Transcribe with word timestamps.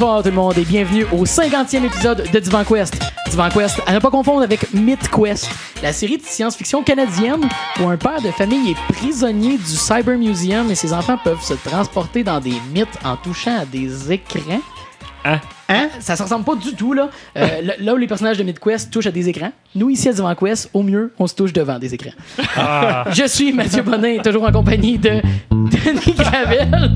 bonsoir 0.00 0.22
tout 0.22 0.30
le 0.30 0.34
monde 0.34 0.56
et 0.56 0.64
bienvenue 0.64 1.04
au 1.12 1.26
50e 1.26 1.84
épisode 1.84 2.30
de 2.32 2.38
Divan 2.38 2.64
Quest. 2.64 2.98
Divan 3.28 3.50
Quest, 3.50 3.82
à 3.86 3.92
ne 3.92 3.98
pas 3.98 4.08
confondre 4.08 4.40
avec 4.40 4.72
Myth 4.72 5.10
Quest, 5.10 5.50
la 5.82 5.92
série 5.92 6.16
de 6.16 6.22
science-fiction 6.22 6.82
canadienne 6.82 7.46
où 7.78 7.86
un 7.86 7.98
père 7.98 8.22
de 8.22 8.30
famille 8.30 8.70
est 8.70 8.92
prisonnier 8.94 9.58
du 9.58 9.64
Cyber 9.64 10.16
Museum 10.16 10.70
et 10.70 10.74
ses 10.74 10.94
enfants 10.94 11.18
peuvent 11.22 11.42
se 11.42 11.52
transporter 11.52 12.24
dans 12.24 12.40
des 12.40 12.54
mythes 12.72 12.98
en 13.04 13.16
touchant 13.18 13.58
à 13.60 13.66
des 13.66 14.10
écrans. 14.10 14.62
Hein? 15.26 15.38
Hein? 15.70 15.88
Ça 16.00 16.16
se 16.16 16.22
ressemble 16.22 16.44
pas 16.44 16.56
du 16.56 16.74
tout, 16.74 16.92
là. 16.92 17.08
Euh, 17.36 17.46
là- 17.80 17.94
où 17.94 17.96
les 17.96 18.06
personnages 18.06 18.36
de 18.38 18.42
MidQuest 18.42 18.90
touchent 18.92 19.06
à 19.06 19.10
des 19.10 19.28
écrans, 19.28 19.52
nous, 19.74 19.88
ici 19.88 20.08
à 20.08 20.12
Divan 20.12 20.34
Quest, 20.34 20.68
au 20.74 20.82
mieux, 20.82 21.12
on 21.18 21.26
se 21.26 21.34
touche 21.34 21.52
devant 21.52 21.78
des 21.78 21.94
écrans. 21.94 22.10
Je 23.12 23.26
suis 23.26 23.52
Mathieu 23.52 23.82
Bonin, 23.82 24.18
toujours 24.18 24.44
en 24.44 24.52
compagnie 24.52 24.98
de 24.98 25.20
Denis 25.50 26.14
Gravel, 26.18 26.90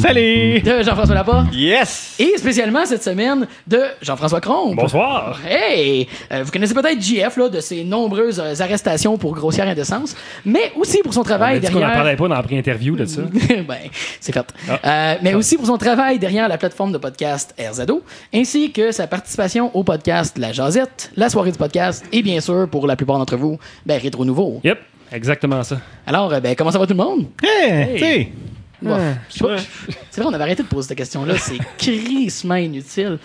Salut! 0.00 0.60
de 0.60 0.82
Jean-François 0.82 1.14
Laporte 1.14 1.46
Yes! 1.54 2.16
et 2.18 2.34
spécialement 2.36 2.84
cette 2.84 3.02
semaine 3.02 3.46
de 3.66 3.80
Jean-François 4.02 4.40
Crompe. 4.40 4.76
Bonsoir! 4.76 5.38
Hey! 5.48 6.06
Euh, 6.32 6.42
vous 6.44 6.50
connaissez 6.50 6.74
peut-être 6.74 7.00
JF, 7.00 7.36
là, 7.36 7.48
de 7.48 7.60
ses 7.60 7.82
nombreuses 7.84 8.40
euh, 8.40 8.54
arrestations 8.62 9.16
pour 9.16 9.32
grossière 9.34 9.66
indécence, 9.66 10.14
mais 10.44 10.72
aussi 10.76 10.98
pour 11.02 11.14
son 11.14 11.20
On 11.20 11.24
travail 11.24 11.60
dit 11.60 11.66
qu'on 11.66 11.74
n'en 11.74 11.78
derrière... 11.80 11.96
parlait 11.96 12.16
pas 12.16 12.28
dans 12.28 12.34
la 12.34 12.42
pré-interview 12.42 12.94
de 12.96 13.06
ça. 13.06 13.22
ben, 13.66 13.76
c'est 14.20 14.32
fait. 14.32 14.46
Euh, 14.84 15.14
mais 15.22 15.34
aussi 15.34 15.56
pour 15.56 15.66
son 15.66 15.78
travail 15.78 16.18
derrière 16.18 16.48
la 16.48 16.58
plateforme 16.58 16.92
de 16.92 16.98
podcast 16.98 17.54
RZO, 17.58 18.02
ainsi 18.34 18.72
que 18.72 18.92
sa 18.92 19.06
participation 19.06 19.74
au 19.76 19.84
podcast 19.84 20.38
La 20.38 20.52
Jazette, 20.52 21.10
la 21.16 21.28
soirée 21.28 21.52
du 21.52 21.58
podcast, 21.58 22.04
et 22.12 22.22
bien 22.22 22.40
sûr, 22.40 22.68
pour 22.68 22.86
la 22.86 22.96
plupart 22.96 23.18
d'entre 23.18 23.36
vous, 23.36 23.58
ben, 23.86 24.00
Rétro 24.00 24.24
Nouveau. 24.24 24.60
Yep, 24.64 24.78
exactement 25.12 25.62
ça. 25.62 25.80
Alors, 26.06 26.32
euh, 26.32 26.40
ben, 26.40 26.54
comment 26.54 26.70
ça 26.70 26.78
va 26.78 26.86
tout 26.86 26.94
le 26.94 27.02
monde? 27.02 27.26
Hey, 27.42 27.94
tu 27.94 27.98
sais, 27.98 28.32
Bon, 28.80 28.96
pas. 28.96 29.56
C'est 30.10 30.20
vrai, 30.20 30.30
on 30.30 30.32
avait 30.32 30.44
arrêté 30.44 30.62
de 30.62 30.68
poser 30.68 30.88
cette 30.88 30.98
question-là. 30.98 31.36
C'est 31.36 31.58
crissement 31.78 32.54
inutile. 32.54 33.18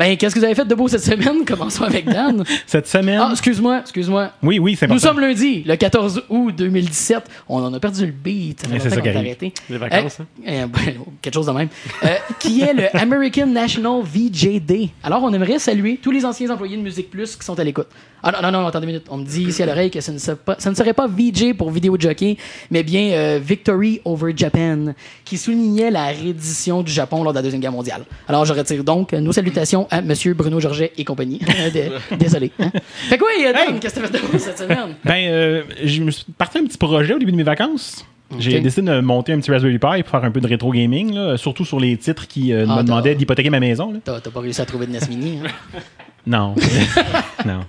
Ben, 0.00 0.16
qu'est-ce 0.16 0.34
que 0.34 0.38
vous 0.40 0.46
avez 0.46 0.54
fait 0.54 0.64
de 0.64 0.74
beau 0.74 0.88
cette 0.88 1.02
semaine? 1.04 1.44
Commençons 1.46 1.84
avec 1.84 2.06
Dan. 2.06 2.42
cette 2.66 2.86
semaine? 2.86 3.20
Ah, 3.22 3.28
excuse-moi, 3.32 3.80
excuse-moi. 3.80 4.30
oui, 4.42 4.58
oui, 4.58 4.74
c'est 4.74 4.86
Nous 4.86 4.94
important. 4.94 5.08
sommes 5.12 5.20
lundi, 5.20 5.62
le 5.62 5.76
14 5.76 6.22
août 6.30 6.54
2017. 6.56 7.24
On 7.50 7.62
en 7.62 7.74
a 7.74 7.78
perdu 7.78 8.06
le 8.06 8.12
beat. 8.12 8.64
C'est 8.80 8.88
ça 8.88 8.98
qui 8.98 9.08
arrêté. 9.10 9.52
Les 9.68 9.76
vacances, 9.76 10.20
Euh, 10.20 10.62
euh, 10.62 10.66
ben, 10.68 10.94
quelque 11.20 11.34
chose 11.34 11.44
de 11.44 11.52
même. 11.52 11.68
Euh, 12.02 12.08
qui 12.38 12.62
est 12.62 12.72
le 12.72 12.96
American 12.96 13.48
National 13.48 14.00
VJ 14.02 14.62
Day. 14.62 14.88
Alors, 15.02 15.22
on 15.22 15.34
aimerait 15.34 15.58
saluer 15.58 15.98
tous 16.02 16.12
les 16.12 16.24
anciens 16.24 16.48
employés 16.48 16.78
de 16.78 16.82
Musique 16.82 17.10
Plus 17.10 17.36
qui 17.36 17.44
sont 17.44 17.60
à 17.60 17.64
l'écoute. 17.64 17.88
Ah 18.22 18.32
non, 18.32 18.50
non, 18.50 18.60
non, 18.62 18.66
attendez 18.68 18.84
une 18.86 18.92
minute. 18.92 19.06
On 19.10 19.18
me 19.18 19.24
dit 19.26 19.44
ici 19.44 19.62
à 19.62 19.66
l'oreille 19.66 19.90
que 19.90 20.00
ça 20.00 20.12
ne, 20.12 20.18
serait 20.18 20.36
pas, 20.36 20.56
ça 20.58 20.70
ne 20.70 20.74
serait 20.74 20.92
pas 20.94 21.06
VJ 21.08 21.54
pour 21.56 21.70
vidéo 21.70 21.96
jockey, 21.98 22.36
mais 22.70 22.82
bien 22.82 23.12
euh, 23.12 23.38
Victory 23.42 24.00
over 24.06 24.32
Japan, 24.34 24.94
qui 25.26 25.36
soulignait 25.36 25.90
la 25.90 26.06
reddition 26.06 26.82
du 26.82 26.92
Japon 26.92 27.22
lors 27.22 27.32
de 27.34 27.38
la 27.38 27.42
Deuxième 27.42 27.60
Guerre 27.60 27.72
mondiale. 27.72 28.02
Alors, 28.28 28.46
je 28.46 28.52
retire 28.54 28.82
donc 28.84 29.12
nos 29.12 29.32
salutations 29.32 29.86
à 29.90 30.00
Monsieur 30.02 30.34
Bruno 30.34 30.60
Georget 30.60 30.92
et 30.96 31.04
compagnie. 31.04 31.38
De- 31.74 32.16
Désolé. 32.16 32.50
hein. 32.58 32.70
Fait 33.08 33.18
quoi, 33.18 33.28
Dan, 33.42 33.54
Hey! 33.74 33.80
qu'est-ce 33.80 33.94
que 33.94 34.00
tu 34.06 34.06
as 34.16 34.18
fait 34.18 34.32
de 34.32 34.38
cette 34.38 34.58
semaine? 34.58 34.94
Ben, 35.04 35.28
euh, 35.30 35.62
je 35.84 36.02
me 36.02 36.10
suis 36.10 36.24
parti 36.38 36.58
un 36.58 36.64
petit 36.64 36.78
projet 36.78 37.14
au 37.14 37.18
début 37.18 37.32
de 37.32 37.36
mes 37.36 37.42
vacances. 37.42 38.04
J'ai 38.38 38.60
décidé 38.60 38.86
de 38.92 39.00
monter 39.00 39.32
un 39.32 39.40
petit 39.40 39.50
Raspberry 39.50 39.78
Pi 39.80 40.02
pour 40.04 40.10
faire 40.10 40.24
un 40.24 40.30
peu 40.30 40.40
de 40.40 40.46
rétro 40.46 40.70
gaming, 40.70 41.12
là, 41.14 41.36
surtout 41.36 41.64
sur 41.64 41.80
les 41.80 41.96
titres 41.96 42.28
qui 42.28 42.52
euh, 42.52 42.64
Ah, 42.68 42.76
me 42.76 42.82
demandaient 42.84 43.16
d'hypothéquer 43.16 43.50
ma 43.50 43.58
maison. 43.58 43.92
T'as 44.04 44.20
pas 44.20 44.40
réussi 44.40 44.60
à 44.60 44.66
trouver 44.66 44.86
de 44.86 44.92
NES 44.92 45.00
Mini, 45.08 45.38
hein? 45.44 45.48
Non. 46.26 46.54
non. 47.46 47.60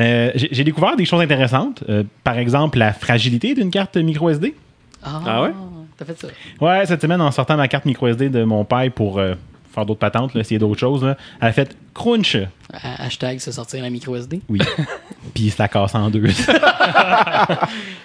Euh, 0.00 0.30
J'ai 0.34 0.48
j'ai 0.50 0.64
découvert 0.64 0.96
des 0.96 1.04
choses 1.04 1.20
intéressantes. 1.22 1.84
Euh, 1.88 2.02
par 2.24 2.36
exemple, 2.38 2.76
la 2.78 2.92
fragilité 2.92 3.54
d'une 3.54 3.70
carte 3.70 3.96
micro 3.96 4.28
SD. 4.28 4.54
Ah, 5.02 5.22
Ah 5.24 5.42
ouais? 5.44 5.50
T'as 5.96 6.04
fait 6.04 6.18
ça. 6.20 6.28
Ouais, 6.60 6.84
cette 6.86 7.00
semaine, 7.00 7.20
en 7.20 7.30
sortant 7.30 7.56
ma 7.56 7.68
carte 7.68 7.84
micro 7.84 8.08
SD 8.08 8.28
de 8.30 8.42
mon 8.42 8.64
père 8.64 8.90
pour 8.92 9.18
euh, 9.20 9.34
faire 9.74 9.86
d'autres 9.86 10.00
patentes, 10.00 10.34
là, 10.34 10.40
essayer 10.40 10.58
d'autres 10.58 10.78
choses, 10.80 11.04
là, 11.04 11.16
elle 11.40 11.48
a 11.48 11.52
fait 11.52 11.76
crunch. 11.94 12.36
Ha- 12.72 13.04
Hashtag 13.04 13.38
se 13.40 13.52
sortir 13.52 13.82
la 13.82 13.90
micro 13.90 14.16
SD. 14.16 14.40
Oui. 14.48 14.60
Puis 15.32 15.50
ça 15.50 15.68
casse 15.68 15.94
en 15.94 16.10
deux. 16.10 16.24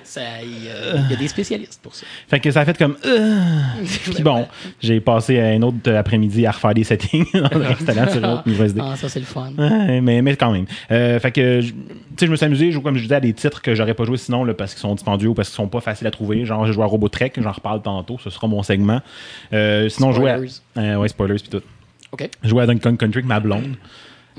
Ça, 0.04 0.22
Il 0.42 0.64
y, 0.66 0.70
a- 0.70 0.96
il 1.06 1.12
y 1.12 1.14
a 1.14 1.18
des 1.18 1.28
spécialistes 1.28 1.80
pour 1.84 1.94
ça. 1.94 2.04
fait 2.28 2.40
que 2.40 2.50
ça 2.50 2.62
a 2.62 2.66
fait 2.66 2.76
comme. 2.78 2.96
euh, 3.06 3.40
Puis 4.16 4.24
bon, 4.24 4.48
j'ai 4.82 5.00
passé 5.00 5.40
un 5.40 5.62
autre 5.62 5.92
après-midi 5.92 6.48
à 6.48 6.52
refaire 6.52 6.74
des 6.74 6.84
settings 6.84 7.26
le 7.34 7.68
restaurant 7.68 8.10
sur 8.10 8.20
l'autre 8.22 8.48
niveau 8.48 8.64
SD. 8.64 8.82
Ah, 8.84 8.96
ça, 8.96 9.08
c'est 9.08 9.20
le 9.20 9.26
fun. 9.26 9.52
Ouais, 9.58 10.02
mais, 10.02 10.24
mais 10.24 10.36
quand 10.36 10.52
même. 10.52 10.66
Euh, 10.90 11.20
fait 11.20 11.32
que, 11.32 11.62
je- 11.62 11.74
tu 11.74 11.76
sais, 12.18 12.26
je 12.26 12.32
me 12.32 12.36
suis 12.36 12.46
amusé, 12.46 12.68
je 12.68 12.72
joue, 12.72 12.82
comme 12.82 12.96
je 12.98 13.04
disais, 13.04 13.16
à 13.16 13.20
des 13.20 13.34
titres 13.34 13.62
que 13.62 13.76
j'aurais 13.76 13.94
pas 13.94 14.06
joué 14.06 14.18
sinon, 14.18 14.44
là, 14.44 14.56
parce 14.56 14.74
qu'ils 14.74 14.82
sont 14.82 14.96
dispendieux 14.96 15.30
ou 15.30 15.34
parce 15.36 15.50
qu'ils 15.50 15.58
sont 15.58 15.68
pas 15.68 15.82
faciles 15.82 16.08
à 16.08 16.12
trouver. 16.12 16.44
Genre, 16.44 16.66
j'ai 16.66 16.74
joué 16.74 16.84
à 16.84 16.88
Robotrek, 16.88 17.40
j'en 17.40 17.52
reparle 17.52 17.84
tantôt, 17.84 18.18
ce 18.24 18.32
sera 18.32 18.48
mon 18.48 18.64
segment. 18.64 19.02
Euh, 19.54 19.90
sinon, 19.90 20.12
je 20.12 20.16
jouais 20.18 20.32
à. 20.32 20.38
Spoilers. 20.38 20.54
Euh, 20.78 20.96
ouais, 20.96 21.08
spoilers, 21.10 21.36
puis 21.36 21.50
tout. 21.50 21.62
OK. 22.14 22.28
Je 22.42 22.50
jouais 22.50 22.64
à 22.64 22.66
Donkey 22.66 22.82
Country 22.82 23.06
avec 23.20 23.26
ma 23.26 23.40
blonde. 23.40 23.76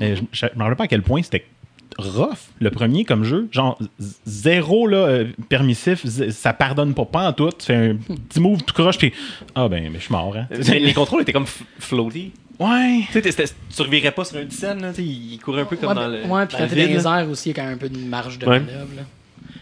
Euh, 0.01 0.15
je, 0.15 0.21
je 0.33 0.45
me 0.57 0.63
rappelle 0.63 0.75
pas 0.75 0.83
à 0.83 0.87
quel 0.87 1.01
point 1.03 1.21
c'était 1.23 1.45
rough, 1.97 2.37
le 2.59 2.69
premier 2.71 3.03
comme 3.05 3.23
jeu. 3.23 3.47
Genre, 3.51 3.77
zéro 4.25 4.87
là, 4.87 4.97
euh, 4.97 5.25
permissif, 5.49 6.05
ça 6.29 6.53
pardonne 6.53 6.93
pas, 6.93 7.05
pas 7.05 7.27
en 7.29 7.33
tout. 7.33 7.49
Tu 7.57 7.65
fais 7.67 7.75
un 7.75 7.95
petit 7.95 8.39
move 8.39 8.63
tout 8.63 8.73
croche, 8.73 8.97
puis 8.97 9.13
ah 9.55 9.67
ben, 9.67 9.83
mais 9.91 9.99
je 9.99 10.03
suis 10.05 10.11
mort. 10.11 10.35
Hein. 10.35 10.47
Mais 10.69 10.79
les 10.79 10.93
contrôles 10.93 11.21
étaient 11.21 11.33
comme 11.33 11.47
floaty. 11.79 12.31
Ouais. 12.59 13.01
Tu 13.11 13.21
sais, 13.31 13.45
tu 13.75 13.81
revirais 13.81 14.11
pas 14.11 14.23
sur 14.23 14.37
un 14.37 14.49
scène, 14.49 14.81
là, 14.81 14.89
tu 14.89 14.97
sais, 14.97 15.03
il 15.07 15.39
courait 15.39 15.61
un 15.61 15.65
peu 15.65 15.77
comme 15.77 15.89
ouais, 15.89 15.95
dans 15.95 16.07
le. 16.07 16.23
ouais, 16.25 16.45
puis 16.45 16.57
quand 16.57 16.67
t'es 16.67 16.87
dans 16.87 16.93
les 16.93 17.07
airs 17.07 17.29
aussi, 17.29 17.49
il 17.49 17.57
y 17.57 17.59
a 17.59 17.61
quand 17.63 17.67
même 17.67 17.75
un 17.75 17.79
peu 17.79 17.89
de 17.89 17.97
marge 17.97 18.37
de 18.39 18.45
Ouais. 18.45 18.59
manœuvre. 18.59 18.95
là. 18.95 19.01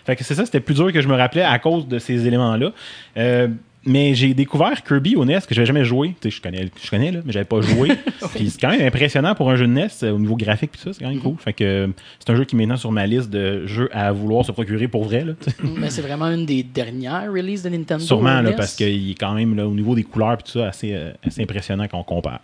Fait 0.05 0.15
que 0.15 0.23
c'est 0.23 0.35
ça, 0.35 0.45
c'était 0.45 0.59
plus 0.59 0.73
dur 0.75 0.91
que 0.91 1.01
je 1.01 1.07
me 1.07 1.15
rappelais 1.15 1.43
à 1.43 1.59
cause 1.59 1.87
de 1.87 1.99
ces 1.99 2.25
éléments-là. 2.27 2.71
Euh, 3.17 3.47
mais 3.85 4.13
j'ai 4.13 4.33
découvert 4.33 4.83
Kirby 4.83 5.15
au 5.15 5.23
NES 5.23 5.39
que 5.47 5.55
j'avais 5.55 5.65
jamais 5.65 5.85
joué. 5.85 6.15
Tu 6.19 6.29
sais, 6.29 6.37
je 6.37 6.41
connais, 6.41 6.69
je 6.81 6.89
connais 6.89 7.11
là, 7.11 7.19
mais 7.23 7.31
j'avais 7.31 7.45
pas 7.45 7.61
joué. 7.61 7.89
Puis 8.35 8.49
c'est 8.49 8.59
quand 8.59 8.69
même 8.69 8.85
impressionnant 8.85 9.35
pour 9.35 9.49
un 9.49 9.55
jeu 9.55 9.67
de 9.67 9.71
NES 9.71 9.87
euh, 10.03 10.11
au 10.11 10.19
niveau 10.19 10.35
graphique 10.35 10.71
puis 10.71 10.81
ça, 10.81 10.91
c'est 10.91 11.03
quand 11.03 11.09
même 11.09 11.21
cool. 11.21 11.35
Fait 11.39 11.53
que 11.53 11.63
euh, 11.63 11.87
c'est 12.19 12.29
un 12.29 12.35
jeu 12.35 12.43
qui 12.43 12.55
est 12.55 12.59
maintenant 12.59 12.75
sur 12.75 12.91
ma 12.91 13.07
liste 13.07 13.29
de 13.29 13.65
jeux 13.67 13.89
à 13.93 14.11
vouloir 14.11 14.45
se 14.45 14.51
procurer 14.51 14.87
pour 14.87 15.05
vrai 15.05 15.23
là. 15.23 15.33
sais. 15.39 15.53
Mais 15.63 15.89
c'est 15.89 16.01
vraiment 16.01 16.25
une 16.27 16.45
des 16.45 16.63
dernières 16.63 17.31
releases 17.31 17.63
de 17.63 17.69
Nintendo. 17.69 18.03
Sûrement 18.03 18.41
là, 18.41 18.51
NES. 18.51 18.55
parce 18.55 18.75
qu'il 18.75 19.11
est 19.11 19.15
quand 19.15 19.33
même 19.33 19.55
là, 19.55 19.65
au 19.67 19.73
niveau 19.73 19.95
des 19.95 20.03
couleurs 20.03 20.37
puis 20.37 20.51
tout 20.51 20.59
ça 20.59 20.67
assez, 20.67 20.93
euh, 20.93 21.11
assez 21.25 21.41
impressionnant 21.41 21.87
quand 21.89 21.99
on 21.99 22.03
compare. 22.03 22.41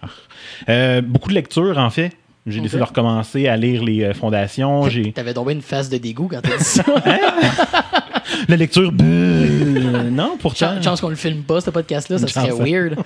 Euh, 0.69 1.01
beaucoup 1.01 1.29
de 1.29 1.35
lectures 1.35 1.77
en 1.77 1.89
fait. 1.89 2.11
J'ai 2.47 2.61
décidé 2.61 2.77
de 2.77 2.83
recommencer 2.83 3.47
à 3.47 3.57
lire 3.57 3.83
les 3.83 4.13
fondations. 4.13 4.87
T'avais 5.15 5.33
tombé 5.33 5.53
une 5.53 5.63
face 5.63 5.89
de 5.89 5.97
dégoût 5.97 6.27
quand 6.29 6.41
t'as 6.41 6.57
dit 6.57 6.63
ça. 6.63 6.83
la 8.49 8.55
lecture. 8.55 8.91
euh, 9.01 10.09
non, 10.09 10.37
pourtant. 10.39 10.75
Chance, 10.75 10.83
chance 10.83 11.01
qu'on 11.01 11.09
le 11.09 11.15
filme 11.15 11.43
pas, 11.43 11.61
ce 11.61 11.69
podcast-là, 11.69 12.17
ça 12.17 12.27
serait 12.27 12.51
weird. 12.51 12.95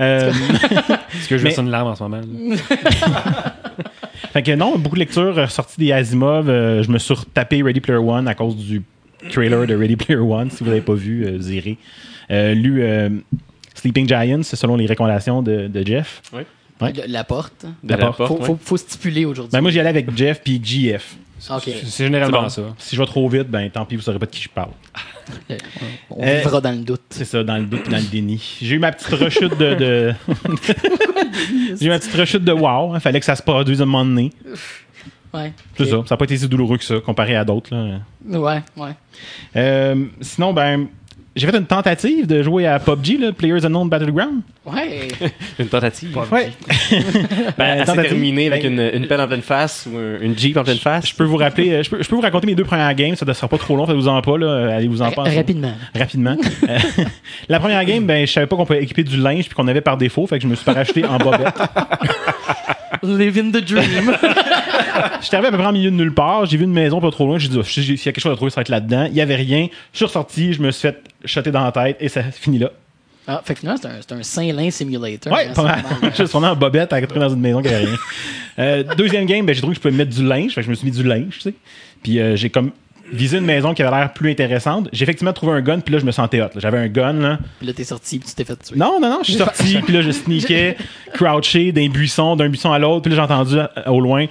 Euh, 0.00 0.30
Est-ce 0.30 1.28
que 1.28 1.36
je 1.38 1.42
Mais- 1.42 1.50
verse 1.50 1.58
une 1.58 1.70
larme 1.70 1.88
en 1.88 1.96
ce 1.96 2.02
moment? 2.04 2.20
Fait 4.32 4.42
que 4.42 4.52
non, 4.54 4.78
beaucoup 4.78 4.94
de 4.94 5.00
lectures 5.00 5.36
euh, 5.38 5.46
sorties 5.48 5.78
des 5.80 5.92
Asimov. 5.92 6.48
Euh, 6.48 6.82
je 6.84 6.90
me 6.90 6.98
suis 6.98 7.14
retapé 7.14 7.62
Ready 7.62 7.80
Player 7.80 7.98
One 7.98 8.28
à 8.28 8.34
cause 8.36 8.54
du 8.56 8.82
trailer 9.30 9.66
de 9.66 9.74
Ready 9.74 9.96
Player 9.96 10.20
One. 10.20 10.50
Si 10.50 10.62
vous 10.62 10.70
l'avez 10.70 10.82
pas 10.82 10.94
vu, 10.94 11.24
euh, 11.26 11.36
vous 11.36 11.52
irez. 11.52 11.78
Euh, 12.30 12.54
lu 12.54 12.82
euh, 12.82 13.08
Sleeping 13.74 14.06
Giants, 14.08 14.42
selon 14.44 14.76
les 14.76 14.86
recommandations 14.86 15.42
de, 15.42 15.66
de 15.68 15.86
Jeff. 15.86 16.22
Ouais. 16.32 16.46
Le- 16.80 17.10
La 17.12 17.24
porte. 17.24 17.64
La 17.82 17.96
porte, 17.96 18.24
Faut, 18.26 18.38
ouais. 18.38 18.44
faut, 18.46 18.58
faut 18.62 18.76
stipuler 18.76 19.24
aujourd'hui. 19.24 19.50
Ben, 19.52 19.60
moi, 19.62 19.70
j'y 19.72 19.80
allais 19.80 19.88
avec 19.88 20.16
Jeff 20.16 20.42
puis 20.44 20.60
GF. 20.62 21.16
C'est 21.38 22.04
généralement 22.04 22.42
bon. 22.42 22.48
ça. 22.48 22.62
Si 22.78 22.96
je 22.96 23.00
vais 23.00 23.06
trop 23.06 23.28
vite, 23.28 23.48
ben 23.48 23.68
tant 23.70 23.84
pis, 23.84 23.96
vous 23.96 24.02
saurez 24.02 24.18
pas 24.18 24.26
de 24.26 24.30
qui 24.30 24.42
je 24.42 24.48
parle. 24.48 24.70
On 26.10 26.22
Euh, 26.24 26.38
vivra 26.38 26.60
dans 26.60 26.70
le 26.70 26.78
doute. 26.78 27.02
C'est 27.10 27.24
ça, 27.24 27.42
dans 27.44 27.56
le 27.58 27.64
doute 27.64 27.86
et 27.86 27.90
dans 27.90 27.96
le 27.98 28.02
déni. 28.10 28.58
J'ai 28.62 28.74
eu 28.76 28.78
ma 28.78 28.92
petite 28.92 29.08
rechute 29.14 29.56
de. 29.58 29.74
de- 29.74 30.14
J'ai 31.80 31.86
eu 31.86 31.88
ma 31.90 31.98
petite 31.98 32.14
rechute 32.14 32.44
de 32.44 32.52
wow. 32.52 32.94
Il 32.94 33.00
fallait 33.00 33.20
que 33.20 33.26
ça 33.26 33.36
se 33.36 33.42
produise 33.42 33.80
à 33.80 33.84
un 33.84 33.86
moment 33.86 34.04
donné. 34.04 34.32
Ouais. 35.34 35.52
C'est 35.76 35.84
ça. 35.86 35.96
Ça 36.06 36.14
n'a 36.14 36.16
pas 36.16 36.24
été 36.24 36.36
si 36.38 36.48
douloureux 36.48 36.78
que 36.78 36.84
ça, 36.84 36.98
comparé 37.00 37.36
à 37.36 37.44
d'autres. 37.44 37.74
là. 37.74 38.00
Ouais, 38.38 38.62
ouais. 38.76 38.90
Euh, 39.56 40.06
sinon, 40.20 40.52
ben. 40.52 40.88
J'ai 41.36 41.46
fait 41.46 41.56
une 41.56 41.66
tentative 41.66 42.26
de 42.26 42.42
jouer 42.42 42.66
à 42.66 42.78
PUBG, 42.78 43.18
là, 43.20 43.30
Players 43.32 43.64
Unknown 43.66 43.88
Battleground. 43.90 44.40
Ouais. 44.64 45.06
Une 45.58 45.66
tentative. 45.68 46.16
Ouais. 46.32 46.50
Ben, 47.58 47.78
s'est 47.80 47.84
tentative. 47.84 48.10
terminée 48.10 48.46
avec 48.46 48.62
Ben, 48.62 48.72
une, 48.72 49.02
une 49.02 49.06
pelle 49.06 49.20
en 49.20 49.26
pleine 49.26 49.42
face 49.42 49.86
ou 49.90 49.96
un- 49.98 50.18
une 50.20 50.36
Jeep 50.38 50.56
en 50.56 50.64
pleine 50.64 50.78
face. 50.78 51.08
Je 51.08 51.14
peux 51.14 51.24
vous 51.24 51.36
rappeler, 51.36 51.70
euh, 51.72 51.82
je 51.82 51.90
peux, 51.90 52.02
je 52.02 52.08
peux 52.08 52.14
vous 52.16 52.22
raconter 52.22 52.46
mes 52.46 52.54
deux 52.54 52.64
premières 52.64 52.94
games, 52.94 53.14
ça 53.16 53.26
ne 53.26 53.32
sera 53.34 53.48
pas 53.48 53.58
trop 53.58 53.76
long, 53.76 53.86
faites-vous 53.86 54.08
en 54.08 54.20
pas, 54.22 54.38
là. 54.38 54.74
Allez-vous 54.76 55.02
en 55.02 55.06
Ra- 55.06 55.10
pas. 55.12 55.24
Rapidement. 55.24 55.72
Rapidement. 55.94 56.36
Euh, 56.68 56.78
la 57.48 57.60
première 57.60 57.84
game, 57.84 58.04
ben, 58.06 58.26
je 58.26 58.32
savais 58.32 58.46
pas 58.46 58.56
qu'on 58.56 58.64
pouvait 58.66 58.82
équiper 58.82 59.04
du 59.04 59.16
linge 59.18 59.44
puis 59.44 59.54
qu'on 59.54 59.68
avait 59.68 59.80
par 59.82 59.96
défaut, 59.96 60.26
fait 60.26 60.38
que 60.38 60.42
je 60.42 60.48
me 60.48 60.54
suis 60.54 60.64
pas 60.64 60.72
racheté 60.72 61.04
en 61.04 61.18
bobette. 61.18 61.54
Living 63.02 63.52
the 63.52 63.58
dream. 63.64 64.12
J'étais 65.22 65.36
arrivé 65.36 65.48
à 65.48 65.50
peu 65.50 65.58
près 65.58 65.66
en 65.66 65.72
milieu 65.72 65.90
de 65.90 65.96
nulle 65.96 66.12
part, 66.14 66.46
j'ai 66.46 66.56
vu 66.56 66.64
une 66.64 66.72
maison 66.72 67.00
pas 67.00 67.10
trop 67.10 67.26
loin, 67.26 67.38
j'ai 67.38 67.48
dit, 67.48 67.56
oh, 67.58 67.62
si- 67.62 67.82
s'il 67.82 67.96
y 67.96 68.00
a 68.08 68.12
quelque 68.12 68.20
chose 68.20 68.32
à 68.32 68.36
trouver, 68.36 68.50
ça 68.50 68.56
va 68.56 68.62
être 68.62 68.68
là-dedans. 68.68 69.06
Il 69.10 69.16
y 69.16 69.20
avait 69.20 69.34
rien. 69.36 69.68
Je 69.92 69.96
suis 69.96 70.04
ressorti, 70.06 70.52
je 70.52 70.62
me 70.62 70.70
suis 70.70 70.82
fait 70.88 71.02
shotter 71.24 71.50
dans 71.50 71.64
la 71.64 71.72
tête 71.72 71.96
et 72.00 72.08
ça 72.08 72.22
finit 72.24 72.58
là. 72.58 72.70
Ah, 73.28 73.42
fait 73.44 73.54
que 73.54 73.60
finalement, 73.60 73.80
c'est 73.82 74.12
un, 74.12 74.18
un 74.18 74.22
Saint-Lin 74.22 74.70
simulator. 74.70 75.32
Ouais, 75.32 75.48
hein, 75.48 75.52
pas 75.52 75.62
mal. 75.64 75.82
c'est 76.00 76.06
Je 76.10 76.14
suis 76.14 76.22
retourné 76.24 76.46
en 76.46 76.54
bobette 76.54 76.92
à 76.92 77.00
dans 77.00 77.28
une 77.28 77.40
maison 77.40 77.60
qui 77.60 77.68
avait 77.68 77.84
rien. 77.86 77.96
Euh, 78.60 78.84
deuxième 78.96 79.26
game, 79.26 79.44
ben, 79.44 79.52
j'ai 79.54 79.60
trouvé 79.60 79.74
que 79.74 79.78
je 79.78 79.82
pouvais 79.88 79.94
mettre 79.96 80.14
du 80.14 80.24
linge, 80.24 80.52
fait 80.54 80.60
que 80.60 80.66
je 80.66 80.70
me 80.70 80.74
suis 80.76 80.86
mis 80.86 80.92
du 80.92 81.02
linge, 81.02 81.34
tu 81.34 81.40
sais. 81.40 81.54
Puis 82.04 82.20
euh, 82.20 82.36
j'ai 82.36 82.50
comme 82.50 82.70
viser 83.12 83.38
une 83.38 83.44
maison 83.44 83.74
qui 83.74 83.82
avait 83.82 83.96
l'air 83.96 84.12
plus 84.12 84.30
intéressante. 84.30 84.88
J'ai 84.92 85.04
effectivement 85.04 85.32
trouvé 85.32 85.52
un 85.52 85.60
gun, 85.60 85.80
puis 85.80 85.92
là, 85.92 86.00
je 86.00 86.04
me 86.04 86.12
sentais 86.12 86.40
hot. 86.40 86.48
J'avais 86.56 86.78
un 86.78 86.88
gun, 86.88 87.14
là. 87.14 87.38
Puis 87.58 87.66
là, 87.66 87.72
t'es 87.72 87.84
sorti, 87.84 88.18
puis 88.18 88.28
tu 88.28 88.34
t'es 88.34 88.44
fait 88.44 88.56
tuer. 88.56 88.76
Non, 88.76 88.98
non, 89.00 89.08
non, 89.08 89.18
je 89.22 89.32
suis 89.32 89.38
sorti, 89.38 89.78
puis 89.84 89.92
là, 89.92 90.02
je 90.02 90.10
sneakais, 90.10 90.76
crouché 91.14 91.72
d'un 91.72 91.88
buisson, 91.88 92.36
d'un 92.36 92.48
buisson 92.48 92.72
à 92.72 92.78
l'autre, 92.78 93.02
puis 93.02 93.10
là, 93.10 93.16
j'ai 93.16 93.32
entendu 93.32 93.58
euh, 93.58 93.66
au 93.86 94.00
loin. 94.00 94.26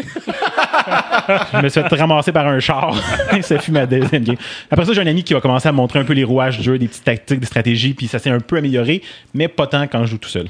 Je 1.52 1.62
me 1.62 1.68
suis 1.68 1.82
fait 1.82 1.96
ramasser 1.96 2.32
par 2.32 2.46
un 2.46 2.58
char. 2.58 2.94
ça 3.42 3.58
fut 3.58 3.70
ma 3.70 3.86
deuxième 3.86 4.24
game. 4.24 4.36
Après 4.70 4.84
ça, 4.86 4.92
j'ai 4.92 5.00
un 5.00 5.06
ami 5.06 5.22
qui 5.22 5.34
va 5.34 5.40
commencer 5.40 5.68
à 5.68 5.72
montrer 5.72 5.98
un 5.98 6.04
peu 6.04 6.14
les 6.14 6.24
rouages 6.24 6.58
du 6.58 6.64
jeu, 6.64 6.78
des 6.78 6.88
petites 6.88 7.04
tactiques, 7.04 7.40
des 7.40 7.46
stratégies, 7.46 7.94
puis 7.94 8.08
ça 8.08 8.18
s'est 8.18 8.30
un 8.30 8.40
peu 8.40 8.56
amélioré, 8.56 9.02
mais 9.34 9.48
pas 9.48 9.66
tant 9.66 9.86
quand 9.86 10.04
je 10.04 10.12
joue 10.12 10.18
tout 10.18 10.30
seul. 10.30 10.46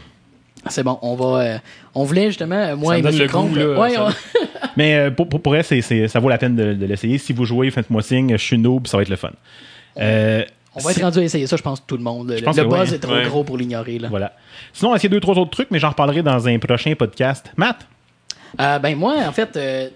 C'est 0.68 0.82
bon, 0.82 0.98
on 1.02 1.14
va. 1.14 1.40
euh, 1.42 1.58
on 1.94 2.04
voulait 2.04 2.26
justement, 2.26 2.54
euh, 2.56 2.76
moi 2.76 2.92
Ça 2.94 2.98
et 2.98 3.02
me 3.02 3.10
le 3.10 3.26
goût, 3.26 3.54
là, 3.54 3.80
ouais, 3.80 3.90
ça- 3.94 4.04
on- 4.08 4.68
Mais 4.76 4.94
euh, 4.96 5.10
pour, 5.10 5.28
pour, 5.28 5.40
pour 5.40 5.56
elle, 5.56 5.64
c'est- 5.64 5.80
c'est- 5.80 6.06
ça 6.08 6.20
vaut 6.20 6.28
la 6.28 6.38
peine 6.38 6.54
de, 6.56 6.74
de 6.74 6.86
l'essayer. 6.86 7.18
Si 7.18 7.32
vous 7.32 7.44
jouez, 7.44 7.70
faites-moi 7.70 8.02
signe, 8.02 8.32
je 8.32 8.36
suis 8.44 8.58
noob, 8.58 8.86
ça 8.86 8.96
va 8.96 9.02
être 9.02 9.08
le 9.08 9.16
fun. 9.16 9.30
Euh, 9.98 10.44
on 10.74 10.80
va 10.80 10.90
être 10.92 11.02
rendu 11.02 11.18
à 11.18 11.22
essayer 11.22 11.46
ça, 11.46 11.56
je 11.56 11.62
pense, 11.62 11.84
tout 11.86 11.96
le 11.96 12.02
monde. 12.02 12.30
Le, 12.30 12.42
pense 12.42 12.56
le 12.56 12.62
que 12.64 12.68
buzz 12.68 12.92
est 12.92 12.98
trop 12.98 13.12
Ouais. 13.14 13.24
gros 13.24 13.42
pour 13.42 13.56
l'ignorer. 13.58 13.98
là. 13.98 14.08
voilà. 14.08 14.32
Sinon, 14.72 14.90
on 14.90 14.92
va 14.92 14.96
essayer 14.96 15.08
deux, 15.08 15.18
trois 15.20 15.36
autres 15.38 15.50
trucs, 15.50 15.70
mais 15.70 15.78
j'en 15.78 15.88
reparlerai 15.90 16.22
dans 16.22 16.46
un 16.46 16.58
prochain 16.58 16.94
podcast. 16.94 17.50
Matt, 17.56 17.86
Euh, 18.60 18.78
ben 18.80 18.96
moi, 18.96 19.14
en 19.26 19.32
fait, 19.32 19.56
euh, 19.56 19.88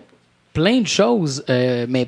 plein 0.55 0.81
de 0.81 0.87
choses, 0.87 1.45
euh, 1.51 1.85
mais 1.89 2.07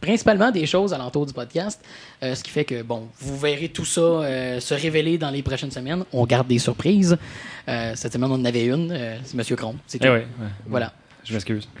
principalement 0.00 0.52
des 0.52 0.66
choses 0.66 0.92
alentour 0.92 1.26
du 1.26 1.32
podcast. 1.32 1.80
euh, 2.22 2.34
ce 2.36 2.44
qui 2.44 2.50
fait 2.50 2.64
que, 2.64 2.82
bon, 2.82 3.08
vous 3.18 3.36
verrez 3.38 3.68
tout 3.70 3.84
ça 3.86 4.00
euh, 4.00 4.60
se 4.60 4.74
révéler 4.74 5.18
dans 5.18 5.30
les 5.30 5.42
prochaines 5.42 5.70
semaines. 5.72 6.04
On 6.12 6.24
garde 6.26 6.46
des 6.46 6.58
surprises. 6.60 7.16
Cette 7.66 8.12
semaine, 8.12 8.30
on 8.30 8.34
en 8.34 8.44
avait 8.44 8.66
une. 8.66 8.96
c'est 9.24 9.34
Monsieur 9.34 9.56
Cron. 9.56 9.74
C'est 9.88 9.98
tout. 9.98 10.06
Eh 10.06 10.10
ouais, 10.10 10.16
ouais. 10.18 10.48
Voilà. 10.68 10.92
Je 11.24 11.32
m'excuse. 11.32 11.68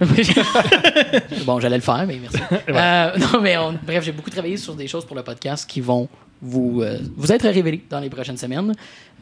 bon, 1.46 1.60
j'allais 1.60 1.76
le 1.76 1.82
faire, 1.82 2.04
mais 2.06 2.18
merci. 2.20 2.38
Non, 3.32 3.40
mais 3.40 3.56
on- 3.56 3.78
bref, 3.80 4.02
j'ai 4.04 4.10
beaucoup 4.12 4.30
travaillé 4.30 4.56
sur 4.56 4.74
des 4.74 4.88
choses 4.88 5.04
pour 5.04 5.14
le 5.14 5.22
podcast 5.22 5.68
qui 5.70 5.80
vont 5.80 6.08
vous, 6.42 6.82
euh, 6.82 6.98
vous 7.16 7.32
être 7.32 7.48
révélées 7.48 7.82
dans 7.88 8.00
les 8.00 8.10
prochaines 8.10 8.36
semaines. 8.36 8.74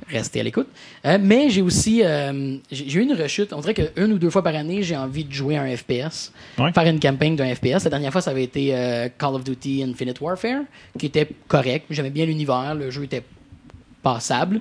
Restez 0.09 0.41
à 0.41 0.43
l'écoute. 0.43 0.69
Euh, 1.07 1.19
mais 1.21 1.49
j'ai 1.49 1.63
aussi 1.63 2.03
euh, 2.05 2.59
j'ai 2.71 2.99
eu 2.99 3.03
une 3.03 3.15
rechute. 3.15 3.53
On 3.53 3.61
dirait 3.61 3.75
qu'une 3.75 4.13
ou 4.13 4.19
deux 4.19 4.29
fois 4.29 4.43
par 4.43 4.55
année, 4.55 4.83
j'ai 4.83 4.97
envie 4.97 5.25
de 5.25 5.33
jouer 5.33 5.57
à 5.57 5.63
un 5.63 5.77
FPS. 5.77 6.33
Ouais. 6.59 6.73
Faire 6.73 6.87
une 6.87 7.01
campagne 7.01 7.37
d'un 7.37 7.55
FPS. 7.55 7.85
La 7.85 7.91
dernière 7.91 8.13
fois, 8.13 8.21
ça 8.21 8.31
avait 8.31 8.45
été 8.45 8.75
euh, 8.75 9.09
Call 9.17 9.35
of 9.35 9.45
Duty 9.45 9.83
Infinite 9.83 10.21
Warfare, 10.21 10.63
qui 10.99 11.07
était 11.07 11.29
correct. 11.49 11.87
J'aimais 11.91 12.11
bien 12.11 12.27
l'univers. 12.27 12.75
Le 12.75 12.91
jeu 12.91 13.05
était 13.05 13.23
passable. 14.03 14.61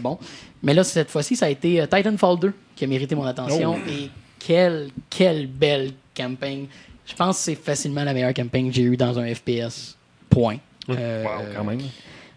Bon. 0.00 0.18
Mais 0.62 0.74
là, 0.74 0.82
cette 0.82 1.10
fois-ci, 1.10 1.36
ça 1.36 1.46
a 1.46 1.48
été 1.48 1.82
Titanfall 1.88 2.38
2 2.40 2.52
qui 2.74 2.84
a 2.84 2.86
mérité 2.88 3.14
mon 3.14 3.24
attention. 3.24 3.76
Et 3.88 4.10
quelle, 4.38 4.88
quelle 5.08 5.46
belle 5.46 5.92
campagne. 6.16 6.66
Je 7.06 7.14
pense 7.14 7.38
que 7.38 7.42
c'est 7.44 7.54
facilement 7.54 8.02
la 8.02 8.12
meilleure 8.12 8.34
campagne 8.34 8.68
que 8.68 8.74
j'ai 8.74 8.82
eue 8.82 8.96
dans 8.96 9.18
un 9.18 9.32
FPS. 9.32 9.96
Point. 10.28 10.58
Euh, 10.98 11.24
Wow, 11.24 11.44
quand 11.56 11.64
même. 11.64 11.80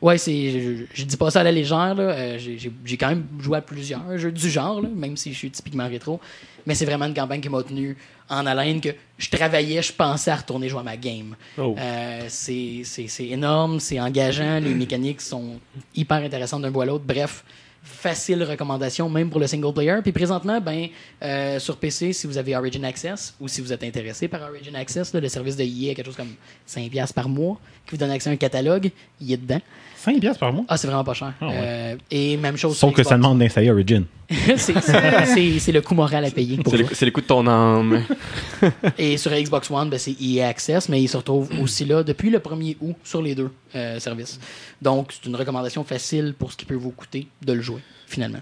Ouais, 0.02 0.18
c'est, 0.18 0.52
je, 0.52 0.84
je- 0.94 1.04
dis 1.06 1.16
pas 1.16 1.32
ça 1.32 1.40
à 1.40 1.44
la 1.44 1.52
légère. 1.52 1.96
Là. 1.96 2.04
Euh, 2.04 2.38
j'ai, 2.38 2.58
j'ai- 2.58 2.72
j'ai 2.84 2.98
quand 2.98 3.08
même 3.08 3.26
joué 3.40 3.58
à 3.58 3.62
plusieurs 3.62 4.18
jeux 4.18 4.32
du 4.34 4.50
genre, 4.50 4.82
là, 4.82 4.90
même 4.94 5.16
si 5.16 5.32
je 5.32 5.38
suis 5.38 5.50
typiquement 5.52 5.88
rétro. 5.88 6.20
Mais 6.66 6.76
c'est 6.76 6.86
vraiment 6.86 7.06
une 7.06 7.14
campagne 7.14 7.40
qui 7.42 7.48
m'a 7.50 7.64
tenu 7.64 7.96
en 8.30 8.46
haleine, 8.46 8.82
que 8.82 8.90
je 9.18 9.30
travaillais, 9.30 9.82
je 9.82 9.94
pensais 9.94 10.32
à 10.32 10.36
retourner 10.36 10.68
jouer 10.70 10.80
à 10.82 10.84
ma 10.84 10.98
game. 10.98 11.36
Oh. 11.58 11.76
Euh, 11.78 12.26
c'est, 12.28 12.82
c'est- 12.84 13.08
c'est 13.08 13.28
énorme, 13.28 13.80
c'est 13.80 14.00
engageant, 14.00 14.60
les 14.60 14.74
mécaniques 14.74 15.22
sont 15.22 15.60
hyper 15.96 16.18
intéressantes 16.18 16.62
d'un 16.64 16.72
bout 16.72 16.82
à 16.82 16.86
l'autre. 16.86 17.06
Bref, 17.08 17.44
facile 17.84 18.44
recommandation, 18.44 19.10
même 19.10 19.30
pour 19.30 19.42
le 19.42 19.48
single 19.48 19.74
player. 19.74 20.00
Puis 20.02 20.14
présentement, 20.14 20.62
ben, 20.62 20.88
euh, 21.22 21.60
sur 21.60 21.78
PC, 21.78 22.14
si 22.14 22.26
vous 22.26 22.38
avez 22.38 22.56
Origin 22.56 22.84
Access 22.86 23.36
ou 23.40 23.48
si 23.50 23.60
vous 23.60 23.74
êtes 23.74 23.84
intéressé 23.84 24.30
par 24.30 24.42
Origin 24.42 24.76
Access, 24.76 25.14
le 25.14 25.28
service 25.28 25.58
de 25.58 25.64
EA, 25.64 25.94
quelque 25.94 26.06
chose 26.06 26.16
comme 26.16 26.34
5$ 26.68 27.14
par 27.14 27.28
mois, 27.28 27.60
qui 27.86 27.92
vous 27.92 27.98
donne 27.98 28.12
accès 28.12 28.30
à 28.30 28.34
un 28.34 28.38
catalogue, 28.38 28.90
il 29.20 29.34
est 29.34 29.38
dedans. 29.38 29.62
5 30.04 30.20
piastres 30.20 30.40
par 30.40 30.52
mois? 30.52 30.66
Ah, 30.68 30.76
c'est 30.76 30.88
vraiment 30.88 31.04
pas 31.04 31.14
cher. 31.14 31.34
Ah 31.40 31.48
ouais. 31.48 31.54
Euh, 31.56 31.96
et 32.12 32.36
même 32.36 32.58
chose 32.58 32.78
Sauf 32.78 32.94
que 32.94 33.04
ça 33.04 33.16
demande 33.16 33.40
d'installer 33.40 33.72
Origin. 33.72 34.04
c'est, 34.58 35.72
le 35.72 35.80
coût 35.80 35.96
moral 35.96 36.26
à 36.26 36.32
payer. 36.32 36.60
C'est 36.94 37.06
le, 37.06 37.12
coup 37.12 37.22
de 37.22 37.26
ton 37.26 37.48
âme. 37.48 38.04
Et 38.98 39.16
sur 39.18 39.32
Xbox 39.32 39.72
One, 39.72 39.90
ben, 39.90 39.98
c'est 40.00 40.16
EA 40.20 40.48
Access, 40.48 40.90
mais 40.90 41.02
il 41.02 41.08
se 41.08 41.16
retrouve 41.18 41.50
aussi 41.62 41.86
là 41.86 42.04
depuis 42.04 42.30
le 42.30 42.40
1er 42.40 42.78
août 42.82 42.96
sur 43.04 43.22
les 43.22 43.34
deux 43.34 43.52
euh, 43.76 44.00
services. 44.00 44.40
Donc, 44.82 45.12
c'est 45.14 45.30
une 45.30 45.36
recommandation 45.36 45.84
facile 45.84 46.34
pour 46.38 46.52
ce 46.52 46.58
qui 46.58 46.66
peut 46.66 46.76
vous 46.76 46.92
coûter 46.92 47.28
de 47.46 47.54
le 47.54 47.62
jouer, 47.62 47.82
finalement. 48.08 48.40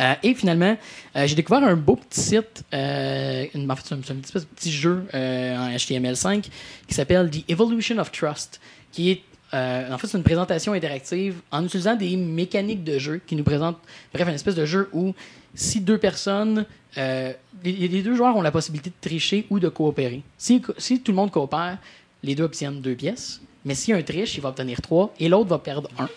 Euh, 0.00 0.14
et 0.22 0.34
finalement, 0.34 0.76
euh, 1.16 1.26
j'ai 1.26 1.34
découvert 1.34 1.64
un 1.64 1.74
beau 1.76 1.96
petit 1.96 2.20
site, 2.20 2.64
euh, 2.72 3.46
une- 3.54 3.70
en 3.70 3.76
fait, 3.76 3.82
c'est 3.86 3.94
un, 3.94 3.98
petit, 3.98 4.32
petit 4.54 4.72
jeu 4.72 5.04
euh, 5.14 5.56
en 5.56 5.70
HTML5 5.70 6.48
qui 6.86 6.94
s'appelle 6.94 7.30
The 7.30 7.44
Evolution 7.48 7.98
of 7.98 8.12
Trust, 8.12 8.60
qui 8.92 9.10
est 9.10 9.22
euh, 9.54 9.92
en 9.92 9.98
fait, 9.98 10.06
c'est 10.06 10.18
une 10.18 10.24
présentation 10.24 10.72
interactive 10.72 11.36
en 11.50 11.64
utilisant 11.64 11.94
des 11.94 12.16
mécaniques 12.16 12.84
de 12.84 12.98
jeu 12.98 13.20
qui 13.26 13.34
nous 13.34 13.44
présentent, 13.44 13.78
bref, 14.12 14.28
une 14.28 14.34
espèce 14.34 14.54
de 14.54 14.66
jeu 14.66 14.88
où 14.92 15.14
si 15.54 15.80
deux 15.80 15.98
personnes, 15.98 16.66
euh, 16.98 17.32
les, 17.64 18.02
deux 18.02 18.14
joueurs 18.14 18.36
ont 18.36 18.42
la 18.42 18.50
possibilité 18.50 18.90
de 18.90 19.08
tricher 19.08 19.46
ou 19.48 19.58
de 19.58 19.68
coopérer. 19.68 20.22
Si, 20.36 20.62
si 20.76 21.00
tout 21.00 21.12
le 21.12 21.16
monde 21.16 21.30
coopère, 21.30 21.78
les 22.22 22.34
deux 22.34 22.44
obtiennent 22.44 22.80
deux 22.80 22.94
pièces. 22.94 23.40
Mais 23.64 23.74
si 23.74 23.92
un 23.92 24.02
triche, 24.02 24.36
il 24.36 24.40
va 24.40 24.50
obtenir 24.50 24.80
trois 24.80 25.12
et 25.18 25.28
l'autre 25.28 25.48
va 25.48 25.58
perdre 25.58 25.90
un. 25.98 26.08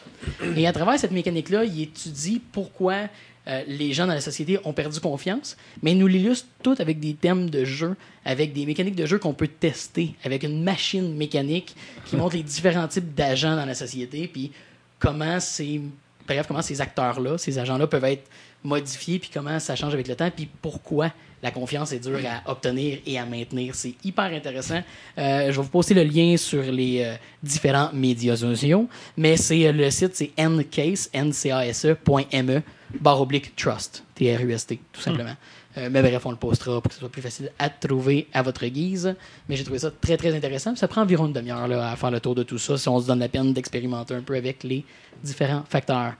Et 0.55 0.67
à 0.67 0.73
travers 0.73 0.99
cette 0.99 1.11
mécanique-là, 1.11 1.65
il 1.65 1.81
étudie 1.81 2.41
pourquoi 2.51 3.07
euh, 3.47 3.63
les 3.67 3.93
gens 3.93 4.05
dans 4.05 4.13
la 4.13 4.21
société 4.21 4.59
ont 4.65 4.73
perdu 4.73 4.99
confiance, 4.99 5.57
mais 5.81 5.95
nous 5.95 6.07
l'illustre 6.07 6.47
tout 6.61 6.75
avec 6.77 6.99
des 6.99 7.13
thèmes 7.13 7.49
de 7.49 7.65
jeu, 7.65 7.95
avec 8.23 8.53
des 8.53 8.65
mécaniques 8.65 8.95
de 8.95 9.05
jeu 9.05 9.17
qu'on 9.17 9.33
peut 9.33 9.47
tester, 9.47 10.15
avec 10.23 10.43
une 10.43 10.63
machine 10.63 11.15
mécanique 11.15 11.75
qui 12.05 12.15
montre 12.15 12.35
les 12.35 12.43
différents 12.43 12.87
types 12.87 13.15
d'agents 13.15 13.55
dans 13.55 13.65
la 13.65 13.73
société, 13.73 14.27
puis 14.27 14.51
comment 14.99 15.39
ces, 15.39 15.81
bref, 16.27 16.45
comment 16.47 16.61
ces 16.61 16.81
acteurs-là, 16.81 17.37
ces 17.37 17.57
agents-là 17.57 17.87
peuvent 17.87 18.05
être 18.05 18.29
modifiés, 18.63 19.19
puis 19.19 19.29
comment 19.33 19.59
ça 19.59 19.75
change 19.75 19.93
avec 19.93 20.07
le 20.07 20.15
temps, 20.15 20.29
puis 20.29 20.49
pourquoi 20.61 21.11
la 21.43 21.51
confiance 21.51 21.91
est 21.91 21.99
dure 21.99 22.19
à 22.25 22.51
obtenir 22.51 22.99
et 23.05 23.17
à 23.17 23.25
maintenir. 23.25 23.73
C'est 23.73 23.95
hyper 24.03 24.25
intéressant. 24.25 24.81
Euh, 25.17 25.47
je 25.47 25.57
vais 25.57 25.63
vous 25.63 25.69
poster 25.69 25.93
le 25.93 26.03
lien 26.03 26.37
sur 26.37 26.61
les 26.61 27.01
euh, 27.03 27.15
différents 27.41 27.89
médias 27.93 28.35
sociaux, 28.35 28.87
mais 29.17 29.37
c'est 29.37 29.67
euh, 29.67 29.71
le 29.71 29.89
site, 29.89 30.15
c'est 30.15 30.31
ncase, 30.37 31.09
ncase.me, 31.15 32.57
E, 32.57 32.61
barre 32.99 33.21
oblique 33.21 33.55
trust, 33.55 34.03
T-R-U-S-T, 34.15 34.79
tout 34.91 35.01
simplement. 35.01 35.35
Euh, 35.77 35.89
mais 35.89 36.01
bref, 36.01 36.25
on 36.25 36.31
le 36.31 36.37
postera 36.37 36.81
pour 36.81 36.89
que 36.89 36.93
ce 36.93 36.99
soit 36.99 37.09
plus 37.09 37.21
facile 37.21 37.51
à 37.57 37.69
trouver 37.69 38.27
à 38.33 38.41
votre 38.41 38.65
guise. 38.65 39.15
Mais 39.47 39.55
j'ai 39.55 39.63
trouvé 39.63 39.79
ça 39.79 39.89
très, 39.89 40.17
très 40.17 40.35
intéressant. 40.35 40.75
Ça 40.75 40.87
prend 40.87 41.01
environ 41.01 41.27
une 41.27 41.33
demi-heure 41.33 41.71
à 41.71 41.95
faire 41.95 42.11
le 42.11 42.19
tour 42.19 42.35
de 42.35 42.43
tout 42.43 42.57
ça 42.57 42.77
si 42.77 42.89
on 42.89 42.99
se 42.99 43.07
donne 43.07 43.19
la 43.19 43.29
peine 43.29 43.53
d'expérimenter 43.53 44.13
un 44.13 44.21
peu 44.21 44.35
avec 44.35 44.63
les 44.63 44.83
différents 45.23 45.63
facteurs. 45.69 46.13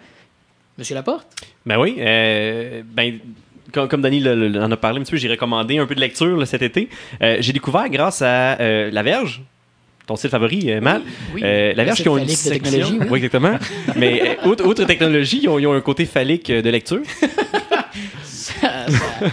Monsieur 0.78 0.96
Laporte? 0.96 1.28
Ben 1.66 1.78
oui. 1.80 1.96
euh, 2.00 2.82
ben, 2.86 3.20
comme, 3.74 3.88
comme 3.88 4.02
le- 4.04 4.50
le- 4.50 4.62
en 4.62 4.72
a 4.72 4.78
parlé 4.78 5.00
un 5.00 5.04
petit 5.04 5.12
peu, 5.12 5.18
j'ai 5.18 5.30
recommandé 5.30 5.78
un 5.78 5.86
peu 5.86 5.96
de 5.96 6.00
lecture 6.00 6.36
là, 6.38 6.46
cet 6.46 6.62
été. 6.62 6.90
Euh, 7.22 7.38
j'ai 7.40 7.54
découvert 7.54 7.90
grâce 7.90 8.22
à 8.22 8.60
euh, 8.60 8.90
La 8.92 9.04
Verge, 9.04 9.42
ton 10.08 10.16
site 10.16 10.32
favori, 10.32 10.70
Matt. 10.82 11.02
Oui. 11.34 11.42
Euh, 11.44 11.74
la 11.76 11.84
Verge 11.84 12.02
qui 12.02 12.10
ont 12.10 12.18
une 12.18 12.28
section. 12.28 12.52
technologie, 12.52 12.98
oui. 13.00 13.08
Oui, 13.10 13.18
exactement. 13.18 13.58
Mais 13.96 14.38
euh, 14.44 14.50
outre, 14.50 14.66
outre 14.66 14.84
technologie, 14.86 15.42
ils 15.44 15.50
ont, 15.50 15.60
ils 15.60 15.68
ont 15.68 15.74
un 15.74 15.82
côté 15.82 16.06
phallique 16.06 16.52
de 16.52 16.70
lecture. 16.70 17.02
Ça- 18.24 18.88
ça- 18.90 19.28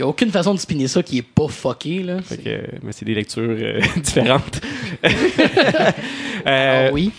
n'y 0.00 0.06
a 0.06 0.08
aucune 0.08 0.30
façon 0.30 0.54
de 0.54 0.58
spinner 0.58 0.86
ça 0.88 1.02
qui 1.02 1.18
est 1.18 1.22
pas 1.22 1.48
fucké. 1.48 2.02
Là. 2.02 2.20
Fait 2.22 2.36
que, 2.38 2.48
euh, 2.48 2.60
mais 2.82 2.92
c'est 2.92 3.04
des 3.04 3.14
lectures 3.14 3.42
euh, 3.58 3.80
différentes. 3.96 4.60
Ah 6.46 6.50
Euh, 6.86 6.90
oui. 6.92 7.10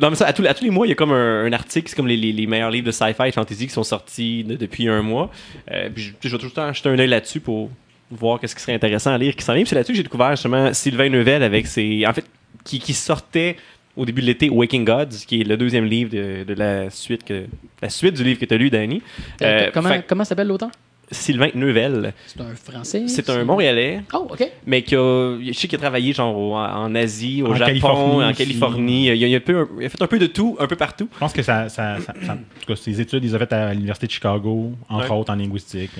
Non, 0.00 0.08
mais 0.10 0.16
ça, 0.16 0.26
à 0.26 0.32
tous, 0.32 0.44
à 0.46 0.54
tous 0.54 0.64
les 0.64 0.70
mois, 0.70 0.86
il 0.86 0.90
y 0.90 0.92
a 0.92 0.94
comme 0.94 1.12
un, 1.12 1.44
un 1.44 1.52
article, 1.52 1.88
c'est 1.88 1.94
comme 1.96 2.06
les, 2.08 2.16
les- 2.16 2.32
les 2.32 2.46
meilleurs 2.46 2.70
livres 2.70 2.86
de 2.86 2.92
sci-fi 2.92 3.24
et 3.28 3.32
fantasy 3.32 3.66
qui 3.66 3.72
sont 3.72 3.82
sortis 3.82 4.42
de- 4.44 4.56
depuis 4.56 4.88
un 4.88 5.02
mois. 5.02 5.30
Euh, 5.70 5.90
puis 5.94 6.02
je, 6.02 6.12
je 6.28 6.34
vais 6.34 6.38
tout 6.38 6.46
le 6.46 6.50
temps 6.52 6.72
jeter 6.72 6.88
un 6.88 6.98
œil 6.98 7.08
là-dessus 7.08 7.40
pour 7.40 7.68
voir 8.10 8.40
qu'est-ce 8.40 8.54
qui 8.56 8.62
serait 8.62 8.72
intéressant 8.74 9.12
à 9.12 9.18
lire 9.18 9.36
qui 9.36 9.44
s'en 9.44 9.52
vient. 9.54 9.64
C'est 9.66 9.74
là-dessus 9.74 9.92
que 9.92 9.96
j'ai 9.98 10.02
découvert 10.02 10.30
justement 10.30 10.72
Sylvain 10.72 11.10
Neuvel 11.10 11.42
avec 11.42 11.66
ses. 11.66 12.06
En 12.06 12.14
fait, 12.14 12.24
qui, 12.64 12.78
qui 12.78 12.94
sortait 12.94 13.56
au 13.96 14.06
début 14.06 14.22
de 14.22 14.26
l'été 14.26 14.48
Waking 14.48 14.84
Gods, 14.86 15.26
qui 15.26 15.42
est 15.42 15.44
le 15.44 15.56
deuxième 15.58 15.84
livre 15.84 16.10
de, 16.10 16.44
de 16.44 16.54
la 16.54 16.88
suite 16.88 17.22
que 17.24 17.44
la 17.82 17.90
suite 17.90 18.14
du 18.14 18.24
livre 18.24 18.40
que 18.40 18.46
tu 18.46 18.54
as 18.54 18.56
lu, 18.56 18.70
Danny. 18.70 19.02
Euh, 19.42 19.70
comment 19.74 19.90
fait- 19.90 20.04
comment 20.06 20.24
s'appelle 20.24 20.48
l'auteur? 20.48 20.70
Sylvain 21.10 21.48
Neuvel. 21.54 22.12
C'est 22.26 22.40
un 22.40 22.54
Français? 22.54 23.04
C'est 23.08 23.28
un 23.30 23.44
Montréalais, 23.44 24.02
Oh, 24.14 24.28
OK. 24.30 24.48
mais 24.66 24.82
qui 24.82 24.94
a, 24.96 25.36
je 25.44 25.52
sais 25.52 25.66
qu'il 25.68 25.76
a 25.78 25.80
travaillé 25.80 26.12
genre 26.12 26.36
au- 26.36 26.54
en 26.56 26.94
Asie, 26.94 27.42
au 27.42 27.48
En 27.48 27.54
Japon, 27.54 27.66
Californie 27.66 28.24
en 28.24 28.28
aussi. 28.30 28.36
Californie. 28.38 29.06
Il 29.06 29.10
a, 29.10 29.14
il 29.14 29.34
a 29.34 29.36
un 29.36 29.40
peu- 29.40 29.68
il 29.80 29.86
a 29.86 29.88
fait 29.88 30.02
un 30.02 30.06
peu 30.06 30.18
de 30.18 30.26
tout, 30.26 30.56
un 30.60 30.66
peu 30.66 30.76
partout. 30.76 31.08
Je 31.12 31.18
pense 31.18 31.32
que 31.32 31.42
ça, 31.42 31.68
ça, 31.68 31.96
ça- 32.00 32.14
ça- 32.24 32.32
en 32.32 32.36
tout 32.36 32.66
cas, 32.68 32.76
ses 32.76 33.00
études, 33.00 33.24
il 33.24 33.28
les 33.30 33.34
a 33.34 33.38
faites 33.38 33.52
à 33.52 33.72
l'Université 33.74 34.06
de 34.06 34.12
Chicago, 34.12 34.72
entre 34.88 35.10
Ouais. 35.10 35.16
autres 35.16 35.32
en 35.32 35.36
linguistique. 35.36 35.90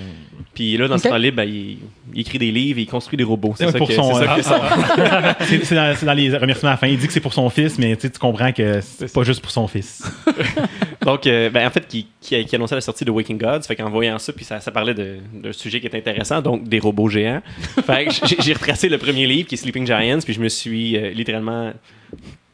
Puis 0.55 0.77
là, 0.77 0.89
dans 0.89 0.95
Ok. 0.97 1.01
ce 1.03 1.09
temps 1.09 1.17
libre, 1.17 1.39
ben, 1.39 1.45
il, 1.49 1.79
il 2.15 2.21
écrit 2.21 2.39
des 2.39 2.51
livres, 2.53 2.79
il 2.79 2.87
construit 2.87 3.17
des 3.17 3.25
robots. 3.25 3.55
C'est 3.57 3.67
Ouais, 3.67 3.73
ça, 3.73 3.79
pour 3.79 3.89
que, 3.89 3.95
son, 3.95 4.15
c'est 4.15 4.43
ça 4.43 4.55
euh, 4.55 5.33
que 5.35 5.45
C'est 5.47 5.65
c'est 5.65 5.75
dans, 5.75 5.95
c'est 5.97 6.07
dans 6.07 6.13
les 6.15 6.37
remerciements 6.37 6.71
à 6.71 6.75
la 6.75 6.79
fin. 6.79 6.87
Il 6.87 6.99
dit 6.99 7.07
que 7.07 7.13
c'est 7.13 7.21
pour 7.21 7.35
son 7.35 7.49
fils, 7.51 7.79
mais 7.79 7.97
tu 7.97 8.03
sais, 8.03 8.11
tu 8.11 8.19
comprends 8.19 8.53
que 8.53 8.81
c'est 8.81 9.13
pas 9.13 9.23
juste 9.23 9.41
pour 9.43 9.51
son 9.51 9.67
fils. 9.67 10.03
Donc, 11.03 11.27
euh, 11.27 11.49
ben, 11.51 11.67
en 11.67 11.71
fait, 11.71 11.87
qui, 11.89 12.07
qui, 12.21 12.45
qui 12.45 12.57
annonçait 12.57 12.75
la 12.75 12.81
sortie 12.83 13.05
de 13.05 13.11
Waking 13.11 13.39
Gods. 13.39 13.63
Fait 13.63 13.77
qu'en 13.77 13.91
voyant 13.91 14.19
ça, 14.19 14.33
puis 14.33 14.45
ça, 14.45 14.61
ça 14.61 14.71
parlait 14.71 14.95
d'un 14.95 15.53
sujet 15.53 15.81
qui 15.81 15.87
est 15.87 15.97
intéressant, 15.97 16.43
donc 16.43 16.69
des 16.69 16.79
robots 16.79 17.09
géants. 17.09 17.43
Fait 17.87 18.07
que 18.07 18.13
j'ai- 18.27 18.37
j'ai 18.41 18.53
retracé 18.53 18.89
le 18.89 18.99
premier 18.99 19.27
livre 19.27 19.49
qui 19.49 19.55
est 19.55 19.59
Sleeping 19.59 19.87
Giants, 19.87 20.19
puis 20.25 20.35
je 20.35 20.41
me 20.41 20.49
suis 20.49 20.97
euh, 20.97 21.11
littéralement 21.11 21.73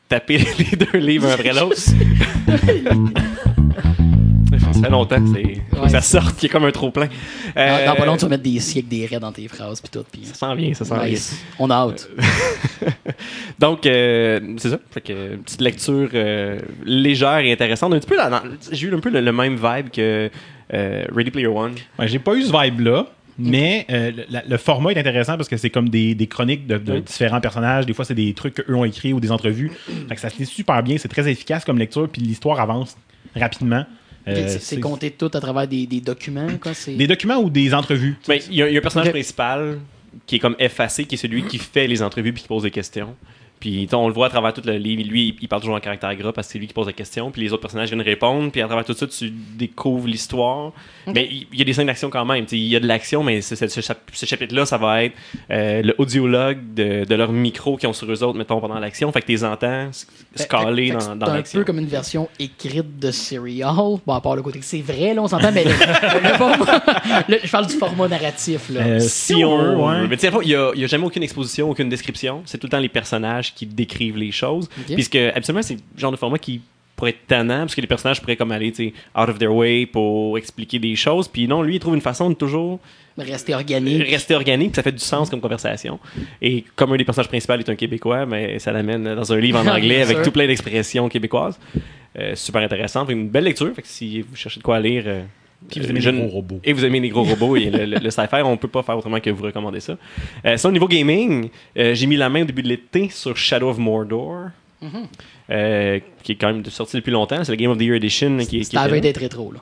tapé 0.08 0.38
les 0.58 0.76
deux 0.76 0.98
livres 0.98 1.26
un 1.28 1.32
après 1.32 1.52
l'autre. 1.52 1.76
ça 4.72 4.80
fait 4.82 4.90
longtemps, 4.90 5.16
Ouais. 5.24 5.88
ça 5.88 6.00
sorte, 6.00 6.36
qu'il 6.36 6.48
y 6.48 6.50
a 6.50 6.52
comme 6.52 6.64
un 6.64 6.70
trop 6.70 6.90
plein. 6.90 7.08
Dans, 7.54 7.86
dans 7.86 7.94
pas 7.94 8.06
longtemps, 8.06 8.16
tu 8.18 8.24
vas 8.24 8.28
mettre 8.30 8.42
des 8.42 8.60
siècles, 8.60 8.88
des 8.88 9.06
raies 9.06 9.20
dans 9.20 9.32
tes 9.32 9.48
phrases, 9.48 9.80
puis 9.80 9.90
tout. 9.90 10.04
Ça 10.24 10.34
sent 10.34 10.56
bien, 10.56 10.74
ça 10.74 10.84
sent 10.84 10.94
bien. 10.94 11.04
Nice. 11.08 11.42
On 11.58 11.70
a 11.70 11.74
hâte. 11.74 12.08
Donc, 13.58 13.86
euh, 13.86 14.40
c'est 14.58 14.70
ça. 14.70 14.78
Fait 14.90 15.00
que, 15.00 15.12
euh, 15.12 15.36
petite 15.38 15.60
lecture 15.60 16.08
euh, 16.14 16.58
légère 16.84 17.38
et 17.38 17.52
intéressante. 17.52 17.92
Un 17.94 17.98
petit 17.98 18.08
peu 18.08 18.16
J'ai 18.72 18.86
eu 18.88 18.94
un 18.94 19.00
peu 19.00 19.10
le, 19.10 19.20
le 19.20 19.32
même 19.32 19.54
vibe 19.56 19.90
que 19.90 20.30
euh, 20.74 21.04
Ready 21.14 21.30
Player 21.30 21.46
One. 21.48 21.72
Ouais, 21.98 22.08
j'ai 22.08 22.18
pas 22.18 22.34
eu 22.34 22.42
ce 22.42 22.52
vibe-là. 22.52 23.06
Mais 23.38 23.84
euh, 23.90 24.12
le, 24.16 24.24
la- 24.30 24.44
le 24.48 24.56
format 24.56 24.92
est 24.92 24.98
intéressant 24.98 25.36
parce 25.36 25.48
que 25.50 25.58
c'est 25.58 25.68
comme 25.68 25.90
des, 25.90 26.14
des 26.14 26.26
chroniques 26.26 26.66
de, 26.66 26.78
de 26.78 26.92
Oui. 26.94 27.02
différents 27.02 27.40
personnages. 27.42 27.84
Des 27.84 27.92
fois, 27.92 28.06
c'est 28.06 28.14
des 28.14 28.32
trucs 28.32 28.54
qu'eux 28.54 28.74
ont 28.74 28.84
écrits 28.84 29.12
ou 29.12 29.20
des 29.20 29.30
entrevues. 29.30 29.70
Fait 30.08 30.14
que 30.14 30.20
ça 30.22 30.30
se 30.30 30.38
lit 30.38 30.46
super 30.46 30.82
bien. 30.82 30.96
C'est 30.98 31.08
très 31.08 31.28
efficace 31.30 31.62
comme 31.64 31.78
lecture. 31.78 32.08
Puis 32.08 32.22
l'histoire 32.22 32.58
avance 32.60 32.96
rapidement. 33.34 33.84
Euh, 34.28 34.56
C'est- 34.58 34.80
compté 34.80 35.12
tout 35.12 35.30
à 35.32 35.40
travers 35.40 35.68
des, 35.68 35.86
des 35.86 36.00
documents, 36.00 36.48
quoi. 36.60 36.72
Des 36.88 37.06
documents 37.06 37.36
ou 37.38 37.48
des 37.48 37.72
entrevues? 37.72 38.16
Mais 38.28 38.40
il 38.50 38.54
y, 38.56 38.62
a 38.62 38.68
il 38.68 38.72
y 38.72 38.76
a 38.76 38.78
un 38.78 38.82
personnage 38.82 39.10
principal 39.10 39.78
qui 40.26 40.36
est 40.36 40.38
comme 40.40 40.56
effacé, 40.58 41.04
qui 41.04 41.14
est 41.14 41.18
celui 41.18 41.44
qui 41.44 41.58
fait 41.58 41.86
les 41.86 42.02
entrevues 42.02 42.32
puis 42.32 42.42
qui 42.42 42.48
pose 42.48 42.64
des 42.64 42.70
questions. 42.70 43.14
Puis 43.58 43.88
on 43.92 44.06
le 44.08 44.12
voit 44.14 44.26
à 44.26 44.30
travers 44.30 44.52
tout 44.52 44.60
le 44.64 44.74
livre. 44.76 45.02
Lui, 45.08 45.34
il 45.40 45.48
parle 45.48 45.62
toujours 45.62 45.76
en 45.76 45.80
caractère 45.80 46.14
gras 46.14 46.32
parce 46.32 46.46
que 46.46 46.52
c'est 46.52 46.58
lui 46.58 46.66
qui 46.66 46.74
pose 46.74 46.86
des 46.86 46.92
questions. 46.92 47.30
Puis 47.30 47.42
les 47.42 47.52
autres 47.52 47.62
personnages 47.62 47.88
viennent 47.88 48.02
répondre. 48.02 48.50
Puis 48.52 48.60
à 48.60 48.66
travers 48.66 48.84
tout 48.84 48.92
ça, 48.92 49.06
tu 49.06 49.30
découvres 49.30 50.06
l'histoire. 50.06 50.72
Mais 51.06 51.28
il 51.30 51.58
y 51.58 51.62
a 51.62 51.64
des 51.64 51.72
scènes 51.72 51.86
d'action 51.86 52.10
quand 52.10 52.24
même. 52.24 52.44
Il 52.52 52.58
y 52.58 52.76
a 52.76 52.80
de 52.80 52.86
l'action, 52.86 53.22
mais 53.22 53.40
ce, 53.40 53.54
ce- 53.54 53.68
ce 53.68 53.80
chap- 53.80 54.10
ce 54.12 54.26
chapitre-là, 54.26 54.66
ça 54.66 54.76
va 54.76 55.04
être 55.04 55.14
euh, 55.50 55.82
le 55.82 55.94
audiologue 55.98 56.58
de, 56.74 57.04
de 57.04 57.14
leur 57.14 57.32
micro 57.32 57.76
qu'ils 57.76 57.88
ont 57.88 57.92
sur 57.92 58.10
eux 58.12 58.22
autres, 58.22 58.36
mettons, 58.38 58.60
pendant 58.60 58.78
l'action. 58.78 59.10
Fait 59.12 59.20
que 59.22 59.26
tu 59.26 59.32
les 59.32 59.44
entends 59.44 59.88
s- 59.88 60.06
se 60.34 60.46
caler 60.46 60.88
Fait 60.88 60.90
que 60.90 60.94
dans, 60.94 61.00
c'est 61.00 61.18
dans 61.18 61.26
un 61.26 61.34
l'action. 61.36 61.58
peu 61.60 61.64
comme 61.64 61.78
une 61.78 61.86
version 61.86 62.28
écrite 62.38 62.98
de 62.98 63.10
Serial. 63.10 63.72
Bon, 64.06 64.12
à 64.14 64.20
part 64.20 64.36
le 64.36 64.42
côté 64.42 64.58
que 64.58 64.64
c'est 64.64 64.80
vrai, 64.82 65.14
là, 65.14 65.22
on 65.22 65.28
s'entend, 65.28 65.50
mais 65.52 65.64
le, 65.64 65.70
le 65.70 66.34
format- 66.36 67.24
le- 67.28 67.38
je 67.42 67.50
parle 67.50 67.66
du 67.66 67.74
format 67.74 68.08
narratif, 68.08 68.68
là. 68.70 68.80
Euh, 68.80 68.98
Si 69.00 69.34
on 69.44 69.56
veut, 69.58 69.76
ouais. 69.76 70.06
Mais 70.08 70.16
tu 70.16 70.28
sais, 70.28 70.32
il 70.42 70.48
n'y 70.48 70.54
a, 70.54 70.72
il 70.74 70.80
y 70.80 70.84
a 70.84 70.86
jamais 70.86 71.06
aucune 71.06 71.22
exposition, 71.22 71.70
aucune 71.70 71.88
description. 71.88 72.42
C'est 72.44 72.58
tout 72.58 72.66
le 72.66 72.70
temps 72.72 72.78
les 72.78 72.88
personnages 72.88 73.45
qui 73.54 73.66
décrivent 73.66 74.16
les 74.16 74.32
choses. 74.32 74.68
Puisque, 74.86 75.16
absolument, 75.16 75.62
c'est 75.62 75.74
le 75.74 75.80
genre 76.00 76.12
de 76.12 76.16
format 76.16 76.38
qui 76.38 76.60
pourrait 76.94 77.10
être 77.10 77.26
tannant, 77.26 77.60
parce 77.60 77.74
que 77.74 77.80
les 77.82 77.86
personnages 77.86 78.20
pourraient 78.20 78.36
comme 78.36 78.52
aller, 78.52 78.72
out 79.14 79.28
of 79.28 79.38
their 79.38 79.54
way 79.54 79.84
pour 79.86 80.38
expliquer 80.38 80.78
des 80.78 80.96
choses. 80.96 81.28
Puis 81.28 81.46
non, 81.46 81.62
lui, 81.62 81.76
il 81.76 81.78
trouve 81.78 81.94
une 81.94 82.00
façon 82.00 82.30
de 82.30 82.34
toujours 82.34 82.80
Rester 83.18 83.54
organique. 83.54 84.02
rester 84.10 84.34
organique, 84.34 84.72
puis 84.72 84.76
ça 84.76 84.82
fait 84.82 84.92
du 84.92 84.98
sens 84.98 85.30
comme 85.30 85.40
conversation. 85.40 85.98
Et 86.42 86.64
comme 86.74 86.92
un 86.92 86.96
des 86.96 87.04
personnages 87.04 87.28
principaux 87.28 87.54
est 87.54 87.68
un 87.68 87.74
Québécois, 87.74 88.26
mais 88.26 88.58
ça 88.58 88.72
l'amène 88.72 89.14
dans 89.14 89.32
un 89.32 89.38
livre 89.38 89.58
en 89.58 89.66
anglais 89.74 90.02
avec 90.02 90.18
sûr. 90.18 90.24
tout 90.26 90.32
plein 90.32 90.46
d'expressions 90.46 91.08
québécoises. 91.08 91.58
Euh, 92.18 92.34
super 92.34 92.62
intéressant. 92.62 93.06
Une 93.08 93.28
belle 93.28 93.44
lecture. 93.44 93.74
Fait 93.74 93.82
que 93.82 93.88
si 93.88 94.20
vous 94.22 94.36
cherchez 94.36 94.60
de 94.60 94.64
quoi 94.64 94.80
lire. 94.80 95.04
euh, 95.06 95.22
Puis 95.70 95.80
vous 95.80 95.86
euh, 95.86 95.90
aimez 95.90 96.00
je 96.00 96.10
les 96.10 96.16
ne- 96.18 96.22
gros 96.22 96.30
robots. 96.36 96.60
et 96.64 96.72
vous 96.72 96.84
aimez 96.84 97.00
les 97.00 97.08
gros 97.08 97.22
robots 97.32 97.56
et 97.56 97.70
le, 97.70 97.84
le, 97.86 97.96
le 97.98 98.10
sci-fi, 98.10 98.36
on 98.44 98.56
peut 98.56 98.68
pas 98.68 98.82
faire 98.82 98.96
autrement 98.96 99.20
que 99.20 99.30
vous 99.30 99.42
recommander 99.44 99.80
ça. 99.80 99.96
Euh, 100.44 100.56
sinon, 100.56 100.70
au 100.70 100.72
niveau 100.72 100.88
gaming, 100.88 101.48
euh, 101.78 101.94
j'ai 101.94 102.06
mis 102.06 102.16
la 102.16 102.28
main 102.28 102.42
au 102.42 102.44
début 102.44 102.62
de 102.62 102.68
l'été 102.68 103.08
sur 103.10 103.36
Shadow 103.36 103.68
of 103.70 103.78
Mordor, 103.78 104.50
Mhm. 104.82 104.90
euh, 105.50 106.00
qui 106.22 106.32
est 106.32 106.34
quand 106.34 106.52
même 106.52 106.64
sorti 106.66 106.96
depuis 106.96 107.10
longtemps. 107.10 107.42
C'est 107.42 107.52
le 107.52 107.56
Game 107.56 107.70
of 107.70 107.78
the 107.78 107.82
Year 107.82 107.94
Edition 107.96 108.36
qui, 108.38 108.58
qui 108.58 108.64
Ça 108.64 108.82
avait 108.82 109.00
d'être 109.00 109.18
rétro, 109.20 109.50
là. 109.52 109.60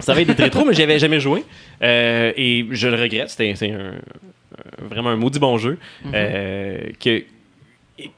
Ça 0.00 0.14
va 0.14 0.20
être 0.20 0.34
des 0.36 0.42
rétro, 0.42 0.64
mais 0.64 0.74
j'y 0.74 0.82
avais 0.82 0.98
jamais 0.98 1.20
joué. 1.20 1.44
Euh, 1.82 2.32
et 2.36 2.66
je 2.70 2.88
le 2.88 2.94
regrette. 3.00 3.30
C'était 3.30 3.54
c'est 3.56 3.70
un, 3.70 3.92
un- 3.94 4.84
vraiment 4.88 5.10
un 5.10 5.16
maudit 5.16 5.38
bon 5.38 5.58
jeu. 5.58 5.78
euh, 6.12 6.78
que, 7.00 7.22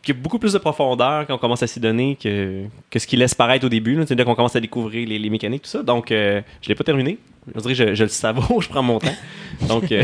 qui 0.03 0.11
a 0.11 0.15
beaucoup 0.15 0.39
plus 0.39 0.53
de 0.53 0.59
profondeur 0.59 1.27
quand 1.27 1.35
on 1.35 1.39
commence 1.39 1.63
à 1.63 1.67
s'y 1.67 1.81
donner 1.81 2.17
que, 2.21 2.65
que 2.91 2.99
ce 2.99 3.07
qu'il 3.07 3.19
laisse 3.19 3.35
paraître 3.35 3.65
au 3.65 3.69
début. 3.69 3.95
là. 3.95 4.05
C'est-à-dire 4.07 4.25
qu'on 4.25 4.35
commence 4.35 4.57
à 4.57 4.61
découvrir 4.61 5.09
les, 5.09 5.19
les 5.19 5.31
mécaniques, 5.31 5.63
tout 5.63 5.71
ça. 5.71 5.83
Donc, 5.83 6.11
euh, 6.11 6.43
je 6.61 6.69
l'ai 6.69 6.75
pas 6.75 6.85
terminé. 6.85 7.19
Je 7.55 7.61
dirais, 7.61 7.95
je, 7.95 8.03
le 8.03 8.09
savoure, 8.09 8.61
je 8.63 8.69
prends 8.69 8.83
mon 8.83 8.99
temps. 8.99 9.15
Donc, 9.69 9.91
euh, 9.91 10.03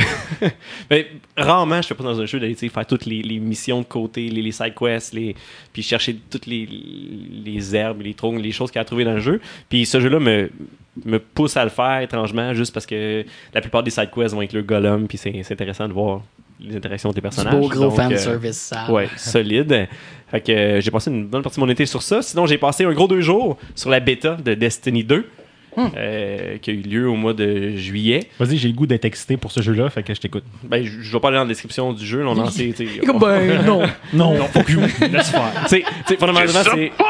rarement, 1.37 1.83
je 1.83 1.89
fais 1.89 1.95
pas 1.95 2.05
dans 2.05 2.21
un 2.21 2.27
jeu 2.27 2.41
d'aller 2.41 2.55
faire 2.55 2.87
toutes 2.87 3.05
les, 3.05 3.39
missions 3.39 3.81
de 3.81 3.87
côté, 3.87 4.29
les, 4.29 4.43
les 4.43 4.53
side 4.53 4.75
quests, 4.75 5.13
les, 5.13 5.37
puis 5.73 5.83
chercher 5.83 6.17
toutes 6.31 6.47
les, 6.47 6.67
les 6.67 7.77
herbes, 7.77 8.01
les 8.01 8.15
troncs, 8.15 8.41
les 8.41 8.53
choses 8.53 8.71
qu'il 8.71 8.79
y 8.79 8.81
a 8.81 8.83
à 8.83 8.85
trouver 8.87 9.05
dans 9.05 9.15
le 9.15 9.21
jeu. 9.21 9.41
Puis 9.69 9.85
ce 9.85 10.01
jeu-là 10.01 10.19
me, 10.19 10.51
me 11.05 11.19
pousse 11.19 11.57
à 11.57 11.65
le 11.65 11.71
faire 11.71 12.01
étrangement, 12.01 12.55
juste 12.55 12.73
parce 12.73 12.87
que 12.87 13.25
la 13.53 13.61
plupart 13.61 13.83
des 13.83 13.91
side 13.91 14.11
quests 14.11 14.35
vont 14.35 14.41
inclure 14.41 14.63
Gollum, 14.63 15.07
puis 15.07 15.19
c'est 15.19 15.43
c'est 15.43 15.53
intéressant 15.53 15.87
de 15.87 15.93
voir 15.93 16.23
les 16.61 16.77
interactions 16.77 17.11
des 17.11 17.15
Du 17.17 17.21
personnages. 17.23 17.55
beau 17.55 17.69
gros 17.69 17.85
Donc, 17.85 17.97
fan 17.97 18.13
euh, 18.13 18.17
service, 18.17 18.57
ça. 18.57 18.91
Ouais, 18.91 19.09
solide. 19.17 19.89
Fait 20.31 20.41
que 20.41 20.53
euh, 20.53 20.81
j'ai 20.81 20.91
passé 20.91 21.11
une 21.11 21.27
bonne 21.27 21.43
partie 21.43 21.61
de 21.61 21.65
mon 21.65 21.71
été 21.71 21.87
sur 21.87 22.03
ça. 22.03 22.23
Sinon, 22.23 22.47
j'ai 22.47 22.59
passé 22.59 22.85
un 22.85 22.93
gros 22.93 23.07
deux 23.09 23.21
jours 23.21 23.59
sur 23.75 23.91
la 23.91 24.01
bêta 24.01 24.35
de 24.37 24.55
Destiny 24.55 25.05
2, 25.05 25.27
euh, 25.79 26.59
qui 26.59 26.71
a 26.71 26.73
eu 26.73 26.81
lieu 26.83 27.09
au 27.09 27.17
mois 27.17 27.35
de 27.35 27.77
juillet. 27.77 28.29
Vas-y, 28.39 28.57
j'ai 28.57 28.69
le 28.69 28.75
goût 28.75 28.87
d'être 28.87 29.05
excité 29.05 29.37
pour 29.37 29.53
ce 29.53 29.61
jeu-là, 29.61 29.91
fait 29.91 30.03
que 30.03 30.15
je 30.15 30.21
t'écoute. 30.21 30.45
Ben, 30.65 30.85
je 30.85 31.01
je 31.01 31.13
vais 31.13 31.21
pas 31.21 31.29
aller 31.29 31.37
dans 31.37 31.43
la 31.45 31.49
description 31.49 31.93
du 31.93 32.05
jeu. 32.05 32.21
là, 32.23 32.31
on 32.31 32.39
en 32.39 32.51
sait, 32.51 32.75
ben, 33.21 33.63
non. 33.67 33.83
Non, 34.13 34.35
fuck 34.47 34.69
you. 34.69 34.81
Laisse 34.81 35.31
faire. 35.31 35.53
Tu 35.65 35.69
sais- 35.69 35.81
tu 35.83 35.87
sais, 36.09 36.17
fondamentalement, 36.17 36.63
c'est. 36.65 36.93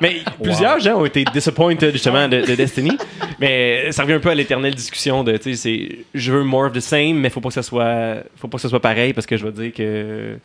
mais 0.00 0.16
plusieurs 0.42 0.78
gens 0.80 1.00
ont 1.00 1.04
été 1.04 1.24
disappointed 1.32 1.92
justement 1.92 2.28
de, 2.28 2.40
de 2.42 2.54
Destiny. 2.54 2.96
Mais 3.40 3.90
ça 3.92 4.02
revient 4.02 4.14
un 4.14 4.20
peu 4.20 4.30
à 4.30 4.34
l'éternelle 4.34 4.74
discussion 4.74 5.24
de, 5.24 5.36
tu 5.36 5.54
sais, 5.54 5.56
c'est. 5.56 5.98
Je 6.14 6.32
veux 6.32 6.44
more 6.44 6.66
of 6.66 6.72
the 6.72 6.80
same, 6.80 7.14
mais 7.14 7.30
faut 7.30 7.40
pas 7.40 7.48
que 7.48 7.54
ça 7.54 7.62
soit. 7.62 8.16
Faut 8.36 8.48
pas 8.48 8.58
que 8.58 8.62
ça 8.62 8.68
soit 8.68 8.80
pareil 8.80 9.12
parce 9.12 9.26
que 9.26 9.36
je 9.36 9.46
vais 9.46 9.52
dire 9.52 9.72
que 9.72 10.36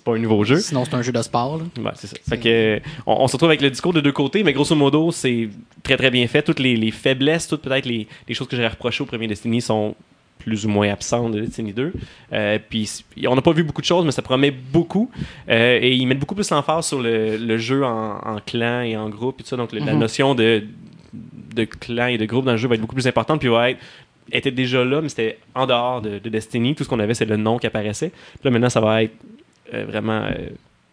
c'est 0.00 0.04
pas 0.04 0.16
un 0.16 0.18
nouveau 0.18 0.42
jeu. 0.44 0.58
Sinon, 0.58 0.84
c'est 0.84 0.94
un 0.94 1.02
jeu 1.02 1.12
de 1.12 1.22
sport, 1.22 1.58
là. 1.58 1.64
Ouais, 1.82 1.90
c'est 1.94 2.06
ça. 2.06 2.16
Fait 2.28 2.38
que, 2.38 2.80
on, 3.06 3.22
on 3.22 3.28
se 3.28 3.32
retrouve 3.34 3.50
avec 3.50 3.60
le 3.60 3.70
discours 3.70 3.92
de 3.92 4.00
deux 4.00 4.12
côtés, 4.12 4.42
mais 4.42 4.52
grosso 4.52 4.74
modo, 4.74 5.10
c'est 5.12 5.48
très 5.82 5.96
très 5.96 6.10
bien 6.10 6.26
fait. 6.26 6.42
Toutes 6.42 6.58
les, 6.60 6.76
les 6.76 6.90
faiblesses, 6.90 7.46
toutes 7.48 7.62
peut-être 7.62 7.86
les, 7.86 8.06
les 8.28 8.34
choses 8.34 8.48
que 8.48 8.56
j'aurais 8.56 8.68
reprochées 8.68 9.02
au 9.02 9.06
premier 9.06 9.26
Destiny 9.26 9.60
sont 9.60 9.94
plus 10.38 10.64
ou 10.64 10.70
moins 10.70 10.88
absentes 10.90 11.32
de 11.32 11.40
Destiny 11.40 11.72
2. 11.74 11.92
Euh, 12.32 12.58
puis 12.70 12.88
on 13.28 13.34
n'a 13.34 13.42
pas 13.42 13.52
vu 13.52 13.62
beaucoup 13.62 13.82
de 13.82 13.86
choses, 13.86 14.06
mais 14.06 14.10
ça 14.12 14.22
promet 14.22 14.50
beaucoup. 14.50 15.10
Euh, 15.50 15.78
et 15.82 15.92
ils 15.94 16.06
mettent 16.06 16.18
beaucoup 16.18 16.34
plus 16.34 16.48
l'emphase 16.50 16.86
sur 16.86 17.00
le, 17.02 17.36
le 17.36 17.58
jeu 17.58 17.84
en, 17.84 18.16
en 18.24 18.38
clan 18.44 18.80
et 18.80 18.96
en 18.96 19.10
groupe 19.10 19.40
et 19.40 19.42
tout 19.42 19.50
ça. 19.50 19.56
Donc 19.56 19.72
le- 19.72 19.80
la 19.80 19.92
Mhm. 19.92 19.98
notion 19.98 20.34
de, 20.34 20.64
de 21.54 21.64
clan 21.64 22.06
et 22.06 22.16
de 22.16 22.24
groupe 22.24 22.46
dans 22.46 22.52
le 22.52 22.56
jeu 22.56 22.68
va 22.68 22.74
être 22.76 22.80
beaucoup 22.80 22.94
plus 22.94 23.06
importante. 23.06 23.40
Puis 23.40 23.48
va 23.50 23.70
être 23.70 23.78
était 24.32 24.52
déjà 24.52 24.84
là, 24.84 25.00
mais 25.02 25.08
c'était 25.08 25.38
en 25.56 25.66
dehors 25.66 26.00
de, 26.00 26.20
de 26.20 26.28
Destiny. 26.30 26.76
Tout 26.76 26.84
ce 26.84 26.88
qu'on 26.88 27.00
avait, 27.00 27.14
c'est 27.14 27.24
le 27.24 27.36
nom 27.36 27.58
qui 27.58 27.66
apparaissait. 27.66 28.10
Puis 28.10 28.40
là, 28.44 28.50
maintenant, 28.52 28.70
ça 28.70 28.80
va 28.80 29.02
être 29.02 29.12
vraiment 29.72 30.22
euh, 30.24 30.48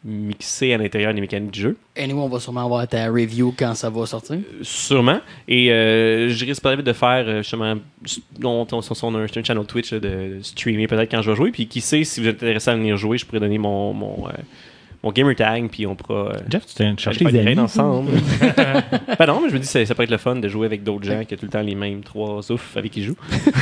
mixé 0.05 0.73
à 0.73 0.77
l'intérieur 0.77 1.13
des 1.13 1.21
mécaniques 1.21 1.51
du 1.51 1.59
jeu. 1.59 1.77
Anyway, 1.97 2.19
on 2.19 2.29
va 2.29 2.39
sûrement 2.39 2.63
avoir 2.65 2.87
ta 2.87 3.07
review 3.09 3.53
quand 3.57 3.73
ça 3.73 3.89
va 3.89 4.05
sortir. 4.05 4.37
Sûrement. 4.61 5.19
Et 5.47 5.71
euh, 5.71 6.29
je 6.29 6.45
risque 6.45 6.61
peut-être 6.63 6.81
de 6.81 6.93
faire 6.93 7.25
euh, 7.27 7.37
justement 7.39 7.75
ton- 8.39 8.81
son, 8.81 8.93
son- 8.93 9.15
un, 9.15 9.27
channel 9.27 9.65
Twitch 9.65 9.91
là, 9.91 9.99
de 9.99 10.39
streamer 10.41 10.87
peut-être 10.87 11.11
quand 11.11 11.21
je 11.21 11.31
vais 11.31 11.35
jouer. 11.35 11.51
Puis 11.51 11.67
qui 11.67 11.81
sait, 11.81 12.03
si 12.03 12.21
vous 12.21 12.27
êtes 12.27 12.37
intéressé 12.37 12.69
à 12.69 12.75
venir 12.75 12.95
jouer, 12.95 13.17
je 13.17 13.25
pourrais 13.25 13.39
donner 13.39 13.57
mon, 13.57 13.93
mon, 13.93 14.27
euh, 14.27 14.31
mon 15.03 15.11
gamer 15.11 15.35
tag. 15.35 15.69
Puis 15.69 15.85
on 15.85 15.95
pourra. 15.95 16.29
euh, 16.29 16.39
Jeff, 16.49 16.65
tu 16.65 16.73
t'es 16.75 16.91
cherché 16.97 17.25
des 17.25 17.39
amis? 17.39 17.59
ensemble. 17.59 18.11
ben 19.19 19.25
non, 19.25 19.41
mais 19.41 19.49
je 19.49 19.53
me 19.53 19.59
dis 19.59 19.67
ça, 19.67 19.85
ça 19.85 19.95
peut 19.95 20.03
être 20.03 20.11
le 20.11 20.17
fun 20.17 20.35
de 20.35 20.47
jouer 20.47 20.65
avec 20.65 20.83
d'autres 20.83 21.05
gens 21.05 21.23
qui 21.25 21.33
ont 21.33 21.37
tout 21.37 21.45
le 21.45 21.51
temps 21.51 21.61
les 21.61 21.75
mêmes 21.75 22.01
trois 22.03 22.51
oufs 22.51 22.75
avec 22.77 22.91
qui 22.91 23.01
ils 23.01 23.05
jouent. 23.07 23.15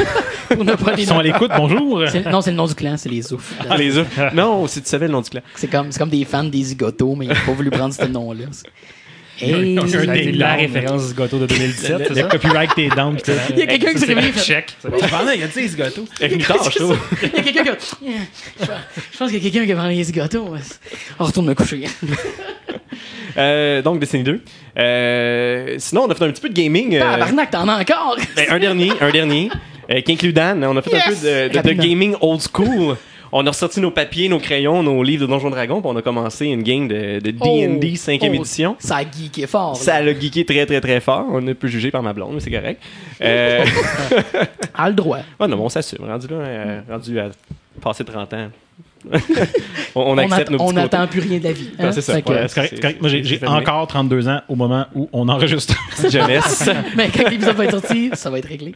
On 0.60 0.64
n'a 0.64 0.78
pas 0.78 0.94
les 0.94 1.04
Ils 1.04 1.08
sont 1.08 1.16
noms. 1.16 1.20
à 1.20 1.24
l'écoute, 1.24 1.52
bonjour. 1.58 2.02
Non, 2.32 2.42
c'est 2.42 2.52
le 2.52 2.58
nom 2.58 2.66
du 2.68 2.76
clan, 2.76 2.98
c'est 2.98 3.10
les 3.10 3.34
oufs. 3.34 3.54
Ah, 3.70 3.78
les 3.78 3.98
oufs. 3.98 4.20
Non, 4.34 4.68
si 4.68 4.82
tu 4.82 4.88
savais 4.90 5.08
le 5.08 5.14
nom 5.14 5.22
du 5.22 5.30
clan. 5.30 5.42
C'est 5.56 5.68
comme, 5.68 5.92
c'est 5.92 6.00
comme 6.00 6.10
des 6.10 6.24
fans 6.26 6.44
des 6.44 6.62
zigotos, 6.62 7.16
mais 7.16 7.26
ils 7.26 7.30
n'ont 7.30 7.36
pas 7.46 7.52
voulu 7.54 7.70
prendre 7.72 7.94
ce 7.94 8.06
nom-là. 8.06 8.46
Hey, 9.42 9.78
un 9.78 9.86
ding 9.86 10.36
la 10.38 10.54
référence 10.56 11.10
du 11.10 11.14
gâteau 11.14 11.40
de 11.40 11.46
2017, 11.46 12.02
c'est 12.14 12.22
Le 12.22 12.28
copyright 12.30 12.74
pis 12.74 12.88
tout. 12.90 13.32
il 13.52 13.60
y 13.60 13.62
a 13.64 13.66
quelqu'un 13.68 13.92
qui 13.94 14.00
s'est 14.00 14.06
réveillé. 14.06 14.32
C'est 14.36 14.90
bon. 14.90 14.98
Pendant, 15.10 15.32
il 15.32 15.44
a 15.44 15.48
dit 15.48 15.68
ce 15.68 15.76
gâteau. 15.76 16.06
Il 16.20 16.24
y 16.24 16.26
a 16.26 16.30
quelqu'un 16.30 16.54
qui 17.64 17.70
a- 17.70 17.78
Je 19.12 19.18
pense 19.18 19.30
qu'il 19.32 19.44
y 19.44 19.48
a 19.48 19.50
quelqu'un 19.52 19.66
qui 19.66 19.72
a 19.74 19.76
parlé 19.76 19.96
des 19.96 20.04
zigotos. 20.04 20.48
On 21.20 21.24
retourne 21.26 21.48
me 21.48 21.54
coucher. 21.54 21.84
Euh, 23.38 23.82
donc, 23.82 24.00
Destiny 24.00 24.24
2. 24.24 24.42
Euh, 24.78 25.76
sinon, 25.78 26.04
on 26.04 26.10
a 26.10 26.16
fait 26.16 26.24
un 26.24 26.32
petit 26.32 26.42
peu 26.42 26.48
de 26.48 26.54
gaming. 26.54 26.96
euh, 26.96 27.00
Tabarnak, 27.02 27.52
t'en 27.52 27.68
as 27.68 27.82
encore! 27.82 28.16
Ben, 28.34 28.46
un 28.50 28.60
dernier, 28.60 28.92
un 29.02 29.12
dernier, 29.12 29.50
euh, 29.92 30.00
qui 30.00 30.14
inclut 30.14 30.32
Dan. 30.32 30.64
On 30.64 30.78
a 30.78 30.82
fait 30.82 30.94
un 30.96 31.10
Yes! 31.10 31.20
peu 31.20 31.28
de, 31.28 31.62
de- 31.62 31.68
de 31.68 31.74
gaming 31.74 32.16
old 32.22 32.40
school. 32.42 32.96
On 33.38 33.46
a 33.46 33.50
ressorti 33.50 33.82
nos 33.82 33.92
papiers, 33.92 34.30
nos 34.30 34.40
crayons, 34.40 34.82
nos 34.82 35.04
livres 35.04 35.24
de 35.24 35.28
Donjons 35.28 35.50
Dragons, 35.50 35.82
puis 35.82 35.92
on 35.94 35.96
a 35.98 36.02
commencé 36.02 36.46
une 36.46 36.64
game 36.64 36.88
de 36.88 37.20
D&D 37.20 37.94
5e 37.96 38.20
Oh, 38.22 38.34
édition. 38.34 38.76
Ça 38.80 38.96
a 38.98 39.02
geeké 39.04 39.46
fort. 39.46 39.74
là. 39.74 39.76
Ça 39.80 40.02
l'a 40.02 40.14
geeké 40.18 40.46
très 40.46 40.66
très 40.66 40.80
très 40.80 41.02
fort. 41.02 41.26
On 41.30 41.42
ne 41.42 41.52
peut 41.52 41.68
juger 41.68 41.92
par 41.92 42.02
ma 42.02 42.14
blonde, 42.14 42.36
mais 42.36 42.40
c'est 42.40 42.50
correct. 42.50 42.82
Euh, 43.22 43.66
A 44.74 44.88
le 44.88 44.96
droit. 44.96 45.18
ouais, 45.40 45.48
non, 45.50 45.58
mais 45.58 45.64
on 45.64 45.68
s'assume. 45.70 46.06
Rendu 46.06 46.28
là, 46.28 46.36
euh, 46.36 46.82
rendu 46.90 47.20
à 47.20 47.30
passer 47.82 48.06
30 48.06 48.34
ans. 48.36 48.48
on, 49.96 50.02
on 50.02 50.18
accepte 50.18 50.50
nos 50.52 50.58
petits 50.58 50.70
on 50.70 50.74
n'attend 50.74 51.06
plus 51.06 51.20
rien 51.20 51.38
de 51.40 51.44
la 51.44 51.52
vie. 51.52 51.70
hein? 51.78 51.92
C'est 51.92 52.02
ça. 52.02 52.14
Ouais. 52.14 52.22
Correct, 52.22 52.50
c'est- 52.50 52.68
c'est 52.68 52.80
correct. 52.80 53.02
Moi, 53.02 53.10
j'ai 53.10 53.40
encore 53.46 53.86
32 53.88 54.30
ans 54.30 54.42
au 54.48 54.56
moment 54.56 54.86
où 54.96 55.10
on 55.12 55.28
enregistre. 55.28 55.76
Jeunesse. 56.10 56.70
Mais 56.96 57.10
quand 57.10 57.30
l'épisode 57.30 57.56
va 57.58 57.66
être 57.66 57.80
sorti, 57.82 58.12
ça 58.14 58.30
va 58.30 58.40
être 58.40 58.48
réglé. 58.48 58.74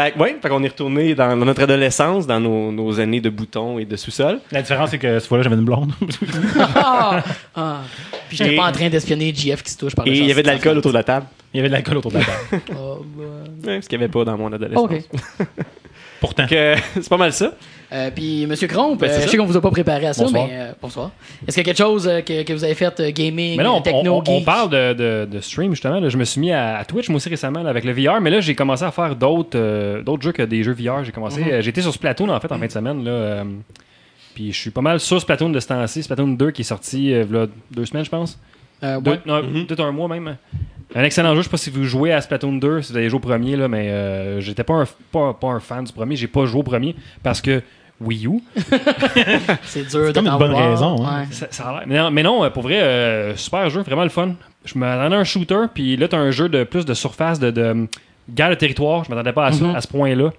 Fait, 0.00 0.12
que, 0.12 0.18
ouais, 0.18 0.36
fait 0.40 0.48
qu'on 0.48 0.62
est 0.62 0.68
retourné 0.68 1.14
dans, 1.14 1.36
dans 1.36 1.44
notre 1.46 1.62
adolescence, 1.62 2.26
dans 2.26 2.40
nos, 2.40 2.70
nos 2.72 3.00
années 3.00 3.20
de 3.20 3.30
boutons 3.30 3.78
et 3.78 3.84
de 3.84 3.96
sous-sol. 3.96 4.40
La 4.52 4.62
différence, 4.62 4.90
c'est 4.90 4.98
que 4.98 5.18
cette 5.18 5.28
fois-là, 5.28 5.44
j'avais 5.44 5.56
une 5.56 5.64
blonde. 5.64 5.92
Ah! 6.74 7.22
Ah. 7.54 7.80
Puis 8.28 8.36
j'étais 8.36 8.56
pas 8.56 8.68
en 8.68 8.72
train 8.72 8.88
d'espionner 8.88 9.32
GF 9.34 9.62
qui 9.62 9.70
se 9.70 9.78
touche 9.78 9.94
par 9.94 10.04
le 10.04 10.12
Et 10.12 10.18
il 10.18 10.26
y 10.26 10.30
avait 10.30 10.42
de 10.42 10.48
l'alcool 10.48 10.78
autour 10.78 10.90
de 10.90 10.96
la 10.96 11.04
table. 11.04 11.26
Il 11.52 11.58
y 11.58 11.60
avait 11.60 11.68
de 11.68 11.74
l'alcool 11.74 11.98
autour 11.98 12.12
de 12.12 12.18
la 12.18 12.24
table. 12.24 12.62
Oh, 12.78 13.04
bah. 13.16 13.24
Ouais, 13.66 13.82
ce 13.82 13.88
qu'il 13.88 13.98
n'y 13.98 14.04
avait 14.04 14.12
pas 14.12 14.24
dans 14.24 14.36
mon 14.36 14.52
adolescence. 14.52 14.90
Pourtant. 16.26 16.46
C'est 16.94 17.08
pas 17.08 17.16
mal 17.16 17.32
ça. 17.32 17.52
Euh, 17.92 18.10
puis, 18.14 18.46
Monsieur 18.46 18.66
Cromp, 18.66 18.96
Ben, 18.96 19.08
euh, 19.08 19.20
je 19.22 19.28
sais 19.28 19.36
qu'on 19.36 19.46
vous 19.46 19.56
a 19.56 19.60
pas 19.60 19.70
préparé 19.70 20.06
à 20.06 20.12
ça, 20.12 20.24
Bonsoir. 20.24 20.46
mais 20.48 20.54
euh, 20.56 20.72
bonsoir. 20.82 21.10
Est-ce 21.46 21.54
qu'il 21.56 21.64
y 21.66 21.70
a 21.70 21.72
quelque 21.72 21.84
chose 21.84 22.08
euh, 22.08 22.20
que, 22.20 22.42
que 22.42 22.52
vous 22.52 22.64
avez 22.64 22.74
fait 22.74 22.98
euh, 22.98 23.10
gaming, 23.12 23.56
Mais 23.56 23.62
là, 23.62 23.72
on, 23.72 23.80
techno, 23.80 24.14
on- 24.16 24.22
on 24.26 24.36
geek? 24.38 24.44
parle 24.44 24.70
de, 24.70 24.92
de- 24.92 25.28
de 25.30 25.40
stream, 25.40 25.70
justement. 25.70 26.00
là. 26.00 26.08
Je 26.08 26.16
me 26.16 26.24
suis 26.24 26.40
mis 26.40 26.50
à, 26.52 26.78
à 26.78 26.84
Twitch, 26.84 27.08
moi 27.08 27.18
aussi, 27.18 27.28
récemment, 27.28 27.62
là, 27.62 27.70
avec 27.70 27.84
le 27.84 27.92
VR. 27.92 28.20
Mais 28.20 28.30
là, 28.30 28.40
j'ai 28.40 28.56
commencé 28.56 28.82
à 28.82 28.90
faire 28.90 29.14
d'autres 29.14 29.56
euh, 29.56 30.02
d'autres 30.02 30.22
jeux 30.24 30.32
que 30.32 30.42
des 30.42 30.64
jeux 30.64 30.72
VR. 30.74 31.04
J'ai 31.04 31.12
commencé... 31.12 31.40
Mhm. 31.40 31.48
euh, 31.52 31.60
J'étais 31.62 31.80
sur 31.80 31.92
Splatoon, 31.92 32.28
en 32.28 32.40
fait, 32.40 32.50
en 32.50 32.58
fin 32.58 32.66
de 32.66 32.72
semaine. 32.72 33.04
Là, 33.04 33.10
euh, 33.12 33.44
puis 34.34 34.52
je 34.52 34.58
suis 34.60 34.70
pas 34.70 34.80
mal 34.82 34.98
sur 34.98 35.20
Splatoon 35.20 35.50
de 35.50 35.60
ce 35.60 35.68
temps-ci. 35.68 36.02
Splatoon 36.02 36.28
2 36.32 36.50
qui 36.50 36.62
est 36.62 36.64
sorti 36.64 37.12
euh, 37.14 37.46
deux 37.70 37.86
semaines, 37.86 38.04
je 38.04 38.10
pense. 38.10 38.36
Euh, 38.82 39.00
Deux- 39.00 39.12
ouais. 39.12 39.20
non, 39.26 39.42
Mhm. 39.44 39.66
Peut-être 39.66 39.84
un 39.84 39.92
mois 39.92 40.08
même. 40.08 40.36
Un 40.94 41.02
excellent 41.04 41.30
jeu. 41.34 41.40
Je 41.40 41.44
sais 41.44 41.50
pas 41.50 41.56
si 41.56 41.70
vous 41.70 41.84
jouez 41.84 42.12
à 42.12 42.20
Splatoon 42.20 42.54
2, 42.54 42.82
si 42.82 42.92
vous 42.92 42.98
avez 42.98 43.08
joué 43.08 43.16
au 43.18 43.20
premier, 43.20 43.56
là, 43.56 43.68
mais 43.68 43.88
euh, 43.90 44.40
j'étais 44.40 44.64
pas 44.64 44.74
un, 44.74 44.84
pas, 45.12 45.34
pas 45.34 45.48
un 45.48 45.60
fan 45.60 45.84
du 45.84 45.92
premier. 45.92 46.16
J'ai 46.16 46.28
pas 46.28 46.46
joué 46.46 46.60
au 46.60 46.62
premier 46.62 46.94
parce 47.22 47.40
que 47.40 47.60
Wii 48.00 48.26
U. 48.26 48.40
C'est 49.64 49.88
dur 49.88 50.08
de 50.08 50.12
comme 50.12 50.26
une 50.26 50.38
bonne 50.38 50.54
raison, 50.54 51.04
hein. 51.04 51.20
Ouais. 51.20 51.26
Ça, 51.32 51.46
ça 51.50 51.64
a 51.68 51.72
l'air- 51.72 51.82
mais, 51.86 51.96
non, 51.98 52.10
mais 52.10 52.22
non, 52.22 52.50
pour 52.50 52.62
vrai, 52.62 52.80
euh, 52.82 53.36
super 53.36 53.68
jeu, 53.70 53.82
vraiment 53.82 54.04
le 54.04 54.08
fun. 54.10 54.34
Je 54.64 54.78
m'attendais 54.78 55.16
à 55.16 55.18
un 55.18 55.24
shooter, 55.24 55.66
puis 55.72 55.96
là, 55.96 56.08
t'as 56.08 56.18
un 56.18 56.30
jeu 56.30 56.48
de 56.48 56.64
plus 56.64 56.84
de 56.84 56.94
surface, 56.94 57.38
de, 57.38 57.50
de 57.50 57.86
guerre 58.30 58.50
de 58.50 58.54
territoire. 58.54 59.04
Je 59.04 59.10
m'attendais 59.10 59.32
pas 59.32 59.46
à 59.46 59.52
ça, 59.52 59.64
Mhm. 59.64 59.74
à 59.76 59.80
ce 59.80 59.88
point-là. 59.88 60.30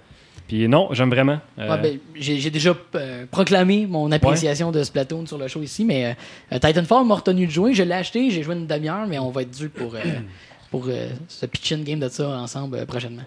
Puis 0.48 0.68
non, 0.68 0.90
j'aime 0.92 1.10
vraiment. 1.10 1.40
Euh, 1.60 1.70
Ouais, 1.70 1.82
ben, 1.82 1.98
j'ai 2.16 2.50
déjà 2.50 2.74
euh, 2.96 3.26
proclamé 3.30 3.86
mon 3.86 4.12
appréciation 4.12 4.72
de 4.72 4.82
Splatoon 4.84 5.26
sur 5.26 5.38
le 5.38 5.48
show 5.48 5.62
ici, 5.62 5.84
mais 5.84 6.16
euh, 6.54 6.60
Titanfall 6.60 7.06
m'a 7.06 7.16
retenu 7.16 7.46
de 7.48 7.52
jouer. 7.52 7.74
Je 7.74 7.84
l'ai 7.84 7.94
acheté, 7.96 8.30
j'ai 8.32 8.44
joué 8.44 8.56
une 8.56 8.66
demi-heure, 8.68 9.06
mais 9.08 9.20
on 9.20 9.30
va 9.30 9.42
être 9.42 9.52
dû 9.58 9.68
pour, 9.70 9.96
euh, 9.96 10.00
pour 10.72 10.86
euh, 10.88 11.10
ce 11.28 11.46
pitch-in 11.46 11.80
game 11.80 12.00
de 12.00 12.08
ça 12.10 12.30
ensemble 12.30 12.78
euh, 12.78 12.86
prochainement. 12.86 13.24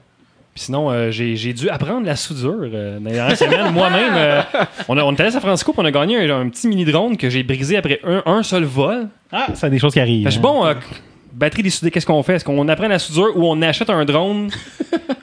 Puis 0.55 0.65
sinon, 0.65 0.91
euh, 0.91 1.11
j'ai 1.13 1.37
j'ai 1.37 1.53
dû 1.53 1.69
apprendre 1.69 2.05
la 2.05 2.17
soudure 2.17 2.57
euh, 2.73 2.99
dans 2.99 3.05
les 3.09 3.13
dernières 3.17 3.37
semaines. 3.39 3.71
Moi-même, 3.73 4.15
euh, 4.17 4.43
on, 4.89 4.97
a- 4.99 5.05
on 5.05 5.13
est 5.15 5.21
allé 5.21 5.29
à 5.29 5.33
San 5.33 5.41
Francisco, 5.41 5.73
puis 5.73 5.81
on 5.81 5.85
a 5.85 5.93
gagné 5.93 6.29
un, 6.29 6.41
un 6.41 6.49
petit 6.49 6.67
mini-drone 6.67 7.17
que 7.17 7.31
j'ai 7.31 7.43
brisé 7.45 7.77
après 7.77 8.01
un, 8.03 8.23
un 8.27 8.43
seul 8.43 8.65
vol. 8.65 9.09
Ah, 9.31 9.49
ça 9.55 9.69
a 9.69 9.71
des 9.71 9.79
choses 9.79 9.93
qui 9.93 10.01
arrivent. 10.01 10.29
Fait 10.29 10.41
bon, 10.41 10.65
euh, 11.41 11.47
batterie 11.47 11.63
désoudée, 11.63 11.91
qu'est-ce 11.91 12.07
qu'on 12.07 12.23
fait? 12.23 12.35
Est-ce 12.37 12.45
qu'on 12.45 12.69
apprend 12.69 12.89
la 12.89 12.99
soudure 12.99 13.37
ou 13.37 13.47
on 13.47 13.61
achète 13.63 13.91
un 13.91 14.05
drone? 14.05 14.51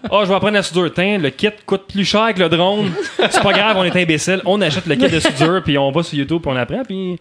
Ah, 0.10 0.20
je 0.24 0.30
vais 0.30 0.36
apprendre 0.36 0.54
la 0.54 0.64
soudure. 0.64 0.94
Tiens, 0.94 1.18
le 1.18 1.30
kit 1.32 1.50
coûte 1.66 1.84
plus 1.92 2.06
cher 2.06 2.34
que 2.34 2.40
le 2.40 2.48
drone. 2.48 2.92
C'est 3.30 3.44
pas 3.44 3.52
grave, 3.52 3.76
on 3.78 3.84
est 3.84 3.94
imbécile. 4.02 4.42
On 4.46 4.62
achète 4.62 4.86
le 4.86 4.96
kit 4.96 5.10
de 5.10 5.20
soudure, 5.20 5.62
puis 5.62 5.78
on 5.78 5.92
va 5.92 6.02
sur 6.02 6.18
YouTube, 6.18 6.42
puis 6.42 6.50
on 6.50 6.56
apprend, 6.56 6.84
puis 6.86 7.20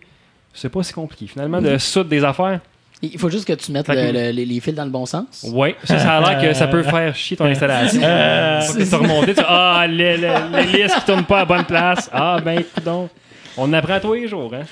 c'est 0.55 0.69
pas 0.69 0.85
si 0.85 0.93
compliqué. 0.93 1.27
Finalement, 1.27 1.61
de 1.61 1.79
soudre 1.79 2.09
des 2.11 2.23
affaires. 2.23 2.61
Il 3.03 3.19
faut 3.19 3.29
juste 3.29 3.45
que 3.45 3.55
tu 3.55 3.73
mettes 3.73 3.89
le- 3.89 4.13
le- 4.13 4.31
les, 4.31 4.45
les 4.47 4.61
fils 4.61 4.73
dans 4.73 4.85
le 4.85 4.91
bon 4.93 5.05
sens. 5.05 5.45
Ouais, 5.53 5.75
ça, 5.83 5.99
ça 5.99 6.19
a 6.19 6.21
l'air 6.21 6.41
que 6.49 6.55
ça 6.57 6.69
peut 6.69 6.85
faire 6.85 7.13
chier 7.17 7.37
ton 7.37 7.47
installation. 7.47 8.01
Euh, 8.05 8.61
Faut 8.61 8.75
que 8.79 8.83
tu 8.89 8.95
remontes, 8.95 9.35
tu 9.35 9.43
ah, 9.45 9.85
les, 9.89 10.17
les, 10.17 10.29
les 10.53 10.83
listes 10.85 10.95
qui 11.01 11.05
tournent 11.07 11.25
pas 11.25 11.41
à 11.41 11.45
bonne 11.45 11.65
place. 11.65 12.09
Ah, 12.13 12.39
ben, 12.45 12.63
donc. 12.85 13.11
On 13.57 13.73
apprend 13.73 13.99
tous 13.99 14.15
les 14.15 14.29
jours, 14.29 14.53
hein. 14.55 14.63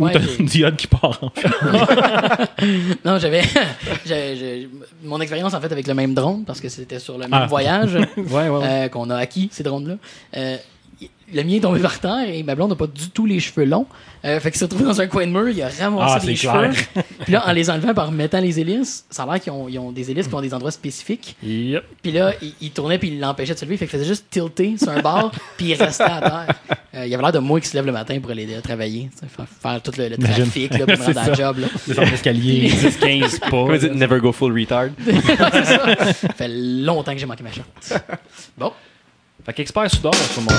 Ou 0.00 0.04
Ouais, 0.06 0.12
t'as 0.12 0.20
une 0.38 0.46
diode 0.46 0.76
qui 0.76 0.86
part. 0.86 1.18
en 1.22 1.30
non, 3.04 3.18
j'avais. 3.18 3.42
mon 5.04 5.20
expérience 5.20 5.54
en 5.54 5.60
fait 5.60 5.70
avec 5.72 5.86
le 5.86 5.94
même 5.94 6.14
drone, 6.14 6.44
parce 6.44 6.60
que 6.60 6.68
c'était 6.68 6.98
sur 6.98 7.14
le 7.14 7.20
même 7.28 7.30
Ah. 7.34 7.46
voyage 7.46 7.94
ouais, 8.16 8.48
ouais. 8.48 8.64
euh, 8.64 8.88
qu'on 8.88 9.10
a 9.10 9.16
acquis, 9.16 9.48
ces 9.52 9.62
drones-là. 9.62 9.94
Euh, 10.36 10.56
le 11.32 11.42
mien 11.44 11.54
est 11.56 11.60
tombé 11.60 11.80
par 11.80 11.98
terre 11.98 12.28
et 12.28 12.42
ma 12.42 12.54
blonde 12.54 12.70
n'a 12.70 12.76
pas 12.76 12.86
du 12.86 13.10
tout 13.10 13.26
les 13.26 13.40
cheveux 13.40 13.64
longs. 13.64 13.86
Euh, 14.24 14.38
fait 14.38 14.50
qu'il 14.50 14.58
s'est 14.58 14.66
retrouvé 14.66 14.84
dans 14.84 15.00
un 15.00 15.06
coin 15.06 15.26
de 15.26 15.32
mur, 15.32 15.48
il 15.48 15.62
a 15.62 15.68
ramassé 15.68 16.14
Ah, 16.16 16.20
c'est 16.22 16.34
cheveux. 16.36 16.70
Puis 17.24 17.32
là, 17.32 17.42
en 17.46 17.52
les 17.52 17.70
enlevant 17.70 17.94
par 17.94 18.08
remettant 18.08 18.40
les 18.40 18.60
hélices, 18.60 19.06
ça 19.08 19.22
a 19.22 19.26
l'air 19.26 19.40
qu'ils 19.40 19.52
ont, 19.52 19.66
ils 19.68 19.78
ont 19.78 19.92
des 19.92 20.10
hélices 20.10 20.28
qui 20.28 20.34
ont 20.34 20.42
des 20.42 20.52
endroits 20.52 20.70
spécifiques. 20.70 21.36
Yep. 21.42 21.82
Puis 22.02 22.12
là, 22.12 22.34
il, 22.42 22.52
il 22.60 22.70
tournait 22.70 22.98
puis 22.98 23.08
il 23.08 23.20
l'empêchait 23.20 23.54
de 23.54 23.58
se 23.58 23.64
lever. 23.64 23.78
Fait 23.78 23.86
qu'il 23.86 23.98
faisait 23.98 24.08
juste 24.08 24.26
tilter 24.30 24.76
sur 24.76 24.90
un 24.90 25.00
bar 25.00 25.30
puis 25.56 25.68
il 25.68 25.74
restait 25.74 26.04
à 26.04 26.20
terre. 26.20 26.54
Euh, 26.94 27.06
il 27.06 27.14
avait 27.14 27.22
l'air 27.22 27.32
de 27.32 27.38
moi 27.38 27.60
qui 27.60 27.68
se 27.68 27.74
lève 27.76 27.86
le 27.86 27.92
matin 27.92 28.18
pour 28.20 28.30
aller 28.30 28.46
travailler. 28.62 29.08
Faire, 29.28 29.46
faire 29.48 29.82
tout 29.82 29.92
le, 29.96 30.16
trafic 30.18 30.76
là, 30.76 30.86
pour 30.86 30.88
me 30.88 30.96
C'est 30.96 31.06
rendre 31.06 31.18
à 31.20 31.28
la 31.28 31.34
ça. 31.36 31.42
job. 31.42 31.58
Là. 31.60 31.66
Descendre 31.86 32.10
l'escalier. 32.10 32.68
10, 32.68 32.96
15 32.98 33.38
pas. 33.38 33.48
Comment 33.50 33.76
dire, 33.76 33.94
never 33.94 34.20
go 34.20 34.32
full 34.32 34.52
retard. 34.52 34.88
ça 35.06 36.28
fait 36.36 36.48
longtemps 36.48 37.12
que 37.12 37.18
j'ai 37.18 37.26
manqué 37.26 37.42
ma 37.42 37.52
chance. 37.52 37.98
Bon. 38.58 38.72
Fait 39.50 39.54
qu'expert 39.54 39.90
soudeur 39.90 40.14
sur 40.14 40.42
mon, 40.42 40.50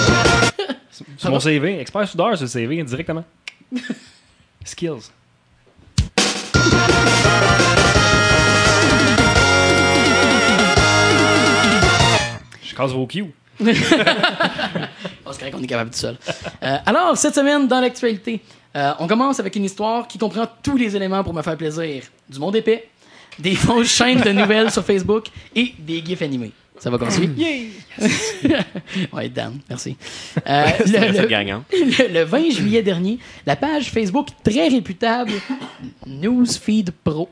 sur? 1.17 1.41
CV. 1.41 1.79
Expert 1.79 2.05
soudeur 2.09 2.35
sur 2.35 2.43
le 2.43 2.49
CV 2.49 2.83
directement. 2.83 3.23
Skills. 4.65 5.11
Je 12.61 12.75
casse 12.75 12.91
vos 12.91 13.07
cues. 13.07 13.33
Oh, 15.23 15.29
c'est 15.31 15.39
correct 15.39 15.55
qu'on 15.55 15.63
est 15.63 15.67
capable 15.67 15.91
tout 15.91 15.99
seul. 15.99 16.17
Euh, 16.63 16.77
alors, 16.85 17.15
cette 17.15 17.35
semaine, 17.35 17.67
dans 17.67 17.79
l'actualité, 17.79 18.41
euh, 18.75 18.91
on 18.99 19.07
commence 19.07 19.39
avec 19.39 19.55
une 19.55 19.63
histoire 19.63 20.05
qui 20.05 20.17
comprend 20.17 20.45
tous 20.61 20.75
les 20.75 20.93
éléments 20.95 21.23
pour 21.23 21.33
me 21.33 21.41
faire 21.41 21.55
plaisir. 21.55 22.03
Du 22.27 22.39
monde 22.39 22.57
épais, 22.57 22.89
des 23.39 23.55
fausses 23.55 23.87
chaînes 23.87 24.19
de 24.19 24.31
nouvelles 24.31 24.71
sur 24.71 24.83
Facebook 24.83 25.27
et 25.55 25.73
des 25.79 26.03
gifs 26.03 26.21
animés. 26.21 26.51
Ça 26.81 26.89
va 26.89 26.97
comme 26.97 27.11
suit? 27.11 27.29
ouais, 29.13 29.29
Dan, 29.29 29.59
merci. 29.69 29.95
Euh, 30.47 30.65
C'est 30.79 30.87
le- 31.11 31.21
le- 31.21 32.07
le, 32.07 32.13
le 32.13 32.23
20 32.23 32.49
juillet 32.51 32.81
dernier, 32.81 33.19
la 33.45 33.55
page 33.55 33.91
Facebook 33.91 34.29
très 34.43 34.67
réputable 34.67 35.33
Newsfeed 36.07 36.91
Pro 37.03 37.29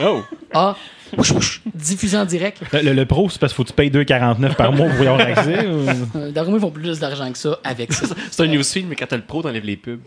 Oh! 0.00 0.22
a 0.54 0.74
whoosh, 1.18 1.60
diffusé 1.74 2.16
en 2.16 2.24
direct. 2.24 2.62
Le, 2.72 2.80
le- 2.80 2.92
le 2.94 3.04
pro, 3.06 3.28
c'est 3.28 3.38
parce 3.38 3.52
qu'il 3.52 3.56
faut 3.58 3.64
que 3.64 3.68
tu 3.68 3.74
payes 3.74 3.90
2,49 3.90 4.54
par 4.54 4.72
mois 4.72 4.88
pour 4.88 5.04
y 5.04 5.06
avoir 5.06 5.20
accès. 5.26 5.66
ou- 5.66 5.86
Euh, 6.18 6.30
Darwin, 6.30 6.54
ils 6.54 6.60
font 6.60 6.70
plus 6.70 6.98
d'argent 6.98 7.30
que 7.30 7.36
ça 7.38 7.58
avec 7.64 7.92
ça. 7.92 8.06
C'est 8.30 8.42
un 8.44 8.46
newsfeed, 8.46 8.86
mais 8.88 8.96
quand 8.96 9.06
t'as 9.06 9.16
le 9.16 9.22
pro, 9.22 9.42
t'enlèves 9.42 9.64
les 9.66 9.76
pubs. 9.76 10.00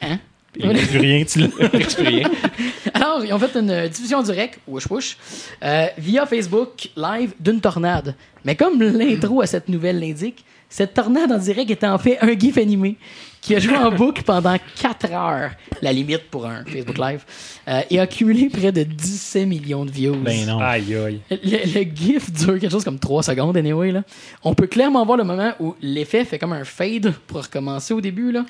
Hein? 0.00 0.18
Il 0.56 0.68
n'y 0.68 0.80
a 0.80 0.86
plus 0.86 0.98
rien, 0.98 1.24
tu 1.24 1.40
l'as. 1.40 1.48
Tu 1.48 1.96
peux 1.96 2.02
rien. 2.02 2.30
Alors, 2.94 3.24
ils 3.24 3.32
ont 3.32 3.38
fait 3.38 3.58
une 3.58 3.70
euh, 3.70 3.88
diffusion 3.88 4.22
directe, 4.22 4.60
whoosh 4.66 4.86
whoosh, 4.90 5.16
euh, 5.62 5.86
via 5.98 6.26
Facebook 6.26 6.90
Live 6.96 7.32
d'une 7.40 7.60
tornade. 7.60 8.14
Mais 8.44 8.54
comme 8.54 8.80
l'intro 8.80 9.40
à 9.40 9.46
cette 9.46 9.68
nouvelle 9.68 9.98
l'indique, 9.98 10.44
cette 10.68 10.94
tornade 10.94 11.30
en 11.32 11.38
direct 11.38 11.70
était 11.70 11.86
en 11.86 11.98
fait 11.98 12.18
un 12.20 12.38
gif 12.38 12.58
animé 12.58 12.96
qui 13.44 13.54
a 13.54 13.58
joué 13.58 13.76
en 13.76 13.90
boucle 13.92 14.22
pendant 14.22 14.56
4 14.80 15.12
heures, 15.12 15.50
la 15.82 15.92
limite 15.92 16.30
pour 16.30 16.46
un 16.46 16.64
Facebook 16.64 16.96
Live, 16.96 17.24
euh, 17.68 17.82
et 17.90 18.00
a 18.00 18.06
cumulé 18.06 18.48
près 18.48 18.72
de 18.72 18.84
17 18.84 19.46
millions 19.46 19.84
de 19.84 19.90
views. 19.90 20.16
Ben 20.16 20.46
non. 20.46 20.58
Aïe, 20.60 20.94
aïe. 20.94 21.20
Le, 21.30 21.78
le 21.78 21.94
GIF 21.94 22.32
dure 22.32 22.58
quelque 22.58 22.72
chose 22.72 22.84
comme 22.84 22.98
3 22.98 23.22
secondes, 23.22 23.56
anyway. 23.58 23.92
Là. 23.92 24.02
On 24.42 24.54
peut 24.54 24.66
clairement 24.66 25.04
voir 25.04 25.18
le 25.18 25.24
moment 25.24 25.52
où 25.60 25.74
l'effet 25.82 26.24
fait 26.24 26.38
comme 26.38 26.54
un 26.54 26.64
fade 26.64 27.12
pour 27.26 27.42
recommencer 27.42 27.92
au 27.92 28.00
début. 28.00 28.32
Là. 28.32 28.46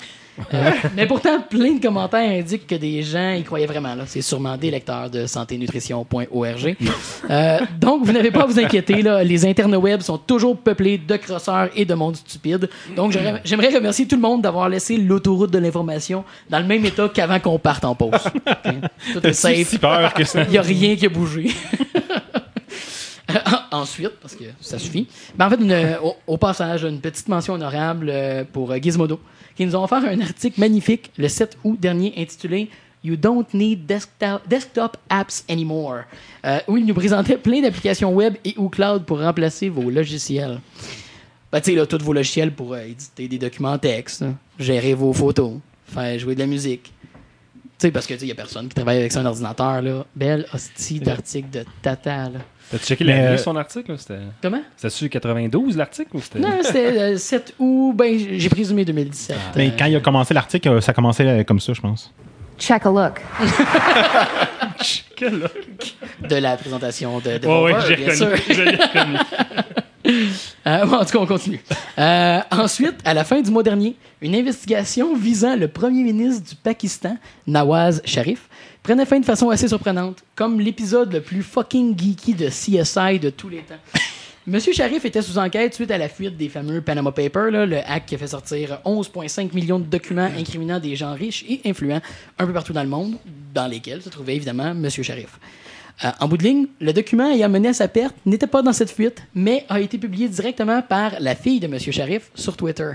Euh, 0.53 0.71
mais 0.97 1.07
pourtant, 1.07 1.41
plein 1.41 1.75
de 1.75 1.81
commentaires 1.81 2.31
indiquent 2.31 2.67
que 2.67 2.75
des 2.75 3.03
gens 3.03 3.33
y 3.33 3.43
croyaient 3.43 3.67
vraiment. 3.67 3.95
Là. 3.95 4.05
C'est 4.07 4.23
sûrement 4.23 4.57
des 4.57 4.71
lecteurs 4.71 5.11
de 5.11 5.27
santénutrition.org. 5.27 6.77
Euh, 7.31 7.59
donc, 7.81 8.05
vous 8.05 8.13
n'avez 8.13 8.31
pas 8.31 8.43
à 8.43 8.47
vous 8.47 8.59
inquiéter. 8.59 9.03
Là. 9.03 9.23
Les 9.25 9.47
interwebs 9.47 10.03
sont 10.03 10.19
toujours 10.19 10.57
peuplés 10.57 10.99
de 10.99 11.17
crosseurs 11.17 11.71
et 11.75 11.85
de 11.85 11.95
mondes 11.95 12.17
stupides. 12.17 12.69
Donc, 12.97 13.17
j'aimerais 13.45 13.75
remercier 13.75 14.07
tout 14.07 14.17
le 14.17 14.23
monde 14.23 14.43
d'avoir 14.43 14.69
laissé 14.69 14.84
l'autoroute 14.97 15.51
de 15.51 15.59
l'information 15.59 16.25
dans 16.51 16.59
le 16.61 16.65
même 16.67 16.85
état 16.85 17.09
qu'avant 17.09 17.41
qu'on 17.41 17.59
parte 17.59 17.85
en 17.85 17.95
pause. 17.95 18.11
Tout 19.13 19.27
est 19.27 19.33
C'est 19.33 19.55
safe. 19.57 19.69
si 19.69 19.79
peur 19.79 20.13
que 20.15 20.25
ça? 20.25 20.43
Il 20.45 20.51
n'y 20.51 20.59
a 20.59 20.63
rien 20.63 20.97
qui 20.97 21.07
a 21.07 21.09
bougé. 21.09 21.51
Euh, 23.31 23.35
Ensuite, 23.73 24.13
parce 24.21 24.35
que 24.37 24.45
ça 24.61 24.79
suffit, 24.79 25.09
ben 25.37 25.47
en 25.47 25.51
fait, 25.51 25.57
une- 25.61 25.97
au, 26.03 26.15
au 26.27 26.37
passage, 26.37 26.85
une 26.85 27.01
petite 27.01 27.27
mention 27.29 27.55
honorable 27.55 28.09
euh, 28.11 28.45
pour 28.51 28.71
euh, 28.71 28.77
Gizmodo, 28.81 29.19
qui 29.57 29.67
nous 29.67 29.75
ont 29.75 29.83
offert 29.83 30.05
un 30.05 30.21
article 30.21 30.61
magnifique 30.61 31.11
le 31.17 31.29
7 31.29 31.57
août 31.65 31.79
dernier 31.81 32.13
intitulé 32.17 32.71
You 33.03 33.17
don't 33.17 33.45
need 33.53 33.85
desktop, 33.85 34.41
desktop 34.49 34.97
apps 35.11 35.45
anymore, 35.51 36.03
euh, 36.47 36.59
où 36.69 36.77
il 36.79 36.87
nous 36.87 36.95
présentait 36.95 37.37
plein 37.37 37.61
d'applications 37.61 38.11
web 38.15 38.35
et 38.47 38.55
ou 38.57 38.69
cloud 38.71 39.05
pour 39.05 39.21
remplacer 39.21 39.69
vos 39.69 39.91
logiciels. 39.91 40.61
Ben, 41.55 41.61
tu 41.61 41.71
sais, 41.71 41.77
là, 41.77 41.87
tous 41.87 42.03
vos 42.03 42.13
logiciels 42.13 42.51
pour 42.51 42.75
euh, 42.75 42.81
éditer 42.83 43.29
des 43.29 43.39
documents 43.39 43.79
texte, 43.79 44.23
hein, 44.23 44.35
gérer 44.59 44.93
vos 44.95 45.13
photos, 45.13 45.53
faire 45.87 46.19
jouer 46.19 46.35
de 46.35 46.41
la 46.41 46.47
musique. 46.47 46.93
sais, 47.79 47.93
parce 47.93 48.09
que, 48.09 48.15
tu 48.15 48.19
sais, 48.21 48.27
il 48.27 48.31
y 48.31 48.33
a 48.33 48.35
personne 48.35 48.67
qui 48.67 48.75
travaille 48.75 48.99
avec 48.99 49.15
un 49.17 49.25
ordinateur, 49.25 49.81
là. 49.81 50.05
Belle 50.17 50.47
hostie 50.53 50.99
d'article 50.99 51.51
de 51.51 51.65
tata, 51.81 52.25
là. 52.31 52.41
T'as-tu 52.73 52.87
checké 52.87 53.05
Mais, 53.05 53.13
l'année 53.13 53.27
euh, 53.29 53.33
de 53.33 53.37
son 53.37 53.55
article? 53.55 53.93
là? 53.93 53.99
C'était- 53.99 54.19
Comment? 54.43 54.63
C'était-tu 54.77 55.09
92 55.11 55.77
l'article 55.77 56.17
ou 56.17 56.21
c'était. 56.21 56.41
Non, 56.41 56.59
c'était 56.61 56.99
euh, 57.01 57.17
7 57.19 57.55
août, 57.61 57.93
ben, 57.97 58.19
j'ai 58.37 58.49
présumé 58.49 58.85
2017. 58.85 59.37
Mais 59.55 59.69
Euh, 59.69 59.71
quand 59.79 59.85
il 59.87 59.95
a 59.95 60.01
commencé 60.01 60.35
l'article, 60.35 60.69
euh, 60.71 60.81
ça 60.81 60.93
commençait 60.93 61.25
euh, 61.29 61.45
comme 61.45 61.61
ça, 61.61 61.73
je 61.73 61.81
pense. 61.81 62.13
Check 62.59 62.85
a 62.85 62.91
look. 62.91 63.21
de 66.29 66.35
la 66.37 66.57
présentation 66.57 67.21
de, 67.21 67.39
de 67.39 67.47
Volver, 67.47 67.75
j'ai 67.87 67.95
reconnu. 67.95 68.37
Je 68.49 68.63
l'ai 68.63 68.71
reconnu. 68.77 69.17
Euh, 70.07 70.31
bon, 70.87 70.97
en 70.97 71.05
tout 71.05 71.13
cas, 71.13 71.19
on 71.19 71.27
continue. 71.27 71.61
Euh, 71.99 72.41
ensuite, 72.51 72.97
à 73.05 73.15
la 73.15 73.25
fin 73.25 73.41
du 73.41 73.51
mois 73.51 73.63
dernier, 73.63 73.97
une 74.21 74.35
investigation 74.35 75.15
visant 75.15 75.57
le 75.57 75.69
premier 75.69 76.03
ministre 76.03 76.49
du 76.49 76.55
Pakistan, 76.57 77.17
Nawaz 77.47 78.01
Sharif, 78.05 78.49
prenait 78.83 79.07
fin 79.07 79.19
de 79.19 79.25
façon 79.25 79.51
assez 79.51 79.69
surprenante, 79.69 80.23
comme 80.35 80.61
l'épisode 80.61 81.13
le 81.13 81.21
plus 81.21 81.43
fucking 81.43 81.99
geeky 81.99 82.35
de 82.35 82.49
CSI 82.49 83.19
de 83.19 83.31
tous 83.31 83.49
les 83.49 83.59
temps. 83.59 83.75
Monsieur 84.47 84.75
Sharif 84.75 85.07
était 85.07 85.23
sous 85.23 85.39
enquête 85.39 85.73
suite 85.75 85.91
à 85.91 85.97
la 85.97 86.11
fuite 86.11 86.37
des 86.37 86.51
fameux 86.51 86.83
Panama 86.83 87.13
Papers, 87.13 87.51
là, 87.51 87.65
le 87.65 87.79
hack 87.79 88.05
qui 88.05 88.15
a 88.15 88.19
fait 88.19 88.27
sortir 88.27 88.79
11,5 88.85 89.55
millions 89.55 89.79
de 89.79 89.87
documents 89.87 90.29
incriminant 90.37 90.79
des 90.79 90.97
gens 90.97 91.15
riches 91.15 91.47
et 91.49 91.63
influents 91.65 92.03
un 92.39 92.47
peu 92.47 92.53
partout 92.53 92.75
dans 92.75 92.83
le 92.83 92.89
monde, 92.91 93.17
dans 93.55 93.67
lesquels 93.67 94.03
se 94.03 94.11
trouvait 94.11 94.37
évidemment 94.37 94.75
Monsieur 94.75 95.03
Sharif. 95.03 95.39
Euh, 96.03 96.11
en 96.21 96.29
bout 96.29 96.37
de 96.37 96.43
ligne, 96.43 96.67
le 96.81 96.93
document 96.93 97.31
ayant 97.31 97.49
mené 97.49 97.69
à 97.69 97.73
sa 97.73 97.87
perte 97.87 98.17
n'était 98.27 98.47
pas 98.47 98.63
dans 98.63 98.73
cette 98.73 98.91
fuite, 98.91 99.23
mais 99.35 99.65
a 99.69 99.81
été 99.81 99.99
publié 99.99 100.29
directement 100.29 100.83
par 100.83 101.13
la 101.21 101.35
fille 101.35 101.61
de 101.61 101.67
M. 101.67 101.79
Sharif 101.79 102.31
sur 102.35 102.57
Twitter. 102.57 102.93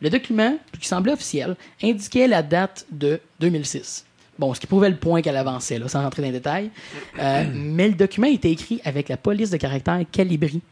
Le 0.00 0.10
document, 0.10 0.56
qui 0.80 0.86
semblait 0.86 1.12
officiel, 1.12 1.56
indiquait 1.82 2.28
la 2.28 2.42
date 2.42 2.86
de 2.90 3.20
2006. 3.40 4.04
Bon, 4.38 4.54
ce 4.54 4.60
qui 4.60 4.66
prouvait 4.68 4.88
le 4.88 4.96
point 4.96 5.20
qu'elle 5.20 5.36
avançait, 5.36 5.78
là, 5.78 5.88
sans 5.88 6.00
rentrer 6.02 6.22
dans 6.22 6.28
les 6.28 6.32
détails. 6.34 6.70
Euh, 7.18 7.44
mais 7.52 7.88
le 7.88 7.94
document 7.94 8.28
était 8.28 8.52
écrit 8.52 8.80
avec 8.84 9.08
la 9.08 9.16
police 9.16 9.50
de 9.50 9.56
caractère 9.56 10.00
Calibri. 10.10 10.62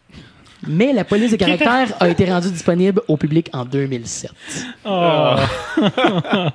Mais 0.66 0.92
la 0.92 1.04
police 1.04 1.32
de 1.32 1.36
caractère 1.44 1.92
a 2.00 2.08
été 2.08 2.24
rendue 2.24 2.50
disponible 2.50 3.02
au 3.08 3.16
public 3.16 3.50
en 3.52 3.64
2007. 3.64 4.30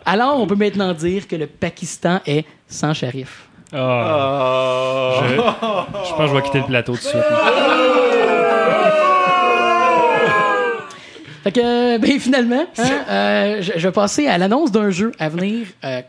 Alors, 0.06 0.40
on 0.40 0.48
peut 0.48 0.56
maintenant 0.56 0.94
dire 0.94 1.28
que 1.28 1.36
le 1.36 1.48
Pakistan 1.48 2.22
est 2.26 2.46
sans 2.68 2.94
shérif. 2.94 3.51
Ah. 3.74 5.22
Je, 5.30 5.36
pense 5.36 6.18
que 6.18 6.28
je 6.28 6.34
vais 6.36 6.42
quitter 6.42 6.60
le 6.60 6.66
plateau 6.66 6.94
tout 6.94 7.00
de 7.00 7.04
suite. 7.04 7.22
Fait 11.44 11.52
que, 11.52 11.98
ben, 11.98 12.20
finalement, 12.20 12.66
hein, 12.78 13.06
euh, 13.10 13.62
je, 13.62 13.88
vais 13.88 13.92
passer 13.92 14.28
à 14.28 14.38
l'annonce 14.38 14.72
d'un 14.72 14.92
jeu 14.92 15.12
à 15.18 15.28
venir 15.30 15.66
euh, 15.84 16.02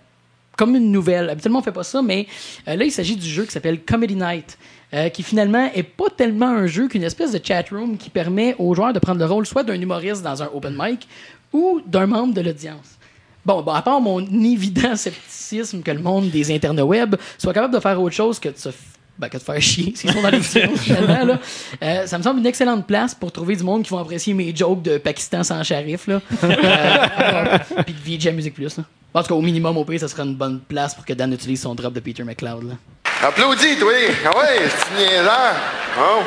comme 0.56 0.76
une 0.76 0.92
nouvelle. 0.92 1.30
Habituellement, 1.30 1.60
on 1.60 1.62
fait 1.62 1.72
pas 1.72 1.84
ça, 1.84 2.02
mais 2.02 2.26
euh, 2.68 2.76
là, 2.76 2.84
il 2.84 2.92
s'agit 2.92 3.16
du 3.16 3.26
jeu 3.26 3.44
qui 3.44 3.52
s'appelle 3.52 3.80
Comedy 3.80 4.16
Night, 4.16 4.58
qui 5.14 5.22
finalement 5.22 5.70
est 5.74 5.84
pas 5.84 6.10
tellement 6.14 6.50
un 6.50 6.66
jeu 6.66 6.86
qu'une 6.86 7.02
espèce 7.02 7.32
de 7.32 7.40
chat 7.42 7.66
room 7.70 7.96
qui 7.96 8.10
permet 8.10 8.54
aux 8.58 8.74
joueurs 8.74 8.92
de 8.92 8.98
prendre 8.98 9.20
le 9.20 9.24
rôle 9.24 9.46
soit 9.46 9.62
d'un 9.62 9.80
humoriste 9.80 10.22
dans 10.22 10.42
un 10.42 10.50
open 10.52 10.76
mic 10.78 11.08
ou 11.50 11.80
d'un 11.86 12.06
membre 12.06 12.34
de 12.34 12.42
l'audience. 12.42 12.98
Bon, 13.44 13.62
bon, 13.62 13.72
à 13.72 13.82
part 13.82 14.00
mon 14.00 14.20
évident 14.44 14.96
scepticisme 14.96 15.82
que 15.82 15.90
le 15.90 16.00
monde 16.00 16.30
des 16.30 16.54
interwebs 16.54 17.16
soit 17.38 17.52
capable 17.52 17.74
de 17.74 17.80
faire 17.80 18.00
autre 18.00 18.14
chose 18.14 18.38
que 18.38 18.48
de 18.48 18.56
se 18.56 18.70
ben, 19.18 19.28
que 19.28 19.36
de 19.36 19.42
faire 19.42 19.60
chier, 19.60 19.92
s'ils 19.94 20.10
sont 20.10 20.22
dans 20.22 20.30
l'audience, 20.30 20.54
finalement, 20.80 21.24
là. 21.24 21.38
Euh, 21.82 22.06
ça 22.06 22.16
me 22.16 22.22
semble 22.22 22.40
une 22.40 22.46
excellente 22.46 22.86
place 22.86 23.14
pour 23.14 23.30
trouver 23.30 23.54
du 23.54 23.62
monde 23.62 23.82
qui 23.82 23.90
vont 23.90 23.98
apprécier 23.98 24.32
mes 24.32 24.56
jokes 24.56 24.82
de 24.82 24.96
Pakistan 24.96 25.44
sans 25.44 25.62
charif, 25.62 26.06
là. 26.06 26.20
Euh, 26.42 27.58
Puis 27.84 27.94
de 27.94 28.18
VJ 28.30 28.34
Music 28.34 28.54
Plus, 28.54 28.78
là. 28.78 28.84
En 29.14 29.22
tout 29.22 29.28
cas, 29.28 29.34
au 29.34 29.42
minimum, 29.42 29.76
au 29.76 29.84
pire, 29.84 30.00
ça 30.00 30.08
serait 30.08 30.22
une 30.22 30.34
bonne 30.34 30.60
place 30.60 30.94
pour 30.94 31.04
que 31.04 31.12
Dan 31.12 31.32
utilise 31.32 31.60
son 31.60 31.74
drop 31.74 31.92
de 31.92 32.00
Peter 32.00 32.24
McLeod, 32.24 32.64
là. 32.64 32.74
Applaudis, 33.22 33.76
toi! 33.78 33.92
Ah 34.24 34.38
ouais, 34.38 34.68
c'est 34.68 34.96
niaiseur! 34.96 35.54
Oh! 36.00 36.22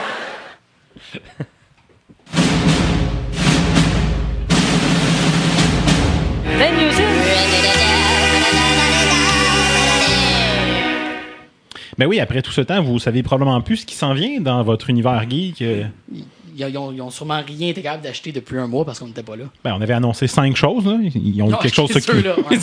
Ben 11.98 12.08
oui, 12.08 12.20
après 12.20 12.42
tout 12.42 12.52
ce 12.52 12.62
temps, 12.62 12.82
vous 12.84 13.00
savez 13.00 13.24
probablement 13.24 13.62
plus 13.62 13.78
ce 13.78 13.86
qui 13.86 13.96
s'en 13.96 14.14
vient 14.14 14.40
dans 14.42 14.62
votre 14.64 14.90
univers 14.90 15.30
geek. 15.30 15.62
euh. 15.62 15.84
Ils, 16.14 16.26
ils 16.58 16.78
ont, 16.78 16.92
ils 16.92 17.02
ont 17.02 17.10
sûrement 17.10 17.42
rien 17.46 17.70
été 17.70 17.82
capables 17.82 18.04
d'acheter 18.04 18.32
depuis 18.32 18.58
un 18.58 18.68
mois 18.68 18.86
parce 18.86 19.00
qu'on 19.00 19.08
n'était 19.08 19.24
pas 19.24 19.36
là. 19.36 19.46
Ben, 19.64 19.76
on 19.78 19.82
avait 19.82 19.94
annoncé 19.94 20.28
cinq 20.28 20.56
choses. 20.56 20.86
Là. 20.86 20.98
Ils 21.16 21.42
ont 21.42 21.50
eu 21.52 21.56
quelque 21.62 21.74
chose 21.76 21.92
là, 22.24 22.36
ouais. 22.50 22.58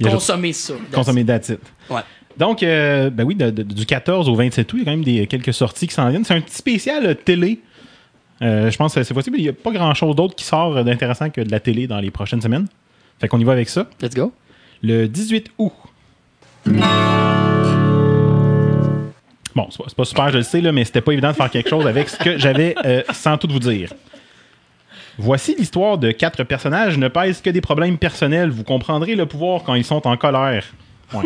Consommer 0.10 0.52
ça. 0.52 0.74
consommer 0.92 1.24
that's 1.24 1.48
it. 1.48 1.60
Ouais. 1.90 2.00
Donc, 2.36 2.62
euh, 2.62 3.10
ben 3.10 3.24
oui, 3.24 3.34
de- 3.34 3.50
de- 3.50 3.62
du 3.64 3.84
14 3.84 4.28
au 4.28 4.34
27 4.36 4.72
août, 4.72 4.76
il 4.76 4.80
y 4.80 4.82
a 4.82 4.84
quand 4.84 4.90
même 4.92 5.02
des, 5.04 5.26
quelques 5.26 5.52
sorties 5.52 5.88
qui 5.88 5.94
s'en 5.94 6.08
viennent. 6.08 6.24
C'est 6.24 6.34
un 6.34 6.40
petit 6.40 6.54
spécial 6.54 7.04
euh, 7.04 7.14
télé. 7.14 7.58
Euh, 8.42 8.70
je 8.70 8.76
pense 8.76 8.94
que 8.94 9.02
c'est 9.02 9.14
possible. 9.14 9.38
Il 9.38 9.42
n'y 9.42 9.48
a 9.48 9.52
pas 9.52 9.72
grand-chose 9.72 10.14
d'autre 10.14 10.36
qui 10.36 10.44
sort 10.44 10.84
d'intéressant 10.84 11.30
que 11.30 11.40
de 11.40 11.50
la 11.50 11.58
télé 11.58 11.88
dans 11.88 11.98
les 11.98 12.12
prochaines 12.12 12.40
semaines. 12.40 12.68
Fait 13.20 13.26
qu'on 13.26 13.40
y 13.40 13.44
va 13.44 13.52
avec 13.52 13.68
ça. 13.68 13.88
Let's 14.00 14.14
go. 14.14 14.32
Le 14.82 15.08
18 15.08 15.50
août. 15.58 15.72
Bon, 19.54 19.68
c'est 19.70 19.94
pas, 19.94 20.04
super, 20.04 20.30
je 20.30 20.38
le 20.38 20.42
sais, 20.42 20.60
là, 20.60 20.72
mais 20.72 20.84
c'était 20.84 21.00
pas 21.00 21.12
évident 21.12 21.30
de 21.30 21.36
faire 21.36 21.50
quelque 21.50 21.70
chose 21.70 21.86
avec 21.86 22.08
ce 22.08 22.16
que 22.16 22.38
j'avais 22.38 22.74
euh, 22.84 23.02
sans 23.12 23.38
tout 23.38 23.48
vous 23.50 23.58
dire. 23.58 23.92
Voici 25.18 25.56
l'histoire 25.58 25.98
de 25.98 26.12
quatre 26.12 26.44
personnages 26.44 26.96
ne 26.96 27.08
pèsent 27.08 27.40
que 27.40 27.50
des 27.50 27.60
problèmes 27.60 27.98
personnels. 27.98 28.50
Vous 28.50 28.62
comprendrez 28.62 29.16
le 29.16 29.26
pouvoir 29.26 29.64
quand 29.64 29.74
ils 29.74 29.84
sont 29.84 30.06
en 30.06 30.16
colère. 30.16 30.64
Ouais. 31.12 31.24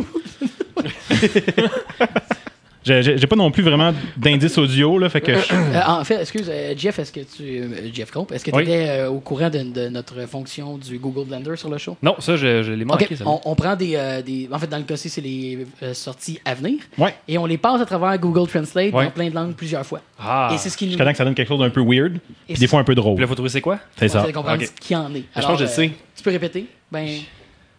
J'ai 2.85 3.27
pas 3.27 3.37
non 3.37 3.51
plus 3.51 3.63
vraiment 3.63 3.93
d'indices 4.17 4.59
audio, 4.59 4.99
là, 4.99 5.09
fait 5.09 5.21
que 5.21 5.35
je- 5.35 5.53
Euh, 5.55 5.81
en 5.87 6.03
fait, 6.05 6.21
excuse, 6.21 6.47
euh, 6.49 6.75
Jeff, 6.77 6.99
est-ce 6.99 7.13
que 7.13 7.21
tu. 7.21 7.43
euh, 7.43 7.91
Jeff 7.93 8.11
Comp, 8.11 8.31
est-ce 8.33 8.45
que 8.45 8.51
tu 8.51 8.57
Oui. 8.57 8.63
étais 8.65 8.89
euh, 8.89 9.09
au 9.11 9.21
courant 9.21 9.51
de, 9.51 9.63
de 9.63 9.89
notre 9.89 10.27
fonction 10.27 10.79
du 10.79 10.99
Google 10.99 11.27
Blender 11.29 11.57
sur 11.57 11.69
le 11.71 11.79
show? 11.79 11.97
Non, 12.03 12.17
ça, 12.19 12.37
je, 12.37 12.63
je 12.63 12.73
l'ai 12.73 12.85
manqué. 12.85 13.15
Ça. 13.15 13.25
on, 13.27 13.41
on 13.45 13.55
prend 13.55 13.77
des, 13.77 13.93
euh, 13.97 14.23
des. 14.23 14.49
En 14.53 14.59
fait, 14.59 14.67
dans 14.69 14.79
le 14.79 14.83
cas-ci, 14.85 15.09
c'est 15.09 15.21
les 15.21 15.67
euh, 15.83 15.95
sorties 15.95 16.41
à 16.45 16.55
venir. 16.55 16.79
Ouais. 16.99 17.15
Et 17.29 17.39
on 17.39 17.47
les 17.47 17.59
passe 17.59 17.81
à 17.81 17.87
travers 17.87 18.19
Google 18.19 18.49
Translate 18.49 18.93
Ouais. 18.93 19.05
dans 19.05 19.11
plein 19.11 19.29
de 19.31 19.35
langues 19.35 19.55
plusieurs 19.55 19.87
fois. 19.87 20.01
Ah. 20.19 20.51
Et 20.53 20.59
c'est 20.59 20.69
ce 20.71 20.77
qui 20.77 20.87
nous. 20.87 20.97
que 20.97 21.17
ça 21.17 21.25
donne 21.25 21.35
quelque 21.35 21.49
chose 21.49 21.61
d'un 21.61 21.71
peu 21.71 21.83
weird, 21.83 22.13
puis 22.47 22.55
c'est- 22.55 22.61
des 22.61 22.67
fois 22.67 22.81
un 22.81 22.85
peu 22.85 22.95
Puis 22.95 23.03
drôle. 23.03 23.21
là, 23.21 23.27
faut 23.27 23.35
trouver 23.35 23.49
c'est 23.51 23.61
quoi? 23.61 23.79
C'est 23.97 24.09
ça. 24.09 24.23
comprendre 24.33 24.61
Ok. 24.61 24.67
ce 24.67 24.73
qu'il 24.87 24.95
y 24.95 24.99
en 24.99 25.15
est. 25.15 25.25
pense 25.35 25.47
que 25.47 25.57
je 25.59 25.63
le 25.63 25.69
sais. 25.69 25.91
Tu 26.17 26.23
peux 26.23 26.31
répéter? 26.31 26.67
Ben, 26.91 27.07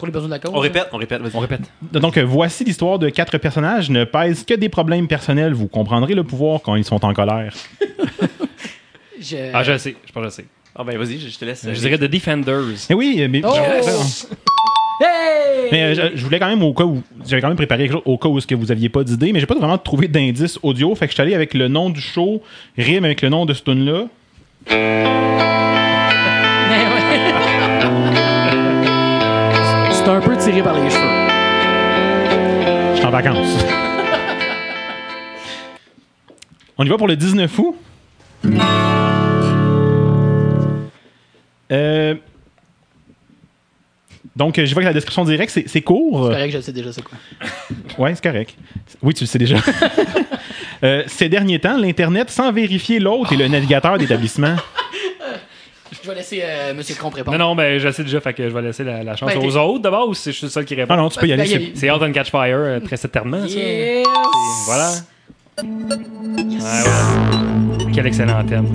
pour 0.04 0.08
les 0.08 0.12
besoins 0.12 0.28
de 0.28 0.34
la 0.34 0.40
cause. 0.40 0.52
On 0.54 0.60
répète, 0.60 0.90
on 0.92 0.98
répète, 0.98 1.22
vas-y. 1.22 1.32
On 1.34 1.40
répète. 1.40 1.62
Donc, 1.94 2.18
euh, 2.18 2.26
voici 2.26 2.66
l'histoire 2.66 3.00
de 3.00 3.08
quatre 3.08 3.38
personnages 3.38 3.90
ne 3.90 4.04
pèsent 4.04 4.44
que 4.44 4.54
des 4.54 4.68
problèmes 4.68 5.08
personnels. 5.08 5.54
Vous 5.54 5.70
comprendrez 5.70 6.14
le 6.14 6.26
pouvoir 6.26 6.62
quand 6.62 6.76
ils 6.76 6.84
sont 6.84 7.06
en 7.06 7.14
colère. 7.14 7.54
Je... 9.22 9.38
Ah, 9.54 9.64
je 9.64 9.78
sais. 9.78 9.96
Je 10.06 10.12
pense 10.12 10.24
que 10.24 10.30
je 10.30 10.36
sais. 10.36 10.46
Ah 10.76 10.84
ben 10.84 10.98
vas-y, 10.98 11.18
je 11.18 11.30
je 11.30 11.38
te 11.38 11.46
laisse. 11.46 11.66
Je 11.66 11.80
dirais 11.80 11.98
The 11.98 12.12
Defenders. 12.12 12.88
Eh 12.90 12.94
oui, 12.94 13.16
euh, 13.20 13.30
mais, 13.30 13.42
Oh! 13.46 13.54
Hey! 15.00 15.70
mais, 15.72 15.84
euh, 15.84 15.94
je, 16.12 16.18
je 16.18 16.24
voulais 16.26 16.40
quand 16.40 16.50
même 16.50 16.64
au 16.64 16.74
cas 16.74 16.84
où 16.84 17.02
j'avais 17.26 17.42
quand 17.42 17.48
même 17.48 17.56
préparé 17.56 17.84
quelque 17.84 17.94
chose 17.94 18.02
au 18.06 18.18
cas 18.18 18.28
où 18.28 18.38
ce 18.42 18.48
que 18.48 18.56
vous 18.56 18.70
aviez 18.70 18.90
pas 18.90 19.06
d'idée, 19.06 19.32
mais 19.32 19.40
j'ai 19.40 19.46
pas 19.46 19.56
vraiment 19.56 19.78
trouvé 19.78 20.10
d'indice 20.10 20.60
audio, 20.62 20.94
fait 20.96 21.06
que 21.06 21.12
je 21.12 21.14
suis 21.14 21.22
allé 21.22 21.36
avec 21.36 21.54
le 21.54 21.70
nom 21.70 21.90
du 21.90 22.02
show, 22.02 22.42
rime 22.78 23.06
avec 23.06 23.22
le 23.22 23.30
nom 23.30 23.46
de 23.46 23.54
ce 23.54 23.64
tune 23.64 23.86
là. 23.86 24.08
Par 30.64 30.74
les 30.76 30.90
cheveux. 30.90 31.02
Je 32.92 32.98
suis 32.98 33.06
en 33.06 33.12
vacances. 33.12 33.58
On 36.78 36.86
y 36.86 36.90
va 36.90 36.98
pour 36.98 37.08
le 37.08 37.16
19 37.16 37.60
août? 37.60 37.76
Euh, 41.72 42.16
donc, 44.36 44.60
je 44.60 44.74
vois 44.74 44.82
que 44.82 44.88
la 44.88 44.94
description 44.94 45.26
directe, 45.26 45.60
c'est 45.66 45.82
court. 45.82 46.28
C'est 46.28 46.34
correct, 46.34 46.54
je 46.54 46.62
sais 46.62 46.72
déjà 46.72 46.92
c'est 46.94 47.04
quoi. 47.04 47.18
Ouais, 47.98 48.16
c'est 48.16 48.24
correct. 48.24 48.56
Oui, 49.02 49.14
tu 49.14 49.24
le 49.24 49.28
sais 49.28 49.40
déjà. 49.40 49.58
Euh, 50.84 51.04
ces 51.08 51.30
derniers 51.30 51.60
temps, 51.60 51.78
l'Internet, 51.78 52.30
sans 52.30 52.52
vérifier 52.52 53.00
l'autre 53.00 53.32
et 53.32 53.38
le 53.38 53.48
navigateur 53.48 53.98
d'établissement. 53.98 54.58
Je 56.04 56.10
vais 56.10 56.16
laisser 56.16 56.42
euh, 56.44 56.72
M. 56.72 56.82
Comp 57.00 57.14
répondre. 57.14 57.38
Non, 57.38 57.50
non, 57.50 57.56
ben, 57.56 57.80
je 57.80 57.90
sais 57.92 58.04
déjà, 58.04 58.20
fait 58.22 58.34
que 58.34 58.50
je 58.50 58.54
vais 58.54 58.62
laisser 58.62 58.84
la, 58.84 59.04
la 59.04 59.16
chance 59.16 59.32
Ben, 59.34 59.46
aux 59.46 59.58
autres 59.58 59.80
d'abord 59.82 60.10
ou 60.10 60.14
c'est 60.14 60.32
je 60.32 60.38
suis 60.38 60.46
le 60.48 60.52
seul 60.52 60.66
qui 60.66 60.76
répond? 60.76 60.94
Ah 60.94 60.98
non, 60.98 61.10
tu 61.10 61.20
peux 61.20 61.28
y 61.28 61.34
aller. 61.34 61.44
Ben, 61.44 61.50
c'est- 61.50 61.62
y 61.62 61.66
a- 61.68 61.72
C'est 61.76 61.92
Out 61.92 62.02
on 62.02 62.12
Catch 62.12 62.32
Fire, 62.32 62.56
euh, 62.58 62.80
très 62.80 62.98
certainement. 62.98 63.44
Yes! 63.46 64.06
Voilà. 64.66 64.92
Ouais, 65.62 66.50
ouais. 66.50 67.92
Quel 67.94 68.08
excellent 68.08 68.44
thème. 68.46 68.72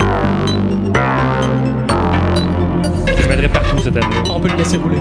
Je 3.07 3.23
le 3.23 3.29
mettrai 3.29 3.47
partout 3.49 3.77
cette 3.83 3.97
année. 3.97 4.05
On 4.29 4.39
peut 4.39 4.49
le 4.49 4.55
laisser 4.57 4.77
rouler. 4.77 4.97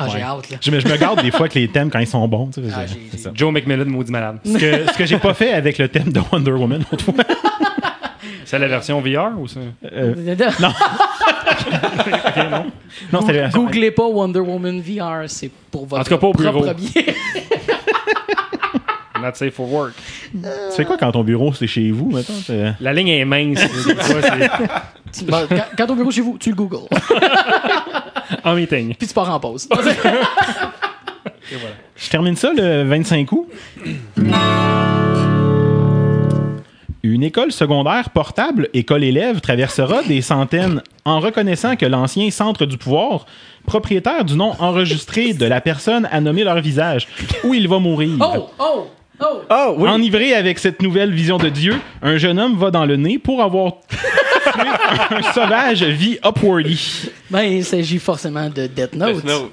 Hâte, 0.00 0.50
là. 0.50 0.56
Je 0.60 0.70
me, 0.70 0.80
je 0.80 0.88
me 0.88 0.96
garde 0.96 1.22
des 1.22 1.30
fois 1.30 1.40
avec 1.40 1.54
les 1.54 1.68
thèmes 1.68 1.90
quand 1.90 1.98
ils 1.98 2.06
sont 2.06 2.26
bons. 2.28 2.48
tu 2.48 2.62
sais, 2.62 2.68
Ah, 2.74 2.86
j'ai- 2.86 2.98
j'ai-. 3.18 3.30
Joe 3.34 3.52
McMillan, 3.52 3.84
maudit 3.86 4.12
malade. 4.12 4.38
Ce 4.44 4.52
que, 4.58 4.92
ce 4.92 4.98
que 4.98 5.06
j'ai 5.06 5.18
pas 5.18 5.34
fait 5.34 5.52
avec 5.52 5.78
le 5.78 5.88
thème 5.88 6.12
de 6.12 6.20
Wonder 6.32 6.52
Woman 6.52 6.84
l'autre 6.90 7.04
fois. 7.04 7.14
C'est 8.44 8.58
la 8.58 8.68
version 8.68 9.00
VR 9.02 9.38
ou 9.38 9.46
ça? 9.46 9.60
Euh, 9.92 10.14
non, 13.12 13.20
c'était 13.20 13.32
la 13.32 13.42
version- 13.42 13.64
Googlez 13.64 13.90
pas 13.90 14.06
Wonder 14.06 14.40
Woman 14.40 14.80
VR, 14.80 15.24
c'est 15.28 15.50
pour 15.70 15.86
votre 15.86 16.00
En 16.00 16.04
tout 16.04 16.10
cas, 16.10 16.16
pas 16.18 16.26
au 16.28 16.32
bureau. 16.32 16.62
propre 16.62 16.74
bien. 16.74 17.02
Not 19.20 19.34
safe 19.34 19.52
for 19.54 19.70
work. 19.70 19.94
Tu 20.32 20.38
fais 20.76 20.84
quoi 20.84 20.96
quand 20.96 21.10
ton 21.10 21.24
bureau 21.24 21.52
c'est 21.52 21.66
chez 21.66 21.90
vous, 21.90 22.16
t'es- 22.46 22.72
La 22.80 22.92
ligne 22.92 23.08
est 23.08 23.24
mince. 23.24 23.58
Quand, 25.76 25.90
au 25.90 25.94
bureau 25.96 26.10
chez 26.12 26.20
vous, 26.20 26.36
tu 26.38 26.50
le 26.50 26.54
googles. 26.54 26.76
en 28.44 28.54
meeting. 28.54 28.94
Puis 28.94 29.08
tu 29.08 29.14
pars 29.14 29.30
en 29.30 29.40
pause. 29.40 29.68
Je 31.96 32.10
termine 32.10 32.36
ça 32.36 32.52
le 32.52 32.84
25 32.84 33.32
août. 33.32 33.48
Une 37.02 37.22
école 37.22 37.52
secondaire 37.52 38.10
portable, 38.10 38.68
école 38.74 39.04
élève, 39.04 39.40
traversera 39.40 40.02
des 40.02 40.20
centaines 40.20 40.82
en 41.04 41.20
reconnaissant 41.20 41.76
que 41.76 41.86
l'ancien 41.86 42.30
centre 42.30 42.66
du 42.66 42.76
pouvoir, 42.76 43.24
propriétaire 43.66 44.24
du 44.24 44.34
nom 44.34 44.52
enregistré 44.58 45.32
de 45.32 45.46
la 45.46 45.60
personne 45.60 46.08
a 46.10 46.20
nommé 46.20 46.44
leur 46.44 46.60
visage, 46.60 47.08
où 47.44 47.54
il 47.54 47.68
va 47.68 47.78
mourir. 47.78 48.16
Oh, 48.20 48.50
oh, 48.58 48.86
oh. 49.20 49.42
Oh, 49.50 49.74
oui. 49.78 49.88
Enivré 49.88 50.34
avec 50.34 50.58
cette 50.58 50.82
nouvelle 50.82 51.12
vision 51.12 51.38
de 51.38 51.48
Dieu, 51.48 51.76
un 52.02 52.16
jeune 52.16 52.38
homme 52.38 52.56
va 52.56 52.70
dans 52.70 52.86
le 52.86 52.96
nez 52.96 53.18
pour 53.18 53.42
avoir 53.42 53.74
tué 53.88 53.98
un 55.10 55.22
sauvage 55.32 55.82
vie 55.82 56.18
upwardy. 56.24 57.10
Ben, 57.30 57.42
il 57.42 57.64
s'agit 57.64 57.98
forcément 57.98 58.48
de 58.48 58.66
Death 58.66 58.94
Note. 58.94 59.16
Death 59.16 59.24
Note. 59.24 59.52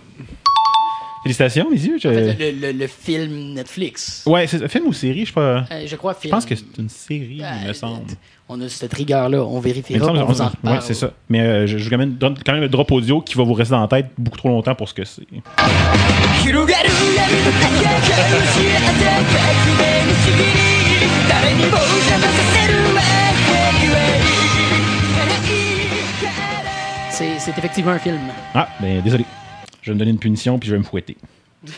Félicitations, 1.25 1.71
les 1.71 1.87
yeux. 1.87 1.97
En 2.05 2.09
le, 2.11 2.71
le, 2.71 2.87
film 2.87 3.55
Netflix. 3.55 4.21
Ouais, 4.27 4.45
c'est 4.45 4.63
un 4.63 4.67
film 4.67 4.85
ou 4.85 4.93
série, 4.93 5.21
je 5.21 5.25
sais 5.25 5.33
pas. 5.33 5.65
Euh, 5.71 5.87
je 5.87 5.95
crois. 5.95 6.15
Je 6.23 6.29
pense 6.29 6.45
que 6.45 6.53
c'est 6.53 6.77
une 6.77 6.87
série, 6.87 7.41
ah, 7.43 7.55
il 7.63 7.67
me 7.69 7.73
semble. 7.73 8.03
On 8.47 8.61
a 8.61 8.69
cette 8.69 8.93
rigueur-là, 8.93 9.43
on 9.43 9.59
vérifiera, 9.59 10.13
c'est 10.81 10.93
ça. 10.93 11.13
Mais 11.27 11.39
euh, 11.39 11.65
je, 11.65 11.79
je, 11.79 11.89
vous 11.89 12.05
donne 12.05 12.35
quand 12.45 12.51
même 12.53 12.61
le 12.61 12.69
drop 12.69 12.91
audio 12.91 13.21
qui 13.21 13.33
va 13.33 13.43
vous 13.43 13.53
rester 13.53 13.71
dans 13.71 13.81
la 13.81 13.87
tête 13.87 14.11
beaucoup 14.19 14.37
trop 14.37 14.49
longtemps 14.49 14.75
pour 14.75 14.87
ce 14.87 14.93
que 14.93 15.03
c'est. 15.03 15.23
C'est 27.09 27.57
effectivement 27.57 27.91
un 27.91 27.99
film. 27.99 28.19
Ah, 28.53 28.69
ben 28.79 29.01
désolé. 29.01 29.25
Je 29.85 29.91
vais 29.91 29.93
me 29.93 29.99
donner 29.99 30.09
une 30.11 30.17
punition 30.19 30.57
puis 30.57 30.67
je 30.67 30.73
vais 30.73 30.79
me 30.79 30.83
fouetter. 30.83 31.15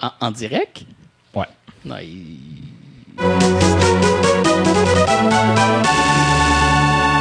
En, 0.00 0.10
en 0.20 0.30
direct? 0.32 0.84
Ouais. 1.34 1.46
Non, 1.84 1.96
il- 1.98 2.38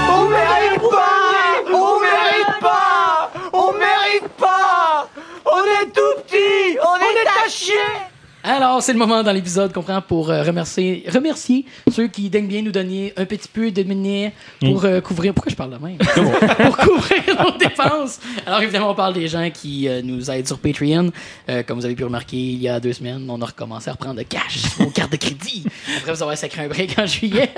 On 0.09 0.29
mérite 0.29 0.81
pas 0.81 1.63
On 1.71 1.99
mérite 1.99 2.59
pas 2.61 3.31
On 3.53 3.71
mérite 3.73 4.27
pas 4.37 5.07
On 5.45 5.63
est 5.63 5.85
tout 5.93 6.21
petit 6.23 6.77
On 6.81 6.95
est 6.97 7.45
à 7.45 7.49
chier 7.49 7.73
Alors, 8.47 8.83
c'est 8.83 8.93
le 8.93 8.99
moment 8.99 9.23
dans 9.23 9.31
l'épisode 9.31 9.73
qu'on 9.73 9.81
prend 9.81 9.99
pour 10.03 10.29
euh, 10.29 10.43
remercier, 10.43 11.03
remercier 11.11 11.65
ceux 11.91 12.07
qui 12.07 12.29
daignent 12.29 12.45
bien 12.47 12.61
nous 12.61 12.71
donner 12.71 13.11
un 13.17 13.25
petit 13.25 13.47
peu 13.47 13.71
de 13.71 13.81
monnaie 13.83 14.33
pour 14.59 14.85
euh, 14.85 15.01
couvrir. 15.01 15.33
Pourquoi 15.33 15.49
je 15.49 15.55
parle 15.55 15.71
de 15.71 15.77
même? 15.83 15.97
Pour 16.65 16.77
couvrir 16.77 17.23
nos 17.43 17.57
dépenses. 17.57 18.19
Alors, 18.45 18.61
évidemment, 18.61 18.91
on 18.91 18.95
parle 18.95 19.15
des 19.15 19.27
gens 19.27 19.49
qui 19.51 19.87
euh, 19.87 20.03
nous 20.03 20.29
aident 20.29 20.45
sur 20.45 20.59
Patreon. 20.59 21.11
Comme 21.67 21.79
vous 21.79 21.85
avez 21.85 21.95
pu 21.95 22.03
remarquer, 22.03 22.37
il 22.37 22.61
y 22.61 22.69
a 22.69 22.79
deux 22.79 22.93
semaines, 22.93 23.25
on 23.29 23.41
a 23.41 23.45
recommencé 23.45 23.89
à 23.89 23.93
reprendre 23.93 24.15
de 24.17 24.23
cash 24.23 24.65
aux 24.79 24.91
cartes 24.91 25.11
de 25.13 25.17
crédit. 25.17 25.65
Après 25.97 26.13
vous 26.13 26.21
avoir 26.21 26.37
sacré 26.37 26.65
un 26.65 26.67
break 26.67 26.99
en 26.99 27.05
juillet. 27.07 27.49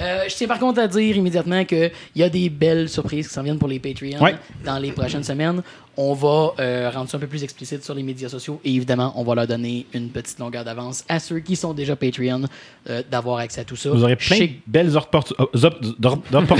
Je 0.00 0.34
tiens 0.34 0.48
par 0.48 0.58
contre 0.58 0.80
à 0.80 0.86
dire 0.88 1.16
immédiatement 1.16 1.64
qu'il 1.66 1.90
y 2.16 2.22
a 2.22 2.28
des 2.30 2.48
belles 2.48 2.88
surprises 2.88 3.28
qui 3.28 3.34
s'en 3.34 3.42
viennent 3.42 3.58
pour 3.58 3.68
les 3.68 3.78
Patreons 3.78 4.22
Ouais. 4.24 4.36
dans 4.64 4.78
les 4.78 4.92
prochaines 4.92 5.24
semaines. 5.24 5.62
On 5.96 6.14
va 6.14 6.52
euh, 6.60 6.90
rendre 6.94 7.10
ça 7.10 7.16
un 7.16 7.20
peu 7.20 7.26
plus 7.26 7.42
explicite 7.44 7.84
sur 7.84 7.94
les 7.94 8.02
médias 8.02 8.28
sociaux 8.28 8.60
et 8.64 8.72
évidemment, 8.74 9.12
on 9.16 9.24
va 9.24 9.34
leur 9.34 9.46
donner 9.46 9.86
une 9.92 10.08
petite 10.08 10.38
longueur 10.38 10.64
d'avance 10.64 11.04
à 11.08 11.18
ceux 11.18 11.40
qui 11.40 11.56
sont 11.56 11.74
déjà 11.74 11.96
Patreon 11.96 12.42
euh, 12.88 13.02
d'avoir 13.10 13.38
accès 13.38 13.60
à 13.60 13.64
tout 13.64 13.76
ça. 13.76 13.90
Vous 13.90 14.02
aurez 14.02 14.16
plein 14.16 14.38
de 14.38 14.48
belles 14.66 14.96
euh, 14.96 15.66
op- 15.66 15.84
d'or- 15.98 16.18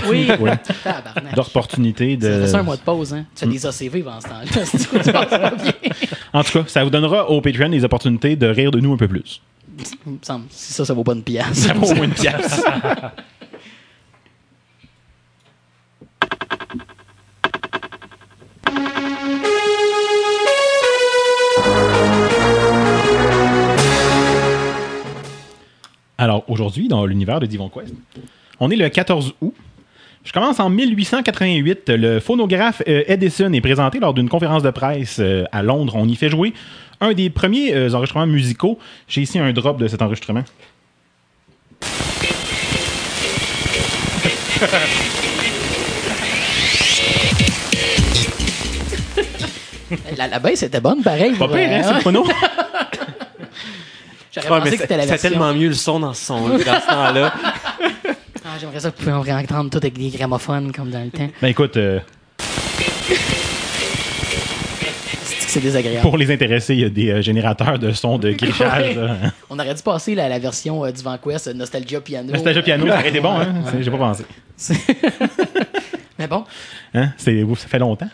Oui, 0.09 0.27
d'opportunités 0.27 0.37
ouais, 0.43 0.57
tabarnak. 0.85 1.35
d'opportunités 1.35 2.19
Ça 2.21 2.29
de. 2.40 2.47
ça 2.47 2.59
un 2.59 2.62
mois 2.62 2.77
de 2.77 2.83
pause, 2.83 3.14
hein? 3.14 3.25
Tu 3.35 3.47
fais 3.47 3.51
des 3.51 3.66
ACV 3.66 4.03
pendant 4.03 4.21
ce 4.21 4.29
temps-là. 4.29 5.53
C'est? 5.61 6.11
En 6.33 6.45
tout 6.45 6.53
cas, 6.53 6.64
ça 6.66 6.85
vous 6.85 6.90
donnera 6.90 7.31
au 7.31 7.40
Patreon 7.40 7.69
des 7.71 7.85
opportunités 7.85 8.37
de 8.37 8.47
rire 8.47 8.71
de 8.71 8.81
nous 8.81 8.93
un 8.93 8.97
peu 8.97 9.09
plus. 9.09 9.40
Il 10.07 10.12
me 10.12 10.19
semble. 10.21 10.45
Si 10.51 10.73
ça, 10.75 10.85
ça 10.85 10.93
vaut 10.93 11.05
pas 11.05 11.14
une 11.14 11.23
pièce. 11.23 11.47
Ça 11.55 11.73
vaut 11.73 11.87
au 11.87 11.95
moins 11.95 12.05
une 12.05 12.11
pièce. 12.14 12.62
Alors, 26.20 26.44
aujourd'hui, 26.48 26.87
dans 26.87 27.06
l'univers 27.06 27.40
de 27.40 27.46
Divon 27.46 27.70
Quest, 27.70 27.94
on 28.61 28.70
est 28.70 28.76
le 28.76 28.90
14 28.90 29.33
août. 29.40 29.54
Je 30.22 30.35
commence 30.35 30.61
en 30.61 30.68
1888. 30.68 31.88
Le 31.88 32.20
phonographe 32.20 32.83
euh, 32.87 33.04
Edison 33.06 33.50
est 33.54 33.62
présenté 33.62 34.00
lors 34.00 34.12
d'une 34.12 34.28
conférence 34.28 34.62
de 34.62 34.68
presse 34.68 35.16
euh, 35.18 35.44
à 35.50 35.62
Londres. 35.62 35.94
On 35.96 36.06
y 36.06 36.16
fait 36.16 36.28
jouer 36.28 36.52
un 37.00 37.14
des 37.14 37.30
premiers 37.30 37.74
euh, 37.74 37.94
enregistrements 37.94 38.26
musicaux. 38.26 38.78
J'ai 39.09 39.22
ici 39.22 39.38
un 39.38 39.50
drop 39.54 39.78
de 39.78 39.88
cet 39.88 40.02
enregistrement. 40.02 40.44
La, 50.16 50.28
la 50.28 50.38
baisse 50.38 50.62
était 50.62 50.80
bonne, 50.80 51.02
pareil. 51.02 51.33
Pas 51.33 51.48
pire, 51.48 51.68
hein, 51.68 51.83
c'est 51.83 51.94
le 51.94 52.00
phono? 52.00 52.24
J'aurais 54.35 54.49
pensé 54.61 54.71
que 54.77 54.83
c'était 54.83 54.97
la 54.97 55.07
c'est 55.07 55.19
tellement 55.19 55.53
mieux 55.53 55.69
le 55.69 55.75
son 55.75 56.01
dans 56.01 56.14
ce 56.14 56.25
son 56.27 56.49
dans 56.49 56.59
ce 56.59 56.87
temps-là. 56.88 57.33
Ah, 58.43 58.57
J'aimerais 58.61 58.81
ça 58.81 58.90
que 58.90 59.01
vous 59.03 59.11
pouviez 59.19 59.33
entendre 59.35 59.71
tout 59.71 59.77
avec 59.79 59.93
des 59.97 60.09
gramophones 60.09 60.73
comme 60.73 60.90
dans 60.90 61.05
le 61.05 61.11
temps. 61.11 61.29
Ben 61.40 61.49
écoute, 61.49 61.77
euh, 61.77 62.01
C'est 65.47 65.61
désagréable. 65.61 66.03
pour 66.03 66.16
les 66.16 66.33
intéressés, 66.33 66.75
il 66.75 66.81
y 66.81 66.85
a 66.85 66.88
des 66.88 67.11
euh, 67.11 67.23
générateurs 67.23 67.79
de 67.79 67.93
son 67.93 68.19
de 68.19 68.31
grichage. 68.33 68.97
là. 68.97 69.16
On 69.51 69.59
aurait 69.59 69.75
dû 69.75 69.83
passer 69.83 70.14
la, 70.14 70.29
la 70.29 70.38
version 70.38 70.85
euh, 70.85 70.90
du 70.93 71.03
Vanquest 71.03 71.49
euh, 71.49 71.53
Nostalgia 71.55 72.01
Piano. 72.01 72.33
Nostalgia 72.33 72.62
Piano, 72.62 72.87
ça 72.87 72.95
aurait 72.95 73.09
été 73.09 73.21
bon, 73.21 73.38
hein? 73.40 73.55
J'ai 73.81 73.90
pas 73.90 73.99
pensé. 73.99 74.25
Mais 76.19 76.27
bon, 76.27 76.45
Hein? 76.95 77.11
Ça 77.19 77.31
fait 77.69 77.79
longtemps. 77.79 78.09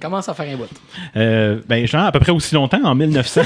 commence 0.00 0.28
à 0.28 0.34
faire 0.34 0.52
un 0.52 0.56
bout. 0.56 0.68
Euh, 1.16 1.60
ben, 1.68 1.86
genre, 1.86 2.04
à 2.06 2.12
peu 2.12 2.20
près 2.20 2.32
aussi 2.32 2.54
longtemps, 2.54 2.80
en 2.84 2.94
1900. 2.94 3.42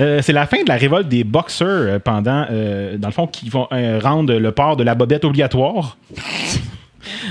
Euh, 0.00 0.20
c'est 0.22 0.32
la 0.32 0.46
fin 0.46 0.62
de 0.62 0.68
la 0.68 0.76
révolte 0.76 1.08
des 1.08 1.24
boxeurs 1.24 1.68
euh, 1.68 1.98
pendant, 1.98 2.46
euh, 2.50 2.96
dans 2.98 3.08
le 3.08 3.12
fond, 3.12 3.26
qui 3.26 3.48
vont 3.48 3.68
euh, 3.72 3.98
rendre 4.02 4.34
le 4.34 4.52
port 4.52 4.76
de 4.76 4.84
la 4.84 4.94
bobette 4.94 5.24
obligatoire. 5.24 5.96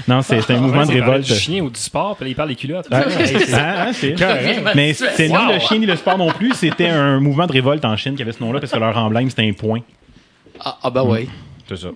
Non, 0.08 0.22
c'est 0.22 0.50
un 0.50 0.60
mouvement 0.60 0.86
de 0.86 0.92
révolte. 0.92 1.28
du 1.28 1.34
chien 1.36 1.62
ou 1.64 1.70
du 1.70 1.80
sport, 1.80 2.16
puis 2.16 2.26
là, 2.26 2.30
il 2.32 2.36
parle 2.36 2.50
des 2.50 2.56
culottes. 2.56 2.88
C'est- 2.90 3.54
hein, 3.54 3.92
c'est-. 3.94 4.16
Mais 4.76 4.94
c'est 4.94 5.28
ni 5.28 5.54
le 5.54 5.60
chien 5.60 5.78
ni 5.78 5.86
le 5.86 5.96
sport 5.96 6.18
non 6.18 6.32
plus. 6.32 6.54
C'était 6.54 6.88
un 6.88 7.20
mouvement 7.20 7.46
de 7.46 7.52
révolte 7.52 7.86
en 7.86 7.96
Chine 7.96 8.16
qui 8.16 8.22
avait 8.24 8.32
ce 8.32 8.42
nom-là 8.44 8.60
parce 8.60 8.72
que 8.72 8.80
leur 8.80 8.98
emblème 8.98 9.30
c'était 9.30 9.48
un 9.48 9.54
point. 9.54 9.82
Ah, 10.64 10.78
ah 10.84 10.90
bah 10.90 11.04
ouais. 11.04 11.28
C'est 11.70 11.78
ça. 11.78 11.90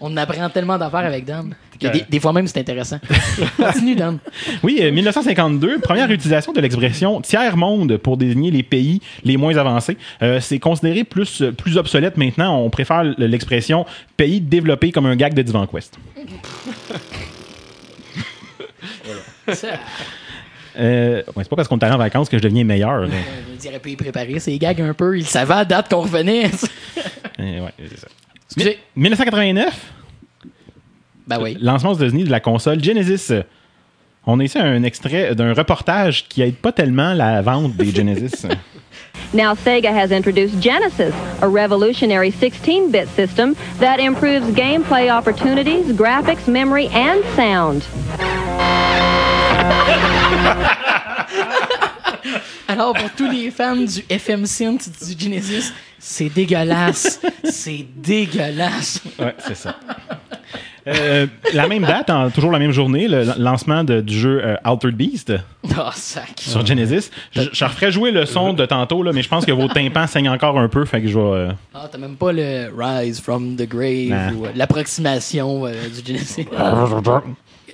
On 0.00 0.16
apprend 0.16 0.48
tellement 0.50 0.78
d'affaires 0.78 1.00
avec 1.06 1.24
Dan. 1.24 1.54
Que 1.80 1.88
Des, 1.88 2.04
des 2.08 2.20
fois 2.20 2.32
même, 2.32 2.46
c'est 2.46 2.58
intéressant. 2.60 2.98
Continue, 3.56 3.94
Dan. 3.96 4.18
Oui, 4.62 4.78
euh, 4.82 4.92
1952, 4.92 5.80
première 5.80 6.10
utilisation 6.10 6.52
de 6.52 6.60
l'expression 6.60 7.20
tiers-monde 7.20 7.96
pour 7.96 8.16
désigner 8.16 8.50
les 8.50 8.62
pays 8.62 9.00
les 9.24 9.36
moins 9.36 9.56
avancés. 9.56 9.96
Euh, 10.22 10.40
c'est 10.40 10.58
considéré 10.58 11.04
plus, 11.04 11.42
euh, 11.42 11.52
plus 11.52 11.76
obsolète 11.78 12.16
maintenant. 12.16 12.58
On 12.58 12.70
préfère 12.70 13.02
l'expression 13.18 13.86
pays 14.16 14.40
développé 14.40 14.92
comme 14.92 15.06
un 15.06 15.16
gag 15.16 15.34
de 15.34 15.42
Divan 15.42 15.66
Quest. 15.66 15.98
Ça, 19.52 19.68
Euh, 20.78 21.22
ouais, 21.34 21.42
c'est 21.42 21.48
pas 21.48 21.56
parce 21.56 21.66
qu'on 21.66 21.78
est 21.78 21.84
allé 21.84 21.94
en 21.94 21.98
vacances 21.98 22.28
que 22.28 22.38
je 22.38 22.42
deviens 22.42 22.62
meilleur. 22.62 23.00
là. 23.00 23.06
euh, 23.08 23.18
je 23.54 23.58
dirais 23.60 23.80
pas 23.80 23.88
y 23.88 23.96
préparer 23.96 24.38
ses 24.38 24.56
gags 24.56 24.80
un 24.80 24.94
peu. 24.94 25.18
Il 25.18 25.26
savait 25.26 25.54
à 25.54 25.64
date 25.64 25.90
qu'on 25.90 26.02
revenait. 26.02 26.46
Euh, 27.40 27.60
ouais, 27.64 27.72
c'est 27.88 27.98
ça. 27.98 28.06
Excusez. 28.46 28.78
1989, 28.94 29.92
Ben 31.30 31.38
oui. 31.40 31.56
lancement 31.60 31.92
aux 31.92 31.94
États-Unis 31.94 32.24
de 32.24 32.30
la 32.30 32.40
console 32.40 32.82
Genesis. 32.82 33.32
On 34.26 34.40
a 34.40 34.44
ici 34.44 34.58
un 34.58 34.82
extrait 34.82 35.34
d'un 35.34 35.54
reportage 35.54 36.28
qui 36.28 36.42
aide 36.42 36.56
pas 36.56 36.72
tellement 36.72 37.14
la 37.14 37.40
vente 37.40 37.74
des 37.76 37.90
Genesis. 37.90 38.46
Now, 39.32 39.54
Sega 39.54 39.92
has 39.92 40.10
introduced 40.10 40.60
Genesis, 40.60 41.14
a 41.40 41.48
revolutionary 41.48 42.32
16 42.32 42.90
bit 42.90 43.08
system 43.10 43.54
that 43.78 44.00
improves 44.00 44.42
gameplay 44.54 45.08
opportunities, 45.08 45.92
graphics, 45.92 46.48
memory, 46.48 46.88
and 46.88 47.22
sound. 47.36 47.84
Alors, 52.68 52.94
pour 52.94 53.10
tous 53.16 53.30
les 53.30 53.50
fans 53.50 53.76
du 53.76 54.04
FM 54.08 54.46
Synth 54.46 54.88
du 55.04 55.18
Genesis, 55.18 55.72
c'est 55.98 56.28
dégueulasse. 56.28 57.20
c'est 57.44 57.86
dégueulasse. 57.96 59.00
Ouais, 59.18 59.34
c'est 59.46 59.56
ça. 59.56 59.76
Euh, 60.86 61.26
la 61.52 61.68
même 61.68 61.82
date, 61.82 62.08
en- 62.10 62.30
toujours 62.30 62.50
la 62.52 62.58
même 62.58 62.72
journée, 62.72 63.06
le 63.08 63.24
lancement 63.38 63.84
de- 63.84 64.00
du 64.00 64.18
jeu 64.18 64.40
euh, 64.44 64.56
Altered 64.64 64.94
Beast 64.94 65.32
Oh, 65.64 65.90
sac. 65.94 66.32
sur 66.40 66.64
Genesis. 66.64 67.10
Je, 67.32 67.42
je 67.52 67.64
referai 67.64 67.92
jouer 67.92 68.10
le 68.10 68.24
son 68.26 68.52
de 68.54 68.64
tantôt, 68.66 69.02
là, 69.02 69.12
mais 69.12 69.22
je 69.22 69.28
pense 69.28 69.44
que 69.44 69.52
vos 69.52 69.68
tympans 69.68 70.06
saignent 70.06 70.30
encore 70.30 70.58
un 70.58 70.68
peu, 70.68 70.84
fait 70.84 71.02
que 71.02 71.08
je 71.08 71.18
vais. 71.18 71.24
euh, 71.24 71.52
Ah, 71.74 71.88
t'as 71.90 71.98
même 71.98 72.16
pas 72.16 72.32
le 72.32 72.70
Rise 72.76 73.20
from 73.20 73.56
the 73.56 73.68
Grave 73.68 74.08
Nah. 74.08 74.32
ou 74.32 74.46
euh, 74.46 74.50
l'approximation 74.54 75.66
euh, 75.66 75.72
du 75.88 76.06
Genesis. 76.06 76.46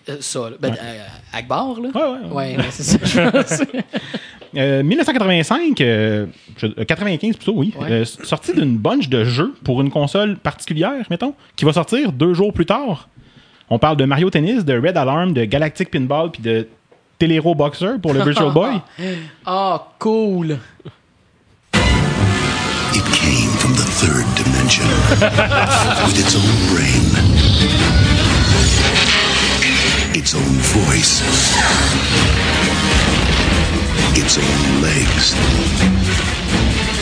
Euh, 0.08 0.18
ça, 0.20 0.38
là. 0.50 0.56
Ben, 0.60 0.72
euh, 0.80 1.02
Akbar, 1.32 1.80
là? 1.80 1.88
Ouais, 1.92 2.00
ouais, 2.00 2.08
ouais. 2.30 2.32
Ouais, 2.32 2.56
ouais, 2.58 2.64
c'est 2.70 2.84
ça, 2.84 2.98
je 3.02 3.28
pense. 3.28 3.60
Euh, 4.56 4.82
1985, 4.82 5.80
euh, 5.80 6.26
je- 6.56 6.66
euh, 6.66 6.84
95 6.84 7.36
plutôt, 7.36 7.54
oui. 7.56 7.74
Ouais. 7.80 7.90
Euh, 7.90 8.04
sortie 8.04 8.52
d'une 8.54 8.76
bunch 8.76 9.08
de 9.08 9.24
jeux 9.24 9.54
pour 9.64 9.80
une 9.80 9.90
console 9.90 10.36
particulière, 10.36 11.04
mettons, 11.10 11.34
qui 11.56 11.64
va 11.64 11.72
sortir 11.72 12.12
deux 12.12 12.32
jours 12.34 12.52
plus 12.52 12.66
tard. 12.66 13.08
On 13.70 13.78
parle 13.78 13.96
de 13.96 14.04
Mario 14.04 14.30
Tennis, 14.30 14.64
de 14.64 14.78
Red 14.78 14.96
Alarm, 14.96 15.32
de 15.32 15.44
Galactic 15.44 15.90
Pinball, 15.90 16.30
puis 16.30 16.42
de 16.42 16.68
Telero 17.18 17.54
Boxer 17.54 17.98
pour 18.00 18.12
le 18.14 18.22
Virtual 18.22 18.52
Boy. 18.54 18.74
Ah, 19.44 19.88
cool. 19.98 20.58
It 22.94 23.02
came 23.12 23.50
from 23.58 23.72
the 23.74 23.84
third 23.98 24.24
dimension 24.36 24.86
with 26.06 26.18
its 26.18 26.34
own 26.36 26.56
brain, 26.72 27.02
its 30.14 30.34
own 30.34 30.58
voice, 30.60 31.22
its 34.18 34.38
own 34.38 34.80
legs. 34.80 35.34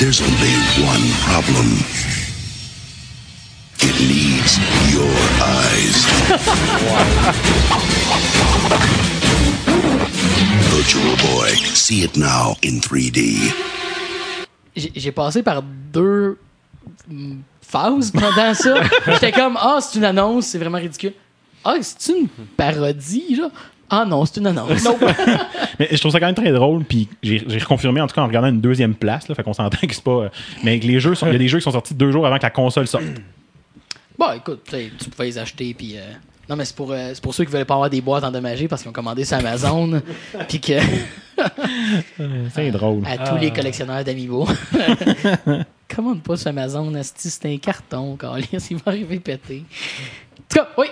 There's 0.01 0.21
only 0.21 0.55
one 0.83 1.13
problem. 1.23 1.79
It 3.79 3.95
needs 4.03 4.59
your 4.91 5.15
eyes. 5.39 5.95
Virtual 10.75 11.15
Boy. 11.29 11.51
See 11.75 12.03
it 12.03 12.17
now 12.17 12.57
in 12.63 12.81
3D. 12.81 13.53
J'ai 14.75 15.13
passé 15.13 15.43
par 15.45 15.63
deux 15.63 16.37
phases 17.63 18.11
pendant 18.11 18.55
ça. 18.55 18.83
J'étais 19.07 19.31
comme, 19.31 19.57
ah, 19.61 19.79
c'est 19.81 19.99
une 19.99 20.05
annonce, 20.05 20.47
c'est 20.47 20.59
vraiment 20.59 20.79
ridicule. 20.79 21.13
Ah, 21.65 21.77
c'est 21.81 22.13
une 22.13 22.27
parodie, 22.57 23.37
là? 23.37 23.51
Ah 24.03 24.05
non, 24.07 24.25
c'est 24.25 24.41
une 24.41 24.47
annonce. 24.49 24.71
Mais 25.79 25.89
je 25.91 25.97
trouve 25.99 26.13
ça 26.13 26.21
quand 26.21 26.27
même 26.27 26.35
très 26.35 26.53
drôle, 26.53 26.85
puis 26.85 27.09
j'ai 27.23 27.43
j'ai 27.47 27.59
reconfirmé 27.59 28.01
en 28.01 28.07
tout 28.07 28.15
cas 28.15 28.23
en 28.23 28.27
regardant 28.27 28.49
une 28.49 28.61
deuxième 28.61 28.95
place, 28.95 29.29
là, 29.29 29.35
fait 29.35 29.43
qu'on 29.43 29.53
s'entend 29.53 29.87
que 29.87 29.95
c'est 29.95 30.05
pas. 30.05 30.11
euh, 30.11 30.29
mais 30.63 30.79
que 30.81 30.87
les 30.87 31.01
jeux, 31.01 31.15
sont- 31.15 31.27
il 31.27 31.33
y 31.33 31.37
a 31.37 31.39
des 31.39 31.49
jeux 31.49 31.59
qui 31.59 31.65
sont 31.65 31.73
sortis 31.73 31.95
deux 31.95 32.11
jours 32.13 32.27
avant 32.27 32.37
que 32.39 32.43
la 32.45 32.51
console 32.51 32.87
sorte. 32.87 33.05
Bon, 34.17 34.27
écoute, 34.37 34.61
tu 34.67 34.71
sais, 34.71 34.91
tu 34.97 35.11
pouvais 35.11 35.25
les 35.27 35.39
acheter, 35.39 35.75
puis. 35.75 35.95
euh, 35.97 36.03
Non, 36.49 36.55
mais 36.55 36.65
c'est 36.65 36.77
pour, 36.77 36.93
euh, 36.93 37.11
c'est 37.15 37.21
pour 37.23 37.35
ceux 37.35 37.45
qui 37.45 37.51
veulent 37.51 37.65
pas 37.65 37.75
avoir 37.75 37.91
des 37.91 38.01
boîtes 38.01 38.23
endommagées 38.23 38.69
parce 38.69 38.81
qu'ils 38.83 38.91
ont 38.91 38.93
commandé 38.93 39.25
sur 39.25 39.37
Amazon, 39.39 40.01
puis 40.49 40.61
que. 40.61 40.75
C'est 42.55 42.71
drôle. 42.71 43.03
à 43.07 43.19
tous 43.29 43.37
les 43.39 43.51
collectionneurs 43.51 44.05
d'Amiibo. 44.05 44.47
Commande 45.95 46.23
pas 46.23 46.37
sur 46.37 46.49
Amazon, 46.49 46.95
asti, 46.95 47.29
c'est 47.29 47.53
un 47.53 47.57
carton, 47.59 48.17
Carlis, 48.17 48.49
il 48.71 48.77
va 48.77 48.83
arriver 48.87 49.19
pété. 49.19 49.65
En 50.39 50.43
tout 50.49 50.59
cas, 50.59 50.69
oui. 50.79 50.87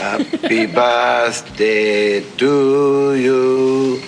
Happy 0.00 0.66
birthday 0.66 2.22
to 2.36 3.14
you. 3.14 3.98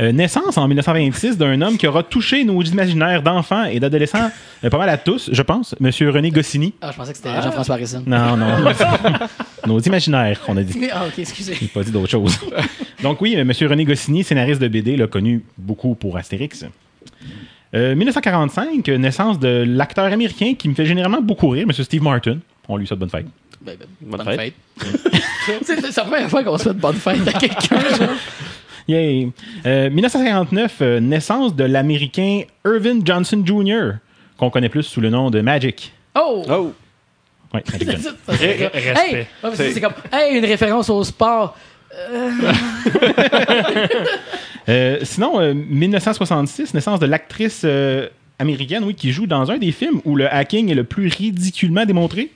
Euh, 0.00 0.10
naissance 0.12 0.56
en 0.56 0.66
1926 0.66 1.36
d'un 1.36 1.60
homme 1.60 1.76
qui 1.76 1.86
aura 1.86 2.02
touché 2.02 2.44
nos 2.44 2.62
imaginaires 2.62 3.22
d'enfants 3.22 3.64
et 3.64 3.78
d'adolescents, 3.78 4.30
euh, 4.64 4.70
pas 4.70 4.78
mal 4.78 4.88
à 4.88 4.96
tous, 4.96 5.30
je 5.32 5.42
pense, 5.42 5.74
Monsieur 5.80 6.10
René 6.10 6.30
Goscinny. 6.30 6.74
Ah, 6.80 6.90
je 6.92 6.96
pensais 6.96 7.12
que 7.12 7.18
c'était 7.18 7.42
Jean-François 7.42 7.74
Harrison. 7.74 8.02
Non, 8.06 8.36
non. 8.36 8.46
nos 9.66 9.78
imaginaires, 9.80 10.40
qu'on 10.40 10.56
a 10.56 10.62
dit. 10.62 10.88
Ah, 10.92 11.06
ok, 11.06 11.18
excusez. 11.18 11.54
J'ai 11.54 11.66
pas 11.68 11.82
dit 11.82 11.90
d'autre 11.90 12.10
chose. 12.10 12.38
Donc 13.02 13.20
oui, 13.20 13.36
euh, 13.36 13.44
Monsieur 13.44 13.68
René 13.68 13.84
Goscinny, 13.84 14.24
scénariste 14.24 14.60
de 14.60 14.68
BD, 14.68 14.96
l'a 14.96 15.06
connu 15.06 15.44
beaucoup 15.58 15.94
pour 15.94 16.16
Astérix. 16.16 16.64
Euh, 17.74 17.94
1945, 17.94 18.86
euh, 18.88 18.98
naissance 18.98 19.38
de 19.38 19.64
l'acteur 19.66 20.04
américain 20.04 20.54
qui 20.54 20.68
me 20.68 20.74
fait 20.74 20.84
généralement 20.84 21.22
beaucoup 21.22 21.48
rire, 21.48 21.66
Monsieur 21.66 21.84
Steve 21.84 22.02
Martin. 22.02 22.38
On 22.68 22.76
lui 22.76 22.86
souhaite 22.86 22.98
bonne 22.98 23.10
fête. 23.10 23.26
Ben, 23.64 23.76
ben, 23.78 23.86
Bonne 24.00 24.24
bonne 24.24 24.36
fête. 24.36 24.54
c'est 25.62 25.80
c'est 25.80 25.96
la 25.96 26.04
première 26.04 26.30
fois 26.30 26.42
qu'on 26.42 26.58
souhaite 26.58 26.78
bonne 26.78 26.96
fête 26.96 27.26
à 27.28 27.32
quelqu'un. 27.32 27.78
Yay. 28.88 29.30
Euh, 29.64 29.90
1959, 29.90 30.78
euh, 30.80 31.00
naissance 31.00 31.54
de 31.54 31.64
l'américain 31.64 32.42
Irvin 32.66 32.98
Johnson 33.04 33.42
Jr., 33.44 33.98
qu'on 34.36 34.50
connaît 34.50 34.68
plus 34.68 34.82
sous 34.82 35.00
le 35.00 35.10
nom 35.10 35.30
de 35.30 35.40
Magic. 35.40 35.92
Oh! 36.16 36.44
Oh! 36.50 36.72
Ouais, 37.54 37.62
Magic 37.70 37.90
Johnson. 37.90 38.14
Hey! 38.40 39.26
C'est 39.54 39.80
comme, 39.80 39.92
hey, 40.12 40.36
une 40.36 40.44
référence 40.44 40.90
au 40.90 41.04
sport. 41.04 41.56
Euh, 44.68 45.00
sinon, 45.02 45.40
euh, 45.40 45.54
1966, 45.54 46.72
naissance 46.72 47.00
de 47.00 47.06
l'actrice 47.06 47.62
euh, 47.64 48.08
américaine, 48.38 48.84
oui, 48.84 48.94
qui 48.94 49.10
joue 49.10 49.26
dans 49.26 49.50
un 49.50 49.58
des 49.58 49.72
films 49.72 50.00
où 50.04 50.14
le 50.14 50.32
hacking 50.32 50.70
est 50.70 50.74
le 50.74 50.84
plus 50.84 51.08
ridiculement 51.08 51.84
démontré. 51.84 52.30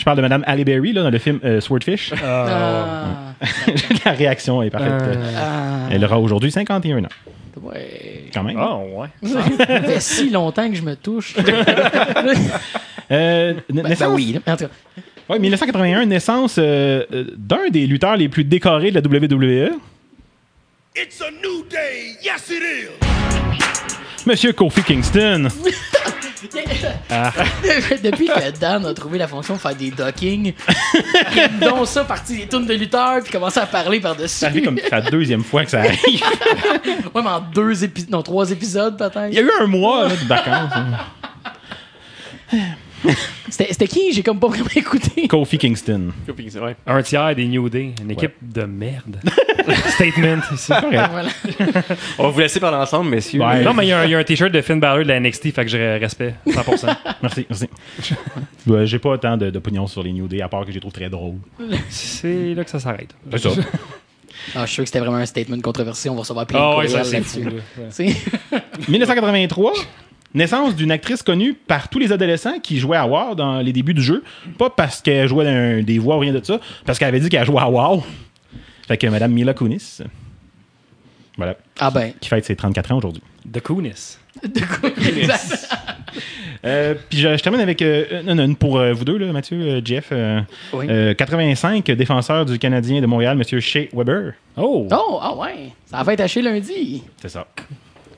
Je 0.00 0.04
parle 0.06 0.16
de 0.16 0.22
Madame 0.22 0.42
Halle 0.46 0.64
Berry 0.64 0.94
là, 0.94 1.02
dans 1.02 1.10
le 1.10 1.18
film 1.18 1.40
euh, 1.44 1.60
Swordfish? 1.60 2.14
Ah, 2.24 3.34
La 4.06 4.12
réaction 4.12 4.62
est 4.62 4.70
parfaite. 4.70 5.18
ah, 5.36 5.88
Elle 5.90 6.02
aura 6.06 6.18
aujourd'hui 6.18 6.50
51 6.50 7.04
ans, 7.04 7.08
ouais. 7.60 8.30
quand 8.32 8.42
même. 8.42 8.56
Ah, 8.58 8.78
ouais. 8.78 9.08
Ça 9.22 9.42
fait 9.82 10.00
si 10.00 10.30
longtemps 10.30 10.70
que 10.70 10.74
je 10.76 10.82
me 10.82 10.96
touche. 10.96 11.36
Euh, 13.12 13.54
Ben, 13.68 13.82
naissance, 13.88 14.08
ben 14.08 14.14
oui, 14.14 14.32
là. 14.46 14.52
En 14.52 14.56
tout 14.56 14.66
cas, 14.66 14.70
ouais, 15.30 15.38
1981, 15.40 16.06
naissance 16.06 16.58
euh, 16.58 17.04
euh, 17.12 17.24
d'un 17.36 17.68
des 17.68 17.84
lutteurs 17.88 18.16
les 18.16 18.28
plus 18.28 18.44
décorés 18.44 18.92
de 18.92 19.00
la. 19.00 19.00
WWE, 19.00 19.72
It's 20.94 21.20
a 21.20 21.28
new 21.42 21.64
day. 21.68 22.16
Yes, 22.22 22.48
it 22.50 22.62
is. 22.62 24.26
Monsieur 24.26 24.52
Kofi 24.52 24.84
Kingston. 24.84 25.48
Depuis 28.02 28.26
que 28.26 28.58
Dan 28.58 28.86
a 28.86 28.94
trouvé 28.94 29.18
la 29.18 29.28
fonction 29.28 29.54
de 29.54 29.58
faire 29.60 29.74
des 29.74 29.90
dockings, 29.90 30.54
dont 31.60 31.84
ça, 31.84 32.04
parti 32.04 32.36
des 32.38 32.46
tunes 32.48 32.66
de 32.66 32.74
lutteurs, 32.74 33.22
puis 33.22 33.32
commencer 33.32 33.60
à 33.60 33.66
parler 33.66 34.00
par-dessus. 34.00 34.38
Ça 34.38 34.50
fait 34.50 34.62
comme 34.62 34.78
la 34.90 35.00
deuxième 35.02 35.44
fois 35.44 35.64
que 35.64 35.70
ça 35.70 35.80
arrive. 35.80 35.98
Ouais, 37.14 37.22
mais 37.22 37.28
en 37.30 37.40
deux 37.40 37.82
épisodes, 37.84 38.10
non, 38.10 38.22
trois 38.22 38.50
épisodes 38.50 38.96
peut-être. 38.96 39.28
Il 39.28 39.34
y 39.34 39.38
a 39.38 39.42
eu 39.42 39.50
un 39.60 39.66
mois 39.66 40.08
là, 40.08 40.14
de 40.16 40.26
vacances. 40.26 40.72
hein. 40.74 42.58
C'était 43.48 43.86
qui? 43.86 44.12
J'ai 44.12 44.22
comme 44.22 44.38
pas 44.38 44.48
vraiment 44.48 44.68
écouté. 44.74 45.26
Kofi 45.28 45.58
Kingston. 45.58 46.10
Ouais. 46.28 46.76
Un 46.86 47.02
tiers 47.02 47.34
des 47.34 47.46
New 47.46 47.68
Day. 47.68 47.92
Une 48.02 48.10
équipe 48.10 48.34
de 48.42 48.62
merde. 48.64 49.20
Statement 49.88 50.40
ici. 50.52 50.72
Voilà. 50.90 51.28
On 52.18 52.24
va 52.24 52.28
vous 52.30 52.40
laisser 52.40 52.60
parler 52.60 52.76
ensemble, 52.78 53.10
messieurs. 53.10 53.40
Ouais. 53.40 53.62
Non, 53.62 53.72
mais 53.74 53.86
il 53.86 53.88
y, 53.88 53.92
a 53.92 54.00
un- 54.00 54.04
il 54.04 54.10
y 54.10 54.14
a 54.14 54.18
un 54.18 54.24
t-shirt 54.24 54.50
de 54.52 54.60
Finn 54.62 54.80
Balor 54.80 54.98
de 55.04 55.08
la 55.08 55.20
NXT, 55.20 55.52
fait 55.52 55.64
que 55.64 55.70
je 55.70 55.98
respect 55.98 56.34
100%. 56.46 56.96
Merci, 57.22 57.46
merci. 57.48 57.68
Ouais, 58.66 58.86
j'ai 58.86 58.98
pas 58.98 59.16
tant 59.18 59.36
de- 59.36 59.50
d'opinions 59.50 59.86
sur 59.86 60.02
les 60.02 60.12
New 60.12 60.26
Day, 60.28 60.40
à 60.42 60.48
part 60.48 60.62
que 60.64 60.68
je 60.70 60.74
les 60.74 60.80
trouve 60.80 60.92
très 60.92 61.08
drôles. 61.08 61.36
C'est 61.88 62.54
là 62.54 62.64
que 62.64 62.70
ça 62.70 62.80
s'arrête. 62.80 63.14
C'est 63.30 63.38
ça. 63.38 63.50
Ah, 64.54 64.60
je 64.62 64.66
suis 64.66 64.74
sûr 64.76 64.84
que 64.84 64.88
c'était 64.88 65.00
vraiment 65.00 65.16
un 65.18 65.26
statement 65.26 65.60
controversé. 65.60 66.08
On 66.08 66.14
va 66.14 66.20
recevoir 66.20 66.46
plein 66.46 66.58
Ah 66.60 66.72
de 66.72 66.78
ouais, 66.78 66.88
ça 66.88 67.00
courriels 67.02 67.24
c'est 67.26 67.40
là-dessus. 67.40 67.42
fou. 67.42 67.56
là. 67.56 67.84
Ouais. 67.84 68.14
Tu 68.74 68.78
sais? 68.86 68.90
1983, 68.90 69.72
naissance 70.34 70.76
d'une 70.76 70.90
actrice 70.90 71.22
connue 71.22 71.54
par 71.54 71.88
tous 71.88 71.98
les 71.98 72.12
adolescents 72.12 72.58
qui 72.60 72.78
jouaient 72.78 72.96
à 72.96 73.06
WoW 73.06 73.34
dans 73.34 73.60
les 73.60 73.72
débuts 73.72 73.94
du 73.94 74.02
jeu. 74.02 74.22
Pas 74.58 74.70
parce 74.70 75.00
qu'elle 75.00 75.28
jouait 75.28 75.82
des 75.82 75.98
voix 75.98 76.16
ou 76.16 76.20
rien 76.20 76.32
de 76.32 76.44
ça, 76.44 76.60
parce 76.84 76.98
qu'elle 76.98 77.08
avait 77.08 77.20
dit 77.20 77.28
qu'elle 77.28 77.44
jouait 77.46 77.60
à 77.60 77.68
WoW. 77.68 78.02
Fait 78.88 78.96
que 78.96 79.06
Madame 79.06 79.32
Mila 79.32 79.54
Kunis. 79.54 80.00
Voilà. 81.36 81.56
Ah 81.78 81.90
ben, 81.90 82.12
Qui 82.20 82.28
fête 82.28 82.44
ses 82.44 82.56
34 82.56 82.92
ans 82.92 82.98
aujourd'hui. 82.98 83.22
The 83.50 83.60
Coolness. 83.60 84.18
de 84.42 84.60
exact. 85.18 85.68
Euh, 86.64 86.94
puis 87.08 87.18
je, 87.18 87.36
je 87.36 87.42
termine 87.42 87.60
avec 87.62 87.80
euh, 87.80 88.22
une, 88.26 88.38
une 88.40 88.56
pour 88.56 88.78
euh, 88.78 88.92
vous 88.92 89.04
deux, 89.04 89.16
là, 89.16 89.32
Mathieu, 89.32 89.56
euh, 89.60 89.80
Jeff. 89.82 90.08
euh, 90.12 90.40
Oui. 90.74 90.86
euh, 90.90 91.14
85, 91.14 91.84
défenseur 91.92 92.44
du 92.44 92.58
Canadien 92.58 93.00
de 93.00 93.06
Montréal, 93.06 93.36
Monsieur 93.38 93.60
Shea 93.60 93.86
Weber. 93.94 94.34
Oh! 94.56 94.86
Oh, 94.92 95.18
ah 95.22 95.34
ouais. 95.36 95.70
Ça 95.86 96.02
va 96.02 96.12
être 96.12 96.20
haché 96.20 96.42
lundi. 96.42 97.02
C'est 97.22 97.30
ça. 97.30 97.46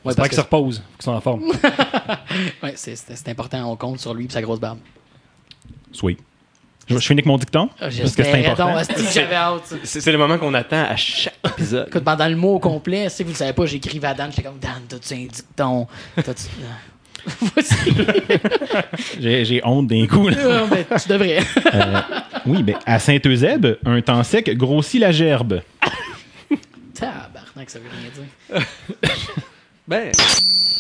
Ouais, 0.05 0.11
J'espère 0.11 0.17
parce 0.17 0.29
qu'il 0.31 0.37
se 0.37 0.41
repose, 0.43 0.83
qu'il 0.97 1.03
soit 1.05 1.15
en 1.15 1.21
forme. 1.21 1.43
ouais, 2.63 2.73
c'est- 2.77 2.97
c'est 2.97 3.17
c'est 3.17 3.29
important. 3.29 3.71
On 3.71 3.77
compte 3.77 4.01
sur 4.01 4.15
lui 4.15 4.27
et 4.27 4.31
sa 4.31 4.43
grosse 4.43 4.59
barbe. 4.61 4.79
Sweet. 5.93 6.19
Je, 6.89 6.95
je 6.99 7.07
finis 7.07 7.19
avec 7.21 7.27
mon 7.27 7.39
dicton. 7.39 7.69
Ah, 7.81 7.87
parce 7.87 7.97
que 8.17 8.25
c'est 8.25 8.45
important. 8.45 8.69
donc, 8.73 8.79
asti, 8.79 9.05
j'avais 9.13 9.37
hâte. 9.37 9.65
ça. 9.67 9.77
C'est 9.85 10.01
c'est 10.01 10.11
le 10.11 10.19
moment 10.19 10.37
qu'on 10.39 10.53
attend 10.55 10.83
à 10.85 10.97
chaque 10.97 11.35
épisode. 11.47 11.87
Écoute, 11.87 12.03
pendant 12.03 12.27
le 12.27 12.35
mot 12.35 12.55
au 12.55 12.59
complet, 12.59 13.09
si 13.09 13.23
vous 13.23 13.31
ne 13.31 13.35
savez 13.37 13.53
pas, 13.53 13.65
j'écrivais 13.67 14.09
à 14.09 14.15
Dan, 14.15 14.31
j'étais 14.31 14.43
comme 14.43 14.59
Dan, 14.59 14.83
t'as-tu 14.89 15.15
un 15.15 15.27
dicton? 15.27 15.87
T'as-tu. 16.17 16.49
Voici. 17.55 17.77
J'ai 19.21 19.45
j'ai 19.45 19.61
honte 19.65 19.87
d'un 19.87 20.09
coup. 20.09 20.29
là. 20.29 20.65
Ben, 20.69 20.85
tu 21.01 21.09
devrais. 21.09 21.39
Oui, 22.47 22.65
ben, 22.65 22.75
à 22.85 22.99
Saint-Eusèbe, 22.99 23.79
un 23.85 24.01
temps 24.03 24.25
sec 24.25 24.57
grossit 24.57 25.01
la 25.01 25.13
gerbe. 25.13 25.61
Tabarnak, 26.95 27.71
ça 27.71 27.79
veut 27.79 27.85
rien 27.97 28.11
dire. 28.61 28.67
Ben, 29.89 30.13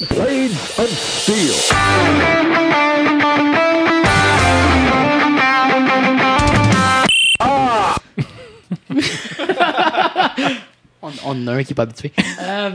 Blades 0.08 0.78
of 0.78 0.88
Steel. 0.88 1.54
On, 11.04 11.10
on 11.24 11.30
en 11.30 11.46
a 11.48 11.52
un 11.54 11.64
qui 11.64 11.72
n'est 11.72 11.74
pas 11.74 11.82
habitué. 11.82 12.12
Euh, 12.40 12.70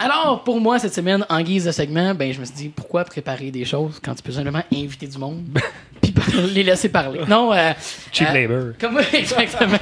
alors, 0.00 0.42
pour 0.44 0.60
moi, 0.60 0.78
cette 0.78 0.94
semaine, 0.94 1.24
en 1.28 1.42
guise 1.42 1.66
de 1.66 1.72
segment, 1.72 2.14
ben, 2.14 2.32
je 2.32 2.40
me 2.40 2.44
suis 2.44 2.54
dit, 2.54 2.68
pourquoi 2.68 3.04
préparer 3.04 3.50
des 3.50 3.64
choses 3.64 4.00
quand 4.02 4.14
tu 4.14 4.22
peux 4.22 4.32
simplement 4.32 4.62
inviter 4.72 5.06
du 5.06 5.18
monde 5.18 5.44
puis 6.02 6.14
les 6.52 6.62
laisser 6.62 6.88
parler? 6.88 7.20
Non, 7.28 7.52
euh, 7.52 7.72
Cheap 8.10 8.28
euh, 8.30 8.32
labor. 8.32 8.72
Comme, 8.80 8.98
exactement. 9.12 9.78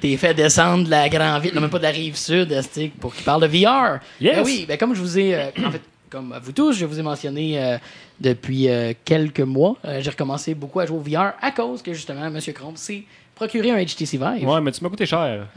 T'es 0.00 0.16
fait 0.16 0.34
descendre 0.34 0.84
de 0.84 0.90
la 0.90 1.08
grande 1.08 1.42
ville, 1.42 1.54
non, 1.54 1.60
même 1.60 1.70
pas 1.70 1.78
de 1.78 1.84
la 1.84 1.90
rive 1.90 2.16
sud, 2.16 2.52
Astic, 2.52 2.98
pour 3.00 3.14
qu'il 3.14 3.24
parle 3.24 3.42
de 3.42 3.46
VR. 3.46 3.98
Yes. 4.20 4.36
Ben 4.36 4.44
oui, 4.44 4.64
ben 4.68 4.78
comme 4.78 4.94
je 4.94 5.00
vous 5.00 5.18
ai, 5.18 5.34
euh, 5.34 5.46
en 5.66 5.70
fait, 5.70 5.80
comme 6.14 6.32
à 6.32 6.38
vous 6.38 6.52
tous, 6.52 6.74
je 6.74 6.86
vous 6.86 7.00
ai 7.00 7.02
mentionné 7.02 7.60
euh, 7.60 7.76
depuis 8.20 8.68
euh, 8.68 8.92
quelques 9.04 9.40
mois, 9.40 9.76
euh, 9.84 10.00
j'ai 10.00 10.10
recommencé 10.10 10.54
beaucoup 10.54 10.78
à 10.78 10.86
jouer 10.86 10.96
au 10.96 11.00
VR 11.00 11.32
à 11.42 11.50
cause 11.50 11.82
que 11.82 11.92
justement, 11.92 12.24
M. 12.26 12.38
Cromp 12.54 12.76
s'est 12.76 13.02
procuré 13.34 13.72
un 13.72 13.84
HTC 13.84 14.16
Vive. 14.16 14.48
Ouais, 14.48 14.60
mais 14.60 14.70
tu 14.70 14.84
m'as 14.84 14.90
coûté 14.90 15.06
cher. 15.06 15.48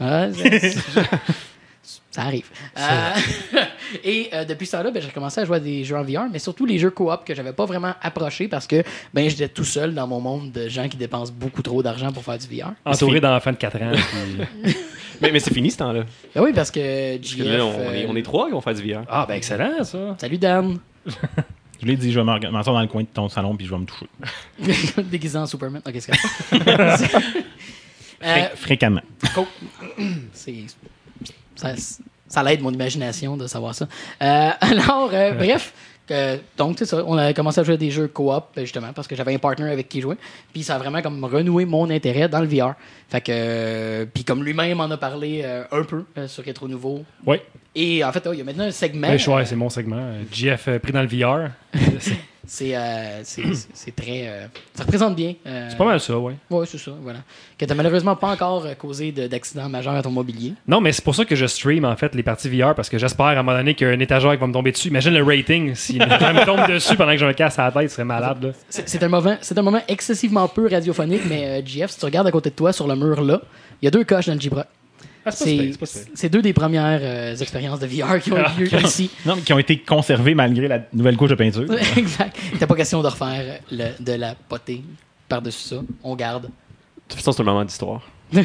ça 2.10 2.22
arrive. 2.22 2.46
Euh, 2.76 3.60
et 4.04 4.28
euh, 4.32 4.44
depuis 4.44 4.66
ce 4.66 4.72
temps-là, 4.72 4.90
ben, 4.90 5.00
j'ai 5.00 5.08
recommencé 5.08 5.40
à 5.40 5.44
jouer 5.44 5.56
à 5.56 5.60
des 5.60 5.84
jeux 5.84 5.96
en 5.96 6.02
VR, 6.02 6.26
mais 6.30 6.38
surtout 6.38 6.66
les 6.66 6.78
jeux 6.78 6.90
coop 6.90 7.24
que 7.24 7.34
j'avais 7.34 7.52
pas 7.52 7.64
vraiment 7.64 7.94
approchés 8.02 8.48
parce 8.48 8.66
que 8.66 8.82
ben, 9.14 9.28
j'étais 9.28 9.48
tout 9.48 9.64
seul 9.64 9.94
dans 9.94 10.06
mon 10.06 10.20
monde 10.20 10.52
de 10.52 10.68
gens 10.68 10.88
qui 10.88 10.96
dépensent 10.96 11.32
beaucoup 11.32 11.62
trop 11.62 11.82
d'argent 11.82 12.12
pour 12.12 12.22
faire 12.24 12.38
du 12.38 12.46
VR. 12.46 12.72
Entouré 12.84 13.20
d'enfants 13.20 13.52
de 13.52 13.56
4 13.56 13.82
ans. 13.82 13.92
puis- 14.62 14.76
mais, 15.20 15.32
mais 15.32 15.40
c'est 15.40 15.52
fini 15.54 15.70
ce 15.70 15.78
temps-là. 15.78 16.04
Ben 16.34 16.42
oui, 16.42 16.52
parce 16.54 16.70
que 16.70 17.16
Parce 17.16 17.28
GF... 17.30 17.38
que 17.44 17.48
là, 17.48 17.64
on, 17.64 17.78
euh, 17.80 17.92
est, 17.92 18.06
on 18.06 18.16
est 18.16 18.22
trois 18.22 18.46
qui 18.46 18.52
vont 18.52 18.60
faire 18.60 18.74
du 18.74 18.92
VR. 18.92 19.02
Ah, 19.08 19.24
ben 19.26 19.34
excellent, 19.34 19.82
ça. 19.84 20.16
Salut 20.18 20.38
Dan. 20.38 20.78
Je 21.80 21.86
l'ai 21.86 21.96
dit, 21.96 22.12
je 22.12 22.18
vais 22.20 22.24
m'asseoir 22.24 22.74
dans 22.74 22.80
le 22.82 22.88
coin 22.88 23.02
de 23.02 23.08
ton 23.08 23.28
salon 23.28 23.56
puis 23.56 23.66
je 23.66 23.70
vais 23.70 23.78
me 23.78 23.86
toucher. 23.86 25.02
Déguisé 25.04 25.38
en 25.38 25.46
Superman. 25.46 25.80
Ok, 25.86 25.94
c'est. 26.00 26.12
Euh, 28.24 28.48
fréquemment. 28.56 29.02
Cool. 29.34 29.44
C'est 30.32 30.52
ça, 31.58 31.74
ça 32.28 32.42
l'aide 32.42 32.60
mon 32.60 32.72
imagination 32.72 33.36
de 33.36 33.46
savoir 33.46 33.74
ça. 33.74 33.86
Euh, 34.22 34.50
alors, 34.60 35.10
euh, 35.12 35.32
bref. 35.32 35.72
euh, 36.10 36.36
donc, 36.56 36.76
c'est 36.78 36.86
ça. 36.86 37.02
On 37.06 37.16
a 37.18 37.32
commencé 37.32 37.60
à 37.60 37.64
jouer 37.64 37.74
à 37.74 37.76
des 37.76 37.90
jeux 37.90 38.08
coop, 38.08 38.44
ben, 38.54 38.62
justement, 38.62 38.92
parce 38.94 39.08
que 39.08 39.16
j'avais 39.16 39.34
un 39.34 39.38
partner 39.38 39.70
avec 39.70 39.88
qui 39.88 40.00
jouer. 40.00 40.16
Puis 40.52 40.62
ça 40.62 40.76
a 40.76 40.78
vraiment 40.78 41.02
comme 41.02 41.22
renoué 41.24 41.64
mon 41.64 41.90
intérêt 41.90 42.28
dans 42.28 42.40
le 42.40 42.46
VR. 42.46 42.74
Fait 43.08 43.20
que, 43.20 43.32
euh, 43.32 44.06
puis 44.12 44.24
comme 44.24 44.44
lui-même 44.44 44.80
en 44.80 44.90
a 44.90 44.96
parlé 44.96 45.44
un 45.44 45.82
peu 45.82 46.04
sur 46.26 46.44
Rétro 46.44 46.68
Nouveau. 46.68 47.04
Oui. 47.26 47.38
Et 47.74 48.02
en 48.02 48.10
fait, 48.12 48.26
oh, 48.26 48.32
il 48.32 48.38
y 48.38 48.40
a 48.40 48.44
maintenant 48.44 48.64
un 48.64 48.70
segment. 48.70 49.08
Ouais, 49.08 49.44
c'est 49.44 49.56
mon 49.56 49.68
segment. 49.68 49.96
Euh, 50.00 50.78
pris 50.78 50.92
dans 50.92 51.02
le 51.02 51.08
VR. 51.08 51.50
C'est 52.50 52.74
euh, 52.74 53.22
très. 53.94 54.26
euh, 54.26 54.46
ça 54.74 54.84
représente 54.84 55.14
bien. 55.14 55.34
euh, 55.46 55.66
C'est 55.68 55.76
pas 55.76 55.84
mal 55.84 56.00
ça, 56.00 56.18
ouais. 56.18 56.32
Oui, 56.48 56.66
c'est 56.66 56.78
ça, 56.78 56.92
voilà. 57.02 57.18
Que 57.58 57.66
t'as 57.66 57.74
malheureusement 57.74 58.16
pas 58.16 58.28
encore 58.30 58.64
euh, 58.64 58.72
causé 58.72 59.12
de- 59.12 59.26
d'accident 59.26 59.68
majeur 59.68 59.94
à 59.94 60.02
ton 60.02 60.10
mobilier. 60.10 60.54
Non, 60.66 60.80
mais 60.80 60.92
c'est 60.92 61.04
pour 61.04 61.14
ça 61.14 61.26
que 61.26 61.36
je 61.36 61.44
stream 61.44 61.84
en 61.84 61.94
fait 61.94 62.14
les 62.14 62.22
parties 62.22 62.48
VR 62.48 62.74
parce 62.74 62.88
que 62.88 62.96
j'espère 62.96 63.26
à 63.26 63.30
un 63.32 63.42
moment 63.42 63.52
donné 63.58 63.74
qu'il 63.74 63.86
y 63.86 63.90
a 63.90 63.92
un 63.92 64.00
étagère 64.00 64.30
qui 64.32 64.38
va 64.38 64.46
me 64.46 64.52
tomber 64.54 64.72
dessus. 64.72 64.88
Imagine 64.88 65.12
le 65.12 65.22
rating 65.22 65.74
si 65.74 65.98
ça 65.98 66.32
me 66.32 66.44
tombe 66.46 66.66
dessus 66.68 66.96
pendant 66.96 67.12
que 67.12 67.18
j'ai 67.18 67.26
un 67.26 67.34
casque 67.34 67.58
à 67.58 67.66
la 67.66 67.72
tête, 67.72 67.90
ce 67.90 67.96
serait 67.96 68.04
malade. 68.06 68.54
C'est 68.70 69.02
un, 69.02 69.08
moment, 69.08 69.36
c'est 69.42 69.58
un 69.58 69.62
moment 69.62 69.82
excessivement 69.86 70.48
peu 70.48 70.68
radiophonique, 70.70 71.22
mais 71.28 71.60
euh, 71.60 71.62
GF, 71.66 71.90
si 71.90 71.98
tu 71.98 72.04
regardes 72.06 72.28
à 72.28 72.30
côté 72.32 72.48
de 72.48 72.54
toi 72.54 72.72
sur 72.72 72.88
le 72.88 72.96
mur 72.96 73.20
là, 73.22 73.42
il 73.82 73.84
y 73.84 73.88
a 73.88 73.90
deux 73.90 74.04
coches 74.04 74.26
dans 74.26 74.34
le 74.34 74.40
Jibra. 74.40 74.64
Ah, 75.30 75.86
c'est 76.14 76.28
deux 76.28 76.42
des 76.42 76.52
premières 76.52 77.00
euh, 77.02 77.36
expériences 77.36 77.80
de 77.80 77.86
VR 77.86 78.18
qui 78.20 78.32
ont 78.32 78.38
eu 78.58 78.64
lieu 78.64 78.80
ici. 78.84 79.10
Non, 79.26 79.36
mais 79.36 79.42
qui 79.42 79.52
ont 79.52 79.58
été 79.58 79.78
conservés 79.78 80.34
malgré 80.34 80.68
la 80.68 80.80
nouvelle 80.92 81.16
couche 81.16 81.30
de 81.30 81.34
peinture. 81.34 81.66
exact. 81.96 82.36
T'as 82.58 82.66
pas 82.66 82.74
question 82.74 83.02
de 83.02 83.08
refaire 83.08 83.60
le- 83.70 83.92
de 84.02 84.12
la 84.12 84.34
potée 84.34 84.82
par-dessus 85.28 85.68
ça. 85.68 85.76
On 86.02 86.14
garde. 86.16 86.44
De 86.44 86.48
toute 87.08 87.18
façon, 87.18 87.32
c'est 87.32 87.42
un 87.42 87.44
moment 87.44 87.64
d'histoire. 87.64 88.02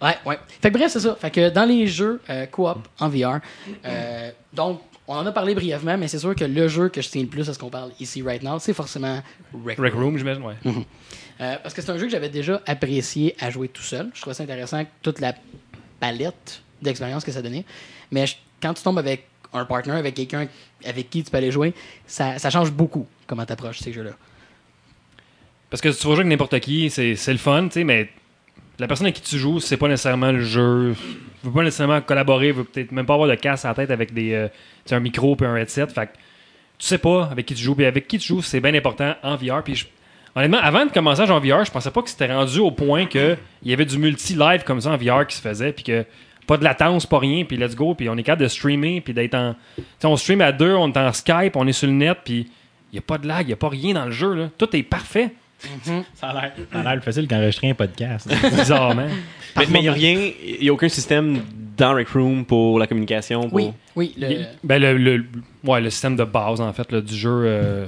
Ouais, 0.00 0.16
ouais. 0.26 0.38
Fait 0.62 0.70
que 0.70 0.78
bref, 0.78 0.90
c'est 0.92 1.00
ça. 1.00 1.16
Fait 1.20 1.30
que 1.30 1.50
dans 1.50 1.64
les 1.68 1.86
jeux 1.86 2.20
euh, 2.30 2.46
coop 2.46 2.78
en 2.98 3.08
VR, 3.08 3.40
euh, 3.84 4.30
donc 4.52 4.80
on 5.06 5.14
en 5.16 5.26
a 5.26 5.32
parlé 5.32 5.54
brièvement, 5.54 5.98
mais 5.98 6.08
c'est 6.08 6.18
sûr 6.18 6.34
que 6.34 6.44
le 6.44 6.66
jeu 6.68 6.88
que 6.88 7.02
je 7.02 7.08
tiens 7.10 7.22
le 7.22 7.28
plus 7.28 7.48
à 7.48 7.52
ce 7.54 7.58
qu'on 7.58 7.68
parle 7.68 7.90
ici 8.00 8.22
right 8.22 8.42
now, 8.42 8.58
c'est 8.58 8.72
forcément 8.72 9.20
Rec 9.66 9.78
Rec 9.78 9.92
Room, 9.94 10.16
j'imagine, 10.16 10.42
ouais. 10.42 10.54
Euh, 11.44 11.56
parce 11.62 11.74
que 11.74 11.82
c'est 11.82 11.90
un 11.90 11.98
jeu 11.98 12.06
que 12.06 12.12
j'avais 12.12 12.28
déjà 12.30 12.62
apprécié 12.66 13.34
à 13.38 13.50
jouer 13.50 13.68
tout 13.68 13.82
seul. 13.82 14.10
Je 14.14 14.20
trouvais 14.20 14.34
ça 14.34 14.44
intéressant, 14.44 14.82
toute 15.02 15.20
la 15.20 15.34
palette 16.00 16.62
d'expériences 16.80 17.24
que 17.24 17.32
ça 17.32 17.42
donnait. 17.42 17.64
Mais 18.10 18.24
quand 18.62 18.72
tu 18.72 18.82
tombes 18.82 18.98
avec 18.98 19.26
un 19.52 19.64
partner, 19.64 19.92
avec 19.92 20.14
quelqu'un 20.14 20.48
avec 20.84 21.10
qui 21.10 21.22
tu 21.22 21.30
peux 21.30 21.36
aller 21.36 21.50
jouer, 21.50 21.74
ça, 22.06 22.38
change 22.50 22.72
beaucoup 22.72 23.06
comment 23.26 23.44
tu 23.44 23.52
approches 23.52 23.78
ces 23.80 23.92
jeux-là. 23.92 24.12
Parce 25.70 25.80
que 25.80 25.92
si 25.92 26.00
tu 26.00 26.06
vas 26.06 26.14
jouer 26.14 26.20
avec 26.22 26.30
n'importe 26.32 26.58
qui, 26.60 26.88
c'est 26.90 27.14
le 27.32 27.38
fun, 27.38 27.64
tu 27.64 27.72
sais, 27.72 27.84
mais 27.84 28.08
la 28.78 28.86
personne 28.86 29.06
avec 29.06 29.16
qui 29.16 29.22
tu 29.22 29.38
joues, 29.38 29.60
c'est 29.60 29.76
pas 29.76 29.88
nécessairement 29.88 30.32
le 30.32 30.42
jeu. 30.42 30.94
veut 31.42 31.52
pas 31.52 31.62
nécessairement 31.62 32.00
collaborer, 32.00 32.52
veut 32.52 32.64
peut-être 32.64 32.92
même 32.92 33.06
pas 33.06 33.14
avoir 33.14 33.28
de 33.28 33.34
casse 33.34 33.64
à 33.64 33.68
la 33.68 33.74
tête 33.74 33.90
avec 33.90 34.14
des, 34.14 34.32
euh, 34.32 34.48
un 34.90 35.00
micro 35.00 35.36
puis 35.36 35.46
un 35.46 35.56
headset. 35.56 35.88
Fait 35.88 36.10
tu 36.78 36.86
sais 36.86 36.98
pas 36.98 37.28
avec 37.30 37.46
qui 37.46 37.54
tu 37.54 37.62
joues. 37.62 37.74
Puis 37.74 37.84
avec 37.86 38.08
qui 38.08 38.18
tu 38.18 38.26
joues, 38.26 38.42
c'est 38.42 38.60
bien 38.60 38.74
important 38.74 39.14
en 39.22 39.36
VR. 39.36 39.62
Puis 39.62 39.76
je- 39.76 39.86
honnêtement, 40.36 40.58
avant 40.62 40.86
de 40.86 40.90
commencer 40.92 41.22
à 41.22 41.26
jouer 41.26 41.34
en 41.36 41.40
VR, 41.40 41.64
je 41.64 41.70
pensais 41.70 41.90
pas 41.90 42.02
que 42.02 42.10
c'était 42.10 42.32
rendu 42.32 42.58
au 42.60 42.70
point 42.70 43.06
que 43.06 43.36
il 43.62 43.70
y 43.70 43.74
avait 43.74 43.84
du 43.84 43.98
multi-live 43.98 44.64
comme 44.64 44.80
ça 44.80 44.90
en 44.90 44.96
VR 44.96 45.26
qui 45.26 45.36
se 45.36 45.42
faisait. 45.42 45.72
Puis 45.72 45.84
que 45.84 46.04
pas 46.46 46.56
de 46.58 46.64
latence, 46.64 47.06
pas 47.06 47.18
rien. 47.18 47.44
Puis 47.44 47.56
let's 47.56 47.74
go. 47.74 47.94
Puis 47.94 48.08
on 48.08 48.16
est 48.16 48.22
capable 48.22 48.42
de 48.42 48.48
streamer. 48.48 49.00
Puis 49.00 49.14
d'être 49.14 49.34
en. 49.34 49.54
Tu 49.76 49.82
sais, 49.98 50.06
on 50.06 50.16
stream 50.16 50.40
à 50.40 50.52
deux, 50.52 50.74
on 50.74 50.92
est 50.92 50.98
en 50.98 51.12
Skype, 51.12 51.56
on 51.56 51.66
est 51.66 51.72
sur 51.72 51.86
le 51.88 51.94
net. 51.94 52.18
Puis 52.24 52.48
il 52.92 52.96
y 52.96 52.98
a 52.98 53.02
pas 53.02 53.18
de 53.18 53.26
lag, 53.26 53.46
il 53.46 53.50
y 53.50 53.54
a 53.54 53.56
pas 53.56 53.68
rien 53.68 53.94
dans 53.94 54.04
le 54.06 54.10
jeu. 54.12 54.34
Là. 54.34 54.50
Tout 54.58 54.74
est 54.76 54.82
parfait. 54.82 55.30
Ça 56.14 56.28
a 56.28 56.32
l'air- 56.34 56.52
ça 56.70 56.80
a 56.80 56.82
l'air 56.82 56.92
plus 56.94 57.02
facile 57.04 57.26
qu'enregistrer 57.26 57.70
un 57.70 57.74
podcast. 57.74 58.28
Bizarrement. 58.50 59.06
Mais 59.56 59.64
il 59.78 59.80
n'y 59.80 59.88
a 59.88 59.92
rien, 59.92 60.30
il 60.44 60.58
n'y 60.62 60.68
a 60.68 60.72
aucun 60.74 60.88
système 60.90 61.40
dans 61.76 61.94
Rec 61.94 62.08
Room 62.10 62.44
pour 62.44 62.78
la 62.78 62.86
communication. 62.86 63.48
Pour... 63.48 63.54
Oui, 63.54 63.70
oui. 63.96 64.14
Le, 64.18 64.44
Ben, 64.62 64.80
le, 64.82 64.98
le- 64.98 65.24
ouais, 65.64 65.80
le 65.80 65.88
système 65.90 66.16
de 66.16 66.24
base, 66.24 66.60
en 66.60 66.70
fait, 66.74 66.92
là, 66.92 67.00
du 67.00 67.14
jeu, 67.14 67.30
euh, 67.46 67.86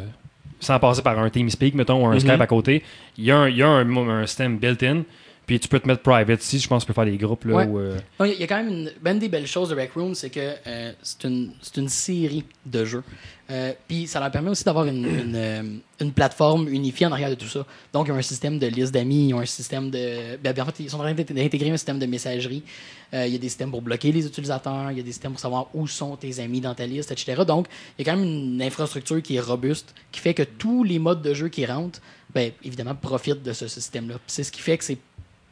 sans 0.61 0.79
passer 0.79 1.03
par 1.03 1.19
un 1.19 1.29
TeamSpeak, 1.29 1.75
mettons, 1.75 2.03
ou 2.03 2.07
un 2.07 2.15
Mhm. 2.15 2.21
Skype 2.21 2.41
à 2.41 2.47
côté, 2.47 2.83
il 3.19 3.25
y 3.25 3.31
a 3.31 3.37
un, 3.39 3.49
il 3.49 3.57
y 3.57 3.63
a 3.63 3.69
un, 3.69 3.97
un 4.09 4.27
système 4.27 4.59
built-in. 4.59 5.03
Puis 5.47 5.61
tu 5.61 5.69
peux 5.69 5.79
te 5.79 5.87
mettre 5.87 6.03
private 6.03 6.43
si 6.43 6.59
je 6.59 6.67
pense 6.67 6.83
que 6.83 6.87
tu 6.89 6.93
peux 6.93 7.01
faire 7.01 7.11
des 7.11 7.17
groupes. 7.19 7.45
Là, 7.45 7.55
Ouais. 7.55 7.67
où, 7.67 7.79
euh, 7.79 7.97
Non, 8.19 8.27
Il 8.27 8.35
y, 8.41 8.43
a- 8.43 8.47
quand 8.49 8.57
même 8.57 8.69
une, 8.69 8.93
ben 9.01 9.17
des 9.19 9.29
belles 9.29 9.47
choses 9.47 9.69
de 9.69 9.77
Rec 9.77 9.93
Room, 9.95 10.15
c'est 10.17 10.29
que 10.31 10.55
euh, 10.67 10.93
c'est 11.03 11.23
une, 11.25 11.53
c'est 11.63 11.77
une 11.77 11.89
série 11.89 12.45
de 12.65 12.85
jeux. 12.85 13.05
Euh, 13.49 13.73
Puis 13.87 14.09
ça 14.09 14.19
leur 14.19 14.33
permet 14.33 14.51
aussi 14.51 14.65
d'avoir 14.65 14.87
une, 14.87 15.05
une, 15.07 15.81
une 16.01 16.13
plateforme 16.13 16.67
unifiée 16.67 17.07
en 17.07 17.13
arrière 17.13 17.31
de 17.31 17.37
tout 17.37 17.47
ça. 17.47 17.65
Donc, 17.93 18.09
ils 18.09 18.11
ont 18.13 18.17
un 18.17 18.23
système 18.23 18.59
de 18.59 18.67
liste 18.67 18.93
d'amis, 18.93 19.29
ils 19.29 19.35
ont 19.35 19.39
un 19.39 19.47
système 19.47 19.89
de. 19.89 20.37
Ben, 20.43 20.53
ben, 20.53 20.63
en 20.63 20.67
fait, 20.67 20.81
ils 20.81 20.91
sont 20.91 20.97
en 20.97 21.03
train 21.03 21.15
d'int- 21.15 21.33
d'intégrer 21.33 21.71
un 21.71 21.77
système 21.77 22.01
de 22.01 22.07
messagerie. 22.07 22.65
Il 23.13 23.29
y 23.29 23.37
a 23.37 23.39
des 23.39 23.49
systèmes 23.49 23.71
pour 23.71 23.83
bloquer 23.83 24.11
les 24.11 24.27
utilisateurs, 24.27 24.91
il 24.91 24.97
y 24.97 25.01
a 25.01 25.05
des 25.05 25.13
systèmes 25.13 25.31
pour 25.31 25.41
savoir 25.41 25.69
où 25.75 25.87
sont 25.87 26.17
tes 26.17 26.41
amis 26.41 26.61
dans 26.61 26.75
ta 26.75 26.87
liste, 26.87 27.13
etc. 27.13 27.43
Donc, 27.47 27.69
il 27.97 28.05
y 28.05 28.09
a 28.09 28.13
quand 28.13 28.19
même 28.19 28.29
une 28.29 28.61
infrastructure 28.63 29.23
qui 29.23 29.37
est 29.37 29.41
robuste, 29.41 29.95
qui 30.11 30.19
fait 30.19 30.35
que 30.35 30.43
tous 30.43 30.83
les 30.83 30.99
modes 30.99 31.23
de 31.23 31.33
jeu 31.33 31.49
qui 31.49 31.65
rentrent, 31.67 32.01
ben, 32.35 32.51
évidemment, 32.65 32.97
profitent 32.97 33.45
de 33.45 33.53
ce 33.53 33.69
système-là. 33.69 34.15
Puis 34.15 34.23
C'est 34.27 34.43
ce 34.43 34.51
qui 34.51 34.61
fait 34.61 34.77
que 34.77 34.83
c'est 34.83 34.99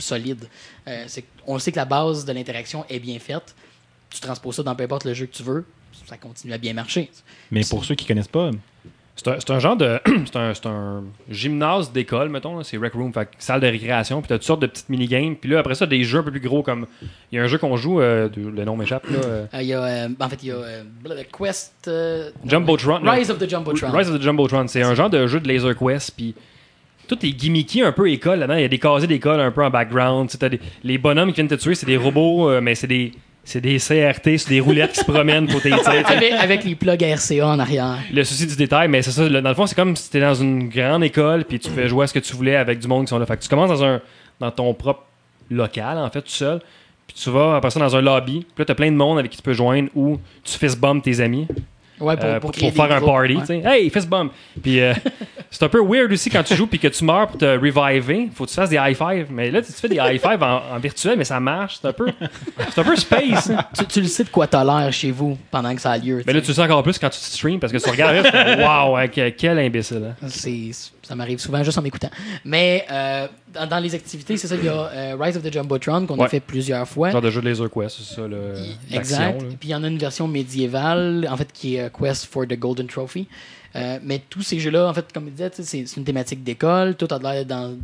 solide. 0.05 0.49
Euh, 0.89 1.07
on 1.47 1.59
sait 1.59 1.73
que 1.73 1.77
la 1.77 1.85
base 1.85 2.25
de 2.25 2.33
l'interaction 2.33 2.85
est 2.89 3.01
bien 3.01 3.19
faite. 3.19 3.55
Tu 4.11 4.21
transposes 4.21 4.57
ça 4.57 4.63
dans 4.63 4.75
peu 4.75 4.85
importe 4.85 5.05
le 5.05 5.15
jeu 5.15 5.27
que 5.27 5.35
tu 5.35 5.43
veux, 5.43 5.65
ça 6.07 6.17
continue 6.17 6.53
à 6.53 6.59
bien 6.59 6.73
marcher. 6.73 7.11
Mais 7.51 7.63
pour 7.69 7.85
ceux 7.85 7.95
qui 7.95 8.07
connaissent 8.07 8.29
pas, 8.29 8.51
c'est 9.17 9.51
un, 9.51 9.59
genre 9.61 9.77
de. 9.77 10.01
c'est 10.27 10.37
un, 10.37 10.53
un 10.65 11.05
gymnase 11.31 11.93
d'école, 11.93 12.29
mettons. 12.31 12.63
C'est 12.65 12.77
Rec 12.77 12.93
Room, 12.95 13.13
fait 13.13 13.29
salle 13.39 13.61
de 13.61 13.67
récréation. 13.69 14.21
Puis 14.21 14.29
t'as 14.29 14.37
toutes 14.37 14.47
sortes 14.47 14.63
de 14.63 14.67
petites 14.67 14.89
minigames. 14.89 15.37
Puis 15.37 15.51
là, 15.51 15.61
après 15.61 15.77
ça, 15.77 15.87
des 15.87 16.03
jeux 16.03 16.19
un 16.19 16.23
peu 16.25 16.33
plus 16.33 16.41
gros 16.41 16.63
comme. 16.63 16.87
Il 17.31 17.37
y 17.37 17.39
a 17.39 17.45
un 17.45 17.47
jeu 17.47 17.59
qu'on 17.59 17.77
joue, 17.77 18.01
euh, 18.01 18.29
le 18.37 18.65
nom 18.65 18.77
m'échappe, 18.77 19.05
euh, 19.11 19.47
Euh, 19.55 19.63
il 19.63 19.69
y 19.69 19.73
a, 19.73 19.83
euh, 19.83 20.09
en 20.19 20.29
fait, 20.29 20.43
il 20.43 20.49
y 20.49 20.53
a 20.53 20.57
euh, 20.57 20.83
Quest. 21.37 21.89
Jumbotron. 22.45 23.01
Rise 23.05 23.31
of 23.31 23.39
the 23.39 23.49
Jumbotron. 23.49 23.91
Rise 23.93 24.11
of 24.11 24.19
the 24.19 24.23
Jumbotron. 24.23 24.67
C'est 24.67 24.83
un 24.83 24.95
genre 24.95 25.11
de 25.11 25.27
jeu 25.29 25.39
de 25.39 25.47
Laser 25.47 25.77
Quest. 25.77 26.13
Puis 26.17 26.35
tout 27.07 27.25
est 27.25 27.31
gimmicky 27.31 27.83
un 27.83 27.93
peu 27.93 28.11
école 28.11 28.41
là-dedans. 28.41 28.57
Il 28.59 28.63
y 28.63 28.65
a 28.65 28.69
des 28.69 28.79
casiers 28.79 29.07
d'école 29.09 29.41
un 29.41 29.51
peu 29.51 29.65
en 29.65 29.71
background. 29.71 30.31
T'as 30.39 30.49
des- 30.49 30.61
les 30.83 30.99
bonhommes 30.99 31.31
qui 31.31 31.37
viennent 31.37 31.49
te 31.49 31.55
tuer, 31.55 31.75
c'est 31.75 31.87
des 31.87 31.97
robots, 31.97 32.49
euh, 32.51 32.61
mais 32.61 32.75
c'est 32.75 32.87
des. 32.87 33.13
C'est 33.47 33.61
des 33.61 33.79
CRT, 33.79 34.39
c'est 34.39 34.49
des 34.49 34.61
roulettes 34.61 34.93
qui 34.93 35.01
se 35.01 35.05
promènent 35.05 35.47
pour 35.47 35.61
tes 35.61 35.69
tirs. 35.69 35.83
avec, 36.07 36.33
avec 36.33 36.65
les 36.65 36.75
plugs 36.75 37.03
RCA 37.03 37.47
en 37.47 37.59
arrière. 37.59 37.99
le 38.11 38.25
souci 38.25 38.47
du 38.47 38.57
détail, 38.57 38.89
mais 38.89 39.03
c'est 39.03 39.11
ça. 39.11 39.29
Dans 39.29 39.47
le 39.51 39.55
fond, 39.55 39.67
c'est 39.67 39.75
comme 39.75 39.95
si 39.97 40.11
tu 40.11 40.19
dans 40.19 40.33
une 40.35 40.71
grande 40.71 41.05
école 41.05 41.45
puis 41.45 41.59
tu 41.59 41.69
fais 41.69 41.87
jouer 41.87 42.05
à 42.05 42.07
ce 42.07 42.15
que 42.15 42.21
tu 42.21 42.35
voulais 42.35 42.57
avec 42.57 42.79
du 42.79 42.89
monde 42.89 43.05
qui 43.05 43.11
sont 43.11 43.19
là. 43.19 43.27
Fait 43.27 43.37
que 43.37 43.43
tu 43.43 43.49
commences 43.51 43.69
dans 43.69 43.85
un 43.85 44.01
dans 44.41 44.51
ton 44.51 44.73
propre 44.73 45.03
local, 45.51 45.99
en 45.99 46.09
fait, 46.09 46.23
tout 46.23 46.31
seul. 46.31 46.61
Puis 47.07 47.17
tu 47.23 47.29
vas 47.29 47.57
après 47.57 47.69
ça 47.71 47.79
dans 47.81 47.95
un 47.95 48.01
lobby. 48.01 48.39
Puis 48.41 48.55
là, 48.61 48.65
t'as 48.65 48.75
plein 48.75 48.91
de 48.91 48.97
monde 48.97 49.19
avec 49.19 49.31
qui 49.31 49.37
tu 49.37 49.43
peux 49.43 49.53
joindre 49.53 49.91
ou 49.95 50.19
tu 50.43 50.59
fist 50.59 50.81
bump 50.81 51.05
tes 51.05 51.21
amis. 51.21 51.47
Ouais, 52.05 52.17
pour- 52.17 52.25
euh, 52.27 52.33
pour 52.41 52.51
pour, 52.51 52.53
créer 52.53 52.71
faire 52.71 52.93
un 52.93 53.01
party. 53.01 53.37
ouais. 53.53 53.63
Hey, 53.65 53.91
fist 53.91 54.09
bump. 54.09 54.33
Puis 54.63 54.81
euh, 54.81 54.93
c'est 55.51 55.63
un 55.65 55.69
peu 55.69 55.81
weird 55.83 56.13
aussi 56.13 56.31
quand 56.31 56.43
tu 56.43 56.55
joues 56.55 56.67
puis 56.67 56.79
que 56.79 56.89
tu 56.89 57.05
meurs 57.05 57.29
pour 57.29 57.39
te 57.39 57.45
reviver. 57.45 58.29
Faut 58.35 58.45
que 58.45 58.51
tu 58.51 58.55
fasses 58.57 58.71
des 58.71 58.77
high 58.77 58.97
five. 58.97 59.27
Mais 59.31 59.51
là, 59.51 59.63
tu 59.63 59.73
fais 59.73 59.89
des 59.89 59.97
high 59.97 60.21
five 60.21 60.43
en, 60.43 60.63
en 60.75 60.79
virtuel, 60.79 61.17
mais 61.19 61.25
ça 61.25 61.41
marche. 61.41 61.79
C'est 61.81 61.89
un 61.89 61.93
peu, 61.93 62.07
c'est 62.71 62.81
un 62.81 62.85
peu 62.85 62.97
space. 62.97 63.51
hein. 63.51 63.65
tu, 63.79 63.87
tu 63.87 64.01
le 64.01 64.07
sais 64.07 64.25
de 64.25 64.29
quoi 64.29 64.47
t'as 64.47 64.65
l'air 64.65 64.93
chez 64.93 65.11
vous 65.11 65.37
pendant 65.51 65.75
que 65.75 65.81
ça 65.81 65.93
a 65.93 65.99
lieu. 65.99 66.23
Mais 66.27 66.33
là, 66.33 66.41
tu 66.41 66.49
le 66.49 66.55
sais 66.55 66.63
encore 66.63 66.83
plus 66.83 66.99
quand 66.99 67.11
tu 67.11 67.19
stream 67.19 67.59
parce 67.61 67.73
que 67.73 67.79
tu 67.79 67.89
regardes 67.91 68.27
fais, 68.27 68.65
Wow, 68.65 68.97
que- 69.09 69.31
quel 69.31 69.59
imbécile. 69.59 70.15
hein. 70.23 70.27
C'est, 70.29 70.71
ça 71.05 71.15
m'arrive 71.15 71.39
souvent 71.39 71.63
juste 71.63 71.79
en 71.79 71.83
m'écoutant. 71.83 72.11
Mais 72.45 72.85
euh, 72.91 73.29
dans, 73.53 73.67
dans 73.67 73.79
les 73.79 73.95
activités, 73.95 74.37
c'est 74.37 74.49
ça, 74.49 74.57
il 74.57 74.65
y 74.65 74.69
a 74.69 74.73
euh, 74.93 75.17
Rise 75.21 75.37
of 75.37 75.43
the 75.43 75.53
Jumbotron 75.53 76.07
qu'on 76.07 76.19
a 76.21 76.29
fait 76.29 76.41
plusieurs 76.41 76.89
fois. 76.89 77.11
Genre 77.11 77.23
de 77.23 77.31
jeu 77.31 77.41
de 77.41 77.49
Laser 77.49 77.71
Quest, 77.71 77.99
c'est 78.01 78.15
ça, 78.17 78.27
le, 78.27 78.55
Exact. 78.91 79.41
là. 79.43 79.49
Puis 79.61 79.69
il 79.69 79.71
y 79.71 79.75
en 79.75 79.85
a 79.85 79.89
une 79.89 79.99
version 79.99 80.27
médiévale, 80.29 81.27
en 81.31 81.37
fait, 81.37 81.53
qui 81.53 81.77
est 81.77 81.83
euh, 81.83 81.89
Quest 81.91 82.27
for 82.27 82.47
the 82.47 82.59
Golden 82.59 82.87
Trophy. 82.87 83.29
Euh, 83.77 83.99
mais 84.03 84.23
tous 84.31 84.43
ces 84.43 84.59
jeux-là, 84.61 84.89
en 84.89 84.95
fait, 84.95 85.13
comme 85.13 85.27
je 85.27 85.31
disais, 85.31 85.51
c'est 85.85 85.97
une 85.97 86.05
thématique 86.05 86.43
d'école. 86.45 86.95
Tout 86.97 87.09
a 87.11 87.19
l'air 87.19 87.45
dans- 87.45 87.77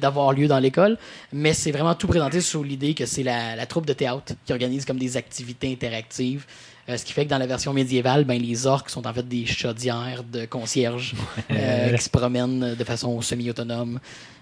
d'avoir 0.00 0.32
lieu 0.32 0.46
dans 0.48 0.58
l'école. 0.60 0.96
Mais 1.32 1.52
c'est 1.52 1.70
vraiment 1.72 1.94
tout 1.94 2.06
présenté 2.06 2.40
sous 2.40 2.62
l'idée 2.62 2.94
que 2.94 3.04
c'est 3.04 3.22
la, 3.22 3.54
la 3.54 3.66
troupe 3.66 3.84
de 3.84 3.92
théâtre 3.92 4.32
qui 4.46 4.52
organise 4.52 4.84
comme 4.86 4.98
des 4.98 5.16
activités 5.18 5.70
interactives. 5.70 6.46
Euh, 6.88 6.96
ce 6.98 7.04
qui 7.04 7.12
fait 7.14 7.24
que 7.24 7.30
dans 7.30 7.38
la 7.38 7.46
version 7.46 7.72
médiévale, 7.72 8.24
ben, 8.24 8.40
les 8.40 8.66
orques 8.66 8.90
sont 8.90 9.06
en 9.06 9.12
fait 9.14 9.26
des 9.26 9.46
chaudières 9.46 10.22
de 10.24 10.44
concierges 10.44 11.14
euh, 11.50 11.96
qui 11.96 12.02
se 12.04 12.10
promènent 12.10 12.74
de 12.74 12.84
façon 12.84 13.20
semi-autonome. 13.22 13.98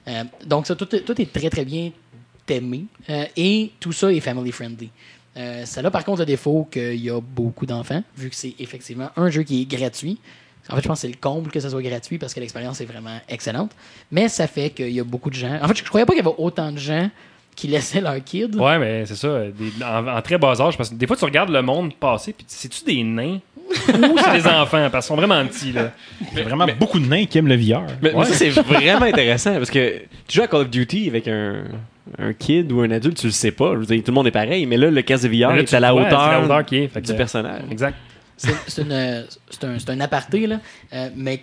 Euh, 0.09 0.25
donc, 0.45 0.67
ça, 0.67 0.75
tout, 0.75 0.93
est- 0.95 1.01
tout 1.03 1.21
est 1.21 1.33
très, 1.33 1.51
très 1.51 1.65
bien. 1.65 1.91
Euh, 2.51 3.25
et 3.37 3.71
tout 3.81 3.93
ça 3.93 4.13
est 4.13 4.21
family 4.21 4.53
friendly. 4.53 4.91
Euh, 5.39 5.65
ça 5.65 5.81
a 5.81 5.91
par 5.91 6.05
contre 6.05 6.21
le 6.21 6.27
défaut 6.27 6.69
qu'il 6.71 6.97
y 6.97 7.09
a 7.09 7.19
beaucoup 7.21 7.65
d'enfants, 7.65 8.03
vu 8.17 8.29
que 8.29 8.37
c'est 8.37 8.55
effectivement 8.59 9.09
un 9.17 9.31
jeu 9.31 9.43
qui 9.43 9.63
est 9.63 9.65
gratuit. 9.65 10.19
En 10.69 10.75
fait, 10.77 10.83
je 10.83 10.89
pense 10.89 10.99
que 10.99 11.03
c'est 11.03 11.09
le 11.09 11.19
comble 11.19 11.51
que 11.51 11.59
ça 11.61 11.71
soit 11.71 11.81
gratuit 11.83 12.19
parce 12.19 12.35
que 12.35 12.41
l'expérience 12.41 12.81
est 12.81 12.85
vraiment 12.85 13.19
excellente. 13.29 13.71
Mais 14.11 14.29
ça 14.29 14.47
fait 14.47 14.71
qu'il 14.71 14.91
y 14.91 15.01
a 15.01 15.05
beaucoup 15.05 15.31
de 15.31 15.35
gens. 15.35 15.59
En 15.63 15.69
fait, 15.69 15.77
je, 15.79 15.83
je 15.85 15.89
croyais 15.89 16.05
pas 16.05 16.13
qu'il 16.13 16.23
y 16.23 16.27
avait 16.29 16.37
autant 16.37 16.71
de 16.73 16.79
gens 16.79 17.09
qui 17.55 17.69
laissaient 17.69 18.01
leur 18.01 18.23
kid. 18.25 18.55
Ouais, 18.57 18.79
mais 18.79 19.05
c'est 19.07 19.15
ça, 19.17 19.41
des- 19.47 19.85
en, 19.85 20.07
en 20.09 20.23
très 20.23 20.39
bas 20.39 20.59
âge, 20.61 20.77
parce 20.77 20.89
que 20.91 20.95
des 20.95 21.07
fois, 21.07 21.17
tu 21.17 21.25
regardes 21.25 21.51
le 21.51 21.63
monde 21.63 21.95
passer, 21.95 22.33
puis 22.33 22.45
c'est-tu 22.49 22.85
des 22.85 23.03
nains? 23.03 23.39
Ou 23.89 24.19
c'est 24.19 24.33
des 24.33 24.47
enfants, 24.47 24.89
parce 24.91 25.07
qu'ils 25.07 25.15
sont 25.15 25.17
vraiment 25.17 25.45
petits, 25.47 25.73
là. 25.73 25.93
Il 26.33 26.39
y 26.39 26.41
a 26.43 26.45
vraiment 26.45 26.67
beaucoup 26.79 26.99
de 26.99 27.07
nains 27.07 27.25
qui 27.27 27.39
aiment 27.39 27.49
le 27.49 27.57
VR. 27.57 27.83
Mais, 28.03 28.13
mais 28.17 28.25
ça, 28.25 28.35
c'est 28.35 28.49
vraiment 28.51 29.07
intéressant 29.07 29.55
parce 29.55 29.71
que 29.71 29.99
tu 30.29 30.37
joues 30.37 30.43
à 30.43 30.47
Call 30.49 30.63
of 30.63 30.71
Duty 30.71 31.09
avec 31.09 31.27
un, 31.29 31.65
un 32.19 32.33
kid 32.35 32.71
ou 32.73 32.81
un 32.81 32.91
adulte, 32.91 33.19
tu 33.19 33.27
le 33.27 33.33
sais 33.33 33.53
pas. 33.53 33.73
Je 33.75 33.79
veux 33.79 33.87
dire, 33.87 33.99
tout 34.03 34.11
le 34.11 34.15
monde 34.15 34.27
est 34.27 34.31
pareil, 34.33 34.67
mais 34.67 34.77
là, 34.77 34.91
le 34.91 35.03
casque 35.03 35.25
de 35.25 35.29
VR 35.29 35.51
Mais 35.51 35.57
là, 35.57 35.63
est 35.63 35.65
tu 35.67 35.75
à 35.75 35.81
la 35.81 35.89
c'est 35.89 35.95
hauteur, 35.95 36.31
la 36.33 36.41
hauteur 36.43 36.65
qui 36.67 36.77
est, 36.79 36.89
fait 36.89 37.01
que- 37.01 37.07
du 37.07 37.15
personnage. 37.15 37.63
Exact. 37.71 37.97
C'est 38.37 38.55
c'est 38.67 38.83
une- 38.83 39.25
c'est 39.51 39.65
un, 39.65 39.79
c'est 39.79 39.91
un 39.91 40.01
aparté, 40.01 40.47
là, 40.47 40.59
euh, 40.93 41.09
mais 41.15 41.43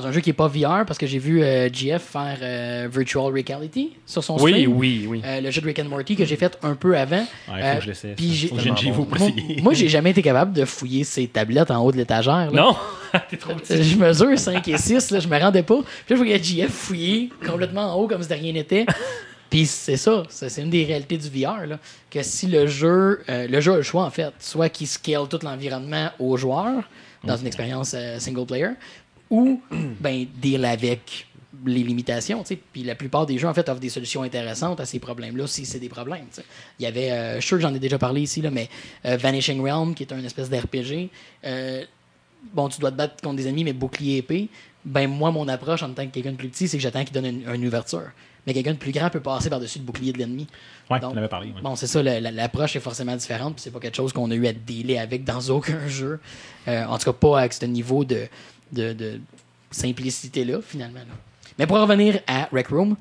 dans 0.00 0.06
un 0.06 0.12
jeu 0.12 0.20
qui 0.20 0.30
n'est 0.30 0.34
pas 0.34 0.48
VR, 0.48 0.84
parce 0.86 0.98
que 0.98 1.06
j'ai 1.06 1.18
vu 1.18 1.42
euh, 1.42 1.68
GF 1.72 2.02
faire 2.02 2.38
euh, 2.42 2.88
Virtual 2.92 3.24
Reality 3.32 3.92
sur 4.06 4.22
son 4.24 4.38
Oui, 4.40 4.52
stream. 4.52 4.76
oui, 4.76 5.06
oui. 5.08 5.22
Euh, 5.24 5.40
le 5.40 5.50
jeu 5.50 5.60
de 5.60 5.66
Rick 5.66 5.78
and 5.80 5.84
Morty 5.84 6.16
que 6.16 6.24
j'ai 6.24 6.36
fait 6.36 6.58
un 6.62 6.74
peu 6.74 6.96
avant. 6.96 7.16
Ouais, 7.16 7.26
faut 7.48 7.52
Euh, 7.54 7.74
que 7.76 7.82
je 7.82 7.86
l'essaie. 7.88 8.14
puis 8.16 8.32
j'ai- 8.34 8.50
Moi, 8.92 9.28
moi, 9.62 9.74
j'ai 9.74 9.88
jamais 9.88 10.10
été 10.10 10.22
capable 10.22 10.52
de 10.52 10.64
fouiller 10.64 11.04
ces 11.04 11.26
tablettes 11.26 11.70
en 11.70 11.84
haut 11.84 11.92
de 11.92 11.96
l'étagère. 11.96 12.50
là. 12.50 12.62
Non, 12.62 12.76
t'es 13.30 13.36
trop 13.36 13.54
petit. 13.54 13.82
Je 13.82 13.96
mesure 13.96 14.38
5 14.38 14.66
et 14.68 14.78
6, 14.78 15.10
là, 15.10 15.20
je 15.20 15.28
me 15.28 15.38
rendais 15.38 15.62
pas. 15.62 15.76
Puis 15.82 16.14
là, 16.14 16.16
je 16.16 16.16
voyais 16.16 16.42
JF 16.42 16.70
fouiller 16.72 17.30
complètement 17.46 17.92
en 17.94 17.96
haut 18.00 18.08
comme 18.08 18.22
si 18.22 18.28
de 18.28 18.34
rien 18.34 18.52
n'était. 18.52 18.86
Puis 19.50 19.66
c'est 19.66 19.98
ça, 19.98 20.22
c'est 20.30 20.62
une 20.62 20.70
des 20.70 20.84
réalités 20.84 21.18
du 21.18 21.28
VR, 21.28 21.66
là, 21.66 21.78
que 22.10 22.22
si 22.22 22.46
le 22.46 22.66
jeu, 22.66 23.20
euh, 23.28 23.46
le 23.46 23.60
jeu 23.60 23.74
a 23.74 23.76
le 23.76 23.82
choix 23.82 24.04
en 24.04 24.10
fait, 24.10 24.32
soit 24.38 24.70
qu'il 24.70 24.86
scale 24.86 25.28
tout 25.28 25.38
l'environnement 25.42 26.08
aux 26.18 26.38
joueurs 26.38 26.82
dans 27.22 27.36
une 27.36 27.46
expérience 27.46 27.92
euh, 27.94 28.18
single 28.18 28.46
player, 28.46 28.70
ou 29.32 29.60
ben 30.00 30.26
deal 30.40 30.64
avec 30.64 31.26
les 31.64 31.82
limitations. 31.82 32.44
Puis 32.72 32.82
la 32.84 32.94
plupart 32.94 33.24
des 33.26 33.38
jeux 33.38 33.48
en 33.48 33.54
fait 33.54 33.68
offrent 33.68 33.80
des 33.80 33.88
solutions 33.88 34.22
intéressantes 34.22 34.80
à 34.80 34.84
ces 34.84 34.98
problèmes-là, 34.98 35.46
si 35.46 35.64
c'est 35.64 35.78
des 35.78 35.88
problèmes. 35.88 36.24
Il 36.78 36.82
y 36.82 36.86
avait, 36.86 37.10
euh, 37.12 37.34
je 37.36 37.40
suis 37.40 37.48
sûr 37.48 37.56
que 37.58 37.62
j'en 37.62 37.74
ai 37.74 37.78
déjà 37.78 37.98
parlé 37.98 38.20
ici 38.20 38.40
là, 38.42 38.50
mais 38.50 38.68
euh, 39.06 39.16
Vanishing 39.16 39.60
Realm 39.60 39.94
qui 39.94 40.02
est 40.02 40.12
un 40.12 40.22
espèce 40.24 40.50
d'RPG. 40.50 41.08
euh, 41.44 41.84
bon, 42.52 42.68
tu 42.68 42.80
dois 42.80 42.90
te 42.90 42.96
battre 42.96 43.22
contre 43.22 43.36
des 43.36 43.46
ennemis, 43.48 43.64
mais 43.64 43.72
bouclier 43.72 44.18
épée. 44.18 44.48
Ben, 44.84 45.06
moi, 45.08 45.30
mon 45.30 45.46
approche 45.46 45.84
en 45.84 45.90
tant 45.92 46.04
que 46.06 46.10
quelqu'un 46.12 46.32
de 46.32 46.36
plus 46.36 46.48
petit, 46.48 46.66
c'est 46.66 46.76
que 46.76 46.82
j'attends 46.82 47.04
qu'il 47.04 47.12
donne 47.14 47.26
une, 47.26 47.48
une 47.54 47.66
ouverture. 47.66 48.10
Mais 48.44 48.52
quelqu'un 48.54 48.72
de 48.72 48.78
plus 48.78 48.90
grand 48.90 49.08
peut 49.10 49.20
passer 49.20 49.48
par-dessus 49.48 49.78
le 49.78 49.84
bouclier 49.84 50.12
de 50.12 50.18
l'ennemi. 50.18 50.48
Donc, 51.00 51.12
on 51.14 51.16
avait 51.16 51.28
parlé. 51.28 51.46
ouais. 51.54 51.62
Bon, 51.62 51.76
c'est 51.76 51.86
ça, 51.86 52.02
la- 52.02 52.18
la- 52.20 52.32
l'approche 52.32 52.74
est 52.74 52.80
forcément 52.80 53.14
différente, 53.14 53.54
puis 53.54 53.62
c'est 53.62 53.70
pas 53.70 53.78
quelque 53.78 53.94
chose 53.94 54.12
qu'on 54.12 54.28
a 54.32 54.34
eu 54.34 54.48
à 54.48 54.52
dealer 54.52 54.98
avec 54.98 55.22
dans 55.22 55.38
aucun 55.50 55.86
jeu. 55.86 56.18
Euh, 56.66 56.84
en 56.86 56.98
tout 56.98 57.04
cas, 57.04 57.12
pas 57.12 57.38
avec 57.38 57.52
ce 57.52 57.64
niveau 57.66 58.04
de, 58.04 58.26
de, 58.72 59.20
simplicité-là, 59.70 60.60
finalement. 60.62 61.00
Mais 61.58 61.66
pour 61.66 61.76
en 61.76 61.82
revenir 61.82 62.20
à 62.26 62.48
Rec 62.52 62.68
Room, 62.68 62.96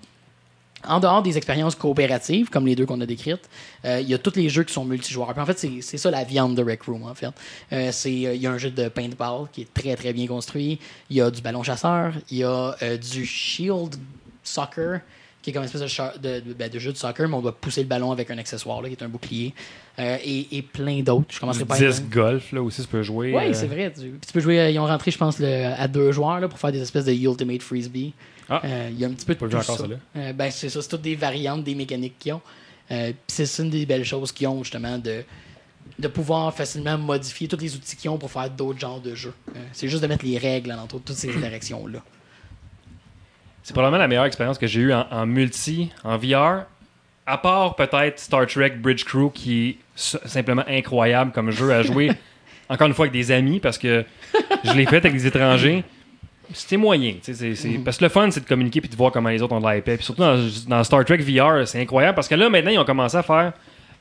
en 0.87 0.99
dehors 0.99 1.21
des 1.21 1.37
expériences 1.37 1.75
coopératives, 1.75 2.49
comme 2.49 2.65
les 2.65 2.75
deux 2.75 2.85
qu'on 2.85 2.99
a 3.01 3.05
décrites, 3.05 3.49
euh, 3.85 3.99
il 4.01 4.09
y 4.09 4.13
a 4.13 4.17
tous 4.17 4.35
les 4.35 4.49
jeux 4.49 4.63
qui 4.63 4.73
sont 4.73 4.85
multijoueurs. 4.85 5.37
En 5.37 5.45
fait, 5.45 5.59
c'est 5.81 5.97
ça 5.97 6.11
la 6.11 6.23
viande 6.23 6.55
de 6.55 6.63
Rec 6.63 6.83
Room, 6.83 7.03
en 7.03 7.13
fait. 7.13 7.27
Euh, 7.71 7.91
euh, 7.91 7.91
il 8.05 8.41
y 8.41 8.47
a 8.47 8.51
un 8.51 8.57
jeu 8.57 8.71
de 8.71 8.89
paintball 8.89 9.47
qui 9.51 9.61
est 9.61 9.73
très, 9.73 9.95
très 9.95 10.13
bien 10.13 10.27
construit. 10.27 10.79
Il 11.09 11.17
y 11.17 11.21
a 11.21 11.29
du 11.29 11.41
ballon 11.41 11.63
chasseur. 11.63 12.13
Il 12.29 12.37
y 12.37 12.43
a 12.43 12.75
du 12.97 13.25
shield 13.25 13.95
soccer, 14.43 15.01
qui 15.41 15.49
est 15.49 15.53
comme 15.53 15.63
une 15.63 15.69
espèce 15.69 15.81
de, 15.81 16.19
de, 16.19 16.39
de- 16.39 16.53
ben, 16.53 16.69
de 16.69 16.77
jeu 16.79 16.91
de 16.91 16.97
soccer, 16.97 17.27
mais 17.27 17.35
on 17.35 17.41
doit 17.41 17.55
pousser 17.55 17.81
le 17.81 17.87
ballon 17.87 18.11
avec 18.11 18.29
un 18.31 18.37
accessoire, 18.37 18.81
là, 18.81 18.89
qui 18.89 18.93
est 18.95 19.03
un 19.03 19.09
bouclier. 19.09 19.53
Euh, 19.99 20.17
et, 20.23 20.57
et 20.57 20.61
plein 20.61 21.01
d'autres. 21.01 21.25
Je 21.29 21.39
commencerai 21.39 21.65
pas 21.65 21.75
à 21.75 21.79
Disc 21.79 22.03
golf, 22.09 22.51
là 22.51 22.61
aussi, 22.61 22.81
tu 22.81 22.87
peux 22.87 23.03
jouer. 23.03 23.33
oui, 23.35 23.43
euh, 23.45 23.53
c'est 23.53 23.67
vrai. 23.67 23.91
Tu, 23.91 24.11
tu 24.25 24.33
peux 24.33 24.39
jouer, 24.39 24.59
euh, 24.59 24.69
ils 24.69 24.79
ont 24.79 24.85
rentré, 24.85 25.11
je 25.11 25.17
pense, 25.17 25.39
le- 25.39 25.65
à 25.65 25.87
deux 25.87 26.11
joueurs 26.11 26.39
là, 26.39 26.47
pour 26.47 26.59
faire 26.59 26.71
des 26.71 26.81
espèces 26.81 27.05
de 27.05 27.13
Ultimate 27.13 27.61
Frisbee. 27.61 28.13
Ah. 28.49 28.61
Euh, 28.65 28.89
il 28.91 28.99
y 28.99 29.05
a 29.05 29.07
un 29.07 29.11
petit 29.11 29.25
peu 29.25 29.33
de 29.35 29.39
Pas 29.39 29.47
tout 29.47 29.55
encore 29.55 29.77
ça. 29.77 29.83
ça. 29.87 29.93
Euh, 30.17 30.33
ben, 30.33 30.51
c'est 30.51 30.69
ça, 30.69 30.81
c'est 30.81 30.89
toutes 30.89 31.01
des 31.01 31.15
variantes 31.15 31.63
des 31.63 31.75
mécaniques 31.75 32.17
qu'ils 32.19 32.33
ont. 32.33 32.41
Euh, 32.91 33.11
c'est 33.27 33.45
une 33.59 33.69
des 33.69 33.85
belles 33.85 34.03
choses 34.05 34.31
qu'ils 34.31 34.47
ont, 34.47 34.61
justement, 34.63 34.97
de, 34.97 35.23
de 35.99 36.07
pouvoir 36.07 36.53
facilement 36.53 36.97
modifier 36.97 37.47
tous 37.47 37.57
les 37.57 37.73
outils 37.75 37.95
qu'ils 37.95 38.09
ont 38.09 38.17
pour 38.17 38.29
faire 38.31 38.49
d'autres 38.49 38.79
genres 38.79 38.99
de 39.01 39.15
jeux. 39.15 39.33
C'est 39.73 39.87
juste 39.87 40.01
de 40.03 40.07
mettre 40.07 40.25
les 40.25 40.37
règles 40.37 40.71
en 40.73 40.85
toutes 40.87 41.11
ces 41.13 41.29
interactions-là. 41.37 41.99
C'est 43.63 43.73
probablement 43.73 43.99
la 43.99 44.07
meilleure 44.07 44.25
expérience 44.25 44.57
que 44.57 44.67
j'ai 44.67 44.81
eue 44.81 44.93
en, 44.93 45.05
en 45.11 45.25
multi, 45.25 45.91
en 46.03 46.17
VR. 46.17 46.63
À 47.25 47.37
part 47.37 47.75
peut-être 47.75 48.19
Star 48.19 48.47
Trek 48.47 48.71
Bridge 48.77 49.03
Crew, 49.05 49.29
qui 49.33 49.69
est 49.69 49.77
simplement 49.95 50.63
incroyable 50.67 51.31
comme 51.31 51.51
jeu 51.51 51.71
à 51.71 51.83
jouer, 51.83 52.11
encore 52.69 52.87
une 52.87 52.93
fois 52.93 53.05
avec 53.05 53.13
des 53.13 53.31
amis, 53.31 53.59
parce 53.59 53.77
que 53.77 54.03
je 54.63 54.73
l'ai 54.73 54.85
fait 54.85 54.97
avec 54.97 55.13
des 55.13 55.27
étrangers. 55.27 55.83
C'était 56.53 56.75
moyen. 56.77 57.13
sais, 57.21 57.33
c'est- 57.33 57.55
c'est- 57.55 57.77
Parce 57.85 57.97
que 57.97 58.03
le 58.03 58.09
fun, 58.09 58.29
c'est 58.31 58.41
de 58.43 58.47
communiquer 58.47 58.81
puis 58.81 58.89
de 58.89 58.95
voir 58.95 59.11
comment 59.11 59.29
les 59.29 59.41
autres 59.41 59.53
ont 59.53 59.61
de 59.61 59.71
l'iPad. 59.71 59.95
Puis 59.97 60.03
surtout 60.05 60.21
dans, 60.21 60.37
dans 60.67 60.83
Star 60.83 61.05
Trek 61.05 61.17
VR, 61.19 61.65
c'est 61.67 61.79
incroyable 61.79 62.15
parce 62.15 62.27
que 62.27 62.35
là, 62.35 62.49
maintenant, 62.49 62.71
ils 62.71 62.79
ont 62.79 62.83
commencé 62.83 63.15
à 63.15 63.23
faire 63.23 63.53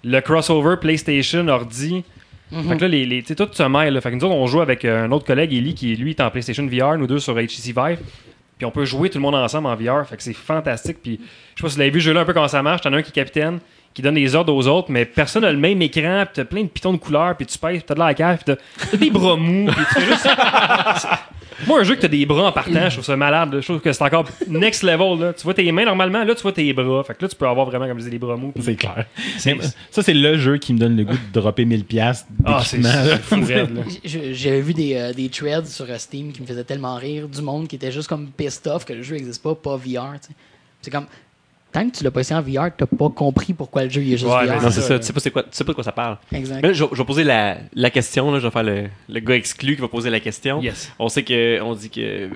le 0.03 0.21
crossover 0.21 0.77
PlayStation 0.81 1.47
ordi. 1.47 2.03
Fait 2.51 2.77
que 2.77 2.81
là, 2.83 2.89
les, 2.89 3.07
les, 3.07 3.21
tu 3.23 3.29
sais, 3.29 3.35
tout 3.37 3.49
se 3.53 3.63
mêle. 3.63 4.01
Fait 4.01 4.11
que 4.11 4.17
nous 4.17 4.25
autres, 4.25 4.35
on 4.35 4.47
joue 4.49 4.61
avec 4.61 4.85
euh, 4.85 5.05
un 5.05 5.13
autre 5.13 5.25
collègue, 5.25 5.53
Eli, 5.53 5.75
qui 5.75 5.95
lui 5.95 6.11
est 6.11 6.21
en 6.21 6.31
PlayStation 6.31 6.67
VR, 6.67 6.99
nous 6.99 7.07
deux 7.07 7.21
sur 7.21 7.35
HTC 7.37 7.67
Vive. 7.73 7.99
Puis 8.61 8.67
on 8.67 8.71
peut 8.71 8.85
jouer 8.85 9.09
tout 9.09 9.17
le 9.17 9.23
monde 9.23 9.37
ensemble 9.37 9.69
en 9.69 9.75
VR. 9.75 10.07
Fait 10.07 10.19
que 10.19 10.23
c'est 10.23 10.35
fantastique. 10.35 10.99
Puis 11.03 11.19
je 11.19 11.61
sais 11.61 11.63
pas 11.63 11.69
si 11.71 11.77
vous 11.77 11.79
l'avez 11.79 11.91
vu, 11.91 11.99
ce 11.99 12.05
jeu-là 12.05 12.21
un 12.21 12.25
peu 12.27 12.35
comment 12.35 12.47
ça 12.47 12.63
marche. 12.63 12.83
T'en 12.83 12.93
as 12.93 12.99
un 12.99 13.03
qui 13.03 13.09
est 13.09 13.13
capitaine, 13.13 13.59
qui 13.95 14.03
donne 14.03 14.17
des 14.17 14.35
ordres 14.35 14.53
aux 14.53 14.67
autres, 14.67 14.91
mais 14.91 15.07
personne 15.07 15.45
n'a 15.45 15.51
le 15.51 15.57
même 15.57 15.81
écran. 15.81 16.25
Puis 16.27 16.35
t'as 16.35 16.45
plein 16.45 16.65
de 16.65 16.69
pitons 16.69 16.93
de 16.93 16.99
couleurs. 16.99 17.35
Puis 17.39 17.47
tu 17.47 17.57
pèses, 17.59 17.79
puis 17.79 17.85
t'as 17.87 17.95
de 17.95 18.01
la 18.01 18.13
cave. 18.13 18.39
Puis 18.45 18.55
t'as 18.91 18.97
des 18.99 19.11
bras 19.11 19.37
mous. 19.37 19.73
Puis 19.73 19.85
tu 19.95 19.95
fais 19.95 20.07
juste. 20.07 20.29
Moi, 21.67 21.81
un 21.81 21.85
jeu 21.85 21.95
que 21.97 22.01
t'as 22.01 22.09
des 22.09 22.27
bras 22.27 22.49
en 22.49 22.53
partant, 22.53 22.89
je 22.89 22.95
trouve 22.95 23.05
ça 23.05 23.17
malade. 23.17 23.57
Je 23.61 23.65
trouve 23.65 23.81
que 23.81 23.93
c'est 23.93 24.03
encore 24.03 24.25
next 24.49 24.83
level. 24.83 25.19
Là. 25.21 25.33
Tu 25.33 25.43
vois 25.45 25.55
tes 25.55 25.71
mains 25.73 25.85
normalement, 25.85 26.25
là 26.25 26.35
tu 26.35 26.43
vois 26.43 26.53
tes 26.53 26.73
bras. 26.73 27.03
Fait 27.05 27.15
que 27.15 27.23
là, 27.23 27.29
tu 27.29 27.37
peux 27.37 27.47
avoir 27.47 27.67
vraiment, 27.67 27.87
comme 27.87 27.97
je 27.99 28.05
disais, 28.05 28.11
les 28.11 28.19
bras 28.19 28.37
mous. 28.37 28.53
Puis 28.53 28.63
C'est 28.63 28.77
clair. 28.77 29.07
C'est- 29.39 29.57
Ça, 29.91 30.03
c'est 30.03 30.15
le 30.15 30.37
jeu 30.39 30.59
qui 30.59 30.73
me 30.75 30.79
donne 30.79 30.97
le 30.97 31.05
goût 31.05 31.13
de 31.15 31.41
dropper 31.41 31.65
1000$ 31.65 31.85
piastres 31.85 32.27
Ah, 32.45 32.63
c'est 32.65 32.79
d'équipement, 32.79 33.05
là. 33.05 33.17
c'est 33.17 33.23
fou 33.23 33.45
raide, 33.47 33.75
là. 33.77 33.83
Je- 34.05 34.33
J'avais 34.33 34.61
vu 34.61 34.75
des, 34.75 34.95
euh, 34.95 35.13
des 35.13 35.29
threads 35.29 35.67
sur 35.67 35.85
euh, 35.89 35.99
Steam 35.99 36.33
qui 36.33 36.41
me 36.43 36.47
faisaient 36.47 36.65
tellement 36.65 36.97
rire 36.97 37.29
du 37.29 37.43
monde 37.43 37.69
qui 37.69 37.77
était 37.77 37.93
juste 37.93 38.09
comme 38.09 38.29
pissed 38.37 38.67
off 38.67 38.85
que 38.85 38.93
le 38.93 39.03
jeu 39.03 39.17
n'existe 39.17 39.43
pas, 39.43 39.55
pas 39.55 39.77
VR. 39.77 40.13
tu 40.21 40.29
sais. 40.29 40.35
C'est 40.83 40.91
comme, 40.91 41.07
tant 41.73 41.89
que 41.89 41.97
tu 41.97 42.05
l'as 42.05 42.11
pas 42.11 42.21
essayé 42.21 42.39
en 42.39 42.43
VR, 42.43 42.71
t'as 42.77 42.87
pas 42.87 43.09
compris 43.11 43.53
pourquoi 43.53 43.85
le 43.85 43.91
jeu 43.91 44.03
il 44.03 44.13
est 44.15 44.17
juste 44.17 44.31
Ouais, 44.31 44.47
VR. 44.47 44.63
Non, 44.63 44.71
c'est 44.71 44.81
ça. 44.81 44.99
Tu 44.99 45.07
sais 45.07 45.13
pas, 45.13 45.21
c'est 45.21 45.31
quoi, 45.31 45.43
tu 45.43 45.49
sais 45.53 45.65
pas 45.65 45.73
de 45.73 45.75
quoi 45.75 45.85
ça 45.85 45.93
parle. 45.93 46.19
Exact. 46.33 46.61
Mais 46.63 46.69
là, 46.69 46.73
je, 46.75 46.85
je 46.91 46.97
vais 46.99 47.05
poser 47.05 47.25
la, 47.25 47.59
la 47.75 47.91
question. 47.91 48.31
Là, 48.33 48.39
je 48.39 48.47
vais 48.47 48.51
faire 48.51 48.63
le, 48.63 48.85
le 49.09 49.21
gars 49.21 49.37
exclu 49.37 49.75
qui 49.77 49.81
va 49.81 49.89
poser 49.89 50.11
la 50.11 50.21
question. 50.21 50.61
Yes. 50.63 50.93
On 50.99 51.09
sait 51.09 51.23
que 51.23 51.61
on 51.63 51.75
dit 51.75 51.91
que 51.91 52.29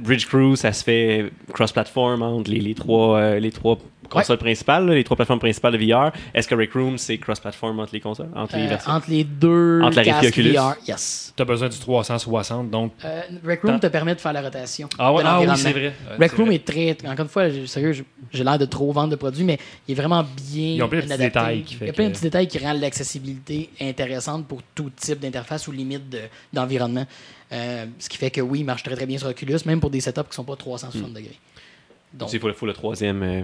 Bridge 0.00 0.26
Crew, 0.26 0.54
ça 0.56 0.72
se 0.72 0.82
fait 0.84 1.30
cross-platform 1.52 2.22
entre 2.22 2.50
les, 2.50 2.60
les 2.60 2.74
trois, 2.74 3.18
euh, 3.18 3.38
les 3.38 3.50
trois 3.52 3.78
consoles 4.10 4.38
principales, 4.38 4.86
là, 4.86 4.94
les 4.94 5.02
trois 5.02 5.16
plateformes 5.16 5.40
principales 5.40 5.72
de 5.72 5.78
VR. 5.92 6.12
Est-ce 6.34 6.46
que 6.46 6.54
Rec 6.54 6.72
Room, 6.74 6.98
c'est 6.98 7.16
cross-platform 7.18 7.80
entre 7.80 7.94
les 7.94 8.00
consoles, 8.00 8.28
entre 8.36 8.56
les 8.56 8.64
Euh, 8.64 8.68
versions? 8.68 8.92
entre 8.92 9.10
les 9.10 9.24
deux 9.24 9.80
Entre 9.82 9.96
la 9.96 10.02
Rift 10.02 10.14
casques 10.20 10.24
et 10.24 10.28
Oculus. 10.28 10.52
VR, 10.56 10.74
yes. 10.86 11.32
T'as 11.34 11.44
besoin 11.44 11.68
du 11.68 11.78
360, 11.78 12.70
donc. 12.70 12.92
Euh, 13.04 13.22
Rec 13.44 13.62
Room 13.62 13.80
te 13.80 13.86
permet 13.88 14.14
de 14.14 14.20
faire 14.20 14.32
la 14.32 14.42
rotation. 14.42 14.88
Ah, 14.98 15.12
ouais, 15.12 15.22
ah 15.26 15.40
oui, 15.40 15.46
c'est 15.56 15.72
vrai. 15.72 15.92
Ouais, 16.10 16.16
Rec 16.26 16.32
Room 16.32 16.52
est 16.52 16.64
très. 16.64 16.96
Encore 17.06 17.24
une 17.24 17.28
fois, 17.28 17.48
j'ai- 17.48 17.66
sérieux, 17.66 17.92
j'ai- 18.32 18.44
l'air 18.44 18.58
de 18.58 18.66
trop 18.66 18.92
vendre 18.92 19.08
de 19.10 19.16
produits, 19.16 19.44
mais 19.44 19.58
il 19.88 19.92
est 19.92 20.00
vraiment 20.00 20.22
bien. 20.22 20.74
Ils 20.74 20.82
ont 20.82 20.88
plein 20.88 21.00
de 21.00 21.06
petits 21.06 21.18
détails 21.18 21.62
qui 21.62 21.74
fait 21.74 21.84
Il 21.86 21.88
y 21.88 21.90
a 21.90 21.94
plein 21.94 22.06
de 22.06 22.12
petits 22.12 22.22
détails 22.22 22.46
qui 22.46 22.58
rendent 22.58 22.80
l'accessibilité 22.80 23.70
intéressante 23.80 24.46
pour 24.46 24.60
tout 24.74 24.90
type 24.94 25.18
d'interface 25.18 25.66
ou 25.66 25.72
limite 25.72 26.08
de- 26.08 26.18
d'environnement. 26.52 27.06
Euh, 27.52 27.86
ce 27.98 28.08
qui 28.08 28.16
fait 28.16 28.30
que 28.30 28.40
oui, 28.40 28.60
il 28.60 28.64
marche 28.64 28.82
très 28.82 28.96
très 28.96 29.06
bien 29.06 29.18
sur 29.18 29.28
Oculus, 29.28 29.58
même 29.66 29.80
pour 29.80 29.90
des 29.90 30.00
setups 30.00 30.22
qui 30.28 30.34
sont 30.34 30.44
pas 30.44 30.56
360 30.56 31.10
Hmm. 31.10 31.12
degrés. 31.14 31.38
Donc, 32.12 32.32
Il 32.32 32.40
faut, 32.40 32.48
le- 32.48 32.54
faut 32.54 32.66
le 32.66 32.72
troisième. 32.72 33.22
euh, 33.22 33.42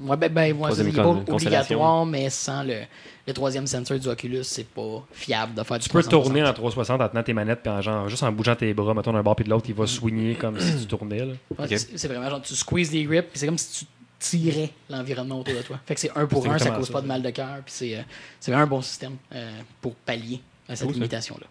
ouais, 0.00 0.16
ben, 0.16 0.32
ben, 0.32 0.52
ouais, 0.52 0.54
Troisième 0.54 0.86
c'est- 0.86 0.92
il 0.92 0.98
est 0.98 1.02
pas 1.02 1.32
obligatoire, 1.32 2.06
mais 2.06 2.30
sans 2.30 2.62
le, 2.62 2.80
le 3.26 3.32
troisième 3.34 3.66
sensor 3.66 3.98
du 3.98 4.08
Oculus, 4.08 4.42
c'est 4.44 4.66
pas 4.66 5.04
fiable 5.12 5.54
de 5.54 5.62
faire 5.62 5.78
du 5.78 5.84
Tu 5.84 5.90
peux 5.90 6.00
360. 6.02 6.24
tourner 6.24 6.42
en 6.48 6.52
360 6.54 7.00
en 7.02 7.08
tenant 7.08 7.22
tes 7.22 7.34
manettes, 7.34 7.60
puis 7.62 7.70
en 7.70 7.80
genre, 7.82 8.08
juste 8.08 8.22
en 8.22 8.32
bougeant 8.32 8.56
tes 8.56 8.72
bras, 8.74 8.94
mettons 8.94 9.12
d'un 9.12 9.22
bord 9.22 9.36
puis 9.36 9.44
de 9.44 9.50
l'autre, 9.50 9.66
il 9.68 9.74
va 9.74 9.86
swinger 9.86 10.34
comme 10.36 10.58
si 10.58 10.78
tu 10.80 10.86
tournais. 10.86 11.22
Ouais, 11.22 11.36
c'est- 11.68 11.96
C'est 11.98 12.08
vraiment 12.08 12.28
genre, 12.30 12.42
tu 12.42 12.54
squeezes 12.54 12.92
les 12.92 13.04
grips, 13.04 13.28
puis 13.30 13.38
c'est 13.38 13.46
comme 13.46 13.58
si 13.58 13.84
tu 13.84 13.90
tirais 14.18 14.70
l'environnement 14.90 15.40
autour 15.40 15.54
de 15.54 15.62
toi. 15.62 15.78
Fait 15.86 15.94
que 15.94 16.00
c'est 16.00 16.10
un 16.16 16.26
pour 16.26 16.42
C'est 16.42 16.48
un, 16.48 16.58
ça 16.58 16.70
cause 16.70 16.86
ça. 16.88 16.92
pas 16.94 17.02
de 17.02 17.06
mal 17.06 17.22
de 17.22 17.30
cœur, 17.30 17.56
puis 17.64 17.72
c'est 17.76 17.96
euh, 17.98 18.02
c'est 18.40 18.50
vraiment 18.50 18.64
un 18.64 18.68
bon 18.68 18.82
système 18.82 19.16
euh, 19.34 19.60
pour 19.82 19.94
pallier 19.94 20.40
à 20.68 20.74
cette 20.74 20.86
Cool, 20.86 20.94
limitation-là. 20.94 21.46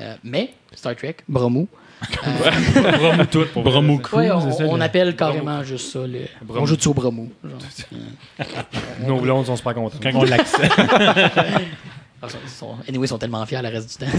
Euh, 0.00 0.14
mais 0.24 0.52
Star 0.74 0.94
Trek, 0.94 1.16
Bromou, 1.28 1.68
Bromou 2.98 3.24
tout 3.30 3.46
pour 3.52 3.62
Bromou 3.62 3.94
vrai. 3.94 4.02
Crew, 4.02 4.16
ouais, 4.18 4.30
on, 4.30 4.40
c'est 4.52 4.58
ça, 4.58 4.64
on 4.68 4.76
le- 4.76 4.82
appelle 4.82 5.16
carrément 5.16 5.62
juste 5.64 5.90
ça. 5.92 6.00
Le, 6.06 6.20
on 6.50 6.66
joue 6.66 6.76
dessus 6.76 6.88
au 6.88 6.94
Bromou. 6.94 7.30
genre. 7.42 8.46
Nos 9.06 9.20
blondes 9.20 9.46
sont 9.46 9.56
super 9.56 9.74
contents. 9.74 9.98
Quand 10.02 10.10
on 10.14 10.24
l'accepte. 10.24 10.74
Ah, 12.22 12.28
anyway, 12.88 13.04
ils 13.04 13.08
sont 13.08 13.18
tellement 13.18 13.44
fiers 13.44 13.60
le 13.62 13.68
reste 13.68 14.00
du 14.00 14.06
temps. 14.06 14.10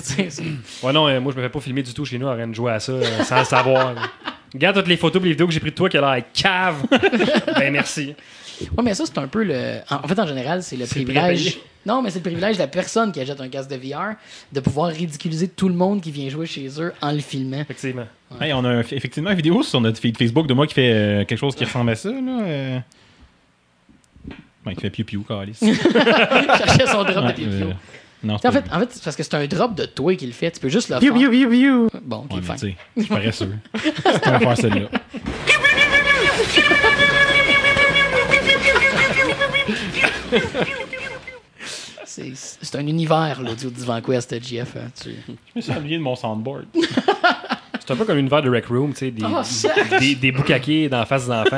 Ouais, 0.84 0.94
non, 0.94 1.08
euh, 1.08 1.20
moi, 1.20 1.34
je 1.34 1.38
me 1.38 1.44
fais 1.44 1.50
pas 1.50 1.60
filmer 1.60 1.82
du 1.82 1.94
tout 1.94 2.06
chez 2.06 2.20
nous 2.20 2.28
en 2.28 2.36
train 2.36 2.48
de 2.48 2.54
jouer 2.54 2.72
à 2.72 2.80
ça 2.80 2.92
euh, 2.92 3.24
sans 3.24 3.40
le 3.40 3.44
savoir. 3.46 3.96
Regarde 4.58 4.78
toutes 4.78 4.88
les 4.88 4.98
photos 4.98 5.22
et 5.22 5.26
les 5.26 5.32
vidéos 5.32 5.48
que 5.48 5.54
j'ai 5.54 5.60
prises 5.60 5.74
de 5.74 5.78
toi 5.78 5.88
qui 5.90 5.98
a 5.98 6.02
l'air 6.16 6.24
cave. 6.34 6.84
ben, 7.60 7.72
merci. 7.72 8.16
Ouais, 8.76 8.84
mais 8.84 8.94
ça, 8.96 9.06
c'est 9.06 9.18
un 9.20 9.28
peu 9.28 9.44
le. 9.44 9.78
En, 9.90 10.08
fait, 10.08 10.20
en 10.20 10.26
général, 10.28 10.64
c'est 10.64 10.78
le 10.78 10.86
privilège. 10.88 11.44
prépayé. 11.44 11.64
Non, 11.86 12.02
mais 12.02 12.10
c'est 12.10 12.20
le 12.20 12.24
privilège 12.24 12.56
de 12.58 12.62
la 12.64 12.68
personne 12.68 13.12
qui 13.12 13.20
achète 13.22 13.40
un 13.40 13.48
casque 13.50 13.70
de 13.70 13.76
VR 13.78 14.16
de 14.52 14.60
pouvoir 14.60 14.90
ridiculiser 14.90 15.48
tout 15.48 15.70
le 15.70 15.76
monde 15.76 16.02
qui 16.02 16.12
vient 16.12 16.28
jouer 16.28 16.46
chez 16.48 16.68
eux 16.82 16.92
en 17.02 17.12
le 17.12 17.20
filmant. 17.20 17.60
Effectivement. 17.62 18.08
Hey, 18.42 18.52
on 18.54 18.66
a 18.66 18.70
un- 18.70 18.80
effectivement 18.82 19.30
une 19.30 19.38
vidéo 19.38 19.62
sur 19.64 19.80
notre 19.80 20.00
feed 20.00 20.18
Facebook 20.18 20.48
de 20.48 20.54
moi 20.54 20.68
qui 20.68 20.74
fait 20.74 20.92
euh, 20.92 21.24
quelque 21.24 21.40
chose 21.40 21.56
qui 21.56 21.64
ressemble 21.64 21.92
à 21.92 21.96
ça. 21.96 22.10
Là, 22.10 22.42
euh. 22.42 22.80
Ouais, 24.66 24.76
qui 24.76 24.82
fait 24.82 24.90
piou-piou, 24.90 25.22
Calis. 25.24 25.58
cherchait 25.62 26.88
son 26.88 27.04
drop 27.04 27.16
de 27.16 27.28
Ouais, 27.28 27.34
pied 27.34 27.48
euh, 27.48 27.72
Non, 28.24 28.34
En 28.36 28.38
fait, 28.40 28.62
pas 28.64 28.76
en 28.76 28.80
fait 28.80 28.90
c'est 28.92 29.04
parce 29.04 29.16
que 29.16 29.24
c'est 29.24 29.36
un 29.36 29.46
drop 29.46 29.76
de 29.76 29.86
toi 29.86 30.16
qui 30.16 30.26
le 30.26 30.34
fait. 30.34 30.50
Tu 30.52 30.60
peux 30.60 30.70
juste 30.70 30.90
le 30.90 30.96
faire. 31.00 31.14
Bon, 32.04 32.26
ok, 32.30 32.34
Ouais, 32.38 32.42
fine. 32.42 32.56
tu 32.56 32.60
sais, 32.60 32.76
je 32.98 33.02
suis 33.04 33.10
paresseux. 33.10 33.54
C'est 34.04 34.26
va 34.30 34.40
faire 34.40 34.58
celle-là. 34.58 34.88
C'est 42.06 42.32
c'est 42.36 42.76
un 42.78 42.88
univers, 42.88 43.42
l'audio 43.42 43.70
d'Ivan 43.70 44.02
Quest, 44.02 44.42
GF. 44.44 44.76
hein, 44.78 44.90
tu- 45.02 45.12
Je 45.28 45.32
me 45.56 45.62
suis 45.62 45.72
oublié 45.74 45.98
de 45.98 46.04
mon 46.04 46.16
soundboard. 46.16 46.66
C'est 47.80 47.94
un 47.94 47.96
peu 47.96 48.04
comme 48.04 48.18
l'univers 48.18 48.42
de 48.42 48.50
Rec 48.50 48.66
Room, 48.66 48.92
tu 48.92 48.98
sais, 49.00 49.12
des, 49.12 49.24
Oh, 49.26 49.42
des, 50.02 50.16
des 50.16 50.32
boucaquets 50.34 50.90
dans 50.90 50.98
la 51.00 51.06
face 51.06 51.26
des 51.28 51.32
enfants. 51.32 51.58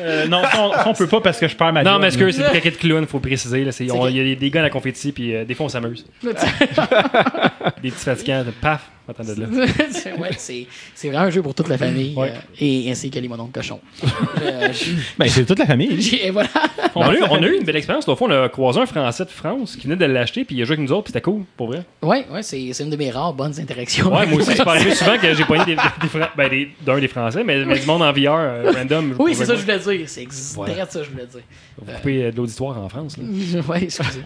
Euh, 0.00 0.26
non, 0.26 0.42
ça, 0.42 0.62
on, 0.62 0.72
ça, 0.72 0.88
on 0.88 0.94
peut 0.94 1.06
pas 1.06 1.20
parce 1.20 1.38
que 1.38 1.48
je 1.48 1.56
perds 1.56 1.72
ma 1.72 1.82
non, 1.82 1.98
mais 1.98 2.08
est-ce 2.08 2.18
que 2.18 2.30
c'est 2.30 2.42
des 2.42 2.48
boucaquets 2.48 2.70
de 2.70 2.76
clown, 2.76 3.06
faut 3.06 3.20
préciser. 3.20 3.60
Il 3.80 3.86
y 3.86 4.32
a 4.32 4.34
des, 4.34 4.50
gars 4.50 4.60
à 4.60 4.64
la 4.64 4.70
confetti, 4.70 5.12
puis 5.12 5.34
euh, 5.34 5.44
des 5.44 5.54
fois 5.54 5.66
on 5.66 5.68
s'amuse. 5.68 6.06
Des 6.22 7.90
petits 7.90 8.04
fatigants, 8.04 8.44
paf, 8.60 8.90
attends 9.10 9.24
de 9.24 9.40
là. 9.40 9.46
c'est 9.90 10.12
ouais, 10.14 10.30
c'est- 10.36 10.66
c'est 10.94 11.08
vraiment 11.08 11.24
un 11.26 11.30
jeu 11.30 11.42
pour 11.42 11.54
toute 11.54 11.68
la 11.68 11.76
famille 11.78 12.14
Ouais. 12.16 12.30
euh, 12.30 12.38
et 12.60 12.90
ainsi 12.90 13.10
que 13.10 13.18
les 13.18 13.28
mononcles 13.28 13.52
cochons. 13.52 13.80
Euh, 14.42 14.72
je- 14.72 14.92
Ben, 15.18 15.28
c'est 15.28 15.44
toute 15.44 15.58
la 15.58 15.66
famille. 15.66 16.00
j'ai- 16.00 16.26
et 16.28 16.30
voilà. 16.30 16.48
On 16.94 17.02
a, 17.02 17.14
eu, 17.14 17.22
on 17.30 17.42
a 17.42 17.46
eu 17.46 17.56
une 17.58 17.64
belle 17.64 17.76
expérience. 17.76 18.06
L'autre 18.06 18.18
fois, 18.18 18.28
on 18.28 18.44
a 18.44 18.48
croisé 18.48 18.80
un 18.80 18.86
Français 18.86 19.24
de 19.24 19.30
France 19.30 19.76
qui 19.76 19.86
venait 19.86 19.96
de 19.96 20.04
l'acheter, 20.06 20.44
puis 20.44 20.56
il 20.56 20.62
a 20.62 20.64
joué 20.64 20.74
avec 20.76 20.86
nous 20.88 20.92
autres, 20.94 21.04
puis 21.04 21.12
c'était 21.12 21.20
cool, 21.20 21.42
pour 21.56 21.68
vrai. 21.68 21.82
Ouais, 22.02 22.24
ouais, 22.32 22.42
c'est 22.42 22.72
c'est 22.72 22.82
une 22.84 22.90
de 22.90 22.96
mes 22.96 23.10
rares 23.10 23.34
bonnes 23.34 23.58
interactions. 23.60 24.14
Ouais, 24.14 24.26
moi 24.26 24.40
aussi, 24.40 24.54
c'est 24.56 24.64
pas 24.64 24.74
arrivé 24.74 24.94
souvent 24.94 25.18
que 25.18 25.34
j'ai 25.34 25.44
pogné 25.44 25.64
des, 25.66 25.76
ben, 26.36 26.48
des- 26.48 26.70
d'un 26.84 26.98
des 26.98 27.08
Français, 27.08 27.44
mais, 27.44 27.64
mais 27.64 27.78
du 27.78 27.86
monde 27.86 28.02
en 28.02 28.12
VR, 28.12 28.34
euh, 28.38 28.72
random. 28.74 29.14
Oui, 29.18 29.34
c'est 29.34 29.44
ça 29.44 29.52
que 29.54 29.58
je 29.60 29.64
voulais 29.64 29.78
dire. 29.98 30.08
C'est 30.08 30.22
exactement 30.22 30.66
ça 30.88 30.98
que 31.00 31.04
je 31.04 31.10
voulais 31.10 31.26
dire. 31.26 31.40
Vous 31.78 31.92
coupez 31.92 32.24
euh, 32.24 32.30
de 32.32 32.36
l'auditoire 32.36 32.78
en 32.80 32.88
France. 32.88 33.16
Là. 33.18 33.24
ouais, 33.68 33.84
excusez. 33.84 34.20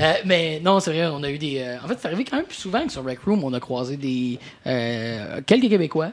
Euh, 0.00 0.12
mais 0.24 0.60
non, 0.60 0.80
c'est 0.80 0.90
vrai, 0.92 1.06
on 1.06 1.22
a 1.22 1.30
eu 1.30 1.38
des. 1.38 1.58
euh, 1.60 1.76
en 1.84 1.88
fait, 1.88 1.96
c'est 2.00 2.06
arrivé 2.06 2.24
quand 2.24 2.36
même 2.36 2.46
plus 2.46 2.56
souvent 2.56 2.84
que 2.84 2.92
sur 2.92 3.04
Rec 3.04 3.20
Room, 3.20 3.44
on 3.44 3.52
a 3.52 3.60
croisé 3.60 3.96
des 3.96 4.38
euh, 4.66 5.40
quelques 5.46 5.68
Québécois 5.68 6.10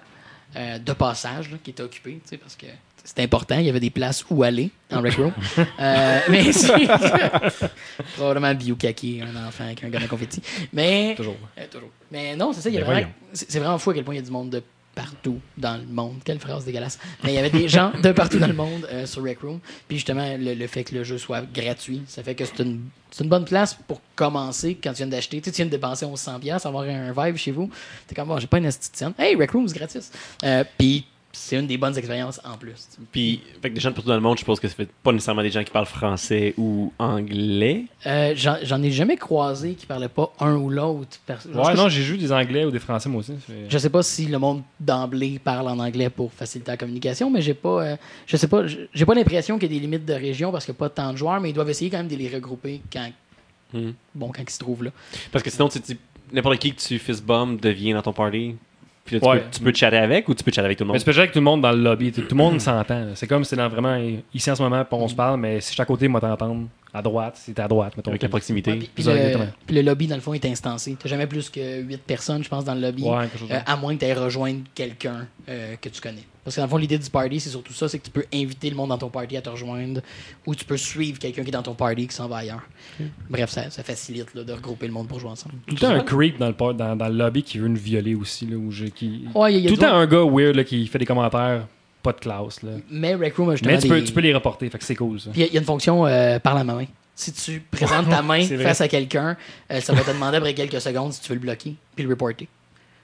de 0.55 0.91
passage 0.93 1.49
là, 1.49 1.57
qui 1.63 1.69
étaient 1.69 1.81
occupés, 1.81 2.19
tu 2.23 2.29
sais, 2.31 2.37
parce 2.37 2.57
que 2.57 2.65
c'était 3.05 3.23
important, 3.23 3.57
il 3.57 3.65
y 3.65 3.69
avait 3.69 3.79
des 3.79 3.89
places 3.89 4.25
où 4.29 4.43
aller 4.43 4.69
en 4.91 5.01
Rec 5.01 5.13
Room. 5.15 5.31
Mais 6.29 6.51
c'est 6.51 6.73
probablement 8.15 8.53
Biokaki, 8.53 9.21
un 9.21 9.47
enfant 9.47 9.63
avec 9.63 9.83
un 9.83 9.89
gun 9.89 10.01
à 10.01 10.07
confetti. 10.07 10.41
Mais 10.73 11.15
Toujours. 11.15 11.37
toujours. 11.71 11.89
Mais 12.11 12.35
non, 12.35 12.51
c'est 12.53 12.61
ça, 12.61 12.69
il 12.69 12.75
y 12.75 12.79
a 12.79 12.83
vraiment, 12.83 13.07
c'est 13.33 13.59
vraiment 13.59 13.77
fou 13.77 13.91
à 13.91 13.93
quel 13.93 14.03
point 14.03 14.13
il 14.13 14.17
y 14.17 14.21
a 14.21 14.25
du 14.25 14.31
monde 14.31 14.49
de 14.49 14.61
partout 14.95 15.39
dans 15.57 15.77
le 15.77 15.85
monde. 15.85 16.19
Quelle 16.23 16.39
phrase 16.39 16.65
dégueulasse. 16.65 16.99
Mais 17.23 17.31
il 17.31 17.35
y 17.35 17.37
avait 17.37 17.49
des 17.49 17.67
gens 17.67 17.91
de 18.01 18.11
partout 18.11 18.39
dans 18.39 18.47
le 18.47 18.53
monde 18.53 18.87
euh, 18.91 19.05
sur 19.05 19.23
Rec 19.23 19.39
Room. 19.41 19.59
Puis 19.87 19.97
justement, 19.97 20.35
le, 20.37 20.67
fait 20.67 20.83
que 20.83 20.95
le 20.95 21.03
jeu 21.03 21.17
soit 21.17 21.41
gratuit, 21.51 22.01
ça 22.07 22.23
fait 22.23 22.35
que 22.35 22.43
c'est 22.45 22.59
une, 22.59 22.89
bonne 23.29 23.45
place 23.45 23.77
pour 23.87 24.01
commencer 24.15 24.77
quand 24.81 24.91
tu 24.91 24.97
viens 24.97 25.07
d'acheter. 25.07 25.41
Tu 25.41 25.51
viens 25.51 25.65
de 25.65 25.71
dépenser 25.71 26.05
1100$, 26.05 26.67
avoir 26.67 26.83
un 26.83 27.11
vibe 27.11 27.37
chez 27.37 27.51
vous. 27.51 27.69
T'es 28.07 28.15
comme, 28.15 28.27
bon, 28.27 28.39
j'ai 28.39 28.47
pas 28.47 28.57
une 28.57 28.65
esthéticienne. 28.65 29.13
Hey, 29.17 29.35
Rec 29.35 29.51
Room, 29.51 29.67
c'est 29.67 29.77
gratis. 29.77 30.11
Euh, 30.43 30.63
Puis 30.77 31.05
c'est 31.33 31.57
une 31.57 31.67
des 31.67 31.77
bonnes 31.77 31.97
expériences 31.97 32.39
en 32.43 32.57
plus. 32.57 32.89
Puis, 33.11 33.41
fait 33.61 33.69
que 33.69 33.75
des 33.75 33.79
gens 33.81 33.89
de 33.89 33.95
partout 33.95 34.09
dans 34.09 34.15
le 34.15 34.21
monde, 34.21 34.35
je 34.37 34.39
suppose 34.39 34.59
que 34.59 34.67
ça 34.67 34.75
fait 34.75 34.89
pas 35.03 35.11
nécessairement 35.11 35.41
des 35.43 35.49
gens 35.51 35.63
qui 35.63 35.71
parlent 35.71 35.85
français 35.85 36.53
ou 36.57 36.91
anglais. 36.99 37.85
Euh, 38.05 38.33
J'en 38.35 38.81
ai 38.83 38.91
jamais 38.91 39.15
croisé 39.17 39.73
qui 39.75 39.85
parlait 39.85 40.07
pas 40.09 40.33
un 40.39 40.55
ou 40.55 40.69
l'autre. 40.69 41.19
Ouais, 41.53 41.73
non, 41.75 41.87
j'ai 41.89 42.01
joué 42.03 42.17
des 42.17 42.31
Anglais 42.31 42.65
ou 42.65 42.71
des 42.71 42.79
Français, 42.79 43.07
moi 43.09 43.19
aussi. 43.19 43.33
Je 43.69 43.77
sais 43.77 43.89
pas 43.89 44.03
si 44.03 44.25
le 44.25 44.39
monde 44.39 44.61
d'emblée 44.79 45.39
parle 45.43 45.67
en 45.67 45.79
anglais 45.79 46.09
pour 46.09 46.31
faciliter 46.33 46.71
la 46.71 46.77
communication, 46.77 47.29
mais 47.29 47.41
j'ai 47.41 47.53
pas, 47.53 47.83
euh, 47.83 47.95
je 48.27 48.35
sais 48.37 48.47
pas, 48.47 48.63
j'ai 48.67 49.05
pas 49.05 49.13
l'impression 49.13 49.57
qu'il 49.57 49.71
y 49.71 49.75
a 49.75 49.79
des 49.79 49.81
limites 49.81 50.05
de 50.05 50.13
région 50.13 50.51
parce 50.51 50.65
qu'il 50.65 50.73
n'y 50.73 50.77
a 50.77 50.79
pas 50.79 50.89
tant 50.89 51.11
de 51.13 51.17
joueurs, 51.17 51.39
mais 51.39 51.49
ils 51.51 51.53
doivent 51.53 51.69
essayer 51.69 51.89
quand 51.89 51.97
même 51.97 52.07
de 52.07 52.15
les 52.15 52.27
regrouper 52.29 52.81
quand, 52.91 53.09
Mhm. 53.73 53.93
bon, 54.15 54.31
quand 54.35 54.41
ils 54.43 54.49
se 54.49 54.59
trouvent 54.59 54.83
là. 54.83 54.91
Parce 55.31 55.43
que 55.43 55.49
sinon, 55.49 55.69
tu- 55.69 55.79
n'importe 56.33 56.59
qui 56.59 56.73
que 56.73 56.81
tu 56.81 56.99
fist 56.99 57.23
bomb 57.23 57.57
devient 57.59 57.93
dans 57.93 58.01
ton 58.01 58.13
party. 58.13 58.55
Puis 59.19 59.19
là, 59.19 59.19
tu, 59.21 59.27
Ouais. 59.27 59.39
peux, 59.39 59.49
tu 59.51 59.59
peux 59.61 59.73
chatter 59.73 59.97
avec 59.97 60.27
ou 60.29 60.33
tu 60.35 60.43
peux 60.43 60.51
chatter 60.51 60.65
avec 60.65 60.77
tout 60.77 60.83
le 60.83 60.87
Mais 60.87 60.93
monde? 60.93 60.99
c'est 61.05 61.11
pas 61.13 61.17
avec 61.19 61.31
tout 61.31 61.39
le 61.39 61.43
monde 61.45 61.61
dans 61.61 61.71
le 61.71 61.81
lobby. 61.81 62.11
Tout 62.11 62.21
tout 62.21 62.27
le 62.31 62.35
monde 62.37 62.59
s'entend. 62.61 63.07
C'est 63.15 63.27
comme 63.27 63.43
si 63.43 63.51
c'est 63.51 63.55
dans 63.55 63.69
vraiment 63.69 63.97
ici 64.33 64.49
en 64.51 64.55
ce 64.55 64.61
moment, 64.63 64.85
on 64.91 65.07
se 65.07 65.15
parle, 65.15 65.39
mais 65.39 65.59
si 65.61 65.69
je 65.69 65.73
suis 65.73 65.81
à 65.81 65.85
côté, 65.85 66.07
moi 66.07 66.19
t'entendre. 66.21 66.67
À 66.93 67.01
droite, 67.01 67.35
c'est 67.37 67.57
à 67.57 67.69
droite, 67.69 67.95
mettons. 67.95 68.11
Avec 68.11 68.21
la 68.21 68.27
proximité. 68.27 68.71
Ouais, 68.71 68.89
puis, 68.93 69.03
le, 69.05 69.11
exactement. 69.11 69.45
puis 69.65 69.75
le 69.77 69.81
lobby, 69.81 70.07
dans 70.07 70.15
le 70.15 70.21
fond, 70.21 70.33
est 70.33 70.43
instancé. 70.43 70.97
T'as 71.01 71.07
jamais 71.07 71.25
plus 71.25 71.49
que 71.49 71.79
8 71.81 72.01
personnes, 72.03 72.43
je 72.43 72.49
pense, 72.49 72.65
dans 72.65 72.73
le 72.75 72.81
lobby. 72.81 73.03
Ouais, 73.03 73.29
Euh, 73.49 73.59
à 73.65 73.77
moins 73.77 73.93
que 73.95 73.99
tu 74.01 74.05
ailles 74.07 74.13
rejoindre 74.13 74.59
quelqu'un 74.75 75.25
euh, 75.47 75.75
que 75.79 75.87
tu 75.87 76.01
connais. 76.01 76.23
Parce 76.43 76.55
que 76.55 76.61
dans 76.61 76.65
le 76.65 76.71
fond, 76.71 76.77
l'idée 76.77 76.97
du 76.97 77.09
party, 77.09 77.39
c'est 77.39 77.49
surtout 77.51 77.71
ça, 77.73 77.87
c'est 77.87 77.99
que 77.99 78.05
tu 78.05 78.09
peux 78.11 78.25
inviter 78.33 78.69
le 78.71 78.75
monde 78.75 78.89
dans 78.89 78.97
ton 78.97 79.09
party 79.09 79.37
à 79.37 79.41
te 79.41 79.49
rejoindre 79.49 80.01
ou 80.47 80.55
tu 80.55 80.65
peux 80.65 80.77
suivre 80.77 81.19
quelqu'un 81.19 81.43
qui 81.43 81.49
est 81.49 81.51
dans 81.51 81.61
ton 81.61 81.75
party 81.75 82.07
qui 82.07 82.15
s'en 82.15 82.27
va 82.27 82.37
ailleurs. 82.37 82.63
Bref, 83.29 83.49
ça, 83.51 83.69
ça 83.69 83.83
facilite 83.83 84.33
là, 84.33 84.43
de 84.43 84.51
regrouper 84.53 84.87
le 84.87 84.93
monde 84.93 85.07
pour 85.07 85.19
jouer 85.19 85.29
ensemble. 85.29 85.55
Tout 85.67 85.75
le 85.75 85.79
temps 85.79 85.89
un 85.89 85.99
creep 86.03 86.39
dans 86.39 86.47
le, 86.47 86.73
dans, 86.73 86.95
dans 86.95 87.07
le 87.09 87.15
lobby 87.15 87.43
qui 87.43 87.59
veut 87.59 87.67
nous 87.67 87.75
violer 87.79 88.15
aussi. 88.15 88.47
Là, 88.47 88.57
où 88.57 88.71
je, 88.71 88.85
qui... 88.85 89.25
Ouais, 89.35 89.53
il 89.53 89.55
y 89.55 89.57
a- 89.57 89.59
il 89.59 89.63
y 89.63 89.67
a 89.67 89.69
Tout 89.69 89.75
le 89.75 89.87
temps 89.87 89.93
un 89.95 90.07
gars 90.07 90.23
weird 90.25 90.55
là, 90.55 90.63
qui 90.63 90.87
fait 90.87 90.97
des 90.99 91.05
commentaires, 91.05 91.67
pas 92.01 92.11
de 92.13 92.19
classe. 92.19 92.63
Là. 92.63 92.71
Mais 92.89 93.13
Rec 93.13 93.35
Room 93.35 93.49
a 93.49 93.55
justement 93.55 93.75
Mais 93.75 93.79
tu 93.81 93.87
peux, 93.87 94.03
tu 94.03 94.11
peux 94.11 94.21
les 94.21 94.33
reporter, 94.33 94.67
fait 94.69 94.79
que 94.79 94.83
c'est 94.83 94.95
cool 94.95 95.19
il 95.35 95.39
y 95.41 95.43
a- 95.43 95.47
il 95.47 95.53
y, 95.53 95.57
a 95.57 95.59
une 95.59 95.65
fonction 95.65 96.07
euh, 96.07 96.39
par 96.39 96.55
la 96.55 96.63
main. 96.63 96.85
Si 97.13 97.31
tu 97.33 97.59
présentes 97.69 98.09
ta 98.09 98.21
main 98.23 98.41
face 98.43 98.81
à 98.81 98.87
quelqu'un, 98.87 99.37
euh, 99.71 99.79
ça 99.79 99.93
va 99.93 100.01
te 100.01 100.09
demander 100.09 100.37
après 100.37 100.55
quelques 100.55 100.81
secondes 100.81 101.13
si 101.13 101.21
tu 101.21 101.29
veux 101.29 101.35
le 101.35 101.41
bloquer 101.41 101.75
puis 101.95 102.03
le 102.03 102.09
reporter. 102.09 102.47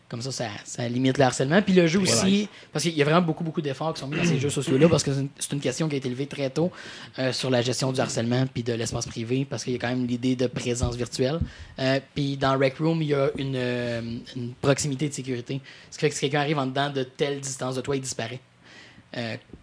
Comme 0.10 0.22
ça, 0.22 0.32
ça, 0.32 0.46
ça 0.64 0.88
limite 0.88 1.18
le 1.18 1.26
harcèlement. 1.26 1.62
Puis 1.62 1.74
le 1.74 1.86
jeu 1.86 2.00
aussi, 2.00 2.48
parce 2.72 2.84
qu'il 2.84 2.98
y 2.98 3.02
a 3.02 3.06
vraiment 3.06 3.22
beaucoup, 3.22 3.44
beaucoup 3.44 3.62
d'efforts 3.62 3.94
qui 3.94 4.00
sont 4.00 4.08
mis 4.08 4.16
dans 4.16 4.24
ces 4.24 4.40
jeux 4.40 4.50
sociaux-là, 4.50 4.88
parce 4.88 5.04
que 5.04 5.12
c'est 5.38 5.52
une, 5.52 5.60
question 5.60 5.90
qui 5.90 5.96
a 5.96 5.98
été 5.98 6.08
élevée 6.08 6.28
très 6.28 6.50
tôt 6.50 6.72
euh, 7.20 7.34
sur 7.34 7.50
la 7.50 7.62
gestion 7.62 7.92
du 7.92 8.00
harcèlement 8.00 8.46
puis 8.48 8.64
de 8.64 8.72
l'espace 8.72 9.06
privé, 9.06 9.46
parce 9.50 9.66
qu'il 9.66 9.74
y 9.74 9.76
a 9.76 9.80
quand 9.80 9.90
même 9.90 10.08
l'idée 10.08 10.38
de 10.38 10.48
présence 10.48 10.96
virtuelle. 10.96 11.40
Euh, 11.80 12.00
puis 12.16 12.38
dans 12.38 12.58
Rec 12.58 12.78
Room, 12.78 13.02
il 13.02 13.10
y 13.10 13.14
a 13.14 13.32
une, 13.38 13.56
euh, 13.58 14.02
une 14.38 14.54
proximité 14.62 15.10
de 15.10 15.14
sécurité. 15.14 15.60
Ce 15.92 15.98
qui 15.98 16.02
fait 16.02 16.10
que 16.10 16.16
si 16.16 16.22
quelqu'un 16.22 16.40
arrive 16.40 16.60
en 16.60 16.68
dedans 16.68 16.90
de 16.90 17.04
telle 17.04 17.42
distance 17.42 17.76
de 17.76 17.82
toi, 17.82 17.96
il 17.96 18.02
disparaît. 18.02 18.40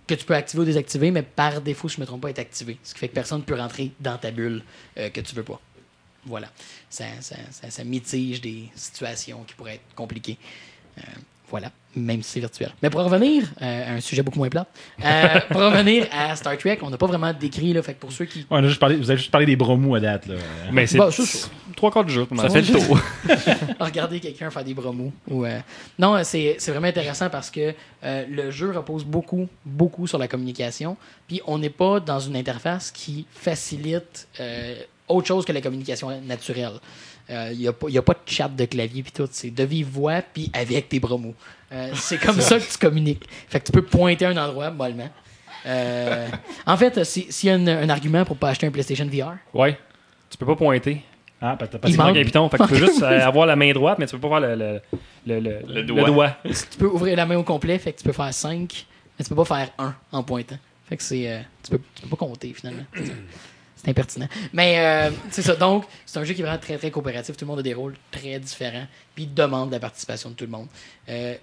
Que 0.07 0.15
tu 0.15 0.25
peux 0.25 0.35
activer 0.35 0.63
ou 0.63 0.67
désactiver, 0.67 1.11
mais 1.11 1.23
par 1.23 1.61
défaut, 1.61 1.89
si 1.89 1.97
je 1.97 2.01
ne 2.01 2.05
me 2.05 2.07
trompe 2.07 2.23
pas, 2.23 2.29
est 2.29 2.39
activé. 2.41 2.77
Ce 2.83 2.93
qui 2.93 3.01
fait 3.01 3.09
que 3.09 3.15
personne 3.15 3.39
ne 3.39 3.45
peut 3.45 3.55
rentrer 3.55 3.93
dans 4.01 4.19
ta 4.19 4.33
bulle 4.33 4.63
que 4.97 5.21
tu 5.21 5.35
veux 5.37 5.45
pas. 5.45 5.61
Voilà. 6.27 6.49
Ça, 6.91 7.05
ça, 7.21 7.37
ça- 7.51 7.71
ça 7.71 7.85
mitige 7.85 8.41
des 8.41 8.69
situations 8.75 9.45
qui 9.47 9.55
pourraient 9.55 9.75
être 9.75 9.95
compliquées. 9.95 10.39
Euh, 10.99 11.03
Voilà, 11.51 11.71
même 11.95 12.23
si 12.23 12.31
c'est 12.33 12.41
virtuel. 12.41 12.73
Mais 12.83 12.89
pour 12.91 13.03
revenir 13.03 13.45
euh, 13.63 13.91
à 13.91 13.93
un 13.97 14.01
sujet 14.01 14.23
beaucoup 14.23 14.39
moins 14.39 14.49
plat, 14.49 14.67
euh, 15.05 15.41
pour 15.51 15.61
revenir 15.61 16.09
à 16.11 16.35
Star 16.35 16.57
Trek, 16.57 16.79
on 16.83 16.91
n'a 16.91 16.97
pas 16.97 17.07
vraiment 17.07 17.33
décrit, 17.33 17.73
là, 17.75 17.83
fait 17.83 17.95
que 17.95 18.01
pour 18.01 18.11
ceux 18.13 18.25
qui. 18.25 18.41
Ouais, 18.41 18.47
on 18.51 18.65
a 18.65 18.67
juste 18.69 18.81
parlé- 18.81 18.97
vous 18.97 19.11
avez 19.11 19.19
juste 19.19 19.31
parlé 19.31 19.47
des 19.47 19.55
bromous 19.55 19.95
à 19.95 20.01
date. 20.01 20.27
Là. 20.27 20.37
Mais 20.73 20.87
c'est 20.87 20.99
ça- 20.99 21.49
trois 21.77 21.93
quarts 21.93 22.05
du 22.07 22.13
jeu. 22.15 22.27
Ça 22.37 22.49
fait 22.49 22.63
le 22.63 22.73
tour. 22.73 22.99
regarder 23.79 24.21
quelqu'un 24.21 24.51
faire 24.51 24.65
des 24.65 24.75
bromos. 24.75 25.13
Ou, 25.29 25.45
euh, 25.45 25.61
Non, 25.99 26.23
c'est 26.25 26.57
c'est 26.59 26.71
vraiment 26.73 26.89
intéressant 26.89 27.29
parce 27.31 27.51
que 27.51 27.75
euh, 28.05 28.25
le 28.29 28.51
jeu 28.51 28.71
repose 28.73 29.05
beaucoup, 29.05 29.47
beaucoup 29.65 30.07
sur 30.07 30.19
la 30.19 30.27
communication. 30.29 30.97
Puis 31.29 31.41
on 31.47 31.59
n'est 31.59 31.71
pas 31.71 32.01
dans 32.01 32.19
une 32.21 32.37
interface 32.37 32.91
qui 32.91 33.27
facilite 33.31 34.29
euh, 34.41 34.77
autre 35.09 35.27
chose 35.27 35.45
que 35.45 35.53
la 35.53 35.61
communication 35.61 36.11
naturelle. 36.23 36.75
Il 37.29 37.59
n'y 37.59 37.67
a, 37.69 37.73
pas- 37.73 37.89
y 37.89 37.97
a 37.99 38.03
pas 38.03 38.13
de 38.13 38.19
chat 38.27 38.49
de 38.49 38.65
clavier 38.67 39.03
puis 39.03 39.13
tout. 39.13 39.29
C'est 39.31 39.51
de 39.51 39.65
vive 39.65 39.89
voix 39.89 40.21
puis 40.23 40.51
avec 40.53 40.89
tes 40.89 41.01
bromos. 41.01 41.35
Euh, 41.73 41.91
c'est 41.95 42.19
comme 42.19 42.41
ça 42.41 42.59
que 42.59 42.71
tu 42.71 42.77
communiques. 42.79 43.25
Fait 43.49 43.61
que 43.61 43.65
tu 43.67 43.73
peux 43.73 43.83
pointer 43.83 44.27
à 44.27 44.31
un 44.31 44.37
endroit 44.37 44.71
mollement. 44.71 45.09
Euh, 45.67 46.29
en 46.67 46.77
fait, 46.77 47.03
si- 47.05 47.27
s'il 47.31 47.49
y 47.49 47.53
a 47.53 47.55
un, 47.55 47.67
un 47.67 47.89
argument 47.89 48.25
pour 48.27 48.37
pas 48.37 48.51
acheter 48.51 48.67
un 48.67 48.71
PlayStation 48.71 49.07
VR, 49.07 49.37
Ouais. 49.55 49.79
Tu 50.29 50.37
peux 50.37 50.45
pas 50.47 50.57
pointer. 50.57 51.01
Ah, 51.41 51.57
parce 51.59 51.71
que 51.71 51.77
t'as 51.79 51.97
pas 51.97 52.05
un 52.09 52.13
piton. 52.25 52.49
Fait 52.49 52.59
que 52.59 52.63
tu 52.65 52.69
peux 52.71 52.77
juste 52.77 53.03
euh, 53.03 53.21
avoir 53.27 53.47
la 53.47 53.57
main 53.57 53.73
droite, 53.73 53.99
mais 53.99 54.07
tu 54.07 54.17
peux 54.19 54.29
pas 54.29 54.41
faire 54.41 54.57
le, 54.57 54.57
le, 54.57 54.81
le, 55.27 55.41
le- 55.41 55.59
Le 55.67 55.75
le 55.81 55.83
doigt. 55.85 56.05
doigt. 56.05 56.37
tu 56.45 56.79
peux 56.79 56.87
ouvrir 56.87 57.17
la 57.17 57.25
main 57.25 57.37
au 57.37 57.43
complet, 57.43 57.79
fait 57.79 57.93
que 57.93 57.99
tu 57.99 58.05
peux 58.05 58.13
faire 58.13 58.33
5, 58.35 58.87
mais 59.19 59.25
tu 59.25 59.29
peux 59.31 59.37
pas 59.43 59.45
faire 59.45 59.71
1 59.79 59.95
en 60.13 60.23
pointant. 60.23 60.59
Fait 60.89 60.97
que 60.97 61.03
c'est. 61.03 61.31
euh, 61.33 61.41
tu, 61.63 61.71
peux, 61.71 61.81
tu 61.95 62.03
peux 62.03 62.09
pas 62.09 62.17
compter 62.17 62.53
finalement. 62.53 62.83
C'est 63.85 63.91
impertinent. 63.91 64.29
Mais 64.53 64.79
euh, 64.79 65.11
c'est 65.31 65.43
ça. 65.43 65.55
Donc, 65.55 65.85
c'est 66.07 66.19
un 66.19 66.25
jeu 66.25 66.35
qui 66.35 66.41
est 66.41 66.45
vraiment 66.45 66.61
très, 66.61 66.79
très 66.79 66.91
coopératif. 66.91 67.37
Tout 67.37 67.45
le 67.45 67.51
monde 67.51 67.59
a 67.59 67.63
des 67.63 67.75
rôles 67.75 67.95
très 68.11 68.39
différents. 68.39 68.87
Puis 69.15 69.25
il 69.25 69.35
demande 69.35 69.71
la 69.71 69.81
participation 69.81 70.31
de 70.31 70.35
tout 70.35 70.45
le 70.45 70.51
monde. 70.51 70.69
Euh, 71.09 71.35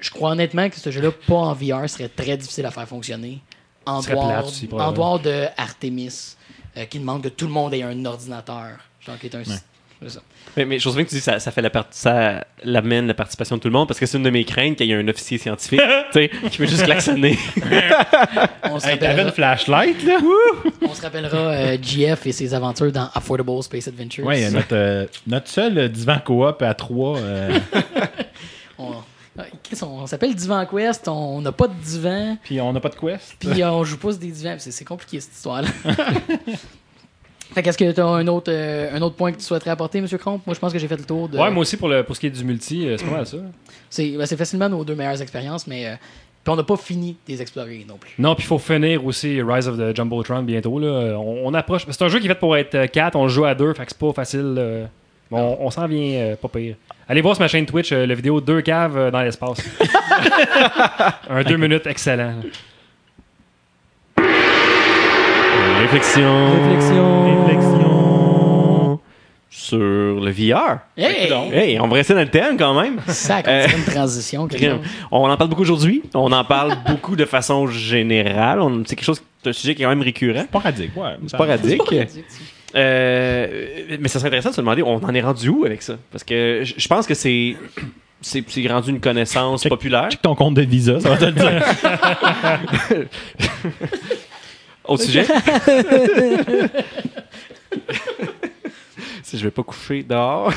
je 0.00 0.10
crois 0.10 0.30
honnêtement 0.30 0.68
que 0.70 0.76
ce 0.76 0.90
jeu-là, 0.90 1.10
pas 1.10 1.34
en 1.34 1.52
VR, 1.52 1.88
serait 1.88 2.08
très 2.08 2.36
difficile 2.36 2.64
à 2.66 2.70
faire 2.70 2.88
fonctionner. 2.88 3.40
En 3.86 4.00
dehors, 4.00 4.46
aussi, 4.46 4.68
en 4.72 4.92
dehors 4.92 5.20
de 5.20 5.46
Artemis, 5.56 6.36
euh, 6.76 6.84
qui 6.84 6.98
demande 6.98 7.22
que 7.22 7.28
tout 7.28 7.46
le 7.46 7.52
monde 7.52 7.74
ait 7.74 7.82
un 7.82 8.04
ordinateur. 8.04 8.78
Qui 9.20 9.26
est 9.26 9.34
un. 9.34 9.42
c'est 9.44 9.62
ça. 10.08 10.20
Mais, 10.56 10.64
mais 10.64 10.78
je 10.78 10.82
trouve 10.84 10.96
bien 10.96 11.04
que 11.04 11.10
tu 11.10 11.14
dis 11.16 11.20
ça, 11.20 11.38
ça 11.38 11.50
fait 11.50 11.62
la 11.62 11.70
part- 11.70 11.86
ça 11.90 12.44
l'amène 12.64 13.06
la 13.06 13.14
participation 13.14 13.56
de 13.56 13.60
tout 13.60 13.68
le 13.68 13.72
monde 13.72 13.86
parce 13.86 14.00
que 14.00 14.06
c'est 14.06 14.16
une 14.16 14.24
de 14.24 14.30
mes 14.30 14.44
craintes 14.44 14.76
qu'il 14.76 14.86
y 14.86 14.92
ait 14.92 14.96
un 14.96 15.06
officier 15.08 15.38
scientifique 15.38 15.80
tu 16.12 16.18
sais, 16.20 16.30
qui 16.50 16.58
veut 16.58 16.66
juste 16.66 16.84
klaxonner. 16.84 17.38
On 18.64 18.80
se 18.80 18.86
Hey, 18.88 18.98
t'avais 18.98 19.08
rappellera, 19.22 19.22
une 19.28 19.32
flashlight, 19.32 20.02
là? 20.04 20.18
on 20.82 20.94
se 20.94 21.02
rappellera 21.02 21.36
euh, 21.36 21.76
GF 21.80 22.26
et 22.26 22.32
ses 22.32 22.54
aventures 22.54 22.90
dans 22.92 23.08
Affordable 23.14 23.62
Space 23.62 23.88
Adventures. 23.88 24.24
Ouais, 24.24 24.50
notre, 24.50 24.74
euh, 24.74 25.06
notre 25.26 25.48
seul 25.48 25.78
euh, 25.78 25.88
divan 25.88 26.18
coop 26.24 26.62
à 26.62 26.74
trois. 26.74 27.18
euh, 27.18 27.58
On, 28.78 28.94
on 29.82 30.06
s'appelle 30.06 30.34
Divan 30.34 30.66
Quest, 30.66 31.06
on 31.08 31.40
n'a 31.40 31.52
pas 31.52 31.68
de 31.68 31.74
divan, 31.74 32.36
Puis 32.42 32.60
on 32.60 32.72
n'a 32.72 32.80
pas 32.80 32.88
de 32.90 32.96
quest. 32.96 33.36
puis 33.38 33.62
on 33.64 33.84
joue 33.84 33.96
pas 33.96 34.10
sur 34.10 34.20
des 34.20 34.26
divans. 34.30 34.56
C'est 34.58 34.70
c'est 34.72 34.84
compliqué 34.84 35.20
cette 35.20 35.32
histoire-là. 35.34 35.68
fait 37.54 37.62
qu'est-ce 37.62 37.78
que 37.78 37.92
tu 37.92 38.00
as 38.00 38.06
un 38.06 38.26
autre, 38.26 38.50
euh, 38.52 38.94
un 38.94 39.02
autre 39.02 39.16
point 39.16 39.32
que 39.32 39.38
tu 39.38 39.44
souhaiterais 39.44 39.70
apporter, 39.70 39.98
M. 39.98 40.06
Cromp? 40.18 40.40
Moi, 40.46 40.54
je 40.54 40.60
pense 40.60 40.72
que 40.72 40.78
j'ai 40.78 40.88
fait 40.88 40.96
le 40.96 41.04
tour 41.04 41.28
de. 41.28 41.38
Ouais, 41.38 41.50
moi 41.50 41.62
aussi, 41.62 41.76
pour, 41.76 41.88
le, 41.88 42.02
pour 42.02 42.14
ce 42.14 42.20
qui 42.20 42.26
est 42.26 42.30
du 42.30 42.44
multi, 42.44 42.86
euh, 42.86 42.96
c'est 42.96 43.04
pas 43.04 43.16
mal 43.16 43.26
ça. 43.26 43.36
C'est 43.88 44.10
ben, 44.10 44.26
c'est 44.26 44.36
facilement 44.36 44.68
nos 44.68 44.84
deux 44.84 44.94
meilleures 44.94 45.20
expériences, 45.20 45.66
mais 45.66 45.86
euh, 45.86 45.94
puis 46.44 46.52
on 46.52 46.56
n'a 46.56 46.62
pas 46.62 46.76
fini 46.76 47.16
de 47.26 47.32
les 47.32 47.42
explorer 47.42 47.84
non 47.88 47.96
plus. 47.96 48.12
Non, 48.18 48.34
puis 48.34 48.44
il 48.44 48.46
faut 48.46 48.58
finir 48.58 49.04
aussi 49.04 49.42
Rise 49.42 49.68
of 49.68 49.76
the 49.78 49.96
Jumbotron 49.96 50.42
bientôt. 50.42 50.78
Là. 50.78 51.16
On, 51.18 51.48
on 51.48 51.54
approche. 51.54 51.86
C'est 51.88 52.02
un 52.02 52.08
jeu 52.08 52.18
qui 52.20 52.26
est 52.26 52.28
fait 52.28 52.34
pour 52.34 52.56
être 52.56 52.86
4, 52.86 53.16
on 53.16 53.24
le 53.24 53.28
joue 53.28 53.44
à 53.44 53.54
2, 53.54 53.74
fait 53.74 53.84
que 53.84 53.90
c'est 53.90 53.98
pas 53.98 54.12
facile. 54.12 54.88
on, 55.30 55.56
on 55.60 55.70
s'en 55.70 55.86
vient 55.86 56.36
pas 56.40 56.48
pire. 56.48 56.76
Allez 57.08 57.20
voir 57.20 57.34
sur 57.34 57.42
ma 57.42 57.48
chaîne 57.48 57.66
Twitch, 57.66 57.90
la 57.92 58.14
vidéo 58.14 58.40
2 58.40 58.60
caves 58.62 59.10
dans 59.10 59.22
l'espace. 59.22 59.58
un 61.28 61.42
2 61.42 61.56
minutes 61.56 61.86
excellent. 61.86 62.34
Réflexion. 65.80 66.68
Réflexion. 66.68 67.40
Sur 69.52 69.78
le 69.78 70.30
VR. 70.30 70.78
Hey! 70.96 71.30
Hey, 71.52 71.80
on 71.80 71.88
va 71.88 71.96
rester 71.96 72.14
dans 72.14 72.20
le 72.20 72.28
thème 72.28 72.56
quand 72.56 72.80
même. 72.80 72.98
Sac, 73.08 73.44
on 73.48 73.50
Euh, 73.50 73.66
une 73.76 73.84
transition. 73.84 74.48
On 75.10 75.28
en 75.30 75.36
parle 75.36 75.50
beaucoup 75.50 75.62
aujourd'hui. 75.62 76.02
On 76.14 76.30
en 76.32 76.44
parle 76.44 76.76
beaucoup 76.86 77.16
de 77.16 77.24
façon 77.24 77.66
générale. 77.66 78.60
On- 78.60 78.82
C'est 78.86 78.94
quelque 78.96 79.04
chose, 79.04 79.20
c'est 79.42 79.50
un 79.50 79.52
sujet 79.52 79.74
qui 79.74 79.82
est 79.82 79.84
quand 79.84 79.90
même 79.90 80.02
récurrent. 80.02 80.44
Sporadique, 80.44 80.92
ouais. 80.96 81.16
Sporadique. 81.26 81.70
C'est 81.70 81.76
pas 81.96 82.00
ridicule. 82.00 82.24
Euh, 82.76 83.96
mais 84.00 84.08
ça 84.08 84.18
serait 84.20 84.28
intéressant 84.28 84.50
de 84.50 84.54
se 84.54 84.60
demander, 84.60 84.82
on 84.82 85.02
en 85.04 85.14
est 85.14 85.20
rendu 85.20 85.48
où 85.48 85.64
avec 85.64 85.82
ça? 85.82 85.94
Parce 86.12 86.22
que 86.22 86.60
je 86.62 86.74
je 86.76 86.88
pense 86.88 87.04
que 87.06 87.14
c'est 87.14 87.56
c'est 88.20 88.44
c'est 88.48 88.66
rendu 88.68 88.90
une 88.90 89.00
connaissance 89.00 89.62
Check- 89.64 89.70
populaire. 89.70 90.08
Check 90.10 90.22
ton 90.22 90.36
compte 90.36 90.54
de 90.54 90.62
Visa, 90.62 91.00
ça 91.00 91.08
va 91.10 91.16
te 91.16 91.24
le 91.24 91.32
dire. 91.32 91.50
Autre 94.90 95.04
sujet? 95.04 95.24
si 99.22 99.38
je 99.38 99.44
vais 99.44 99.52
pas 99.52 99.62
coucher 99.62 100.02
dehors, 100.02 100.52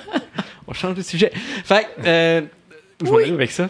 on 0.66 0.72
change 0.72 0.94
de 0.94 1.02
sujet. 1.02 1.30
Fait 1.62 1.86
euh, 2.02 2.40
je 3.04 3.10
vais 3.10 3.24
aller 3.24 3.32
avec 3.32 3.50
ça. 3.50 3.68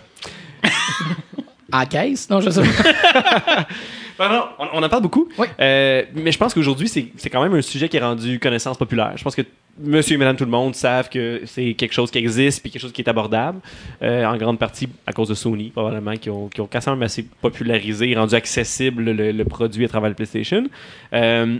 À 1.73 1.87
caisse? 1.87 2.31
Non, 2.31 2.41
je 2.41 2.51
sais 2.51 2.63
pas. 2.63 3.67
Non, 4.19 4.45
on, 4.59 4.67
on 4.75 4.83
en 4.83 4.89
parle 4.89 5.03
beaucoup. 5.03 5.29
Oui. 5.39 5.47
Euh, 5.61 6.05
mais 6.15 6.33
je 6.33 6.39
pense 6.39 6.55
qu'aujourd'hui, 6.55 6.89
c'est 6.89 7.09
c'est 7.17 7.31
quand 7.31 7.43
même 7.43 7.55
un 7.55 7.63
sujet 7.63 7.89
qui 7.89 7.97
est 7.97 8.01
rendu 8.01 8.39
connaissance 8.39 8.77
populaire. 8.77 9.13
Je 9.17 9.25
pense 9.25 9.35
que 9.35 9.43
monsieur 9.79 10.15
et 10.15 10.17
madame 10.17 10.37
tout 10.37 10.45
le 10.45 10.51
monde 10.51 10.75
savent 10.75 11.09
que 11.09 11.43
c'est 11.45 11.75
quelque 11.75 11.93
chose 11.93 12.11
qui 12.11 12.19
existe 12.19 12.63
puis 12.63 12.71
quelque 12.71 12.83
chose 12.83 12.93
qui 12.93 13.03
est 13.03 13.09
abordable. 13.09 13.61
Euh, 14.03 14.25
en 14.25 14.37
grande 14.37 14.59
partie 14.59 14.89
à 15.07 15.13
cause 15.13 15.29
de 15.29 15.35
Sony, 15.35 15.71
probablement, 15.71 16.17
qui 16.17 16.31
ont, 16.31 16.49
qui 16.49 16.61
ont 16.61 16.69
quand 16.71 16.87
même 16.87 17.03
assez 17.03 17.23
popularisé 17.23 18.11
et 18.11 18.17
rendu 18.17 18.35
accessible 18.35 19.11
le, 19.11 19.33
le 19.33 19.45
produit 19.45 19.85
à 19.85 19.89
travers 19.89 20.09
le 20.09 20.15
PlayStation. 20.15 20.65
Euh, 21.13 21.59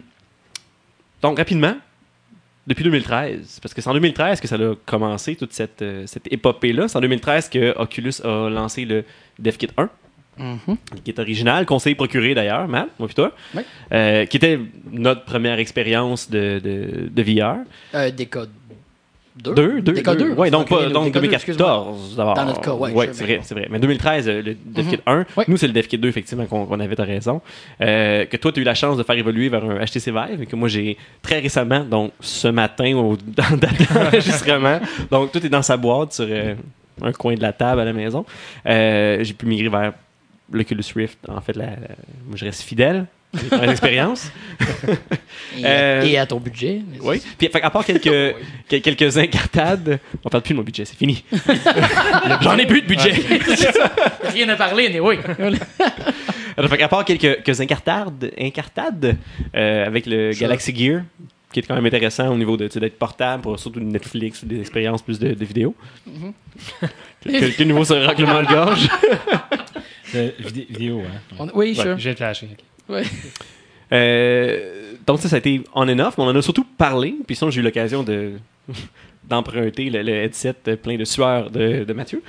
donc, 1.23 1.39
rapidement, 1.39 1.75
depuis 2.67 2.85
2013, 2.85 3.61
parce 3.63 3.75
que 3.75 3.81
c'est 3.81 3.91
en 3.91 3.95
2013 3.95 4.41
que 4.41 4.49
ça 4.49 4.57
a 4.57 4.75
commencé, 4.87 5.37
toute 5.37 5.53
cette, 5.53 5.85
cette 6.07 6.33
épopée-là. 6.33 6.89
C'est 6.89 6.99
en 6.99 7.01
2013 7.01 7.49
que 7.49 7.79
Oculus 7.79 8.15
a 8.25 8.49
lancé 8.49 8.85
le 8.85 9.05
DevKit 9.39 9.69
1 9.77 9.89
Mhm. 10.39 10.77
qui 11.05 11.11
est 11.11 11.19
original, 11.19 11.65
qu'on 11.67 11.79
s'est 11.79 11.95
procuré 11.95 12.35
d'ailleurs, 12.35 12.69
Matt, 12.69 12.89
moi 12.99 13.09
puis 13.09 13.15
toi, 13.15 13.33
Oui. 13.55 13.63
euh, 13.93 14.27
qui 14.27 14.37
était 14.37 14.59
notre 14.93 15.25
première 15.25 15.59
expérience 15.59 16.31
de, 16.31 16.61
de, 16.63 17.09
de 17.11 17.23
VR. 17.23 17.57
Euh, 17.95 18.11
Décode 18.11 18.51
2. 19.43 19.55
Deux, 19.55 19.81
deux, 19.83 19.93
Décode 19.93 20.19
deux. 20.19 20.29
2. 20.31 20.35
Ouais, 20.35 20.51
donc, 20.51 20.69
pas, 20.69 20.87
donc 20.89 21.07
Décode 21.07 21.23
2, 21.25 21.33
excuse-moi. 21.35 21.67
2014 21.69 22.17
d'abord. 22.17 22.35
Dans 22.35 22.45
notre 22.47 22.61
cas, 22.63 22.73
ouais, 22.73 22.93
Ouais, 22.93 23.09
c'est 23.13 23.25
vrai, 23.25 23.41
c'est 23.43 23.55
vrai. 23.55 23.67
Mais 23.71 23.79
2013, 23.79 24.29
euh, 24.29 24.43
le 24.43 24.57
DevKit 24.65 24.99
1, 25.07 25.27
Ouais. 25.37 25.45
nous 25.49 25.57
c'est 25.59 25.67
le 25.67 25.73
DevKit 25.75 25.99
2 25.99 26.09
effectivement 26.09 26.47
qu'on 26.47 26.81
avait, 26.81 26.97
t'as 26.97 27.05
raison. 27.05 27.41
Euh, 27.83 28.25
que 28.25 28.37
toi 28.39 28.51
tu 28.53 28.61
as 28.61 28.63
eu 28.63 28.65
la 28.65 28.75
chance 28.75 28.97
de 28.97 29.03
faire 29.03 29.17
évoluer 29.17 29.49
vers 29.51 29.65
un 29.65 29.85
HTC 29.85 30.11
Vive 30.11 30.43
et 30.43 30.47
que 30.47 30.57
moi 30.57 30.69
j'ai 30.69 30.97
très 31.23 31.39
récemment, 31.41 31.81
donc 31.85 32.13
ce 32.21 32.49
matin 32.49 32.95
au 32.97 33.17
dans 33.27 33.57
date 33.59 33.93
d'enregistrement, 33.93 34.81
donc 35.11 35.33
tout 35.33 35.45
est 35.45 35.51
dans 35.51 35.63
sa 35.63 35.77
boîte 35.77 36.13
sur 36.15 36.27
un 37.03 37.13
coin 37.13 37.35
de 37.35 37.43
la 37.43 37.53
table 37.53 37.81
à 37.81 37.85
la 37.85 37.93
maison. 37.93 38.25
J'ai 38.65 39.35
pu 39.37 39.45
migrer 39.47 39.69
vers 39.69 39.93
l'Oculus 40.53 40.85
Rift. 40.95 41.19
En 41.29 41.41
fait, 41.41 41.57
la, 41.57 41.67
la- 41.67 41.97
moi 42.27 42.37
je 42.37 42.45
reste 42.45 42.63
fidèle. 42.63 43.07
à 43.51 43.67
expériences. 43.71 44.31
Et, 45.59 45.63
Euh, 45.65 46.03
et 46.03 46.17
à 46.19 46.27
ton 46.27 46.39
budget. 46.39 46.83
Oui. 47.03 47.21
Puis, 47.39 47.49
fait, 47.49 47.63
à 47.63 47.71
part 47.71 47.85
quelques, 47.85 48.35
quel- 48.69 48.81
quelques 48.83 49.19
incartades, 49.19 49.99
on 50.25 50.29
parle 50.29 50.43
plus 50.43 50.53
de 50.55 50.59
mon 50.59 50.65
budget, 50.65 50.85
c'est 50.85 50.97
fini. 50.97 51.25
J'en 52.43 52.57
ai 52.57 52.67
plus 52.67 52.83
de 52.83 52.87
budget. 52.87 53.13
Rien 54.33 54.49
à 54.49 54.57
parler, 54.57 54.89
mais 54.93 55.01
oui. 55.01 55.17
Alors, 56.57 56.71
fait, 56.71 56.83
à 56.83 56.89
part 56.89 57.05
quelques, 57.05 57.43
quelques 57.43 57.61
incartades, 57.61 58.31
incartades 58.39 59.17
euh, 59.55 59.87
avec 59.87 60.07
le. 60.07 60.31
Galaxy 60.33 60.75
Gear, 60.75 61.03
qui 61.53 61.61
est 61.61 61.63
quand 61.63 61.75
même 61.75 61.85
intéressant 61.87 62.29
au 62.29 62.37
niveau 62.37 62.57
de 62.57 62.69
d'être 62.69 62.99
portable 62.99 63.43
pour 63.43 63.59
surtout 63.59 63.81
Netflix 63.81 64.43
ou 64.43 64.47
des 64.47 64.61
expériences 64.61 65.03
plus 65.03 65.19
de, 65.19 65.35
de 65.35 65.45
vidéo. 65.45 65.75
quel, 67.23 67.55
quel 67.55 67.67
niveau 67.67 67.85
sur 67.85 67.97
le 67.97 68.07
règlement 68.07 68.41
de 68.43 68.47
gorge? 68.49 68.89
Vidé- 70.13 70.67
vidéo, 70.69 71.01
hein. 71.03 71.21
On- 71.39 71.49
oui, 71.55 71.75
sure. 71.75 71.99
J'ai 71.99 72.15
flashé. 72.15 72.49
Ouais. 72.89 73.03
Euh, 73.93 74.93
donc 75.07 75.21
ça, 75.21 75.29
ça 75.29 75.37
a 75.37 75.39
été 75.39 75.63
on 75.75 75.89
and 75.89 75.99
off, 76.01 76.19
mais 76.19 76.25
on 76.25 76.29
en 76.29 76.37
a 76.37 76.43
surtout 76.43 76.65
parlé. 76.79 77.15
Puis 77.27 77.37
sinon, 77.37 77.51
j'ai 77.51 77.61
eu 77.61 77.65
l'occasion 77.65 78.03
de 78.03 78.33
d'emprunter 79.25 79.91
le, 79.91 80.03
le 80.03 80.13
headset 80.13 80.55
plein 80.83 80.97
de 80.97 81.05
sueur 81.05 81.51
de, 81.51 81.85
de 81.85 81.93
Mathieu. 81.93 82.23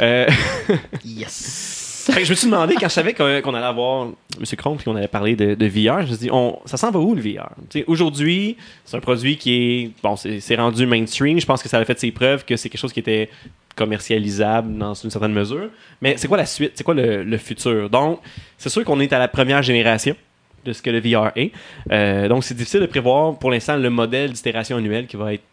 Euh, 0.00 0.26
Yes. 1.04 1.77
Je 2.12 2.30
me 2.30 2.34
suis 2.34 2.46
demandé, 2.46 2.74
quand 2.74 2.88
je 2.88 2.94
savais 2.94 3.14
qu'on 3.14 3.26
allait 3.26 3.66
avoir 3.66 4.06
M. 4.06 4.44
Chrome 4.56 4.76
puis 4.76 4.84
qu'on 4.84 4.96
allait 4.96 5.08
parler 5.08 5.36
de, 5.36 5.54
de 5.54 5.66
VR, 5.66 6.02
je 6.02 6.02
me 6.02 6.06
suis 6.06 6.16
dit, 6.16 6.30
ça 6.64 6.76
s'en 6.76 6.90
va 6.90 6.98
où 6.98 7.14
le 7.14 7.20
VR? 7.20 7.50
Aujourd'hui, 7.86 8.56
c'est 8.84 8.96
un 8.96 9.00
produit 9.00 9.36
qui 9.36 9.52
est, 9.54 9.90
bon, 10.02 10.16
c'est 10.16 10.56
rendu 10.56 10.86
mainstream. 10.86 11.40
Je 11.40 11.46
pense 11.46 11.62
que 11.62 11.68
ça 11.68 11.78
a 11.78 11.84
fait 11.84 11.98
ses 11.98 12.10
preuves, 12.10 12.44
que 12.44 12.56
c'est 12.56 12.68
quelque 12.68 12.80
chose 12.80 12.92
qui 12.92 13.00
était 13.00 13.28
commercialisable 13.76 14.76
dans 14.76 14.94
une 14.94 15.10
certaine 15.10 15.32
mesure. 15.32 15.70
Mais 16.02 16.16
c'est 16.16 16.28
quoi 16.28 16.36
la 16.36 16.46
suite? 16.46 16.72
C'est 16.74 16.84
quoi 16.84 16.94
le, 16.94 17.38
futur? 17.38 17.88
Donc, 17.88 18.20
c'est 18.56 18.68
sûr 18.68 18.84
qu'on 18.84 19.00
est 19.00 19.12
à 19.12 19.18
la 19.18 19.28
première 19.28 19.62
génération 19.62 20.16
de 20.64 20.72
ce 20.72 20.82
que 20.82 20.90
le 20.90 21.00
VR 21.00 21.30
est. 21.36 21.52
Euh, 21.92 22.28
donc, 22.28 22.44
c'est 22.44 22.54
difficile 22.54 22.80
de 22.80 22.86
prévoir 22.86 23.38
pour 23.38 23.50
l'instant 23.50 23.76
le 23.76 23.90
modèle 23.90 24.32
d'itération 24.32 24.76
annuelle 24.76 25.06
qui 25.06 25.16
va 25.16 25.34
être 25.34 25.44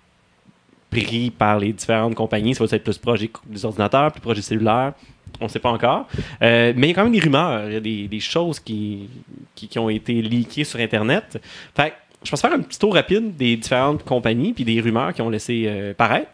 pris 0.90 1.30
par 1.30 1.60
les 1.60 1.74
différentes 1.74 2.16
compagnies. 2.16 2.56
Ça 2.56 2.66
va 2.66 2.76
être 2.76 2.84
plus 2.84 2.98
proche 2.98 3.20
des 3.46 3.66
ordinateurs, 3.66 4.12
plus 4.12 4.22
proche 4.22 4.38
des 4.38 4.42
cellulaires. 4.42 4.94
On 5.42 5.46
ne 5.46 5.50
sait 5.50 5.60
pas 5.60 5.72
encore. 5.72 6.08
Euh, 6.42 6.74
mais 6.76 6.88
il 6.88 6.90
y 6.90 6.94
a 6.94 6.96
quand 6.96 7.04
même 7.04 7.14
des 7.14 7.20
rumeurs. 7.20 7.68
Il 7.68 7.74
y 7.74 7.78
a 7.78 7.80
des, 7.80 8.08
des 8.08 8.20
choses 8.20 8.60
qui, 8.60 9.10
qui, 9.54 9.68
qui 9.68 9.80
ont 9.80 9.90
été 9.90 10.22
leakées 10.22 10.64
sur 10.64 10.80
Internet. 10.80 11.40
Fait 11.76 11.90
que 11.90 11.96
je 12.24 12.32
pense 12.32 12.42
faire 12.42 12.54
un 12.54 12.60
petit 12.60 12.80
tour 12.80 12.94
rapide 12.94 13.36
des 13.36 13.56
différentes 13.56 14.04
compagnies 14.04 14.54
puis 14.54 14.64
des 14.64 14.80
rumeurs 14.82 15.14
qui 15.14 15.22
ont 15.22 15.30
laissé 15.30 15.66
euh, 15.68 15.94
paraître. 15.94 16.30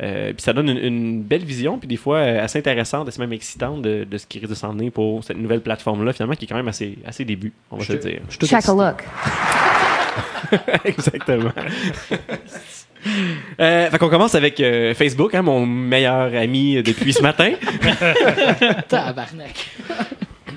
Euh, 0.00 0.32
puis 0.32 0.42
ça 0.42 0.52
donne 0.52 0.68
une, 0.68 0.78
une 0.78 1.22
belle 1.22 1.44
vision, 1.44 1.76
puis 1.76 1.88
des 1.88 1.96
fois 1.96 2.18
euh, 2.18 2.44
assez 2.44 2.60
intéressante, 2.60 3.08
assez 3.08 3.18
même 3.20 3.32
excitante 3.32 3.82
de, 3.82 4.04
de 4.04 4.18
ce 4.18 4.26
qui 4.26 4.38
risque 4.38 4.50
de 4.50 4.54
s'en 4.54 4.72
venir 4.72 4.92
pour 4.92 5.24
cette 5.24 5.36
nouvelle 5.36 5.60
plateforme-là, 5.60 6.12
finalement, 6.12 6.34
qui 6.34 6.44
est 6.44 6.48
quand 6.48 6.56
même 6.56 6.68
assez, 6.68 6.98
assez 7.04 7.24
début, 7.24 7.52
on 7.70 7.78
va 7.78 7.84
se 7.84 7.92
le 7.94 7.98
dire. 7.98 8.20
Je 8.30 8.38
te 8.38 8.46
Check 8.46 8.68
a 8.68 8.72
look. 8.72 9.04
Exactement. 10.84 11.50
Euh, 13.60 13.90
fait 13.90 13.98
qu'on 13.98 14.08
commence 14.08 14.34
avec 14.34 14.60
euh, 14.60 14.94
Facebook, 14.94 15.34
hein, 15.34 15.42
mon 15.42 15.64
meilleur 15.64 16.34
ami 16.34 16.82
depuis 16.82 17.12
ce 17.12 17.22
matin. 17.22 17.52
Tabarnak. 18.88 19.70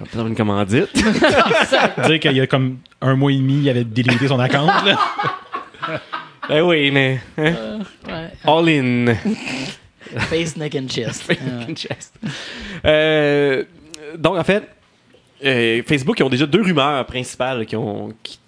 On 0.01 0.05
faire 0.05 0.27
une 0.27 0.35
commandite. 0.35 0.89
Dire 2.05 2.19
qu'il 2.19 2.31
y 2.33 2.41
a 2.41 2.47
comme 2.47 2.77
un 3.01 3.15
mois 3.15 3.31
et 3.31 3.37
demi, 3.37 3.59
il 3.61 3.69
avait 3.69 3.83
délité 3.83 4.27
son 4.27 4.39
account. 4.39 4.65
là. 4.65 4.97
ben 6.49 6.61
oui, 6.63 6.91
mais 6.91 7.19
hein, 7.37 7.79
Ouais. 8.07 8.29
all 8.45 8.69
in. 8.69 9.15
Face, 10.29 10.57
neck 10.57 10.75
and 10.75 10.87
chest. 10.89 11.27
Ouais. 11.29 11.75
Chest. 11.75 12.13
Euh, 12.85 13.63
donc, 14.17 14.37
en 14.37 14.43
fait, 14.43 14.67
euh, 15.45 15.81
Facebook, 15.87 16.19
ils 16.19 16.23
ont 16.23 16.29
déjà 16.29 16.45
deux 16.45 16.61
rumeurs 16.61 17.05
principales 17.05 17.65
qui, 17.65 17.75
ont, 17.75 18.11
qui, 18.23 18.39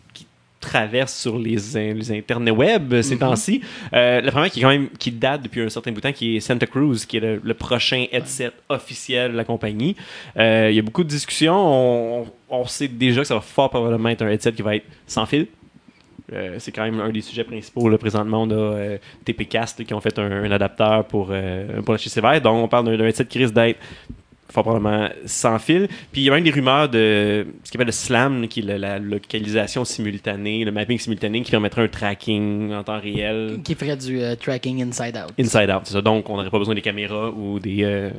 qui 0.63 0.69
traversent 0.69 1.17
sur 1.17 1.37
les, 1.37 1.57
les 1.75 2.11
internets 2.11 2.51
web 2.51 3.01
ces 3.01 3.17
temps-ci. 3.17 3.61
Euh, 3.93 4.21
la 4.21 4.31
première 4.31 4.49
qui, 4.49 4.59
est 4.59 4.63
quand 4.63 4.69
même, 4.69 4.89
qui 4.99 5.11
date 5.11 5.43
depuis 5.43 5.61
un 5.61 5.69
certain 5.69 5.91
bout 5.91 5.97
de 5.97 6.07
temps, 6.07 6.13
qui 6.13 6.37
est 6.37 6.39
Santa 6.39 6.65
Cruz, 6.65 7.05
qui 7.07 7.17
est 7.17 7.19
le, 7.19 7.41
le 7.43 7.53
prochain 7.53 8.05
headset 8.11 8.51
officiel 8.69 9.31
de 9.33 9.37
la 9.37 9.43
compagnie. 9.43 9.95
Euh, 10.37 10.69
Il 10.69 10.75
y 10.75 10.79
a 10.79 10.81
beaucoup 10.81 11.03
de 11.03 11.09
discussions. 11.09 11.55
On, 11.55 12.25
on 12.49 12.65
sait 12.65 12.87
déjà 12.87 13.21
que 13.21 13.27
ça 13.27 13.35
va 13.35 13.41
fort 13.41 13.69
probablement 13.69 14.09
être 14.09 14.21
un 14.21 14.29
headset 14.29 14.53
qui 14.53 14.61
va 14.61 14.75
être 14.75 14.85
sans 15.07 15.25
fil. 15.25 15.47
Euh, 16.31 16.55
c'est 16.59 16.71
quand 16.71 16.83
même 16.83 16.99
un 16.99 17.09
des 17.09 17.21
sujets 17.21 17.43
principaux 17.43 17.89
là, 17.89 17.97
présentement. 17.97 18.43
On 18.43 18.51
a 18.51 18.97
TPcast 19.25 19.83
qui 19.83 19.93
ont 19.93 20.01
fait 20.01 20.17
un, 20.17 20.31
un 20.31 20.51
adapteur 20.51 21.05
pour, 21.05 21.31
pour 21.85 21.93
la 21.93 22.31
Vive. 22.33 22.41
Donc, 22.41 22.63
on 22.63 22.67
parle 22.67 22.97
d'un 22.97 23.05
headset 23.05 23.25
qui 23.25 23.39
risque 23.39 23.53
d'être 23.53 23.79
fort 24.53 24.63
probablement 24.63 25.09
sans 25.25 25.59
fil. 25.59 25.87
Puis, 26.11 26.21
il 26.21 26.23
y 26.25 26.29
a 26.29 26.33
même 26.33 26.43
des 26.43 26.51
rumeurs 26.51 26.87
de 26.89 27.45
ce 27.63 27.71
qu'on 27.71 27.75
appelle 27.77 27.87
le 27.87 27.91
SLAM, 27.91 28.47
qui 28.47 28.61
est 28.61 28.77
la 28.77 28.99
localisation 28.99 29.83
simultanée, 29.83 30.63
le 30.63 30.71
mapping 30.71 30.97
simultané 30.99 31.41
qui 31.41 31.51
permettrait 31.51 31.83
un 31.83 31.87
tracking 31.87 32.71
en 32.73 32.83
temps 32.83 32.99
réel. 32.99 33.59
Qui 33.63 33.75
ferait 33.75 33.97
du 33.97 34.21
euh, 34.21 34.35
tracking 34.35 34.81
inside 34.83 35.17
out. 35.17 35.33
Inside 35.39 35.69
out, 35.71 35.81
c'est 35.85 35.93
ça. 35.93 36.01
Donc, 36.01 36.29
on 36.29 36.37
n'aurait 36.37 36.49
pas 36.49 36.59
besoin 36.59 36.75
des 36.75 36.81
caméras 36.81 37.31
ou 37.31 37.59
des, 37.59 37.83
euh, 37.83 38.09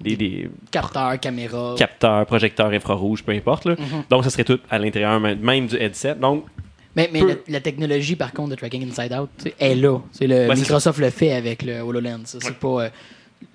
des, 0.00 0.16
des 0.16 0.48
Capteur, 0.70 1.18
caméra. 1.20 1.74
capteurs, 1.76 2.24
projecteurs 2.26 2.70
infrarouges, 2.70 3.22
peu 3.22 3.32
importe. 3.32 3.64
là. 3.66 3.72
Mhm. 3.78 4.04
Donc, 4.10 4.24
ça 4.24 4.30
serait 4.30 4.44
tout 4.44 4.60
à 4.70 4.78
l'intérieur 4.78 5.18
même 5.20 5.66
du 5.66 5.76
headset. 5.76 6.14
Donc, 6.14 6.44
Mais, 6.94 7.08
mais 7.12 7.20
la, 7.22 7.34
la 7.48 7.60
technologie, 7.60 8.16
par 8.16 8.32
contre, 8.32 8.50
de 8.50 8.54
tracking 8.56 8.88
inside 8.88 9.12
out, 9.18 9.30
est 9.58 9.74
là. 9.74 9.98
C'est 10.12 10.26
le, 10.26 10.46
Microsoft 10.54 10.98
le 10.98 11.10
fait 11.10 11.32
avec 11.32 11.62
le 11.62 11.80
HoloLens. 11.80 12.24
C'est 12.24 12.54
pas, 12.58 12.84
euh, 12.84 12.88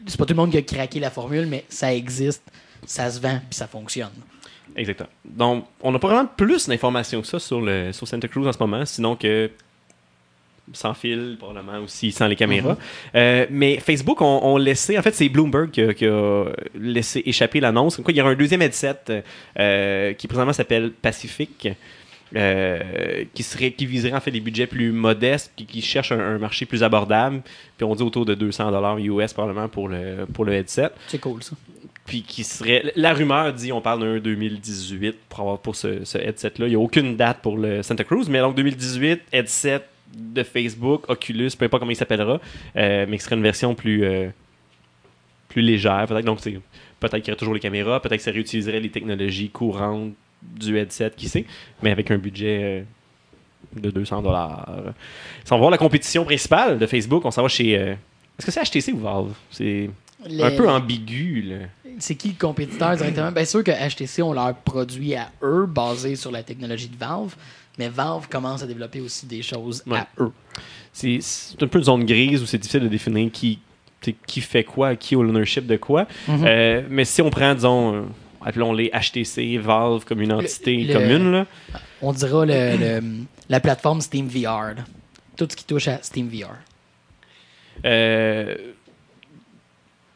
c'est 0.05 0.17
pas 0.17 0.25
tout 0.25 0.33
le 0.33 0.38
monde 0.38 0.51
qui 0.51 0.57
a 0.57 0.61
craqué 0.61 0.99
la 0.99 1.09
formule, 1.09 1.45
mais 1.47 1.65
ça 1.69 1.93
existe, 1.93 2.43
ça 2.85 3.09
se 3.09 3.19
vend, 3.19 3.39
puis 3.49 3.57
ça 3.57 3.67
fonctionne. 3.67 4.11
Exactement. 4.75 5.09
Donc, 5.25 5.65
on 5.81 5.91
n'a 5.91 5.99
pas 5.99 6.07
vraiment 6.07 6.29
plus 6.38 6.67
d'informations 6.67 7.21
que 7.21 7.27
ça 7.27 7.39
sur, 7.39 7.61
le, 7.61 7.91
sur 7.91 8.07
Santa 8.07 8.27
Cruz 8.27 8.47
en 8.47 8.53
ce 8.53 8.59
moment, 8.59 8.85
sinon 8.85 9.15
que 9.15 9.49
sans 10.73 10.93
fil, 10.93 11.38
probablement 11.39 11.79
aussi 11.79 12.11
sans 12.11 12.27
les 12.27 12.35
caméras. 12.35 12.77
Euh, 13.15 13.45
mais 13.49 13.79
Facebook 13.79 14.21
ont, 14.21 14.57
laissé, 14.57 14.97
en 14.97 15.01
fait, 15.01 15.15
c'est 15.15 15.29
Bloomberg 15.29 15.71
qui 15.71 15.81
a, 15.81 15.93
qui 15.93 16.05
a 16.05 16.45
laissé 16.75 17.23
échapper 17.25 17.59
l'annonce. 17.59 17.95
Comme 17.95 18.05
quoi, 18.05 18.13
il 18.13 18.17
y 18.17 18.21
aura 18.21 18.31
un 18.31 18.35
deuxième 18.35 18.61
headset 18.61 19.23
euh, 19.59 20.13
qui 20.13 20.27
présentement 20.27 20.53
s'appelle 20.53 20.91
Pacific. 20.91 21.69
Euh, 22.36 23.23
qui 23.34 23.43
serait 23.43 23.71
qui 23.71 23.86
viserait 23.86 24.13
en 24.13 24.19
fait 24.19 24.32
des 24.32 24.41
budgets 24.41 24.67
plus 24.67 24.91
modestes 24.91 25.53
qui, 25.55 25.65
qui 25.65 25.82
cherche 25.82 26.11
un, 26.11 26.19
un 26.19 26.38
marché 26.38 26.65
plus 26.65 26.84
abordable. 26.84 27.41
Puis 27.78 27.86
on 27.86 27.95
dit 27.95 28.03
autour 28.03 28.25
de 28.25 28.34
200 28.36 28.71
dollars 28.71 28.97
US 28.97 29.34
probablement 29.34 29.69
pour 29.69 29.88
le 29.88 30.25
pour 30.34 30.43
le 30.43 30.53
headset. 30.53 30.89
C'est 31.07 31.19
cool, 31.19 31.41
ça. 31.41 31.55
puis 32.05 32.23
qui 32.23 32.43
serait 32.43 32.91
la 32.95 33.13
rumeur 33.13 33.53
dit 33.53 33.71
on 33.71 33.82
parle 33.82 34.01
d'un 34.01 34.19
2018 34.19 35.15
pour 35.30 35.39
avoir 35.41 35.59
pour 35.59 35.75
ce, 35.75 36.03
ce 36.03 36.17
headset 36.17 36.53
là 36.57 36.65
il 36.65 36.69
n'y 36.69 36.75
a 36.75 36.80
aucune 36.80 37.15
date 37.15 37.39
pour 37.41 37.57
le 37.57 37.82
Santa 37.84 38.03
Cruz 38.03 38.25
mais 38.30 38.39
donc 38.39 38.55
2018 38.55 39.21
headset 39.32 39.84
de 40.13 40.43
Facebook 40.43 41.09
Oculus 41.09 41.51
peu 41.57 41.65
importe 41.65 41.82
comment 41.82 41.91
il 41.91 41.95
s'appellera 41.95 42.41
euh, 42.75 43.05
mais 43.07 43.17
qui 43.17 43.23
serait 43.23 43.36
une 43.36 43.43
version 43.43 43.75
plus 43.75 44.03
euh, 44.03 44.30
plus 45.49 45.61
légère. 45.61 46.05
Peut-être 46.07 46.25
donc 46.25 46.39
c'est 46.41 46.59
peut-être 46.99 47.19
qu'il 47.19 47.28
y 47.28 47.32
aurait 47.32 47.38
toujours 47.38 47.53
les 47.53 47.59
caméras 47.59 48.01
peut-être 48.01 48.17
que 48.17 48.23
ça 48.23 48.32
réutiliserait 48.32 48.80
les 48.80 48.89
technologies 48.89 49.49
courantes 49.49 50.13
du 50.55 50.77
headset 50.77 51.11
qui 51.15 51.27
sait 51.29 51.45
mais 51.83 51.91
avec 51.91 52.09
un 52.11 52.17
budget 52.17 52.59
euh, 52.63 52.81
de 53.81 53.89
200 53.91 54.21
dollars 54.21 54.67
si 55.43 55.51
on 55.53 55.55
va 55.55 55.59
voir 55.59 55.71
la 55.71 55.77
compétition 55.77 56.23
principale 56.25 56.77
de 56.79 56.85
Facebook 56.87 57.25
on 57.25 57.31
s'en 57.31 57.41
va 57.43 57.47
chez 57.47 57.77
euh, 57.77 57.93
est-ce 58.39 58.45
que 58.45 58.51
c'est 58.51 58.63
HTC 58.63 58.91
ou 58.93 58.99
Valve? 58.99 59.33
C'est 59.49 59.89
Les- 60.27 60.43
un 60.43 60.51
peu 60.51 60.69
ambigu 60.69 61.41
là. 61.41 61.55
C'est 61.97 62.13
qui 62.13 62.27
le 62.29 62.35
compétiteur 62.39 62.95
directement? 62.95 63.31
Bien 63.31 63.45
sûr 63.45 63.63
que 63.63 63.71
HTC 63.71 64.21
ont 64.21 64.31
leur 64.31 64.53
produit 64.53 65.15
à 65.15 65.31
eux, 65.41 65.65
basé 65.65 66.15
sur 66.15 66.29
la 66.29 66.43
technologie 66.43 66.87
de 66.87 66.95
Valve, 66.95 67.35
mais 67.79 67.89
Valve 67.89 68.27
commence 68.29 68.61
à 68.61 68.67
développer 68.67 69.01
aussi 69.01 69.25
des 69.25 69.41
choses 69.41 69.81
Ouais. 69.87 69.97
à 69.97 70.07
eux. 70.19 70.31
C'est 70.93 71.19
un 71.61 71.65
peu 71.67 71.79
une 71.79 71.83
zone 71.85 72.05
grise 72.05 72.43
où 72.43 72.45
c'est 72.45 72.59
difficile 72.59 72.83
de 72.83 72.87
définir 72.89 73.31
qui, 73.31 73.57
qui 74.27 74.41
fait 74.41 74.63
quoi, 74.63 74.95
qui 74.95 75.15
a 75.15 75.23
l'ownership 75.23 75.65
de 75.65 75.77
quoi. 75.77 76.05
Mhm. 76.27 76.43
Euh, 76.45 76.81
mais 76.91 77.05
si 77.05 77.23
on 77.23 77.31
prend, 77.31 77.55
disons, 77.55 78.05
euh, 78.47 78.49
appelons-les 78.49 78.89
HTC, 78.91 79.57
Valve 79.57 80.05
comme 80.05 80.21
une 80.21 80.31
entité 80.33 80.75
le- 80.77 80.93
commune, 80.93 81.31
là, 81.31 81.45
On 82.01 82.13
dira 82.13 82.45
le, 82.45 83.01
la 83.49 83.59
plateforme 83.59 84.01
Steam 84.01 84.27
VR. 84.27 84.73
là. 84.75 84.83
Tout 85.35 85.47
ce 85.49 85.55
qui 85.55 85.65
touche 85.65 85.87
à 85.87 85.99
Steam 86.01 86.27
VR. 86.29 86.47
euh, 87.85 88.55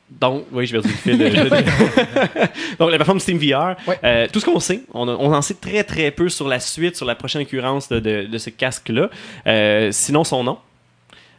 donc, 0.10 0.44
oui, 0.52 0.66
j'ai 0.68 0.74
perdu 0.74 0.90
le 0.90 0.96
fil. 0.96 1.18
Je- 1.32 2.76
donc, 2.80 2.92
la 2.92 2.98
plateforme 2.98 3.20
Steam 3.22 3.38
VR, 3.38 3.76
Ouais. 3.88 3.98
euh, 4.04 4.28
tout 4.32 4.40
ce 4.42 4.46
qu'on 4.46 4.60
sait, 4.60 4.82
on, 4.94 5.08
a- 5.08 5.14
on 5.16 5.34
en 5.34 5.42
sait 5.42 5.54
très 5.54 5.84
très 5.86 6.12
peu 6.12 6.28
sur 6.28 6.48
la 6.50 6.60
suite, 6.60 6.98
sur 6.98 7.06
la 7.06 7.16
prochaine 7.16 7.42
occurrence 7.44 7.88
de, 7.88 8.00
de- 8.00 8.24
de 8.26 8.38
ce 8.38 8.50
casque-là. 8.50 9.10
Euh, 9.48 9.90
sinon, 9.94 10.24
son 10.26 10.44
nom? 10.44 10.58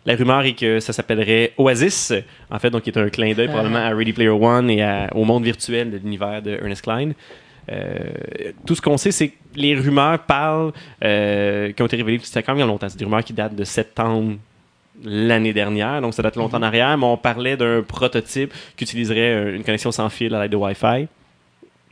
La 0.04 0.16
rumeur 0.16 0.42
est 0.42 0.54
que 0.54 0.80
ça 0.80 0.92
s'appellerait 0.92 1.52
Oasis, 1.58 2.12
en 2.50 2.58
fait, 2.58 2.70
donc 2.70 2.82
qui 2.82 2.90
est 2.90 2.98
un 2.98 3.08
clin 3.08 3.34
d'œil 3.34 3.46
Ah. 3.48 3.52
probablement 3.52 3.78
à 3.84 3.90
Ready 3.94 4.12
Player 4.12 4.30
One 4.30 4.68
et 4.70 4.82
à- 4.82 5.08
au 5.14 5.24
monde 5.24 5.44
virtuel 5.44 5.90
de 5.92 5.96
l'univers 5.98 6.42
de 6.42 6.50
Ernest 6.52 6.82
Klein. 6.82 7.12
Euh, 7.70 7.98
tout 8.66 8.74
ce 8.74 8.82
qu'on 8.82 8.96
sait, 8.96 9.12
c'est 9.12 9.28
que 9.28 9.34
les 9.54 9.76
rumeurs 9.76 10.18
parlent, 10.20 10.72
euh, 11.04 11.70
qui 11.72 11.80
ont 11.82 11.86
été 11.86 11.96
révélées, 11.96 12.18
c'était 12.22 12.42
quand 12.42 12.52
même 12.52 12.58
il 12.58 12.62
y 12.62 12.64
a 12.64 12.66
longtemps, 12.66 12.88
c'est 12.88 12.98
des 12.98 13.04
rumeurs 13.04 13.22
qui 13.22 13.32
datent 13.32 13.54
de 13.54 13.62
septembre 13.62 14.34
l'année 15.04 15.52
dernière, 15.52 16.00
donc 16.00 16.12
ça 16.14 16.22
date 16.22 16.34
longtemps 16.36 16.58
en 16.58 16.62
arrière, 16.62 16.98
mais 16.98 17.06
on 17.06 17.16
parlait 17.16 17.56
d'un 17.56 17.82
prototype 17.82 18.52
qui 18.76 18.82
utiliserait 18.84 19.34
euh, 19.34 19.56
une 19.56 19.62
connexion 19.62 19.92
sans 19.92 20.08
fil 20.08 20.34
à 20.34 20.42
l'aide 20.42 20.50
de 20.50 20.56
Wi-Fi. 20.56 21.06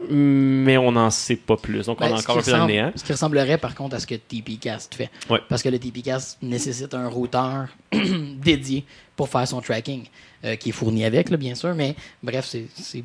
Mais 0.08 0.76
on 0.78 0.92
n'en 0.92 1.10
sait 1.10 1.36
pas 1.36 1.56
plus, 1.56 1.86
donc 1.86 1.98
on 2.00 2.04
Ben, 2.08 2.14
est 2.16 2.18
ce 2.18 2.22
encore 2.24 2.38
un 2.38 2.42
peu 2.42 2.50
dans 2.50 2.56
le 2.56 2.62
ressemble- 2.64 2.72
néant. 2.72 2.92
Ce 2.96 3.04
qui 3.04 3.12
ressemblerait 3.12 3.58
par 3.58 3.74
contre 3.74 3.96
à 3.96 4.00
ce 4.00 4.06
que 4.06 4.14
TPcast 4.14 4.94
fait. 4.94 5.10
Ouais. 5.28 5.40
Parce 5.48 5.62
que 5.62 5.68
le 5.68 5.78
TPcast 5.78 6.38
nécessite 6.42 6.94
un 6.94 7.08
routeur 7.08 7.68
dédié 7.92 8.84
pour 9.16 9.28
faire 9.28 9.46
son 9.46 9.60
tracking, 9.60 10.04
euh, 10.44 10.56
qui 10.56 10.70
est 10.70 10.72
fourni 10.72 11.04
avec, 11.04 11.28
là, 11.28 11.36
bien 11.36 11.54
sûr, 11.54 11.74
mais 11.74 11.94
bref, 12.22 12.46
c'est 12.46 13.04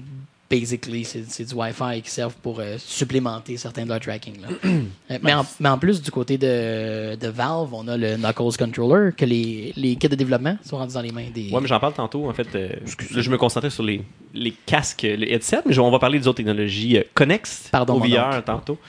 basically 0.50 1.04
c'est 1.06 1.44
du 1.46 1.54
Wi-Fi 1.54 2.02
qui 2.04 2.10
servent 2.12 2.36
pour 2.36 2.60
euh, 2.60 2.76
supplémenter 2.78 3.58
certains 3.58 3.84
de 3.84 3.90
leur 3.90 4.00
tracking. 4.00 4.42
là. 4.42 4.48
Euh, 5.12 5.20
mais, 5.22 5.36
en, 5.36 5.46
mais 5.60 5.70
en 5.70 5.78
plus, 5.78 6.02
du 6.02 6.10
côté 6.10 6.36
de, 6.40 7.16
de 7.16 7.28
Valve, 7.28 7.72
on 7.74 7.88
a 7.88 7.96
le 7.96 8.18
Knuckles 8.18 8.58
Controller, 8.58 9.12
que 9.16 9.24
les, 9.24 9.72
les 9.76 9.96
kits 9.98 10.10
de 10.10 10.16
développement 10.16 10.58
sont 10.64 10.78
rendus 10.78 10.96
dans 10.96 11.02
les 11.02 11.12
mains 11.12 11.30
des. 11.34 11.52
Ouais, 11.52 11.62
mais 11.62 11.68
j'en 11.68 11.80
parle 11.80 11.94
tantôt. 11.94 12.28
En 12.28 12.34
fait, 12.34 12.48
euh, 12.56 12.70
là, 13.14 13.22
je 13.22 13.30
me 13.30 13.38
concentrais 13.38 13.70
sur 13.70 13.84
les, 13.84 14.02
les 14.34 14.52
casques, 14.66 15.04
les 15.04 15.32
headsets, 15.32 15.62
mais 15.68 15.78
on 15.78 15.92
va 15.92 16.00
parler 16.00 16.18
des 16.18 16.28
autres 16.28 16.38
technologies 16.38 16.98
connexes 17.14 17.70
Pardon, 17.72 17.96
au 17.96 18.00
VR 18.00 18.44
tantôt. 18.44 18.80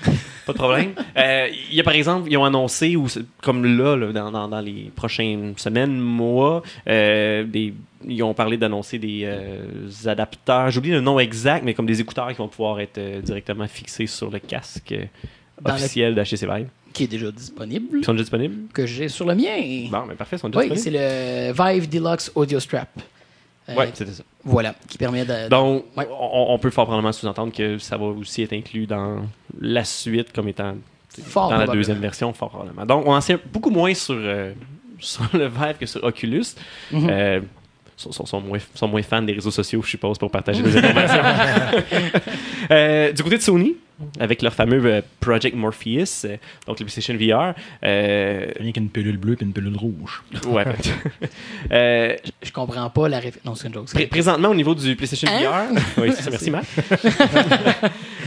Pas 0.47 0.53
de 0.55 0.59
problème. 0.59 0.93
Il 1.17 1.75
y 1.75 1.81
a 1.81 1.85
par 1.85 1.93
exemple, 1.95 2.29
ils 2.31 2.37
ont 2.39 2.45
annoncé, 2.47 2.97
ou 2.97 3.07
comme 3.43 3.65
là, 3.77 3.95
là, 3.95 4.11
dans, 4.13 4.31
dans- 4.31 4.49
dans 4.49 4.61
les 4.61 4.91
prochaines 4.97 5.53
semaines, 5.59 5.99
mois, 5.99 6.63
des, 6.87 7.75
ils 8.05 8.23
ont 8.23 8.35
parlé 8.35 8.57
d'annoncer 8.57 8.99
des 8.99 9.23
euh, 9.25 9.89
adapteurs. 10.07 10.71
J'oublie 10.71 10.91
le 10.91 11.01
nom 11.01 11.19
exact, 11.19 11.65
mais 11.65 11.75
comme 11.75 11.87
des 11.87 12.01
écouteurs 12.01 12.29
qui 12.29 12.35
vont 12.35 12.49
pouvoir 12.49 12.81
être 12.81 12.99
euh, 12.99 13.21
directement 13.21 13.67
fixés 13.67 14.07
sur 14.07 14.31
le 14.31 14.39
casque 14.39 14.93
euh, 14.93 15.05
Dans 15.61 15.71
le- 15.73 15.77
officiel 15.81 16.15
de 16.15 16.23
HTC 16.23 16.47
Vive. 16.47 16.69
qui 16.93 17.05
est 17.05 17.09
déjà 17.09 17.31
disponible, 17.31 17.99
Ils 17.99 18.05
sont 18.05 18.13
déjà 18.13 18.25
disponibles? 18.25 18.73
que 18.73 18.87
j'ai 18.87 19.09
sur 19.09 19.27
le 19.27 19.35
mien. 19.35 19.89
Bon, 19.91 20.05
mais 20.09 20.15
parfait, 20.15 20.37
ils 20.37 20.41
sont 20.41 20.49
déjà 20.49 20.61
oui, 20.61 20.69
c'est 20.79 20.91
disponibles. 20.91 20.99
le 21.03 21.73
Vive 21.75 21.89
Deluxe 21.89 22.33
Audio 22.35 22.61
Strap. 22.61 22.89
Euh, 23.69 23.75
Ouais, 23.75 23.91
c'était 23.95 24.13
ça. 24.13 24.23
Voilà, 24.45 24.75
qui 24.89 24.97
permet 24.97 25.25
de. 25.25 25.49
Donc, 25.49 25.87
Ouais. 25.97 26.07
on, 26.09 26.47
on 26.55 26.59
peut 26.59 26.71
fort 26.71 26.85
probablement 26.85 27.11
sous-entendre 27.13 27.53
que 27.53 27.79
ça 27.79 27.97
va 27.97 28.05
aussi 28.05 28.43
être 28.43 28.53
inclus 28.53 28.87
dans 28.87 29.23
la 29.61 29.85
suite 29.85 30.33
comme 30.33 30.49
étant 30.49 30.77
Fort 31.25 31.49
dans 31.51 31.57
la 31.57 31.67
deuxième 31.67 31.99
version, 31.99 32.33
fort 32.35 32.51
probablement. 32.51 32.85
Donc, 32.85 33.07
on 33.07 33.15
en 33.15 33.21
sait 33.23 33.39
beaucoup 33.53 33.71
moins 33.71 33.93
sur 33.95 34.15
euh, 34.19 34.53
sur 35.01 35.25
le 35.33 35.47
Vive 35.49 35.77
que 35.81 35.87
sur 35.87 36.05
Oculus. 36.05 36.45
Mhm. 36.93 37.07
Euh, 37.11 37.41
sont, 37.97 38.13
sont- 38.13 38.27
sont 38.27 38.41
moins, 38.41 38.59
sont 38.75 38.89
moins 38.89 39.03
fans 39.03 39.23
des 39.23 39.33
réseaux 39.33 39.51
sociaux, 39.51 39.83
je 39.83 39.89
suppose, 39.91 40.19
pour 40.19 40.31
partager 40.31 40.63
des 40.63 40.77
informations. 40.77 41.23
Euh, 42.71 43.13
du 43.13 43.23
côté 43.23 43.37
de 43.37 43.43
Sony, 43.43 43.77
avec 44.19 44.43
leur 44.43 44.53
fameux 44.53 44.85
euh, 44.87 45.01
Project 45.21 45.55
Morpheus, 45.57 46.25
euh, 46.25 46.37
donc 46.67 46.81
le 46.81 46.85
PlayStation 46.87 47.15
VR, 47.15 47.55
euh, 47.85 48.47
Rien 48.59 48.73
qu'une 48.73 48.89
pilule 48.91 49.17
bleue 49.19 49.37
et 49.41 49.45
une 49.45 49.53
pilule 49.53 49.77
rouge. 49.77 50.25
ouais. 50.49 50.65
Euh, 51.73 52.17
Je 52.43 52.51
comprends 52.51 52.91
pas 52.91 53.09
la 53.09 53.19
référence. 53.21 53.45
Non, 53.45 53.55
c'est 53.55 53.69
une 53.69 53.75
joke. 53.75 53.87
Pré- 53.93 54.07
présentement, 54.09 54.49
au 54.49 54.55
niveau 54.55 54.75
du 54.75 54.97
PlayStation 54.97 55.29
Hein? 55.31 55.69
VR, 55.75 55.81
oui, 56.03 56.11
c'est 56.15 56.23
ça, 56.23 56.31
merci 56.31 56.51
Matt. 56.51 56.65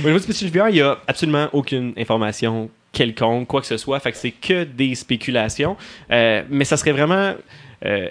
au 0.03 0.07
niveau 0.07 0.19
du 0.19 0.25
PlayStation 0.25 0.47
VR, 0.49 0.69
il 0.69 0.75
n'y 0.75 0.81
a 0.81 0.97
absolument 1.07 1.47
aucune 1.53 1.93
information 1.97 2.69
quelconque, 2.93 3.47
quoi 3.47 3.59
que 3.61 3.67
ce 3.67 3.77
soit. 3.77 3.99
Fait 3.99 4.11
que 4.11 4.17
c'est 4.17 4.31
que 4.31 4.63
des 4.63 4.95
spéculations. 4.95 5.75
Euh, 6.11 6.43
mais 6.49 6.63
ça 6.65 6.77
serait 6.77 6.91
vraiment 6.93 7.33
euh, 7.85 8.07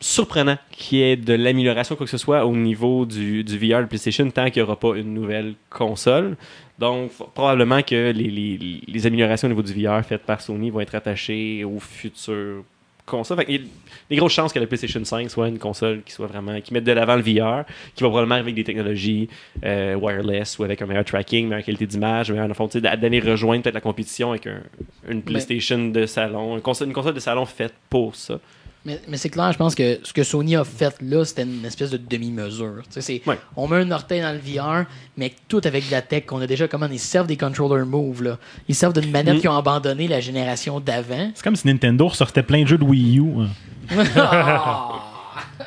surprenant 0.00 0.56
qu'il 0.72 0.98
y 0.98 1.02
ait 1.02 1.16
de 1.16 1.34
l'amélioration, 1.34 1.94
quoi 1.94 2.06
que 2.06 2.10
ce 2.10 2.18
soit, 2.18 2.44
au 2.46 2.56
niveau 2.56 3.04
du, 3.06 3.44
du 3.44 3.58
VR 3.58 3.80
de 3.82 3.86
PlayStation 3.86 4.28
tant 4.30 4.50
qu'il 4.50 4.62
n'y 4.62 4.66
aura 4.66 4.76
pas 4.78 4.96
une 4.96 5.12
nouvelle 5.14 5.54
console. 5.68 6.36
Donc, 6.78 7.10
probablement 7.34 7.82
que 7.82 8.10
les, 8.10 8.30
les- 8.30 8.80
les 8.86 9.06
améliorations 9.06 9.46
au 9.46 9.50
niveau 9.50 9.62
du 9.62 9.74
VR 9.74 10.02
faites 10.04 10.22
par 10.22 10.40
Sony 10.40 10.70
vont 10.70 10.80
être 10.80 10.94
attachées 10.94 11.62
aux 11.64 11.78
futures 11.78 12.64
consoles. 13.04 13.36
Fait 13.38 13.44
qu'il 13.44 13.54
y 13.56 13.58
a 13.58 13.62
des 14.08 14.16
grosses 14.16 14.32
chances 14.32 14.52
que 14.52 14.58
la 14.58 14.66
PlayStation 14.66 15.04
5 15.04 15.28
soit 15.30 15.48
une 15.48 15.58
console 15.58 16.00
qui 16.02 16.12
soit 16.12 16.26
vraiment 16.28 16.58
qui 16.60 16.72
mette 16.72 16.84
de 16.84 16.92
l'avant 16.92 17.16
le 17.16 17.22
VR, 17.22 17.64
qui 17.94 18.02
va 18.02 18.08
probablement 18.08 18.36
avec 18.36 18.54
des 18.54 18.64
technologies 18.64 19.28
euh, 19.64 19.96
wireless 19.96 20.58
ou 20.58 20.64
avec 20.64 20.80
un 20.80 20.86
meilleur 20.86 21.04
tracking, 21.04 21.48
meilleure 21.48 21.64
qualité 21.64 21.86
d'image, 21.86 22.30
meilleur 22.32 22.54
fond, 22.56 22.68
d'aller 22.74 23.20
rejoindre 23.20 23.62
peut-être 23.64 23.74
la 23.74 23.80
compétition 23.82 24.30
avec 24.30 24.46
un- 24.46 24.62
une 25.08 25.20
PlayStation 25.22 25.88
de 25.88 26.06
salon, 26.06 26.54
une 26.56 26.62
console, 26.62 26.86
une 26.88 26.94
console 26.94 27.14
de 27.14 27.20
salon 27.20 27.44
faite 27.44 27.74
pour 27.90 28.14
ça. 28.14 28.38
Mais, 28.86 28.98
mais 29.08 29.18
c'est 29.18 29.28
clair, 29.28 29.52
je 29.52 29.58
pense 29.58 29.74
que 29.74 29.98
ce 30.02 30.12
que 30.14 30.22
Sony 30.22 30.56
a 30.56 30.64
fait 30.64 30.96
là, 31.02 31.22
c'était 31.26 31.42
une 31.42 31.64
espèce 31.66 31.90
de 31.90 31.98
demi-mesure. 31.98 32.82
Ouais. 33.26 33.38
On 33.54 33.68
met 33.68 33.76
un 33.76 33.90
orteil 33.90 34.22
dans 34.22 34.32
le 34.32 34.38
VR, 34.38 34.86
mais 35.18 35.34
tout 35.48 35.60
avec 35.64 35.86
de 35.86 35.90
la 35.92 36.00
tech 36.00 36.24
qu'on 36.24 36.40
a 36.40 36.46
déjà. 36.46 36.66
Comment 36.66 36.88
ils 36.90 36.98
servent 36.98 37.26
des 37.26 37.36
controller 37.36 37.84
move. 37.84 38.22
Là. 38.22 38.38
Ils 38.68 38.74
servent 38.74 38.98
d'une 38.98 39.10
manette 39.10 39.36
Mm. 39.36 39.40
qui 39.40 39.48
ont 39.48 39.56
abandonné 39.56 40.08
la 40.08 40.20
génération 40.20 40.80
d'avant. 40.80 41.30
C'est 41.34 41.44
comme 41.44 41.56
si 41.56 41.66
Nintendo 41.66 42.08
ressortait 42.08 42.42
plein 42.42 42.62
de 42.62 42.68
jeux 42.68 42.78
de 42.78 42.84
Wii 42.84 43.18
U. 43.18 43.24
hein. 43.42 44.04
Ah! 44.16 45.00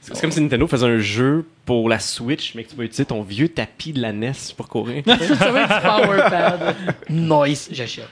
C'est 0.00 0.20
comme 0.20 0.32
si 0.32 0.40
Nintendo 0.40 0.66
faisait 0.66 0.86
un 0.86 0.98
jeu 0.98 1.46
pour 1.64 1.88
la 1.88 1.98
Switch, 1.98 2.54
mais 2.54 2.64
que 2.64 2.70
tu 2.70 2.76
vas 2.76 2.82
utiliser 2.84 3.04
ton 3.06 3.22
vieux 3.22 3.48
tapis 3.48 3.92
de 3.92 4.00
la 4.02 4.12
NES 4.12 4.32
pour 4.56 4.68
courir. 4.68 5.02
Ça 5.06 5.50
va 5.50 5.62
être 5.62 5.82
power 5.82 6.18
pad. 6.28 6.74
Nice, 7.10 7.68
j'achète. 7.70 8.08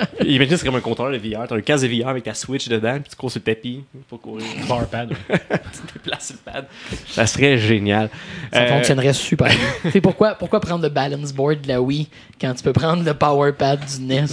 Imagine, 0.24 0.56
c'est 0.56 0.64
comme 0.66 0.76
un 0.76 0.80
contrôleur 0.80 1.12
de 1.20 1.28
VR. 1.28 1.46
T'as 1.48 1.56
un 1.56 1.60
casque 1.60 1.86
de 1.88 2.02
VR 2.02 2.08
avec 2.08 2.24
ta 2.24 2.34
Switch 2.34 2.68
dedans, 2.68 2.94
puis 3.00 3.10
tu 3.10 3.16
cours 3.16 3.30
sur 3.30 3.40
le 3.44 3.54
tapis 3.54 3.84
pour 4.08 4.20
courir. 4.20 4.44
Powerpad. 4.68 5.10
tu 5.28 5.38
te 5.38 5.92
déplaces 5.94 6.26
sur 6.28 6.36
le 6.44 6.52
pad. 6.52 6.66
Ça 7.08 7.26
serait 7.26 7.58
génial. 7.58 8.10
Ça 8.52 8.60
Euh, 8.62 8.68
fonctionnerait 8.68 9.12
super 9.12 9.48
bien. 9.48 9.58
Tu 9.82 9.90
sais, 9.92 10.00
pourquoi, 10.00 10.34
pourquoi 10.34 10.60
prendre 10.60 10.82
le 10.82 10.88
balance 10.90 11.32
board 11.32 11.60
de 11.62 11.68
la 11.68 11.80
Wii 11.80 12.08
quand 12.40 12.52
tu 12.54 12.62
peux 12.62 12.72
prendre 12.72 13.04
le 13.04 13.14
power 13.14 13.52
pad 13.52 13.80
du 13.84 14.02
NES? 14.04 14.26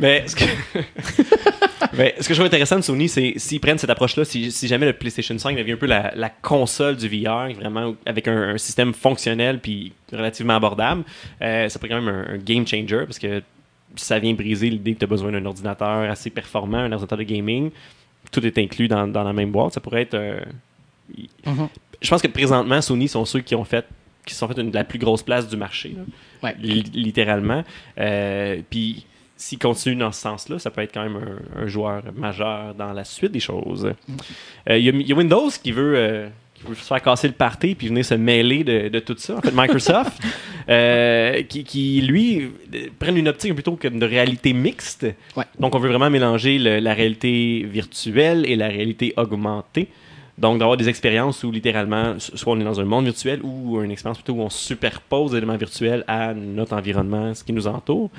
Mais 0.00 0.24
ce 0.26 0.36
que, 0.36 0.44
mais 1.94 2.14
ce 2.20 2.28
que 2.28 2.34
je 2.34 2.38
trouve 2.38 2.46
intéressant 2.46 2.76
de 2.76 2.82
Sony, 2.82 3.08
c'est 3.08 3.34
s'ils 3.36 3.60
prennent 3.60 3.78
cette 3.78 3.88
approche-là, 3.90 4.24
si, 4.26 4.52
si 4.52 4.68
jamais 4.68 4.84
le 4.86 4.92
PlayStation 4.92 5.36
5 5.38 5.56
devient 5.56 5.72
un 5.72 5.76
peu 5.76 5.86
la, 5.86 6.12
la 6.14 6.28
console 6.28 6.96
du 6.96 7.08
VR, 7.08 7.48
vraiment 7.54 7.94
avec 8.04 8.28
un, 8.28 8.50
un 8.50 8.58
système 8.58 8.92
fonctionnel 8.92 9.58
puis 9.60 9.92
relativement 10.12 10.56
abordable, 10.56 11.02
euh, 11.40 11.68
ça 11.70 11.78
pourrait 11.78 11.90
quand 11.90 12.02
même 12.02 12.14
un, 12.14 12.34
un 12.34 12.38
game 12.38 12.66
changer 12.66 13.04
parce 13.06 13.18
que 13.18 13.42
ça 13.94 14.18
vient 14.18 14.34
briser 14.34 14.68
l'idée 14.70 14.94
que 14.94 14.98
tu 14.98 15.04
as 15.04 15.08
besoin 15.08 15.32
d'un 15.32 15.44
ordinateur 15.46 16.10
assez 16.10 16.30
performant, 16.30 16.78
un 16.78 16.92
ordinateur 16.92 17.18
de 17.18 17.22
gaming. 17.22 17.70
Tout 18.32 18.44
est 18.44 18.58
inclus 18.58 18.88
dans, 18.88 19.06
dans 19.06 19.22
la 19.22 19.32
même 19.32 19.52
boîte. 19.52 19.72
Ça 19.74 19.80
pourrait 19.80 20.02
être. 20.02 20.14
euh, 20.14 20.40
Mhm. 21.46 21.68
Je 22.02 22.10
pense 22.10 22.20
que 22.20 22.26
présentement, 22.28 22.80
Sony 22.82 23.06
sont 23.08 23.24
ceux 23.24 23.40
qui 23.40 23.54
ont 23.54 23.64
fait 23.64 23.86
qui 24.26 24.34
se 24.34 24.40
sont 24.40 24.48
fait 24.48 24.60
une, 24.60 24.72
la 24.72 24.82
plus 24.82 24.98
grosse 24.98 25.22
place 25.22 25.46
du 25.48 25.56
marché. 25.56 25.94
là. 25.96 26.02
Ouais. 26.42 26.56
Li- 26.60 26.82
littéralement. 26.92 27.62
Euh, 27.98 28.60
Puis 28.68 29.06
s'il 29.36 29.58
continue 29.60 29.94
dans 29.94 30.10
ce 30.10 30.20
sens-là, 30.20 30.58
ça 30.58 30.70
peut 30.72 30.80
être 30.80 30.92
quand 30.92 31.04
même 31.04 31.16
un, 31.54 31.62
un 31.62 31.66
joueur 31.68 32.02
majeur 32.16 32.74
dans 32.74 32.92
la 32.92 33.04
suite 33.04 33.30
des 33.30 33.38
choses. 33.40 33.92
Euh, 34.68 34.76
Il 34.78 34.84
y, 34.84 34.88
a- 34.88 34.92
il 34.92 35.06
y 35.06 35.12
a 35.12 35.16
Windows 35.16 35.48
qui 35.62 35.70
veut, 35.70 35.94
qui 36.58 36.66
veut 36.68 36.74
se 36.74 36.82
faire 36.84 37.02
casser 37.02 37.28
le 37.28 37.34
party 37.34 37.74
puis 37.74 37.88
venir 37.88 38.04
se 38.04 38.14
mêler 38.14 38.64
de, 38.64 38.88
de 38.88 38.98
tout 38.98 39.14
ça. 39.18 39.36
En 39.36 39.40
fait, 39.40 39.52
Microsoft, 39.54 40.12
euh, 40.68 41.42
qui, 41.42 41.64
qui, 41.64 42.00
lui, 42.02 42.50
prennent 42.98 43.16
une 43.16 43.28
optique 43.28 43.54
plutôt 43.54 43.76
que 43.76 43.88
de 43.88 44.04
réalité 44.06 44.52
mixte. 44.52 45.06
Ouais. 45.36 45.44
Donc, 45.60 45.74
on 45.74 45.78
veut 45.78 45.88
vraiment 45.88 46.10
mélanger 46.10 46.58
le- 46.58 46.78
la 46.80 46.94
réalité 46.94 47.62
virtuelle 47.70 48.44
et 48.46 48.56
la 48.56 48.68
réalité 48.68 49.12
augmentée. 49.16 49.88
Donc, 50.38 50.58
d'avoir 50.58 50.76
des 50.76 50.88
expériences 50.88 51.42
où 51.44 51.50
littéralement, 51.50 52.18
so- 52.18 52.36
soit 52.36 52.52
on 52.52 52.60
est 52.60 52.64
dans 52.64 52.78
un 52.80 52.84
monde 52.84 53.04
virtuel 53.06 53.40
ou 53.42 53.82
une 53.82 53.90
expérience 53.90 54.18
plutôt 54.18 54.34
où 54.34 54.42
on 54.42 54.50
superpose 54.50 55.30
des 55.30 55.38
éléments 55.38 55.56
virtuels 55.56 56.04
à 56.08 56.34
notre 56.34 56.74
environnement, 56.76 57.32
ce 57.34 57.42
qui 57.42 57.52
nous 57.54 57.66
entoure. 57.66 58.10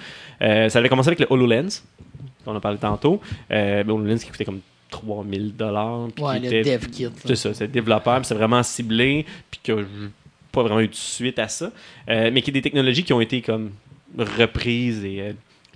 Euh, 0.42 0.68
ça 0.70 0.80
avait 0.80 0.90
commencé 0.90 1.10
avec 1.10 1.20
le 1.20 1.28
HoloLens, 1.30 1.84
dont 2.46 2.54
on 2.54 2.56
a 2.56 2.60
parlé 2.60 2.78
tantôt. 2.80 3.22
Euh, 3.52 3.84
le 3.84 3.92
HoloLens 3.94 4.18
qui 4.18 4.32
coûtait 4.32 4.46
comme 4.46 4.62
3000 4.90 5.56
dollars. 5.56 6.08
Ouais, 6.20 6.40
le 6.40 6.64
dev 6.64 6.88
kit. 6.90 7.08
C'est 7.26 7.36
ça, 7.36 7.54
c'est 7.54 7.68
développeur, 7.68 8.24
c'est 8.26 8.36
vraiment 8.36 8.64
ciblé, 8.64 9.26
puis 9.52 9.60
a 9.74 9.84
pas 10.52 10.64
vraiment 10.64 10.80
eu 10.80 10.88
de 10.88 10.96
suite 10.96 11.40
à 11.40 11.48
ça. 11.48 11.72
Euh, 12.10 12.32
mais 12.34 12.42
qu'il 12.42 12.54
y 12.54 12.58
a 12.58 12.60
des 12.60 12.64
technologies 12.64 13.04
qui 13.04 13.14
ont 13.14 13.22
été 13.22 13.42
comme 13.42 13.72
reprises 14.18 15.04
et 15.04 15.22
euh, 15.22 15.34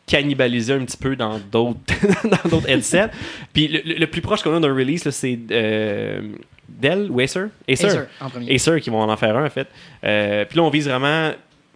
cannibalisées 0.08 0.74
un 0.74 0.86
petit 0.86 0.98
peu 0.98 1.16
dans 1.16 1.40
d'autres 1.40 1.80
dans 2.24 2.50
d'autres 2.50 2.70
headsets. 2.70 3.10
Puis 3.54 3.68
le, 3.68 3.82
le- 4.00 4.08
plus 4.08 4.22
proche 4.22 4.42
qu'on 4.42 4.56
a 4.56 4.60
d'un 4.60 4.74
release, 4.74 5.10
c'est 5.10 5.38
euh, 5.52 6.22
Dell 6.68 7.10
ou 7.12 7.20
Acer? 7.20 7.48
Acer. 7.68 7.86
Acer, 7.86 8.00
en 8.20 8.30
premier. 8.30 8.56
Acer 8.56 8.80
qui 8.82 8.90
vont 8.90 9.02
en 9.02 9.18
faire 9.18 9.38
un, 9.38 9.46
en 9.46 9.50
fait. 9.50 9.68
Puis 10.50 10.58
là, 10.58 10.64
on 10.64 10.70
vise 10.70 10.88
vraiment... 10.88 11.32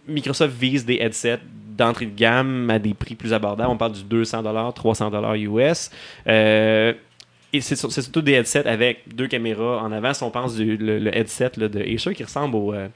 Microsoft 0.08 0.54
vise 0.56 0.84
des 0.86 0.96
headsets 1.00 1.40
d'entrée 1.76 2.06
de 2.06 2.16
gamme 2.16 2.70
à 2.70 2.78
des 2.78 2.94
prix 2.94 3.14
plus 3.14 3.32
abordables. 3.32 3.70
On 3.70 3.76
parle 3.76 3.92
du 3.92 4.02
200 4.04 4.72
300 4.72 5.34
US. 5.34 5.90
Euh, 6.26 6.92
et 7.52 7.60
c'est 7.60 7.76
sur- 7.76 7.90
c'est 7.92 8.02
surtout 8.02 8.22
des 8.22 8.32
headsets 8.32 8.66
avec 8.66 9.02
deux 9.14 9.26
caméras 9.28 9.82
en 9.82 9.92
avant. 9.92 10.12
Si 10.14 10.22
on 10.22 10.30
pense 10.30 10.56
du 10.56 10.76
le, 10.76 10.98
le 10.98 11.16
headset 11.16 11.52
là, 11.56 11.68
de 11.68 11.80
Acer 11.80 12.14
qui 12.14 12.24
ressemble 12.24 12.56
au. 12.56 12.72
euh, 12.74 12.88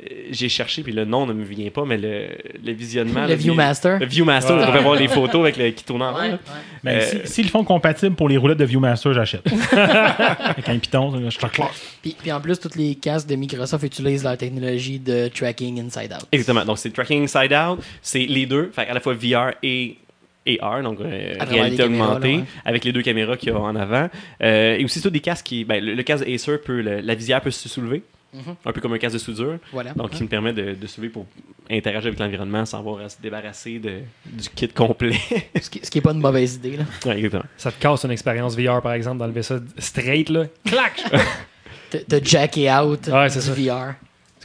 euh, 0.00 0.04
J'ai 0.30 0.48
cherché, 0.48 0.82
puis 0.84 0.92
le 0.92 1.04
nom 1.04 1.26
ne 1.26 1.32
me 1.32 1.42
vient 1.42 1.70
pas, 1.70 1.84
mais 1.84 1.98
le, 1.98 2.28
le 2.64 2.72
visionnement. 2.72 3.26
Le 3.26 3.34
Viewmaster. 3.34 3.98
Le 3.98 4.06
Viewmaster, 4.06 4.56
Ouais. 4.56 4.64
on 4.68 4.72
peut 4.72 4.78
voir 4.78 4.94
les 4.94 5.08
photos 5.08 5.40
avec 5.42 5.56
le, 5.56 5.70
qui 5.70 5.82
tourne 5.82 6.02
en. 6.02 6.14
Ouais, 6.14 6.30
ouais. 6.30 6.38
Ben, 6.84 6.98
Euh, 7.00 7.00
si- 7.26 7.32
S'ils 7.32 7.44
le 7.46 7.50
font 7.50 7.64
compatible 7.64 8.14
pour 8.14 8.28
les 8.28 8.36
roulettes 8.36 8.58
de 8.58 8.64
Viewmaster, 8.64 9.12
j'achète. 9.12 9.42
Avec 9.72 10.68
un 10.68 10.78
piton, 10.78 11.28
je 11.30 11.36
te 11.38 11.46
classe. 11.46 11.96
Puis, 12.02 12.14
puis 12.18 12.30
en 12.32 12.40
plus, 12.40 12.58
toutes 12.60 12.76
les 12.76 12.94
casques 12.94 13.28
de 13.28 13.34
Microsoft 13.34 13.82
utilisent 13.84 14.22
leur 14.24 14.36
technologie 14.36 14.98
de 15.00 15.28
tracking 15.28 15.80
inside 15.80 16.12
out. 16.12 16.26
Exactement. 16.32 16.64
Donc, 16.64 16.78
c'est 16.78 16.90
tracking 16.90 17.24
inside 17.24 17.52
out. 17.52 17.80
C'est 18.02 18.24
les 18.26 18.46
deux. 18.46 18.70
Fait 18.72 18.86
à 18.88 18.94
la 18.94 19.00
fois 19.00 19.14
VR 19.14 19.52
et 19.62 19.96
AR, 20.60 20.82
donc 20.82 21.00
euh, 21.00 21.34
réalité 21.40 21.82
caméras, 21.82 22.06
augmentée, 22.06 22.32
là, 22.32 22.38
ouais. 22.38 22.44
avec 22.64 22.84
les 22.84 22.92
deux 22.92 23.02
caméras 23.02 23.36
qu'il 23.36 23.48
y 23.50 23.52
a 23.52 23.58
en 23.58 23.76
avant. 23.76 24.08
Euh, 24.42 24.76
et 24.78 24.84
aussi, 24.84 25.00
c'est 25.00 25.10
des 25.10 25.20
casques 25.20 25.46
qui. 25.46 25.64
Ben, 25.64 25.84
le, 25.84 25.94
le 25.94 26.02
casque 26.02 26.26
Acer 26.28 26.58
peut. 26.58 26.80
le- 26.80 27.00
la 27.00 27.14
visière 27.14 27.40
peut 27.40 27.50
se 27.50 27.68
soulever. 27.68 28.02
Mhm. 28.34 28.56
Un 28.66 28.72
peu 28.72 28.82
comme 28.82 28.92
un 28.92 28.98
casque 28.98 29.14
de 29.14 29.18
soudure. 29.20 29.56
Voilà. 29.72 29.94
Donc, 29.94 30.10
qui 30.10 30.22
me 30.22 30.28
permet 30.28 30.52
de, 30.52 30.74
de 30.74 30.86
soulever 30.86 31.08
pour 31.10 31.24
interagir 31.70 32.08
avec 32.08 32.18
l'environnement 32.18 32.66
sans 32.66 32.78
avoir 32.80 33.00
à 33.00 33.08
se 33.08 33.16
débarrasser 33.22 33.78
de, 33.78 34.00
du 34.26 34.48
kit 34.54 34.68
complet. 34.68 35.16
Ce 35.62 35.70
qui, 35.70 35.80
ce 35.82 35.90
qui 35.90 35.96
est 35.96 36.02
pas 36.02 36.12
une 36.12 36.20
mauvaise 36.20 36.56
idée. 36.56 36.76
Là. 36.76 36.84
ouais, 37.06 37.16
exactement. 37.16 37.44
Ça 37.56 37.72
te 37.72 37.80
casse 37.80 38.04
une 38.04 38.10
expérience 38.10 38.54
VR, 38.54 38.82
par 38.82 38.92
exemple, 38.92 39.16
d'enlever 39.18 39.42
ça 39.42 39.58
straight, 39.78 40.28
là. 40.28 40.44
Clac! 40.66 41.02
De, 41.90 42.18
de 42.18 42.24
jacker 42.24 42.70
out 42.70 43.06
Ouais, 43.08 43.30
c'est 43.30 43.40
du 43.54 43.64
ça. 43.66 43.74
VR. 43.74 43.94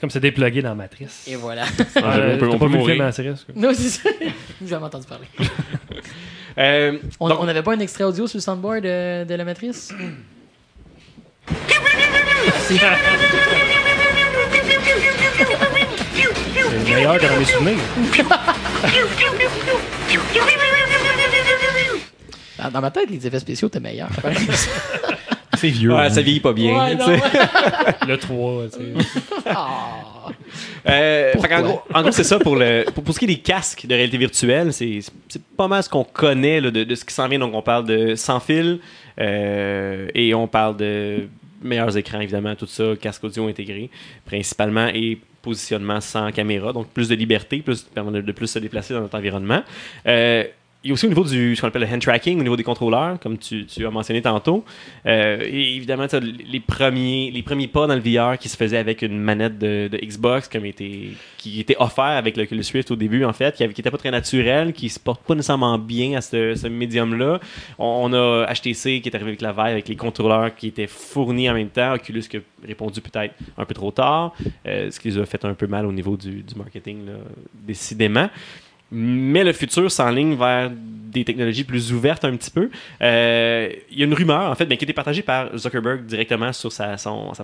Comme 0.04 0.10
c'est 0.10 0.20
déplugué 0.20 0.62
dans 0.62 0.76
Matrice. 0.76 1.24
Et 1.28 1.36
voilà. 1.38 1.64
on 1.80 1.84
peut- 1.86 1.86
Euh, 2.04 2.36
on 2.36 2.38
peut 2.38 2.50
t'as 2.50 2.58
pas 2.58 2.66
vu 2.66 2.72
le 2.74 2.78
mourir. 2.78 2.96
film 2.96 3.06
Matrice, 3.06 3.46
quoi. 3.46 3.54
non, 3.56 3.72
c'est 3.74 3.88
ça. 3.88 4.10
J'ai 4.62 4.68
jamais 4.68 4.86
entendu 4.86 5.08
parler. 5.08 5.28
Euh, 6.58 6.98
On 7.22 7.46
n'avait 7.46 7.64
pas 7.64 7.74
un 7.74 7.80
extrait 7.80 8.04
audio 8.04 8.28
sur 8.28 8.38
le 8.38 8.42
soundboard 8.42 8.84
de, 8.84 9.24
de 9.24 9.34
la 9.34 9.44
matrice? 9.44 9.92
Merci. 12.46 12.80
C'est 16.86 16.94
meilleur 16.94 17.18
que 17.18 17.26
dans 17.26 17.38
mes 17.38 17.46
souvenirs. 17.46 17.78
Dans, 22.60 22.70
dans 22.72 22.82
ma 22.82 22.92
tête, 22.92 23.10
les 23.10 23.26
effets 23.26 23.40
spéciaux 23.40 23.68
étaient 23.70 23.80
meilleurs. 23.80 24.10
C'est 25.64 25.70
vieux. 25.70 25.94
ouais, 25.94 26.00
hein. 26.02 26.10
ça 26.10 26.22
vieillit 26.22 26.42
pas 26.42 26.52
bien. 26.52 26.78
Ouais, 26.78 26.92
tu 26.92 26.98
non, 26.98 27.06
sais. 27.06 27.12
ouais. 27.22 28.08
Le 28.08 28.18
3, 28.18 28.64
tu 28.66 28.80
sais. 28.80 29.42
Ah. 29.46 30.30
Euh, 30.90 31.34
gros, 31.62 31.82
en 31.94 32.02
gros, 32.02 32.12
c'est 32.12 32.24
ça 32.26 32.38
pour 32.40 32.56
le 32.58 32.84
pour, 32.94 33.04
pour 33.04 33.14
ce 33.14 33.20
qui 33.20 33.26
est 33.26 33.30
des 33.36 33.40
casques 33.40 33.86
de 33.86 33.94
réalité 33.94 34.18
virtuelle, 34.18 34.74
c'est 34.74 35.00
c'est 35.30 35.42
pas 35.42 35.68
mal 35.70 35.82
ce 35.84 35.90
qu'on 35.90 36.04
connaît 36.04 36.60
là, 36.60 36.70
de, 36.72 36.84
de 36.84 36.96
ce 36.96 37.06
qui 37.06 37.14
s'en 37.14 37.28
vient. 37.30 37.40
Donc 37.40 37.54
on 37.54 37.62
parle 37.62 37.86
de 37.86 38.16
sans 38.16 38.40
fil 38.42 38.80
euh, 39.20 40.08
et 40.14 40.34
on 40.34 40.48
parle 40.48 40.76
de 40.78 41.28
meilleurs 41.62 41.96
écrans 41.98 42.20
évidemment, 42.20 42.56
tout 42.56 42.66
ça, 42.68 42.96
casque 43.00 43.24
audio 43.24 43.48
intégré 43.48 43.90
principalement 44.26 44.88
et 44.88 45.18
positionnement 45.42 46.02
sans 46.02 46.32
caméra, 46.32 46.74
donc 46.74 46.88
plus 46.90 47.08
de 47.10 47.16
liberté, 47.16 47.58
plus 47.62 47.84
permet 47.84 48.12
de, 48.12 48.22
de 48.22 48.32
plus 48.32 48.48
se 48.48 48.60
déplacer 48.60 48.94
dans 48.94 49.02
notre 49.02 49.18
environnement. 49.18 49.62
Euh, 50.08 50.44
il 50.84 50.90
y 50.90 50.92
a 50.92 50.94
aussi 50.94 51.06
au 51.06 51.10
niveau 51.10 51.24
du 51.24 51.56
ce 51.56 51.62
qu'on 51.62 51.68
appelle 51.68 51.84
le 51.84 51.88
hand 51.88 52.02
tracking, 52.02 52.40
au 52.40 52.44
niveau 52.44 52.58
des 52.58 52.64
contrôleurs, 52.64 53.18
comme 53.20 53.38
tu, 53.38 53.66
as 53.86 53.90
mentionné 53.90 54.22
tantôt. 54.22 54.66
Euh, 55.06 55.40
évidemment, 55.42 56.08
les 56.22 56.60
premiers, 56.60 57.32
les 57.32 57.42
premiers 57.42 57.70
pas 57.70 57.88
dans 57.88 57.96
le 57.96 58.02
VR 58.02 58.38
qui 58.38 58.50
se 58.50 58.58
faisaient 58.58 58.78
avec 58.78 59.02
une 59.02 59.18
manette 59.18 59.58
de, 59.58 59.90
Xbox, 59.94 60.50
comme 60.50 60.64
qui 60.74 61.60
était 61.60 61.78
offert 61.80 62.04
avec 62.04 62.36
le 62.36 62.44
Oculus 62.44 62.66
Rift 62.74 62.92
au 62.92 62.98
début, 62.98 63.24
en 63.24 63.32
fait, 63.32 63.56
qui 63.56 63.64
n'était 63.64 63.92
pas 63.92 63.98
très 63.98 64.12
naturel, 64.12 64.74
qui 64.74 64.90
se 64.90 65.00
porte 65.00 65.24
pas 65.24 65.36
nécessairement 65.36 65.78
bien 65.78 66.18
à 66.18 66.22
ce, 66.22 66.68
médium-là. 66.68 67.40
On, 67.80 68.12
a 68.12 68.46
HTC 68.54 69.00
qui 69.00 69.10
est 69.10 69.16
arrivé 69.16 69.30
avec 69.30 69.42
la 69.42 69.54
Vive, 69.54 69.62
avec 69.62 69.88
les 69.88 69.96
contrôleurs 69.96 70.54
qui 70.54 70.68
étaient 70.68 70.88
fournis 70.88 71.50
en 71.50 71.54
même 71.54 71.70
temps. 71.70 71.94
Oculus 71.94 72.24
qui 72.24 72.38
a 72.38 72.42
répondu 72.68 73.00
peut-être 73.00 73.36
un 73.58 73.64
peu 73.64 73.74
trop 73.74 73.92
tard, 73.92 74.34
euh, 74.68 74.92
ce 74.92 75.00
qui 75.00 75.10
les 75.10 75.18
a 75.18 75.26
fait 75.26 75.46
un 75.46 75.54
peu 75.54 75.68
mal 75.68 75.86
au 75.86 75.94
niveau 75.94 76.18
du, 76.18 76.44
marketing, 76.58 77.06
décidément. 77.66 78.30
Mais 78.96 79.44
le 79.44 79.54
futur 79.54 79.92
s'enligne 79.92 80.36
vers 80.36 80.70
des 80.70 81.24
technologies 81.26 81.64
plus 81.64 81.92
ouvertes 81.92 82.26
un 82.26 82.36
petit 82.36 82.52
peu. 82.52 82.70
Euh, 83.02 83.70
Il 83.92 84.00
y 84.00 84.02
a 84.04 84.06
une 84.06 84.14
rumeur, 84.14 84.52
en 84.52 84.56
fait, 84.56 84.66
ben, 84.66 84.78
qui 84.78 84.84
a 84.84 84.86
été 84.86 84.94
partagée 84.94 85.24
par 85.24 85.56
Zuckerberg 85.58 86.06
directement 86.06 86.54
sur 86.54 86.72
sa, 86.72 86.96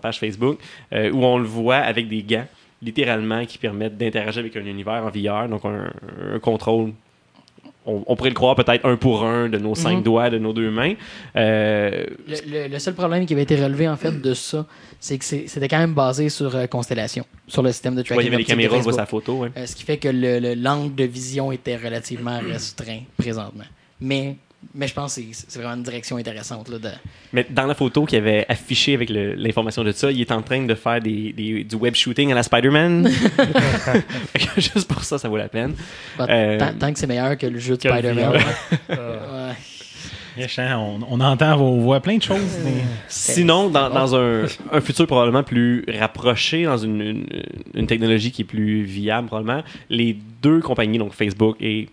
page 0.02 0.20
Facebook, 0.20 0.60
euh, 0.94 1.12
où 1.12 1.24
on 1.24 1.38
le 1.38 1.46
voit 1.46 1.78
avec 1.78 2.08
des 2.08 2.22
gants, 2.22 2.48
littéralement, 2.82 3.46
qui 3.46 3.58
permettent 3.58 3.98
d'interagir 3.98 4.42
avec 4.42 4.56
un 4.56 4.66
univers 4.66 5.04
en 5.04 5.10
VR, 5.10 5.50
donc 5.50 5.64
un 5.66 6.40
contrôle. 6.40 6.94
On, 7.86 8.04
on 8.08 8.16
pourrait 8.16 8.30
le 8.30 8.36
croire 8.36 8.56
peut-être 8.56 8.86
un 8.86 8.98
pour 8.98 9.24
un 9.24 9.48
de 9.50 9.58
nos 9.58 9.74
cinq 9.74 9.98
Mhm. 9.98 10.04
doigts, 10.04 10.30
de 10.30 10.38
nos 10.38 10.54
deux 10.54 10.70
mains. 10.70 10.94
Euh, 11.36 12.06
Le, 12.28 12.36
le- 12.52 12.68
le 12.68 12.80
seul 12.80 12.94
problème 12.94 13.26
qui 13.26 13.34
avait 13.34 13.44
été 13.44 13.56
relevé 13.56 13.88
en 13.88 13.96
fait 13.96 14.22
de 14.22 14.34
ça, 14.34 14.66
c'est 15.00 15.18
que 15.18 15.24
c'était 15.26 15.68
quand 15.68 15.80
même 15.80 15.94
basé 15.94 16.30
sur 16.30 16.54
euh, 16.56 16.68
Constellation, 16.68 17.26
sur 17.48 17.64
le 17.64 17.72
système 17.72 17.96
de 17.96 18.02
tracking. 18.02 18.18
ouais, 18.18 18.24
il 18.24 18.26
y 18.26 18.30
avait 18.30 18.38
les 18.38 18.44
caméras, 18.44 18.78
on 18.78 18.82
voit 18.82 18.94
sa 18.94 19.06
photo. 19.06 19.40
ouais. 19.40 19.52
Euh, 19.58 19.66
ce 19.66 19.76
qui 19.76 19.84
fait 19.84 19.98
que 19.98 20.10
le- 20.10 20.40
le- 20.40 20.54
l'angle 20.56 20.94
de 20.94 21.06
vision 21.06 21.52
était 21.52 21.78
relativement 21.78 22.40
restreint 22.40 23.00
présentement. 23.18 23.64
Mais, 24.02 24.36
mais 24.76 24.88
je 24.88 24.94
pense 24.94 25.16
que 25.16 25.22
c'est- 25.32 25.58
vraiment 25.60 25.76
une 25.76 25.84
direction 25.84 26.18
intéressante. 26.18 26.70
Là, 26.70 26.78
de... 26.80 26.90
Mais 27.34 27.46
dans 27.50 27.66
la 27.66 27.74
photo 27.76 28.06
qu'il 28.06 28.18
avait 28.18 28.46
affichée 28.50 28.94
avec 28.94 29.10
l'information 29.10 29.84
de 29.84 29.92
ça, 29.92 30.12
il 30.12 30.20
est 30.22 30.32
en 30.32 30.42
train 30.42 30.64
de 30.66 30.76
faire 30.76 31.02
des, 31.02 31.34
des- 31.34 31.64
du 31.64 31.76
web 31.76 31.96
shooting 31.96 32.32
à 32.32 32.36
la 32.36 32.44
Spider-Man. 32.44 33.10
Juste 34.58 34.88
pour 34.88 35.04
ça, 35.04 35.18
ça 35.18 35.28
vaut 35.30 35.38
la 35.38 35.50
peine. 35.50 35.74
Bah, 36.18 36.28
Euh, 36.30 36.58
tant, 36.80 36.92
que 36.94 37.00
c'est 37.00 37.08
meilleur 37.08 37.38
que 37.38 37.48
le 37.48 37.60
jeu 37.60 37.76
de 37.78 37.82
Spider-Man. 37.82 38.32
Ouais. 38.32 39.56
On, 40.58 41.00
on 41.10 41.20
entend 41.20 41.58
vos 41.58 41.80
voix, 41.82 42.00
plein 42.00 42.16
de 42.16 42.24
choses. 42.24 42.60
mais- 42.64 42.72
Sinon, 43.10 43.70
dans, 43.70 43.90
dans 43.90 44.16
un, 44.16 44.44
un 44.72 44.80
futur 44.80 45.06
probablement 45.06 45.44
plus 45.44 45.84
rapproché, 46.00 46.64
dans 46.64 46.78
une, 46.78 47.02
une, 47.02 47.26
une 47.74 47.88
technologie 47.88 48.32
qui 48.32 48.44
est 48.44 48.46
plus 48.46 48.84
viable 48.84 49.28
probablement, 49.28 49.64
les 49.90 50.16
deux 50.42 50.62
compagnies, 50.62 50.98
donc 50.98 51.12
Facebook 51.14 51.58
et 51.60 51.90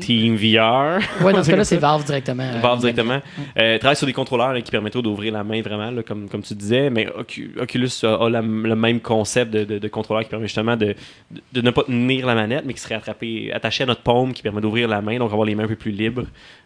Team 0.00 0.36
VR, 0.36 1.00
Ouais, 1.24 1.32
dans 1.32 1.42
ce 1.42 1.50
cas-là, 1.50 1.64
c'est 1.64 1.76
Valve 1.78 2.04
directement. 2.04 2.60
Valve 2.60 2.80
directement, 2.80 3.20
euh, 3.58 3.78
travaillent 3.78 3.96
sur 3.96 4.06
des 4.06 4.12
contrôleurs 4.12 4.52
là, 4.52 4.60
qui 4.60 4.70
permettraient 4.70 5.00
d'ouvrir 5.02 5.32
la 5.32 5.42
main 5.44 5.62
vraiment, 5.62 5.90
là, 5.90 6.02
comme, 6.02 6.28
comme 6.28 6.42
tu 6.42 6.54
disais, 6.54 6.90
mais 6.90 7.06
Ocu- 7.06 7.58
Oculus 7.58 7.88
a, 8.02 8.28
la- 8.28 8.42
le 8.42 8.76
même 8.76 9.00
concept 9.00 9.50
de, 9.52 9.64
de- 9.64 9.78
de 9.78 9.88
contrôleur 9.88 10.24
qui 10.24 10.28
permet 10.30 10.46
justement 10.46 10.76
de, 10.76 10.94
ne 11.54 11.70
pas 11.70 11.84
tenir 11.84 12.26
la 12.26 12.34
manette, 12.34 12.64
mais 12.66 12.74
qui 12.74 12.80
serait 12.80 12.96
attrapé, 12.96 13.50
attaché 13.52 13.84
à 13.84 13.86
notre 13.86 14.02
paume, 14.02 14.32
qui 14.32 14.42
permet 14.42 14.60
d'ouvrir 14.60 14.88
la 14.88 15.00
main, 15.00 15.18
donc 15.18 15.32
avoir 15.32 15.46
les 15.46 15.54
mains 15.54 15.64
un 15.64 15.68
peu 15.68 15.76
plus 15.76 15.92
libres 15.92 16.24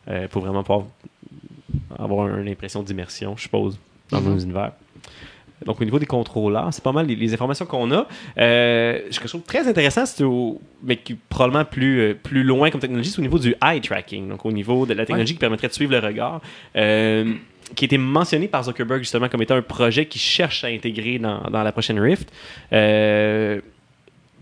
euh, 0.09 0.27
pour 0.29 0.43
vraiment 0.43 0.63
pouvoir 0.63 0.87
avoir 1.99 2.29
une 2.39 2.49
impression 2.49 2.83
d'immersion, 2.83 3.35
je 3.37 3.43
suppose, 3.43 3.79
dans 4.11 4.21
Mhm. 4.21 4.33
nos 4.35 4.39
univers. 4.41 4.73
Donc, 5.67 5.81
au 5.81 5.85
niveau 5.85 5.99
des 5.99 6.07
contrôleurs, 6.07 6.69
c'est 6.73 6.83
pas 6.83 6.93
mal 6.93 7.07
les, 7.07 7.17
les 7.17 7.35
informations 7.35 7.67
qu'on 7.67 7.91
a. 7.93 8.07
Euh, 8.39 9.01
ce 9.11 9.19
que 9.19 9.25
je 9.27 9.31
trouve 9.31 9.43
très 9.43 9.69
intéressant, 9.69 10.07
c'est 10.07 10.25
au- 10.25 10.61
mais 10.83 10.97
qui 10.97 11.13
est 11.13 11.19
probablement 11.29 11.65
plus, 11.67 12.01
euh, 12.01 12.15
plus 12.15 12.43
loin 12.45 12.71
comme 12.71 12.81
technologie, 12.81 13.11
c'est 13.11 13.19
au 13.19 13.23
niveau 13.23 13.39
du 13.39 13.55
eye 13.63 13.81
tracking. 13.81 14.29
Donc, 14.29 14.47
au 14.47 14.53
niveau 14.53 14.87
de 14.87 14.95
la 14.95 15.05
technologie 15.05 15.35
qui 15.35 15.39
permettrait 15.39 15.69
de 15.69 15.73
suivre 15.75 15.93
le 15.93 15.99
regard. 15.99 16.41
euh, 16.77 17.35
qui 17.77 17.85
a 17.85 17.87
été 17.87 17.99
mentionné 17.99 18.49
par 18.49 18.65
Zuckerberg 18.65 18.99
justement 19.01 19.29
comme 19.29 19.43
étant 19.43 19.55
un 19.55 19.63
projet 19.63 20.07
qui 20.07 20.19
cherche 20.19 20.65
à 20.65 20.67
intégrer 20.67 21.21
dans, 21.21 21.41
dans 21.51 21.63
la 21.63 21.71
prochaine 21.71 22.01
Rift. 22.01 22.29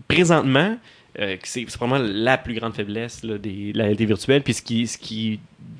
Présentement, 0.07 0.77
c'est 1.43 1.65
probablement 1.77 2.09
la 2.11 2.37
plus 2.37 2.55
grande 2.55 2.73
faiblesse 2.73 3.23
là, 3.23 3.37
des- 3.37 3.71
de 3.73 3.77
la 3.77 3.83
réalité 3.83 4.05
virtuelle, 4.05 4.41
puis 4.41 4.53
ce 4.53 4.61
qui, 4.63 4.87
ce 4.87 4.97
qui 4.97 5.39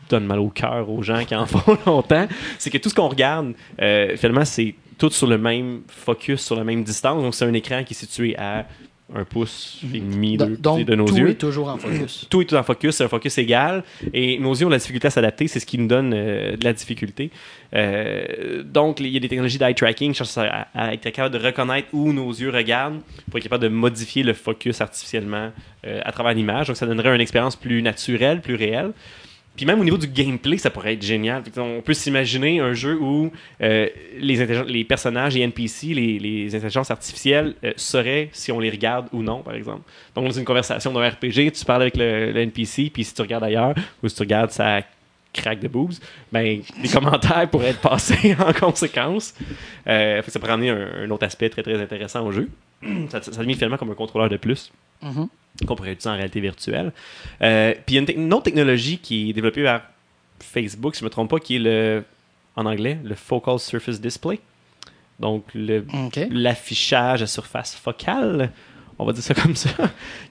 donne 0.09 0.25
mal 0.25 0.39
au 0.39 0.49
cœur 0.49 0.89
aux 0.89 1.01
gens 1.01 1.23
qui 1.25 1.35
en 1.35 1.45
font 1.47 1.77
longtemps, 1.85 2.27
c'est 2.59 2.69
que 2.69 2.77
tout 2.77 2.89
ce 2.89 2.95
qu'on 2.95 3.07
regarde, 3.07 3.53
finalement, 4.17 4.45
c'est 4.45 4.75
tout 4.99 5.09
sur 5.09 5.27
le 5.27 5.37
même 5.37 5.81
focus, 5.87 6.41
sur 6.41 6.55
la 6.55 6.63
même 6.63 6.83
distance. 6.83 7.23
Donc, 7.23 7.33
c'est 7.33 7.45
un 7.45 7.53
écran 7.53 7.83
qui 7.83 7.93
est 7.93 7.97
situé 7.97 8.37
à 8.37 8.65
un 9.15 9.25
pouce 9.25 9.81
et 9.93 9.99
demi 9.99 10.37
Donc, 10.37 10.83
de 10.83 10.95
nos 10.95 11.05
tout 11.05 11.17
yeux 11.17 11.29
est 11.29 11.35
toujours 11.35 11.69
en 11.69 11.77
focus. 11.77 12.27
tout 12.29 12.41
est 12.41 12.45
tout 12.45 12.55
en 12.55 12.63
focus, 12.63 12.95
c'est 12.95 13.03
un 13.03 13.07
focus 13.07 13.37
égal. 13.39 13.83
Et 14.13 14.37
nos 14.37 14.53
yeux 14.53 14.67
ont 14.67 14.69
la 14.69 14.77
difficulté 14.77 15.07
à 15.07 15.09
s'adapter, 15.09 15.47
c'est 15.47 15.59
ce 15.59 15.65
qui 15.65 15.77
nous 15.77 15.87
donne 15.87 16.13
euh, 16.13 16.55
de 16.55 16.63
la 16.63 16.73
difficulté. 16.73 17.31
Euh, 17.73 18.61
donc, 18.63 18.99
il 18.99 19.07
y 19.07 19.17
a 19.17 19.19
des 19.19 19.29
technologies 19.29 19.57
d'eye 19.57 19.73
tracking 19.73 20.11
qui 20.11 20.17
cherchent 20.17 20.37
à, 20.37 20.67
à 20.75 20.93
être 20.93 21.09
capable 21.09 21.39
de 21.39 21.43
reconnaître 21.43 21.87
où 21.93 22.13
nos 22.13 22.29
yeux 22.29 22.51
regardent 22.51 23.01
pour 23.29 23.37
être 23.37 23.43
capable 23.43 23.63
de 23.63 23.69
modifier 23.69 24.21
le 24.21 24.33
focus 24.33 24.81
artificiellement 24.81 25.51
euh, 25.87 26.01
à 26.03 26.11
travers 26.11 26.33
l'image. 26.33 26.67
Donc, 26.67 26.77
ça 26.77 26.85
donnerait 26.85 27.13
une 27.15 27.21
expérience 27.21 27.55
plus 27.55 27.81
naturelle, 27.81 28.41
plus 28.41 28.55
réelle. 28.55 28.91
Puis 29.55 29.65
même 29.65 29.79
au 29.79 29.83
niveau 29.83 29.97
du 29.97 30.07
gameplay, 30.07 30.57
ça 30.57 30.69
pourrait 30.69 30.93
être 30.93 31.01
génial. 31.01 31.43
On 31.57 31.81
peut 31.81 31.93
s'imaginer 31.93 32.61
un 32.61 32.73
jeu 32.73 32.97
où 32.97 33.31
euh, 33.61 33.87
les, 34.17 34.83
personnages, 34.85 35.35
les 35.35 35.41
NPC, 35.41 35.87
les, 35.87 36.55
intelligences 36.55 36.91
artificielles 36.91 37.55
euh, 37.63 37.73
sauraient 37.75 38.29
si 38.31 38.53
on 38.53 38.59
les 38.59 38.69
regarde 38.69 39.07
ou 39.11 39.21
non, 39.21 39.41
par 39.41 39.55
exemple. 39.55 39.81
Donc, 40.15 40.25
dans 40.25 40.31
une 40.31 40.45
conversation 40.45 40.93
d'un 40.93 41.09
RPG, 41.09 41.51
tu 41.51 41.65
parles 41.65 41.81
avec 41.81 41.97
le, 41.97 42.37
NPC, 42.37 42.89
puis 42.89 43.03
si 43.03 43.13
tu 43.13 43.21
regardes 43.21 43.43
ailleurs, 43.43 43.75
ou 44.01 44.07
si 44.07 44.15
tu 44.15 44.21
regardes 44.21 44.51
ça 44.51 44.81
craque 45.33 45.59
de 45.59 45.67
boobs, 45.67 45.93
ben, 46.31 46.61
les 46.81 46.89
commentaires 46.89 47.49
pourraient 47.49 47.71
être 47.71 47.81
passés 47.81 48.35
en 48.39 48.53
conséquence. 48.53 49.33
Euh, 49.87 50.21
ça 50.25 50.39
pourrait 50.39 50.53
amener 50.53 50.69
un, 50.69 51.03
un 51.03 51.09
autre 51.09 51.25
aspect 51.25 51.49
très, 51.49 51.63
très 51.63 51.81
intéressant 51.81 52.25
au 52.25 52.31
jeu. 52.31 52.49
ça, 53.09 53.21
ça 53.21 53.41
devient 53.41 53.55
finalement 53.55 53.77
comme 53.77 53.91
un 53.91 53.95
contrôleur 53.95 54.29
de 54.29 54.37
plus 54.37 54.71
Mhm. 55.01 55.27
Qu'on 55.65 55.75
pourrait 55.75 55.91
utiliser 55.91 56.09
en 56.09 56.15
réalité 56.15 56.39
virtuelle? 56.39 56.91
Euh, 57.41 57.73
puis 57.85 57.95
il 57.95 58.03
y 58.03 58.05
a 58.05 58.11
une, 58.11 58.33
autre 58.33 58.43
technologie 58.43 58.97
qui 58.97 59.29
est 59.29 59.33
développée 59.33 59.63
par 59.63 59.81
Facebook, 60.39 60.95
si 60.95 60.99
je 60.99 61.05
ne 61.05 61.09
me 61.09 61.11
trompe 61.11 61.29
pas, 61.29 61.39
qui 61.39 61.57
est 61.57 61.59
le, 61.59 62.03
en 62.55 62.65
anglais, 62.65 62.97
le 63.03 63.15
Focal 63.15 63.59
Surface 63.59 63.99
Display. 63.99 64.39
Donc, 65.19 65.43
l'affichage 66.31 67.21
à 67.21 67.27
surface 67.27 67.75
focale, 67.75 68.51
on 68.97 69.05
va 69.05 69.11
dire 69.11 69.23
ça 69.23 69.33
comme 69.41 69.55
ça, 69.55 69.69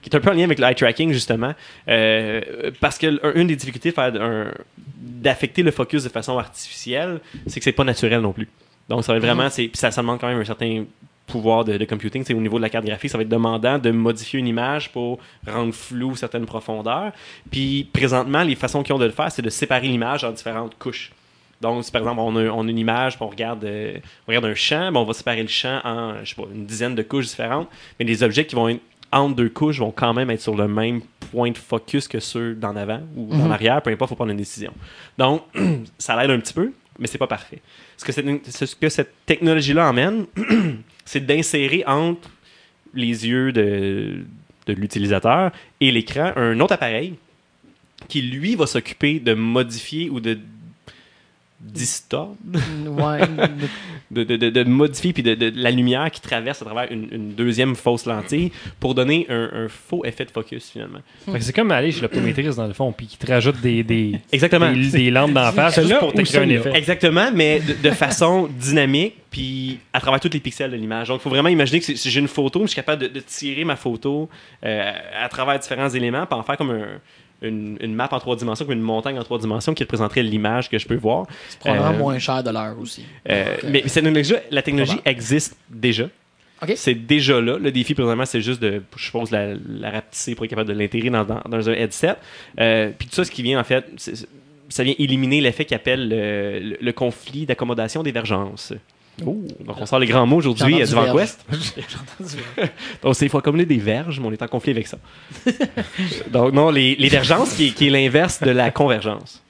qui 0.01 0.09
est 0.09 0.15
un 0.15 0.19
peu 0.19 0.31
en 0.31 0.33
lien 0.33 0.45
avec 0.45 0.59
l'eye 0.59 0.75
tracking, 0.75 1.11
justement. 1.11 1.53
Euh, 1.87 2.71
parce 2.79 2.97
que 2.97 3.37
une 3.37 3.47
des 3.47 3.55
difficultés 3.55 3.89
de 3.89 3.95
faire 3.95 4.13
un- 4.21 4.51
d'affecter 4.97 5.63
le 5.63 5.71
focus 5.71 6.03
de 6.03 6.09
façon 6.09 6.37
artificielle, 6.37 7.19
c'est 7.45 7.59
que 7.59 7.63
c'est 7.63 7.71
pas 7.71 7.83
naturel 7.83 8.21
non 8.21 8.33
plus. 8.33 8.47
Donc, 8.87 9.03
ça 9.03 9.13
va 9.13 9.19
vraiment, 9.19 9.49
c'est, 9.49 9.67
puis 9.67 9.77
ça, 9.77 9.91
ça 9.91 10.01
demande 10.01 10.19
quand 10.19 10.27
même 10.27 10.39
un 10.39 10.45
certain 10.45 10.85
pouvoir 11.29 11.63
de, 11.65 11.77
de 11.77 11.85
computing. 11.85 12.23
C'est 12.25 12.33
au 12.33 12.41
niveau 12.41 12.57
de 12.57 12.61
la 12.63 12.69
carte 12.69 12.85
graphique, 12.85 13.09
ça 13.09 13.17
va 13.17 13.23
être 13.23 13.29
demandant 13.29 13.77
de 13.77 13.91
modifier 13.91 14.39
une 14.39 14.47
image 14.47 14.91
pour 14.91 15.19
rendre 15.47 15.73
flou 15.73 16.15
certaines 16.15 16.45
profondeurs. 16.45 17.11
Puis, 17.49 17.87
présentement, 17.93 18.43
les 18.43 18.55
façons 18.55 18.83
qu'ils 18.83 18.93
ont 18.93 18.99
de 18.99 19.05
le 19.05 19.11
faire, 19.11 19.31
c'est 19.31 19.41
de 19.41 19.49
séparer 19.49 19.87
l'image 19.87 20.23
en 20.23 20.31
différentes 20.31 20.77
couches. 20.77 21.11
Donc, 21.61 21.83
si 21.83 21.91
par 21.91 22.01
exemple, 22.01 22.21
on 22.21 22.35
a, 22.37 22.43
on 22.49 22.67
a 22.67 22.69
une 22.71 22.77
image, 22.77 23.15
puis 23.17 23.23
on 23.25 23.29
regarde, 23.29 23.63
euh, 23.65 23.97
on 24.27 24.29
regarde 24.29 24.45
un 24.45 24.55
champ, 24.55 24.91
ben, 24.93 24.99
on 25.01 25.03
va 25.05 25.13
séparer 25.13 25.41
le 25.41 25.49
champ 25.49 25.81
en, 25.83 26.13
je 26.23 26.29
sais 26.29 26.35
pas, 26.41 26.47
une 26.53 26.65
dizaine 26.65 26.95
de 26.95 27.01
couches 27.03 27.27
différentes. 27.27 27.67
Mais 27.99 28.05
les 28.05 28.23
objets 28.23 28.45
qui 28.45 28.55
vont 28.55 28.69
être 28.69 28.81
entre 29.11 29.35
deux 29.35 29.49
couches 29.49 29.79
vont 29.79 29.91
quand 29.91 30.13
même 30.13 30.29
être 30.29 30.39
sur 30.41 30.55
le 30.55 30.67
même 30.67 31.01
point 31.31 31.51
de 31.51 31.57
focus 31.57 32.07
que 32.07 32.19
ceux 32.19 32.53
d'en 32.55 32.75
avant 32.75 33.01
ou 33.15 33.25
d'en 33.35 33.49
arrière, 33.51 33.81
peu 33.81 33.89
importe, 33.89 34.09
il 34.09 34.13
faut 34.13 34.15
prendre 34.15 34.31
une 34.31 34.37
décision. 34.37 34.71
Donc, 35.17 35.41
ça 35.97 36.15
l'aide 36.15 36.31
un 36.31 36.39
petit 36.39 36.53
peu, 36.53 36.71
mais 36.97 37.07
c'est 37.07 37.17
pas 37.17 37.27
parfait. 37.27 37.59
Ce 37.97 38.05
que, 38.05 38.11
cette- 38.11 38.49
ce 38.51 38.75
que 38.75 38.87
cette 38.87 39.13
technologie-là 39.25 39.89
emmène, 39.89 40.27
c'est 41.09 41.25
d'insérer 41.25 41.83
entre 41.87 42.29
les 42.93 43.27
yeux 43.27 43.51
de, 43.51 44.23
l'utilisateur 44.67 45.51
et 45.81 45.91
l'écran 45.91 46.33
un 46.35 46.59
autre 46.59 46.73
appareil 46.73 47.15
qui, 48.07 48.21
lui, 48.21 48.53
va 48.53 48.67
s'occuper 48.67 49.19
de 49.19 49.33
modifier 49.33 50.11
ou 50.11 50.19
de 50.19 50.37
distordre, 51.61 52.35
Ouais. 52.87 53.19
de, 54.11 54.23
de, 54.23 54.35
de, 54.37 54.49
de 54.49 54.63
modifier 54.63 55.13
puis 55.13 55.23
de, 55.23 55.35
de- 55.35 55.49
de 55.49 55.61
la 55.61 55.71
lumière 55.71 56.09
qui 56.09 56.21
traverse 56.21 56.61
à 56.61 56.65
travers 56.65 56.91
une, 56.91 57.07
une 57.11 57.33
deuxième 57.33 57.75
fausse 57.75 58.05
lentille 58.05 58.51
pour 58.79 58.95
donner 58.95 59.25
un, 59.29 59.49
un 59.53 59.67
faux 59.67 60.03
effet 60.05 60.25
de 60.25 60.31
focus 60.31 60.69
finalement. 60.71 60.99
Fait 61.25 61.37
que 61.37 61.43
c'est 61.43 61.53
comme 61.53 61.71
aller 61.71 61.91
chez 61.91 62.01
l'optométriste 62.01 62.57
dans 62.57 62.67
le 62.67 62.73
fond, 62.73 62.91
puis 62.91 63.07
qui 63.07 63.17
te 63.17 63.27
rajoute 63.31 63.59
des, 63.61 63.83
des, 63.83 64.19
Exactement. 64.31 64.71
des, 64.71 64.87
des 64.87 65.11
lampes 65.11 65.33
d'en 65.33 65.51
face 65.51 65.79
juste 65.79 65.99
pour 65.99 66.09
ou 66.09 66.11
t'écrire 66.13 66.41
un 66.41 66.49
effet. 66.49 66.71
Exactement, 66.73 67.29
mais 67.33 67.59
de, 67.59 67.73
de 67.73 67.91
façon 67.93 68.49
dynamique, 68.59 69.15
puis 69.29 69.79
à 69.93 69.99
travers 69.99 70.19
tous 70.19 70.29
les 70.33 70.39
pixels 70.39 70.71
de 70.71 70.75
l'image. 70.77 71.09
Donc, 71.09 71.19
il 71.19 71.23
faut 71.23 71.29
vraiment 71.29 71.49
imaginer 71.49 71.79
que 71.81 71.85
si 71.95 72.09
j'ai 72.09 72.19
une 72.19 72.27
photo, 72.27 72.61
je 72.63 72.67
suis 72.67 72.75
capable 72.75 73.03
de, 73.03 73.07
de 73.09 73.19
tirer 73.19 73.65
ma 73.65 73.75
photo 73.75 74.29
euh, 74.65 74.91
à 75.21 75.27
travers 75.29 75.59
différents 75.59 75.89
éléments, 75.89 76.25
puis 76.25 76.39
en 76.39 76.43
faire 76.43 76.57
comme 76.57 76.71
un- 76.71 76.99
une, 77.41 77.77
une 77.81 77.93
map 77.95 78.09
en 78.11 78.19
trois 78.19 78.35
dimensions, 78.35 78.65
comme 78.65 78.75
une 78.75 78.81
montagne 78.81 79.17
en 79.19 79.23
trois 79.23 79.39
dimensions 79.39 79.73
qui 79.73 79.83
représenterait 79.83 80.23
l'image 80.23 80.69
que 80.69 80.77
je 80.77 80.87
peux 80.87 80.95
voir. 80.95 81.25
Probablement 81.59 81.89
Euh, 81.91 81.97
moins 81.97 82.19
cher 82.19 82.43
de 82.43 82.49
l'heure 82.51 82.77
aussi. 82.79 83.05
Euh, 83.29 83.55
Donc, 83.55 83.63
euh, 83.63 83.67
mais 83.71 83.81
cette 83.85 83.93
technologie, 84.03 84.33
la 84.51 84.61
technologie 84.61 84.99
existe 85.05 85.57
déjà. 85.69 86.05
Ok. 86.61 86.73
C'est 86.75 86.93
déjà 86.95 87.39
là. 87.39 87.57
Le 87.57 87.71
défi, 87.71 87.93
présentement, 87.93 88.25
c'est 88.25 88.41
juste 88.41 88.61
de, 88.61 88.83
je 88.97 89.05
suppose, 89.05 89.31
la, 89.31 89.53
la 89.69 89.91
rapetisser 89.91 90.35
pour 90.35 90.43
être 90.43 90.49
capable 90.49 90.67
de 90.67 90.73
l'intégrer 90.77 91.09
dans, 91.09 91.23
dans- 91.23 91.41
dans 91.47 91.69
un 91.69 91.73
headset. 91.73 92.15
Euh, 92.59 92.91
puis 92.97 93.07
tout 93.07 93.15
ça, 93.15 93.23
ce 93.23 93.31
qui 93.31 93.41
vient, 93.43 93.57
en 93.59 93.63
fait, 93.63 93.85
c'est- 93.95 94.15
c'est- 94.17 94.27
ça 94.67 94.83
vient 94.83 94.93
éliminer 94.99 95.39
l'effet 95.39 95.63
qu'appelle 95.65 96.09
le, 96.09 96.59
le- 96.59 96.77
le 96.81 96.91
conflit 96.91 97.45
d'accommodation 97.45 98.03
d'évergence. 99.23 99.43
Donc, 99.65 99.77
on 99.79 99.85
sort 99.85 99.99
les 99.99 100.07
grands 100.07 100.25
mots 100.25 100.37
aujourd'hui 100.37 100.81
à 100.81 100.85
entendu 100.85 100.87
Divan 100.87 101.13
verge. 101.13 101.29
Quest. 101.75 102.69
Donc, 103.03 103.15
c'est 103.15 103.27
faut 103.29 103.37
accommoder 103.37 103.65
des 103.65 103.77
verges, 103.77 104.19
mais 104.19 104.27
on 104.27 104.31
est 104.31 104.41
en 104.41 104.47
conflit 104.47 104.71
avec 104.71 104.87
ça. 104.87 104.97
Donc, 106.31 106.53
non, 106.53 106.69
les, 106.71 106.95
les 106.95 107.09
vergences, 107.09 107.53
qui, 107.55 107.67
est- 107.67 107.71
qui 107.71 107.87
est 107.87 107.89
l'inverse 107.89 108.41
de 108.41 108.51
la 108.51 108.71
convergence. 108.71 109.43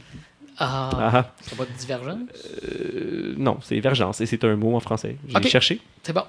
Ah, 0.58 0.90
Ah, 0.94 1.34
c'est 1.42 1.58
pas 1.58 1.66
divergent? 1.78 2.18
Euh, 2.66 3.34
non, 3.38 3.60
c'est 3.62 3.80
vergence, 3.80 4.20
et 4.22 4.26
c'est 4.26 4.44
un 4.44 4.56
mot 4.56 4.76
en 4.76 4.80
français. 4.82 5.16
J'ai 5.28 5.38
Ok. 5.38 5.48
cherché. 5.48 5.80
C'est 6.04 6.14
bon. 6.14 6.24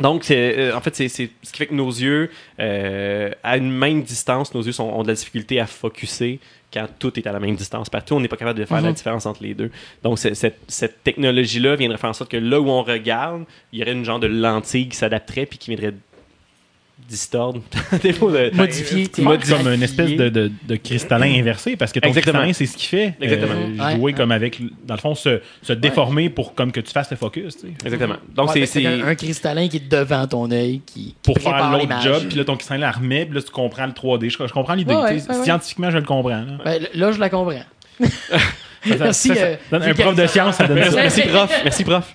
Donc, 0.00 0.24
c'est, 0.24 0.58
euh, 0.58 0.76
en 0.76 0.80
fait, 0.82 0.94
c'est, 0.94 1.08
c'est 1.08 1.30
ce 1.42 1.52
qui 1.52 1.58
fait 1.58 1.66
que 1.66 1.74
nos 1.74 1.88
yeux, 1.88 2.30
euh, 2.60 3.30
à 3.42 3.56
une 3.56 3.70
même 3.70 4.02
distance, 4.02 4.52
nos 4.54 4.62
yeux 4.62 4.72
sont- 4.72 4.84
ont 4.84 5.02
de 5.02 5.08
la 5.08 5.14
difficulté 5.14 5.58
à 5.58 5.66
focuser 5.66 6.38
quand 6.72 6.86
tout 6.98 7.18
est 7.18 7.26
à 7.26 7.32
la 7.32 7.40
même 7.40 7.54
distance. 7.56 7.88
Partout, 7.88 8.14
on 8.14 8.20
n'est 8.20 8.28
pas 8.28 8.36
capable 8.36 8.58
de 8.58 8.64
faire 8.64 8.80
la 8.80 8.88
Mhm. 8.88 8.94
différence 8.94 9.24
entre 9.26 9.42
les 9.42 9.54
deux. 9.54 9.70
Donc, 10.02 10.18
cette, 10.18 10.56
cette 10.68 11.02
technologie-là 11.04 11.76
viendrait 11.76 11.98
faire 11.98 12.10
en 12.10 12.14
sorte 12.14 12.30
que 12.30 12.36
là 12.36 12.60
où 12.60 12.68
on 12.68 12.82
regarde, 12.82 13.44
il 13.72 13.78
y 13.78 13.82
aurait 13.82 13.92
une 13.92 14.04
genre 14.04 14.18
de 14.20 14.26
lentille 14.26 14.88
qui 14.88 14.96
s'adapterait 14.96 15.46
puis 15.46 15.58
qui 15.58 15.70
viendrait 15.74 15.94
distordre. 17.08 17.60
Modifier. 18.54 19.08
Vois, 19.18 19.38
comme 19.38 19.68
une 19.68 19.82
espèce 19.82 20.10
de, 20.16 20.28
de, 20.28 20.50
de 20.66 20.76
cristallin 20.76 21.38
inversé, 21.38 21.76
parce 21.76 21.92
que 21.92 22.00
ton 22.00 22.08
Exactement. 22.08 22.40
cristallin, 22.42 22.52
c'est 22.52 22.66
ce 22.66 22.76
qu'il 22.76 22.88
fait. 22.88 23.14
Exactement. 23.20 23.52
Euh, 23.54 23.84
Ouais. 23.86 23.96
jouer 23.96 24.12
comme 24.12 24.32
avec, 24.32 24.60
dans 24.84 24.94
le 24.94 25.00
fond, 25.00 25.14
se, 25.14 25.40
se 25.62 25.72
déformer 25.72 26.30
pour 26.30 26.54
comme 26.54 26.72
que 26.72 26.80
tu 26.80 26.90
fasses 26.92 27.10
le 27.10 27.16
focus. 27.16 27.56
tu 27.56 27.68
sais. 27.68 27.74
Exactement. 27.84 28.16
Donc, 28.34 28.52
Ouais, 28.54 28.66
c'est, 28.66 28.84
un, 28.86 29.06
un 29.06 29.14
cristallin 29.14 29.68
qui 29.68 29.76
est 29.76 29.88
devant 29.88 30.26
ton 30.26 30.50
œil, 30.50 30.80
qui, 30.86 31.04
qui 31.04 31.16
Pour 31.22 31.38
faire 31.38 31.70
l'autre 31.70 32.00
job, 32.02 32.24
puis 32.28 32.38
là, 32.38 32.44
ton 32.44 32.56
cristallin 32.56 32.80
la 32.80 32.90
remet, 32.92 33.26
puis 33.26 33.34
là, 33.36 33.42
tu 33.42 33.50
comprends 33.50 33.86
le 33.86 33.92
3D. 33.92 34.30
Je, 34.30 34.46
je 34.46 34.52
comprends 34.52 34.74
l'idée. 34.74 34.94
Ouais, 34.94 35.14
tu 35.14 35.20
sais, 35.20 35.30
ouais, 35.30 35.36
ouais. 35.38 35.44
Scientifiquement, 35.44 35.90
je 35.90 35.98
le 35.98 36.04
comprends. 36.04 36.30
là. 36.30 36.58
Ben, 36.64 36.86
là, 36.94 37.12
je 37.12 37.20
la 37.20 37.28
comprends. 37.30 37.60
Merci, 38.84 39.32
euh, 39.36 39.56
un 39.72 39.94
prof 39.94 40.14
de 40.14 40.26
science, 40.26 40.56
ça 40.56 40.66
donne 40.66 40.82
ça. 40.84 40.90
Merci 40.96 41.22
prof, 41.22 41.50
merci 41.64 41.84
prof. 41.84 42.14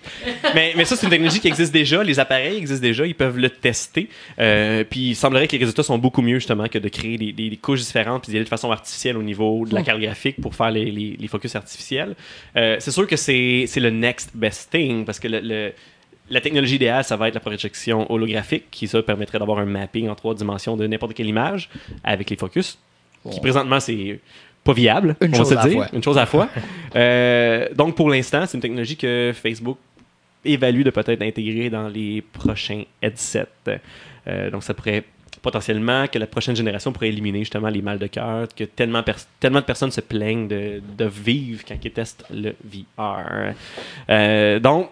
Mais, 0.55 0.73
mais 0.77 0.85
ça, 0.85 0.95
c'est 0.95 1.05
une 1.05 1.09
technologie 1.11 1.39
qui 1.39 1.47
existe 1.47 1.73
déjà. 1.73 2.03
Les 2.03 2.19
appareils 2.19 2.57
existent 2.57 2.81
déjà, 2.85 3.05
ils 3.05 3.15
peuvent 3.15 3.38
le 3.38 3.49
tester. 3.49 4.09
Euh, 4.39 4.83
puis 4.83 5.09
il 5.09 5.15
semblerait 5.15 5.47
que 5.47 5.53
les 5.53 5.57
résultats 5.59 5.83
sont 5.83 5.97
beaucoup 5.97 6.21
mieux 6.21 6.35
justement 6.39 6.67
que 6.67 6.77
de 6.79 6.88
créer 6.89 7.17
des, 7.17 7.31
des- 7.33 7.49
des 7.49 7.57
couches 7.57 7.81
différentes 7.81 8.23
puis 8.23 8.31
d'y 8.31 8.38
aller 8.38 8.45
de 8.45 8.49
façon 8.49 8.71
artificielle 8.71 9.17
au 9.17 9.23
niveau 9.23 9.65
de 9.65 9.73
la 9.73 9.81
Hmm. 9.81 9.85
carte 9.85 9.99
graphique 10.01 10.41
pour 10.41 10.55
faire 10.55 10.71
les, 10.71 10.85
les- 10.91 11.17
les 11.19 11.27
focus 11.27 11.55
artificiels. 11.55 12.15
Euh, 12.55 12.77
c'est 12.79 12.91
sûr 12.91 13.07
que 13.07 13.15
c'est 13.15 13.65
le 13.77 13.89
next 13.89 14.31
best 14.35 14.69
thing 14.71 15.05
parce 15.05 15.19
que 15.19 15.27
le- 15.27 15.39
le, 15.41 15.73
la 16.29 16.39
technologie 16.39 16.75
idéale, 16.75 17.03
ça 17.03 17.17
va 17.17 17.27
être 17.27 17.33
la 17.33 17.39
projection 17.41 18.09
holographique, 18.11 18.65
qui 18.71 18.88
ça 18.88 19.01
permettrait 19.01 19.39
d'avoir 19.39 19.59
un 19.59 19.65
mapping 19.65 20.07
en 20.07 20.15
trois 20.15 20.33
dimensions 20.35 20.77
de 20.77 20.88
n'importe 20.88 21.13
quelle 21.13 21.27
image 21.27 21.69
avec 22.03 22.29
les 22.29 22.38
focus, 22.38 22.77
qui 23.29 23.39
présentement 23.41 23.79
c'est 23.79 24.19
pas 24.63 24.73
viable, 24.73 25.15
Une 25.21 25.33
on 25.33 25.38
chose 25.38 25.53
va 25.53 25.55
se 25.55 25.59
à 25.59 25.63
la 25.63 25.69
dire, 25.69 25.77
fois. 25.79 25.88
une 25.93 26.03
chose 26.03 26.17
à 26.17 26.21
la 26.21 26.25
fois. 26.25 26.49
Euh, 26.93 27.69
donc 27.73 27.95
pour 27.95 28.09
l'instant, 28.09 28.45
c'est 28.45 28.57
une 28.57 28.61
technologie 28.61 28.97
que 28.97 29.31
Facebook 29.33 29.77
évalue 30.43 30.81
de 30.83 30.89
peut-être 30.89 31.21
intégrer 31.21 31.69
dans 31.69 31.88
les 31.88 32.21
prochains 32.21 32.83
headsets. 33.01 33.47
Euh, 34.27 34.51
donc 34.51 34.63
ça 34.63 34.73
pourrait 34.73 35.05
potentiellement 35.41 36.05
que 36.07 36.19
la 36.19 36.27
prochaine 36.27 36.55
génération 36.55 36.91
pourrait 36.91 37.07
éliminer 37.07 37.39
justement 37.39 37.69
les 37.69 37.81
mal 37.81 37.97
de 37.97 38.07
cœur 38.07 38.47
que 38.55 38.65
tellement, 38.65 39.01
de 39.01 39.59
personnes 39.61 39.91
se 39.91 40.01
plaignent 40.01 40.47
de, 40.49 40.81
de 40.97 41.05
vivre 41.05 41.63
quand 41.67 41.75
ils 41.81 41.91
testent 41.91 42.25
le 42.29 42.55
VR. 42.63 43.53
Euh, 44.09 44.59
donc, 44.59 44.89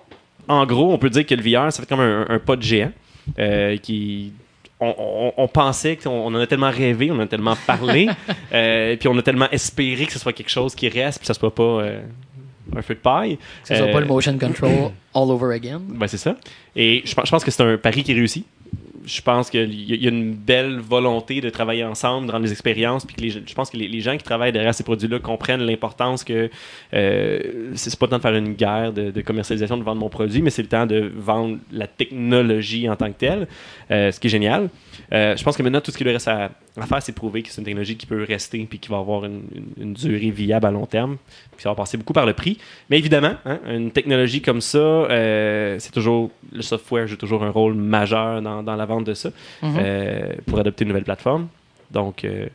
en 0.48 0.66
gros, 0.66 0.94
on 0.94 0.98
peut 0.98 1.10
dire 1.10 1.26
que 1.26 1.36
le 1.36 1.44
VR, 1.44 1.72
ça 1.72 1.82
fait 1.84 1.90
comme 1.90 2.00
un, 2.00 2.26
un 2.30 2.40
pas 2.40 2.56
de 2.56 2.62
géant 2.64 2.92
euh, 3.38 3.78
qui... 3.78 4.32
On, 4.82 4.96
on- 4.98 5.34
on 5.44 5.48
pensait 5.48 5.98
qu'on 5.98 6.10
on 6.10 6.28
en 6.28 6.36
a 6.40 6.48
tellement 6.48 6.72
rêvé, 6.72 7.12
on 7.12 7.16
en 7.16 7.20
a 7.22 7.28
tellement 7.28 7.56
parlé, 7.68 8.08
euh, 8.54 8.96
puis 8.96 9.08
on 9.10 9.18
a 9.18 9.22
tellement 9.22 9.50
espéré 9.52 10.06
que 10.06 10.14
ce 10.14 10.20
soit 10.20 10.32
quelque 10.34 10.50
chose 10.52 10.74
qui 10.76 10.88
reste, 10.88 11.20
puis 11.20 11.28
que 11.28 11.34
ce 11.34 11.38
soit 11.38 11.54
pas 11.54 11.64
euh, 11.64 12.02
un 12.76 12.82
feu 12.82 12.94
de 12.96 13.00
paille. 13.00 13.38
Que 13.38 13.68
ce 13.68 13.76
soit 13.76 13.88
Euh, 13.88 13.92
pas 13.94 14.00
le 14.00 14.06
motion 14.06 14.38
control 14.38 14.72
all 15.14 15.32
over 15.32 15.54
again. 15.54 15.82
ben, 15.88 16.08
c'est 16.08 16.18
ça. 16.18 16.36
Et 16.76 17.02
je 17.04 17.14
pense 17.14 17.44
que 17.44 17.52
c'est 17.52 17.64
un 17.64 17.78
pari 17.78 18.04
qui 18.04 18.14
réussit. 18.14 18.46
Je 19.06 19.22
pense 19.22 19.50
qu'il 19.50 19.74
y, 19.74 20.08
a- 20.08 20.10
une 20.10 20.34
belle 20.34 20.80
volonté 20.80 21.42
de 21.42 21.50
travailler 21.50 21.84
ensemble, 21.84 22.30
rendre 22.32 22.46
les 22.46 22.52
expériences, 22.52 23.06
puis 23.06 23.30
je 23.30 23.54
pense 23.54 23.70
que 23.70 23.78
les, 23.78 24.02
gens 24.02 24.18
qui 24.18 24.24
travaillent 24.24 24.52
derrière 24.52 24.74
ces 24.74 24.84
produits-là 24.84 25.20
comprennent 25.20 25.62
l'importance 25.62 26.24
que 26.24 26.50
euh, 26.94 27.72
c'est 27.76 27.98
pas 27.98 28.06
le 28.06 28.10
temps 28.12 28.18
de 28.18 28.22
faire 28.22 28.36
une 28.36 28.54
guerre 28.54 28.94
de, 28.94 29.22
commercialisation 29.22 29.78
de 29.78 29.84
vendre 29.84 30.00
mon 30.00 30.10
produit, 30.10 30.42
mais 30.42 30.50
c'est 30.50 30.62
le 30.62 30.68
temps 30.68 30.86
de 30.86 31.12
vendre 31.16 31.58
la 31.72 31.88
technologie 31.88 32.90
en 32.90 32.96
tant 32.96 33.12
que 33.12 33.18
telle, 33.18 33.48
euh, 33.92 34.12
ce 34.12 34.20
qui 34.20 34.28
est 34.28 34.32
génial. 34.32 34.70
Euh, 35.12 35.36
je 35.36 35.44
pense 35.44 35.58
que 35.58 35.64
maintenant, 35.64 35.82
tout 35.82 35.92
ce 35.92 35.98
qu'il 35.98 36.06
lui 36.06 36.14
reste 36.14 36.28
à, 36.28 36.52
à 36.82 36.86
faire, 36.86 37.02
c'est 37.02 37.12
de 37.12 37.18
prouver 37.18 37.44
que 37.44 37.50
c'est 37.50 37.60
une 37.62 37.66
technologie 37.66 37.96
qui 37.98 38.06
peut 38.06 38.24
rester 38.28 38.66
puis 38.70 38.80
qui 38.80 38.90
va 38.90 38.98
avoir 38.98 39.26
une, 39.26 39.42
une- 39.56 39.84
une 39.84 39.94
durée 39.94 40.30
viable 40.32 40.66
à 40.66 40.72
long 40.72 40.86
terme. 40.86 41.18
Puis 41.56 41.64
ça 41.64 41.70
va 41.70 41.76
passer 41.76 41.98
beaucoup 41.98 42.14
par 42.14 42.26
le 42.26 42.34
prix. 42.34 42.58
Mais 42.90 42.98
évidemment, 42.98 43.34
hein, 43.46 43.60
une 43.68 43.92
technologie 43.92 44.42
comme 44.42 44.62
ça, 44.62 44.78
euh, 44.78 45.76
c'est 45.80 45.92
toujours 45.92 46.32
le 46.52 46.62
software 46.62 47.08
joue 47.08 47.16
toujours 47.18 47.44
un 47.44 47.50
rôle 47.50 47.74
majeur 47.74 48.42
dans, 48.42 48.64
dans 48.64 48.76
la 48.76 48.86
vente 48.86 49.06
de 49.06 49.14
ça 49.14 49.30
Mhm. 49.62 49.76
euh, 49.80 50.34
pour 50.46 50.60
adopter 50.60 50.84
une 50.84 50.90
nouvelle 50.90 51.04
plateforme. 51.04 51.48
Donc, 51.92 52.24
euh, 52.24 52.48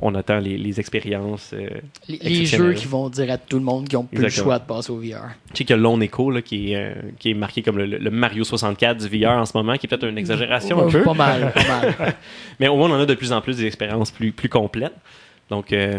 on 0.00 0.14
attend 0.14 0.38
les, 0.38 0.56
les 0.58 0.78
expériences. 0.80 1.50
euh, 1.54 1.68
Les, 2.08 2.46
jeux 2.46 2.72
qui 2.74 2.86
vont 2.86 3.08
dire 3.08 3.30
à 3.32 3.38
tout 3.38 3.58
le 3.58 3.64
monde 3.64 3.88
qu'ils 3.88 3.98
ont 3.98 4.04
plus 4.04 4.22
Exactement. 4.24 4.44
le 4.44 4.50
choix 4.50 4.58
de 4.60 4.64
passer 4.66 4.92
au 4.92 4.96
VR. 4.98 5.30
Je 5.52 5.58
sais 5.58 5.64
qu'il 5.64 5.70
y 5.70 5.72
a 5.72 5.76
Lone 5.76 6.02
Echo 6.02 6.30
là, 6.30 6.42
qui, 6.42 6.72
est, 6.72 6.76
euh, 6.76 6.94
qui 7.18 7.30
est 7.30 7.34
marqué 7.34 7.62
comme 7.62 7.78
le, 7.78 7.86
le 7.86 8.10
Mario 8.10 8.44
64 8.44 9.08
du 9.08 9.20
VR 9.20 9.30
en 9.32 9.46
ce 9.46 9.56
moment, 9.56 9.76
qui 9.76 9.86
est 9.86 9.88
peut-être 9.88 10.06
une 10.06 10.18
exagération 10.18 10.86
un 10.86 10.90
peu. 10.90 11.02
Pas 11.02 11.14
mal, 11.14 11.52
pas 11.52 11.66
mal. 11.66 12.14
Mais 12.60 12.68
au 12.68 12.76
moins, 12.76 12.90
on 12.90 12.94
en 12.94 13.00
a 13.00 13.06
de 13.06 13.14
plus 13.14 13.32
en 13.32 13.40
plus 13.40 13.56
des 13.56 13.66
expériences 13.66 14.10
plus, 14.12 14.30
plus 14.32 14.48
complètes. 14.48 14.94
Donc, 15.50 15.72
euh, 15.72 15.98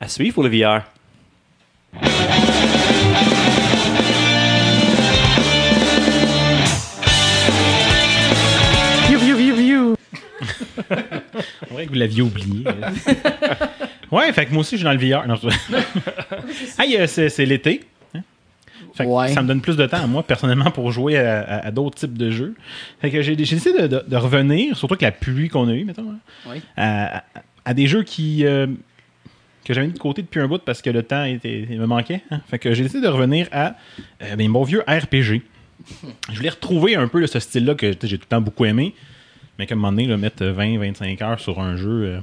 à 0.00 0.06
suivre 0.08 0.34
pour 0.34 0.44
le 0.44 0.50
VR. 0.50 0.82
C'est 11.60 11.72
vrai 11.72 11.84
que 11.86 11.90
vous 11.90 11.98
l'aviez 11.98 12.22
oublié. 12.22 12.64
ouais, 14.12 14.32
fait 14.32 14.46
que 14.46 14.52
moi 14.52 14.60
aussi, 14.60 14.72
je 14.72 14.76
suis 14.76 14.84
dans 14.84 14.92
le 14.92 14.98
VR. 14.98 15.26
Non, 15.26 15.34
je- 15.36 15.48
hey, 16.82 16.96
euh, 16.96 17.06
c'est, 17.06 17.28
c'est 17.28 17.46
l'été. 17.46 17.82
hein? 18.14 18.20
Fait 18.94 19.04
que 19.04 19.08
Ouais. 19.10 19.28
Ça 19.32 19.42
me 19.42 19.48
donne 19.48 19.60
plus 19.60 19.76
de 19.76 19.86
temps 19.86 20.02
à 20.02 20.06
moi, 20.06 20.22
personnellement, 20.22 20.70
pour 20.70 20.90
jouer 20.92 21.16
à, 21.18 21.40
à- 21.42 21.66
à 21.66 21.70
d'autres 21.70 21.96
types 21.98 22.16
de 22.16 22.30
jeux. 22.30 22.54
Fait 23.00 23.10
que 23.10 23.22
j'ai, 23.22 23.32
j'ai 23.38 23.56
décidé 23.56 23.82
de, 23.82 23.86
de- 23.86 24.04
de 24.06 24.16
revenir, 24.16 24.76
surtout 24.76 24.94
avec 24.94 25.02
la 25.02 25.12
pluie 25.12 25.48
qu'on 25.48 25.68
a 25.68 25.72
eue, 25.72 25.84
mettons, 25.84 26.10
hein, 26.10 26.18
Oui. 26.48 26.62
à, 26.76 27.18
à- 27.18 27.22
à 27.64 27.74
des 27.74 27.86
jeux 27.86 28.02
qui. 28.02 28.44
euh, 28.46 28.66
que 29.64 29.74
j'avais 29.74 29.88
mis 29.88 29.92
de 29.94 29.98
côté 29.98 30.22
depuis 30.22 30.38
un 30.40 30.46
bout 30.46 30.62
parce 30.64 30.80
que 30.80 30.90
le 30.90 31.02
temps 31.02 31.24
était, 31.24 31.66
il 31.68 31.80
me 31.80 31.86
manquait. 31.86 32.22
hein. 32.30 32.40
Fait 32.48 32.60
que 32.60 32.72
j'ai 32.72 32.84
décidé 32.84 33.02
de 33.02 33.08
revenir 33.08 33.48
à 33.50 33.74
euh, 34.22 34.36
mes 34.36 34.46
bons 34.48 34.62
vieux 34.62 34.82
RPG. 34.86 35.42
Je 36.30 36.36
voulais 36.36 36.50
retrouver 36.50 36.94
un 36.94 37.08
peu 37.08 37.18
là, 37.20 37.26
ce 37.26 37.40
style-là 37.40 37.74
que 37.74 37.86
tu 37.92 37.98
sais, 38.02 38.06
j'ai 38.06 38.16
tout 38.18 38.26
le 38.30 38.36
temps 38.36 38.40
beaucoup 38.40 38.64
aimé. 38.64 38.94
Mais 39.58 39.66
comme 39.66 39.78
un 39.78 39.90
moment 39.90 39.92
donné, 39.92 40.06
là, 40.06 40.16
mettre 40.16 40.44
20-25 40.44 41.22
heures 41.22 41.40
sur 41.40 41.60
un 41.60 41.76
jeu, 41.76 41.88
euh, 42.04 42.20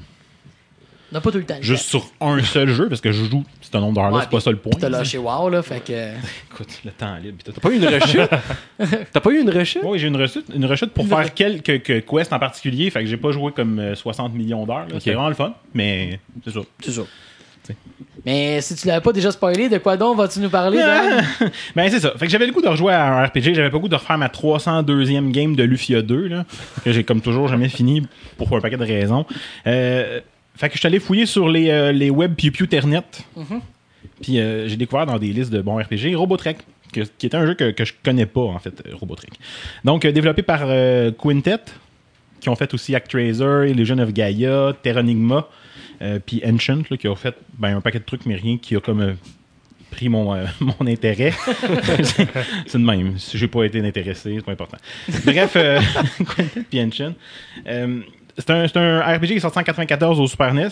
On 1.12 1.16
n'a 1.16 1.22
pas 1.22 1.32
tout 1.32 1.38
le 1.40 1.46
temps. 1.46 1.58
juste 1.62 1.86
sur 1.88 2.06
un 2.22 2.42
seul 2.44 2.70
jeu, 2.70 2.88
parce 2.90 3.02
que 3.02 3.12
je 3.12 3.24
joue, 3.26 3.44
c'est 3.62 3.74
un 3.76 3.80
nombre 3.80 3.96
d'heures-là, 3.96 4.18
Ouais, 4.18 4.24
c'est 4.24 4.30
pas 4.30 4.40
ça 4.40 4.52
le 4.52 4.58
point. 4.58 4.72
T'as 4.80 4.90
lâché 4.90 5.18
WoW, 5.18 5.50
là, 5.50 5.62
fait 5.64 5.84
que. 5.84 5.94
Écoute, 6.52 6.68
le 6.86 6.92
temps 6.92 7.16
libre. 7.18 7.38
T'as 7.44 7.52
pas 7.60 7.70
eu 7.72 7.78
une 7.78 7.86
rechute? 7.88 8.30
T'as 9.14 9.20
pas 9.20 9.30
eu 9.32 9.40
une 9.42 9.50
rechute? 9.50 9.82
Oui, 9.84 9.98
j'ai 10.00 10.08
une 10.08 10.16
rechute, 10.18 10.46
une 10.54 10.66
rechute 10.66 10.92
pour 10.92 11.06
Une 11.06 11.10
faire 11.10 11.34
quelques 11.34 11.82
que- 11.82 12.00
quests 12.00 12.34
en 12.34 12.40
particulier. 12.40 12.90
Fait 12.92 13.02
que 13.02 13.08
j'ai 13.08 13.18
pas 13.18 13.32
joué 13.32 13.52
comme 13.52 13.80
euh, 13.80 13.96
60 13.96 14.34
millions 14.34 14.66
d'heures. 14.66 14.86
C'est 15.00 15.14
vraiment 15.14 15.30
le 15.30 15.36
fun, 15.36 15.54
mais 15.74 16.20
c'est 16.44 16.52
ça. 16.54 16.60
C'est 16.82 16.92
ça. 16.92 17.02
T'sais. 17.64 17.76
Mais 18.26 18.62
si 18.62 18.76
tu 18.76 18.88
l'avais 18.88 19.02
pas 19.02 19.12
déjà 19.12 19.32
spoilé, 19.32 19.68
de 19.68 19.78
quoi 19.80 19.98
donc 19.98 20.18
vas-tu 20.18 20.40
nous 20.40 20.50
parler, 20.50 20.78
Dan? 20.78 21.26
Ben 21.76 21.90
c'est 21.90 22.00
ça. 22.00 22.14
Fait 22.18 22.26
que 22.26 22.32
j'avais 22.32 22.46
le 22.48 22.54
goût 22.54 22.62
de 22.62 22.68
rejouer 22.70 22.94
à 22.94 23.06
un 23.20 23.26
RPG. 23.26 23.54
J'avais 23.54 23.70
pas 23.70 23.76
le 23.78 23.80
goût 23.80 23.88
de 23.90 23.96
refaire 23.96 24.18
ma 24.18 24.28
302e 24.28 25.32
game 25.32 25.56
de 25.56 25.64
Lufia 25.64 26.02
2, 26.02 26.28
là, 26.28 26.46
que 26.86 26.92
j'ai 26.94 27.04
comme 27.04 27.20
toujours 27.22 27.48
jamais 27.50 27.68
fini 27.70 28.02
pour 28.38 28.56
un 28.56 28.62
paquet 28.62 28.78
de 28.78 28.86
raisons. 28.86 29.26
Euh, 29.68 30.22
fait 30.56 30.70
que 30.70 30.76
je 30.76 30.80
suis 30.80 30.88
allé 30.88 31.00
fouiller 31.00 31.26
sur 31.26 31.50
les, 31.50 31.70
euh, 31.70 31.92
les 31.92 32.10
web 32.10 32.34
Pew 32.36 32.52
Pew 32.52 32.66
Ternet. 32.68 33.02
Puis 34.22 34.40
euh, 34.40 34.68
j'ai 34.68 34.78
découvert 34.78 35.06
dans 35.06 35.18
des 35.20 35.28
listes 35.34 35.52
de 35.52 35.62
bons 35.62 35.78
RPG 35.78 36.16
Robotrek, 36.16 36.58
que- 36.94 37.02
qui 37.18 37.26
est 37.26 37.36
un 37.36 37.46
jeu 37.46 37.56
que, 37.56 37.72
que 37.72 37.84
je 37.86 37.94
connais 38.04 38.26
pas, 38.26 38.42
en 38.42 38.60
fait, 38.60 38.84
euh, 38.88 38.96
Robotrek. 38.96 39.32
Donc, 39.84 40.06
développé 40.08 40.44
par 40.44 40.62
Quintet, 41.22 41.58
qui 42.40 42.50
ont 42.50 42.56
fait 42.56 42.74
aussi 42.74 42.94
Actraiser, 42.96 43.74
Legion 43.74 43.98
of 44.00 44.14
Gaia, 44.14 44.74
Terranigma, 44.82 45.48
euh, 46.02 46.20
puis 46.26 46.42
Ancient, 46.46 46.84
là, 46.90 46.98
qui 46.98 47.08
ont 47.08 47.16
fait 47.16 47.36
ben, 47.58 47.78
un 47.78 47.82
paquet 47.82 48.00
de 48.00 48.04
trucs, 48.04 48.26
mais 48.26 48.36
rien 48.36 48.58
qui 48.58 48.76
a 48.76 48.80
comme 48.80 49.02
euh, 49.02 49.14
pris 49.92 50.10
mon, 50.10 50.34
euh, 50.34 50.46
mon 50.60 50.88
intérêt. 50.88 51.34
c'est 52.66 52.78
de 52.78 52.84
même. 52.84 53.18
Si 53.18 53.38
j'ai 53.38 53.48
pas 53.48 53.64
été 53.64 53.80
intéressé, 53.80 54.36
c'est 54.36 54.46
pas 54.46 54.52
important. 54.54 54.78
Bref, 55.26 55.58
puis 56.70 56.82
Ancient. 56.82 57.14
C'est 58.38 58.50
un, 58.50 58.66
un 58.76 59.16
RPG 59.16 59.28
qui 59.28 59.34
est 59.34 59.40
sorti 59.40 59.60
en 59.60 59.64
94 59.64 60.20
au 60.20 60.28
Super 60.28 60.54
NES. 60.54 60.70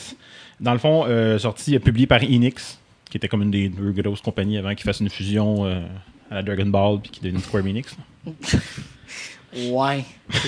Dans 0.60 0.73
le 0.73 0.80
fond, 0.80 1.06
sorti, 1.39 1.76
euh, 1.76 1.80
publié 1.80 2.07
par 2.07 2.22
Enix, 2.22 2.80
qui 3.10 3.18
était 3.18 3.27
comme 3.27 3.41
une 3.41 3.52
des 3.52 3.69
deux 3.69 3.91
grosses 3.91 4.22
compagnies 4.22 4.57
avant 4.57 4.73
qu'ils 4.76 4.85
fassent 4.85 4.99
une 4.99 5.10
fusion 5.10 5.65
à 6.30 6.35
la 6.35 6.43
Dragon 6.43 6.68
Ball 6.68 6.99
puis 7.02 7.11
qui 7.11 7.22
devienne 7.22 7.41
Square 7.41 7.65
Enix. 7.65 7.95
Ouais. 9.53 10.06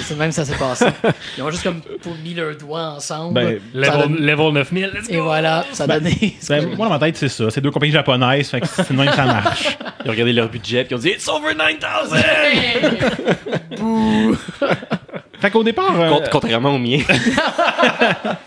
C'est 0.08 0.16
même 0.18 0.32
ça 0.32 0.46
s'est 0.46 0.56
passé. 0.56 0.86
Ils 1.38 1.44
ont 1.44 1.50
juste 1.52 1.64
comme 1.64 1.82
pour 2.02 2.16
mis 2.24 2.34
leurs 2.34 2.56
doigts 2.56 2.92
ensemble. 2.96 3.34
Ben, 3.34 3.60
Level, 3.74 4.00
donne- 4.00 4.16
level 4.26 4.52
9000, 4.54 4.92
let's 4.94 5.10
Et 5.10 5.20
voilà, 5.20 5.66
ça 5.74 5.84
a 5.84 5.88
Ben, 5.88 6.00
donné. 6.00 6.38
Ben, 6.48 6.68
moi, 6.76 6.88
dans 6.88 6.94
ma 6.94 7.00
tête, 7.00 7.18
c'est 7.18 7.28
ça. 7.30 7.50
C'est 7.50 7.60
deux 7.60 7.72
compagnies 7.72 7.92
japonaises, 7.92 8.50
fait 8.50 8.62
que 8.62 8.68
c'est 8.68 8.92
même 8.92 9.10
que 9.10 9.16
ça 9.16 9.26
marche. 9.26 9.78
Ils 10.06 10.08
ont 10.10 10.12
regardé 10.12 10.34
leur 10.34 10.48
budget 10.50 10.84
puis 10.86 10.94
ils 10.96 10.98
ont 10.98 11.02
dit 11.02 11.10
It's 11.10 11.28
over 11.28 11.54
9000 11.54 11.80
Fait 15.40 15.52
qu'au 15.52 15.64
départ, 15.64 16.00
euh, 16.00 16.10
Cont- 16.10 16.22
Contrairement 16.32 16.76
au 16.76 16.78
mien. 16.78 17.00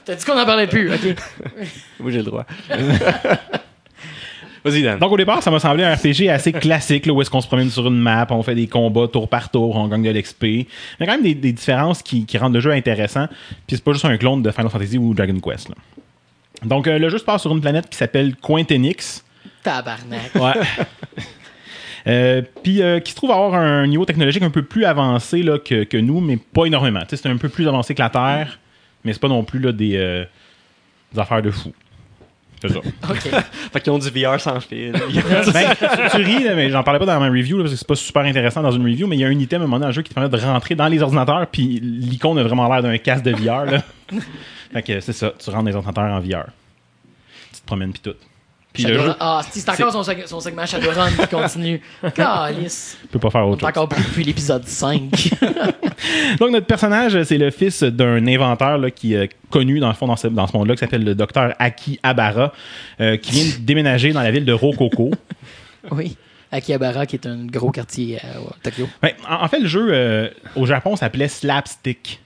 T'as 0.04 0.14
dit 0.14 0.24
qu'on 0.24 0.38
en 0.40 0.46
parlait 0.46 0.66
plus, 0.66 0.90
ok. 0.92 1.16
Moi, 2.00 2.10
j'ai 2.10 2.18
le 2.18 2.24
droit. 2.24 2.46
Vas-y, 4.66 4.82
Dan. 4.82 4.98
donc 4.98 5.12
au 5.12 5.16
départ, 5.16 5.42
ça 5.42 5.50
m'a 5.50 5.58
semblé 5.60 5.84
un 5.84 5.94
RPG 5.94 6.28
assez 6.28 6.52
classique, 6.52 7.06
là, 7.06 7.12
où 7.12 7.22
est-ce 7.22 7.30
qu'on 7.30 7.40
se 7.40 7.46
promène 7.46 7.70
sur 7.70 7.86
une 7.86 7.98
map, 7.98 8.26
on 8.30 8.42
fait 8.42 8.54
des 8.54 8.66
combats 8.66 9.08
tour 9.08 9.28
par 9.28 9.50
tour, 9.50 9.76
on 9.76 9.88
gagne 9.88 10.02
de 10.02 10.10
l'XP. 10.10 10.42
Il 10.44 10.66
y 11.00 11.02
a 11.02 11.06
quand 11.06 11.12
même 11.12 11.22
des, 11.22 11.34
des 11.34 11.52
différences 11.52 12.02
qui, 12.02 12.26
qui 12.26 12.36
rendent 12.38 12.54
le 12.54 12.60
jeu 12.60 12.72
intéressant. 12.72 13.26
Puis 13.66 13.76
c'est 13.76 13.84
pas 13.84 13.92
juste 13.92 14.04
un 14.04 14.16
clone 14.16 14.42
de 14.42 14.50
Final 14.50 14.70
Fantasy 14.70 14.98
ou 14.98 15.14
Dragon 15.14 15.38
Quest. 15.40 15.68
là. 15.68 15.74
Donc 16.64 16.86
euh, 16.86 16.98
le 16.98 17.08
jeu 17.08 17.18
se 17.18 17.24
passe 17.24 17.42
sur 17.42 17.52
une 17.52 17.60
planète 17.60 17.88
qui 17.88 17.96
s'appelle 17.96 18.34
Quintenix. 18.36 19.24
Tabarnak. 19.62 20.34
Ouais. 20.34 20.52
Euh, 22.08 22.40
puis 22.62 22.82
euh, 22.82 23.00
qui 23.00 23.10
se 23.10 23.16
trouve 23.16 23.32
avoir 23.32 23.54
un 23.54 23.84
niveau 23.88 24.04
technologique 24.04 24.44
un 24.44 24.50
peu 24.50 24.62
plus 24.62 24.84
avancé 24.84 25.42
là, 25.42 25.58
que, 25.58 25.82
que 25.82 25.96
nous, 25.96 26.20
mais 26.20 26.36
pas 26.36 26.66
énormément. 26.66 27.00
C'est 27.08 27.26
un 27.26 27.36
peu 27.36 27.48
plus 27.48 27.66
avancé 27.66 27.96
que 27.96 28.00
la 28.00 28.10
Terre, 28.10 28.60
mais 29.02 29.12
c'est 29.12 29.18
pas 29.18 29.26
non 29.26 29.42
plus 29.42 29.58
là, 29.58 29.72
des, 29.72 29.96
euh, 29.96 30.24
des 31.12 31.18
affaires 31.18 31.42
de 31.42 31.50
fou. 31.50 31.72
C'est 32.60 32.72
ça. 32.72 32.80
Ok. 33.10 33.42
Fait 33.72 33.80
qu'ils 33.80 33.92
ont 33.92 33.98
du 33.98 34.10
VR 34.10 34.40
sans 34.40 34.60
fil. 34.60 34.92
Ben, 35.52 35.74
tu 36.10 36.16
ris, 36.22 36.42
là, 36.42 36.54
mais 36.54 36.70
j'en 36.70 36.82
parlais 36.82 36.98
pas 36.98 37.06
dans 37.06 37.20
ma 37.20 37.28
review 37.28 37.58
là, 37.58 37.64
parce 37.64 37.72
que 37.74 37.78
c'est 37.78 37.88
pas 37.88 37.94
super 37.94 38.22
intéressant 38.22 38.62
dans 38.62 38.70
une 38.70 38.82
review, 38.82 39.06
mais 39.06 39.16
il 39.16 39.20
y 39.20 39.24
a 39.24 39.28
un 39.28 39.38
item 39.38 39.62
à 39.62 39.64
un 39.64 39.66
moment 39.66 39.76
donné 39.76 39.84
dans 39.84 39.88
le 39.88 39.92
jeu 39.94 40.02
qui 40.02 40.10
te 40.10 40.14
permet 40.14 40.28
de 40.28 40.36
rentrer 40.36 40.74
dans 40.74 40.88
les 40.88 41.02
ordinateurs, 41.02 41.46
puis 41.46 41.80
l'icône 41.80 42.38
a 42.38 42.42
vraiment 42.42 42.68
l'air 42.72 42.82
d'un 42.82 42.98
casque 42.98 43.24
de 43.24 43.32
VR. 43.32 43.64
Là. 43.66 43.82
fait 44.72 44.82
que 44.82 45.00
c'est 45.00 45.12
ça, 45.12 45.32
tu 45.38 45.50
rentres 45.50 45.64
dans 45.64 45.70
les 45.70 45.76
ordinateurs 45.76 46.04
en 46.04 46.20
VR. 46.20 46.46
Tu 47.52 47.60
te 47.60 47.66
promènes 47.66 47.92
puis 47.92 48.02
tout. 48.02 48.16
Puis 48.76 48.84
le 48.84 48.98
jeu 48.98 49.14
Ah, 49.18 49.40
c'est 49.50 49.68
encore 49.68 49.92
son, 49.92 50.02
son 50.26 50.40
segment 50.40 50.66
Shadowrun 50.66 51.10
qui 51.10 51.26
continue. 51.28 51.80
Calice. 52.14 52.98
peut 53.10 53.18
pas 53.18 53.30
faire 53.30 53.46
autre 53.46 53.60
chose. 53.60 53.68
encore 53.68 53.88
plus 53.88 54.02
depuis 54.04 54.24
l'épisode 54.24 54.66
5. 54.66 55.02
Donc, 56.40 56.50
notre 56.50 56.66
personnage, 56.66 57.22
c'est 57.24 57.38
le 57.38 57.50
fils 57.50 57.82
d'un 57.82 58.26
inventeur 58.26 58.78
là, 58.78 58.90
qui 58.90 59.14
est 59.14 59.30
connu 59.50 59.80
dans 59.80 59.88
le 59.88 59.94
fond 59.94 60.06
dans 60.06 60.16
ce, 60.16 60.28
dans 60.28 60.46
ce 60.46 60.56
monde-là, 60.56 60.74
qui 60.74 60.80
s'appelle 60.80 61.04
le 61.04 61.14
docteur 61.14 61.54
Aki 61.58 62.00
Abara, 62.02 62.52
euh, 63.00 63.16
qui 63.16 63.32
vient 63.32 63.44
de 63.58 63.64
déménager 63.64 64.12
dans 64.12 64.22
la 64.22 64.30
ville 64.30 64.44
de 64.44 64.52
Rokoko. 64.52 65.10
oui. 65.92 66.16
Akihabara, 66.52 67.06
qui 67.06 67.16
est 67.16 67.26
un 67.26 67.44
gros 67.46 67.70
quartier 67.70 68.18
à 68.18 68.28
Tokyo. 68.62 68.88
Ouais, 69.02 69.16
en, 69.28 69.44
en 69.44 69.48
fait, 69.48 69.58
le 69.60 69.66
jeu, 69.66 69.88
euh, 69.90 70.28
au 70.54 70.64
Japon, 70.64 70.94
s'appelait 70.96 71.28
Slapstick. 71.28 72.20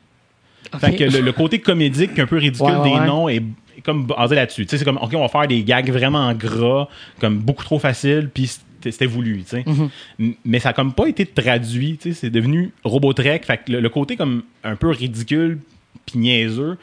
Ok. 0.75 0.81
Fait 0.81 0.95
que 0.97 1.05
le, 1.05 1.21
le 1.21 1.33
côté 1.33 1.59
comédique 1.59 2.19
un 2.19 2.27
peu 2.27 2.37
ridicule 2.37 2.67
Ouais, 2.67 2.77
ouais, 2.93 3.01
des 3.01 3.07
noms 3.07 3.29
est 3.29 3.43
comme 3.85 4.07
basé 4.07 4.35
là-dessus. 4.35 4.65
Tu 4.67 4.71
sais, 4.71 4.79
c'est 4.79 4.85
comme, 4.85 4.99
OK, 4.99 5.11
on 5.15 5.21
va 5.21 5.29
faire 5.29 5.47
des 5.47 5.63
gags 5.63 5.91
vraiment 5.91 6.33
gras, 6.35 6.89
comme 7.21 7.39
beaucoup 7.39 7.65
trop 7.65 7.79
faciles, 7.79 8.31
puis 8.33 8.51
c'était 8.83 9.07
voulu, 9.07 9.43
tu 9.43 9.49
sais. 9.51 9.61
Mm-hmm. 9.63 9.89
M- 10.21 10.35
Mais 10.45 10.59
ça 10.59 10.71
a 10.71 10.73
comme 10.73 10.93
pas 10.93 11.07
été 11.07 11.27
traduit, 11.27 11.99
tu 12.01 12.11
sais, 12.15 12.21
c'est 12.21 12.31
devenu 12.31 12.73
Robotrek. 12.85 13.45
Fait 13.45 13.59
que 13.59 13.73
le, 13.73 13.81
le 13.81 13.89
côté 13.89 14.17
comme 14.17 14.43
un 14.65 14.77
peu 14.77 14.89
ridicule 14.91 15.59
puis 16.07 16.19
niaiseux 16.19 16.79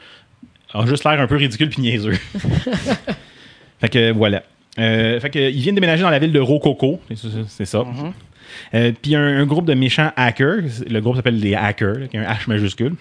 a 0.72 0.86
juste 0.86 1.04
l'air 1.04 1.20
un 1.20 1.26
peu 1.26 1.36
ridicule 1.36 1.68
puis 1.70 1.82
niaiseux. 1.82 2.12
fait 3.80 3.88
que 3.88 4.12
voilà. 4.12 4.42
Euh, 4.78 5.18
fait 5.18 5.30
que, 5.30 5.38
il 5.38 5.60
vient 5.60 5.72
de 5.72 5.76
déménager 5.76 6.02
dans 6.02 6.10
la 6.10 6.18
ville 6.20 6.30
de 6.32 6.38
Rococo, 6.38 7.00
c'est 7.08 7.16
ça. 7.16 7.28
c'est 7.48 7.64
ça. 7.64 7.84
Euh, 8.74 8.92
puis 9.00 9.14
un, 9.14 9.40
un 9.40 9.46
groupe 9.46 9.64
de 9.66 9.74
méchants 9.74 10.12
hackers, 10.16 10.62
le 10.88 11.00
groupe 11.00 11.16
s'appelle 11.16 11.38
les 11.38 11.54
hackers, 11.54 11.94
là, 11.98 12.06
qui 12.06 12.16
a 12.16 12.20
un 12.28 12.32
H 12.32 12.48
majuscule. 12.48 12.94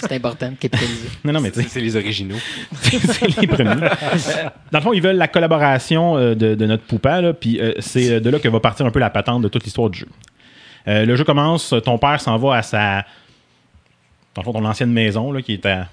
C'est- 0.00 0.12
important 0.14 0.50
de 0.50 0.56
capitaliser. 0.56 1.08
Non, 1.24 1.32
non, 1.32 1.40
mais 1.40 1.50
C'est 1.52 1.80
les 1.80 1.96
originaux. 1.96 2.36
c'est 2.82 3.40
les 3.40 3.46
premiers. 3.46 3.88
Dans 4.72 4.78
le 4.78 4.80
fond, 4.80 4.92
ils 4.92 5.02
veulent 5.02 5.16
la 5.16 5.28
collaboration 5.28 6.16
euh, 6.16 6.34
de, 6.34 6.54
de 6.54 6.66
notre 6.66 6.84
poupa, 6.84 7.20
là, 7.20 7.32
puis 7.32 7.60
euh, 7.60 7.72
c'est 7.78 8.10
euh, 8.12 8.20
de 8.20 8.30
là 8.30 8.38
que 8.38 8.48
va 8.48 8.60
partir 8.60 8.84
un 8.86 8.90
peu 8.90 8.98
la 9.00 9.10
patente 9.10 9.42
de 9.42 9.48
toute 9.48 9.64
l'histoire 9.64 9.88
du 9.90 10.00
jeu. 10.00 10.08
Euh, 10.86 11.04
le 11.06 11.16
jeu 11.16 11.24
commence, 11.24 11.74
ton 11.84 11.98
père 11.98 12.20
s'en 12.20 12.36
va 12.38 12.56
à 12.56 12.62
sa. 12.62 13.04
Dans 14.34 14.42
le 14.42 14.44
fond, 14.44 14.52
ton 14.52 14.64
ancienne 14.64 14.92
maison, 14.92 15.32
là, 15.32 15.42
qui 15.42 15.54
est 15.54 15.66
à 15.66 15.88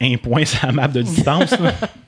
un 0.00 0.16
point 0.16 0.44
sur 0.44 0.64
la 0.66 0.72
map 0.72 0.88
de 0.88 1.02
distance. 1.02 1.54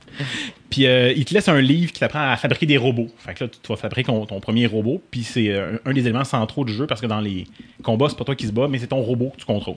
Puis 0.69 0.85
euh, 0.85 1.11
il 1.11 1.25
te 1.25 1.33
laisse 1.33 1.49
un 1.49 1.59
livre 1.59 1.91
qui 1.91 1.99
t'apprend 1.99 2.31
à 2.31 2.37
fabriquer 2.37 2.65
des 2.65 2.77
robots. 2.77 3.09
Fait 3.17 3.33
que 3.33 3.43
là, 3.43 3.49
tu 3.49 3.59
tu 3.61 3.67
vas 3.67 3.75
fabriquer 3.75 4.07
ton, 4.07 4.25
ton 4.25 4.39
premier 4.39 4.65
robot. 4.65 5.01
Puis 5.11 5.23
c'est 5.23 5.49
euh, 5.49 5.77
un, 5.85 5.91
un 5.91 5.93
des 5.93 6.01
éléments 6.01 6.23
centraux 6.23 6.65
du 6.65 6.73
jeu 6.73 6.87
parce 6.87 7.01
que 7.01 7.07
dans 7.07 7.21
les 7.21 7.45
combats, 7.83 8.07
c'est 8.09 8.17
pas 8.17 8.23
toi 8.23 8.35
qui 8.35 8.47
se 8.47 8.51
bats, 8.51 8.67
mais 8.69 8.79
c'est 8.79 8.87
ton 8.87 9.01
robot 9.01 9.31
que 9.35 9.39
tu 9.39 9.45
contrôles. 9.45 9.75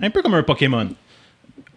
Un 0.00 0.10
peu 0.10 0.22
comme 0.22 0.34
un 0.34 0.42
Pokémon. 0.42 0.88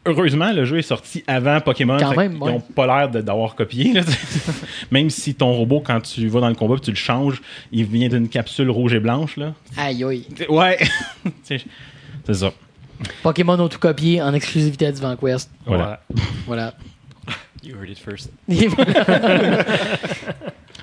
Heureusement, 0.08 0.52
le 0.52 0.66
jeu 0.66 0.78
est 0.78 0.84
sorti 0.84 1.24
avant 1.26 1.60
Pokémon. 1.62 1.98
Quand 2.00 2.16
même, 2.16 2.34
qu'ils 2.34 2.44
ouais. 2.44 2.52
ont 2.52 2.60
pas 2.60 2.86
l'air 2.86 3.24
d'avoir 3.24 3.56
copié. 3.56 3.92
là. 3.92 4.02
même 4.92 5.10
si 5.10 5.34
ton 5.34 5.52
robot, 5.54 5.82
quand 5.84 6.00
tu 6.02 6.28
vas 6.28 6.42
dans 6.42 6.50
le 6.50 6.56
combat 6.56 6.76
et 6.76 6.80
tu 6.80 6.92
le 6.92 6.96
changes, 6.96 7.42
il 7.72 7.86
vient 7.86 8.08
d'une 8.08 8.30
capsule 8.30 8.70
rouge 8.70 8.94
et 8.94 9.00
blanche. 9.00 9.38
Là. 9.38 9.54
Aïe, 9.78 10.04
aïe. 10.04 10.28
Ouais. 10.48 10.78
c'est 11.44 11.64
c'est 12.26 12.34
ça. 12.36 12.52
Pokémon 13.24 13.60
ont 13.60 13.68
tout 13.68 13.80
copié 13.80 14.22
en 14.22 14.34
exclusivité 14.34 14.86
à 14.86 14.92
Divan 14.92 15.16
Quest. 15.16 15.50
Voilà. 15.66 16.02
Voilà. 16.46 16.76
You 17.66 17.76
heard 17.76 17.90
it 17.90 17.98
first. 18.00 18.30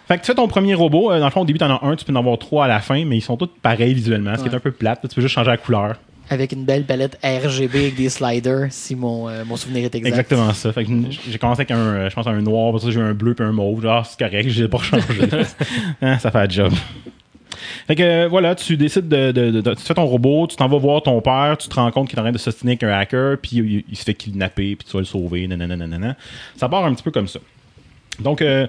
Fait 0.08 0.16
que 0.18 0.22
tu 0.22 0.26
fais 0.26 0.34
ton 0.34 0.48
premier 0.48 0.74
robot. 0.74 1.12
euh, 1.12 1.18
dans 1.20 1.26
le 1.26 1.30
fond, 1.30 1.42
au 1.42 1.44
début, 1.44 1.58
t'en 1.58 1.70
as 1.70 1.84
un, 1.86 1.94
tu 1.96 2.04
peux 2.04 2.12
en 2.12 2.16
avoir 2.16 2.38
trois 2.38 2.64
à 2.64 2.68
la 2.68 2.80
fin, 2.80 3.04
mais 3.04 3.16
ils 3.16 3.22
sont 3.22 3.36
tous 3.36 3.48
pareils 3.62 3.94
visuellement, 3.94 4.34
ce 4.36 4.42
qui 4.42 4.48
est 4.48 4.54
un 4.54 4.58
peu 4.60 4.72
plate. 4.72 5.00
Tu 5.08 5.14
peux 5.14 5.20
juste 5.22 5.34
changer 5.34 5.50
la 5.50 5.56
couleur. 5.56 5.96
Avec 6.30 6.52
une 6.52 6.64
belle 6.64 6.84
palette 6.84 7.18
RGB 7.22 7.78
avec 7.78 7.94
des 7.96 8.08
sliders, 8.08 8.66
si 8.70 8.94
mon, 8.94 9.28
euh, 9.28 9.44
mon 9.44 9.56
souvenir 9.56 9.84
est 9.84 9.94
exact. 9.94 10.08
Exactement 10.08 10.52
ça. 10.54 10.72
Fait 10.72 10.84
que 10.84 10.90
j'ai 11.30 11.38
commencé 11.38 11.60
avec 11.60 11.70
un, 11.72 11.76
euh, 11.76 12.08
je 12.10 12.14
pense, 12.14 12.26
un 12.26 12.40
noir, 12.40 12.78
ça, 12.80 12.90
j'ai 12.90 13.00
eu 13.00 13.02
un 13.02 13.12
bleu 13.12 13.34
puis 13.34 13.44
un 13.44 13.52
mauve. 13.52 13.82
Genre, 13.82 14.04
c'est 14.06 14.18
correct, 14.18 14.48
j'ai 14.48 14.68
pas 14.68 14.78
changé. 14.78 15.04
Hein, 16.02 16.18
ça 16.18 16.30
fait 16.30 16.44
le 16.46 16.50
job. 16.50 16.72
Fait 17.86 17.96
que 17.96 18.02
euh, 18.02 18.28
voilà, 18.28 18.54
tu 18.54 18.76
décides 18.76 19.08
de, 19.08 19.60
Tu 19.60 19.82
fais 19.82 19.94
ton 19.94 20.06
robot, 20.06 20.46
tu 20.46 20.56
t'en 20.56 20.68
vas 20.68 20.78
voir 20.78 21.02
ton 21.02 21.20
père, 21.20 21.56
tu 21.58 21.68
te 21.68 21.74
rends 21.74 21.90
compte 21.90 22.08
qu'il 22.08 22.18
est 22.18 22.20
en 22.20 22.24
train 22.24 22.32
de 22.32 22.38
s'ostiner 22.38 22.72
avec 22.72 22.82
un 22.82 22.90
hacker, 22.90 23.38
puis 23.38 23.84
il, 23.88 23.96
se 23.96 24.04
fait 24.04 24.14
kidnapper, 24.14 24.76
puis 24.76 24.86
tu 24.86 24.92
vas 24.92 25.00
le 25.00 25.04
sauver, 25.04 25.46
nanana, 25.46 25.76
nanana. 25.76 26.16
Ça 26.56 26.68
part 26.68 26.84
un 26.84 26.94
petit 26.94 27.02
peu 27.02 27.10
comme 27.10 27.28
ça. 27.28 27.40
Donc, 28.20 28.42
euh, 28.42 28.66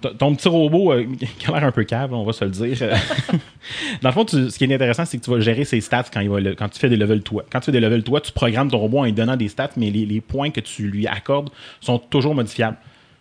ton 0.00 0.34
petit 0.34 0.48
robot 0.48 0.92
euh, 0.92 1.06
qui 1.38 1.46
a 1.46 1.52
l'air 1.52 1.64
un 1.64 1.72
peu 1.72 1.84
cave, 1.84 2.12
on 2.12 2.24
va 2.24 2.32
se 2.32 2.44
le 2.44 2.50
dire. 2.50 2.76
Dans 4.02 4.08
le 4.08 4.12
fond, 4.12 4.26
ce 4.26 4.56
qui 4.56 4.64
est 4.64 4.74
intéressant, 4.74 5.04
c'est 5.04 5.18
que 5.18 5.24
tu 5.24 5.30
vas 5.30 5.40
gérer 5.40 5.64
ses 5.64 5.80
stats 5.80 6.04
quand 6.12 6.68
tu 6.68 6.78
fais 6.78 6.88
des 6.88 6.96
levels 6.96 7.22
toi. 7.22 7.44
Quand 7.50 7.60
tu 7.60 7.66
fais 7.66 7.72
des 7.72 7.80
levels 7.80 8.04
toi, 8.04 8.20
tu 8.20 8.32
programmes 8.32 8.70
ton 8.70 8.78
robot 8.78 8.98
en 9.00 9.04
lui 9.04 9.12
donnant 9.12 9.36
des 9.36 9.48
stats, 9.48 9.70
mais 9.76 9.90
les, 9.90 10.06
les 10.06 10.20
points 10.20 10.50
que 10.50 10.60
tu 10.60 10.88
lui 10.88 11.06
accordes 11.06 11.50
sont 11.80 11.98
toujours 11.98 12.34
modifiables. 12.34 12.76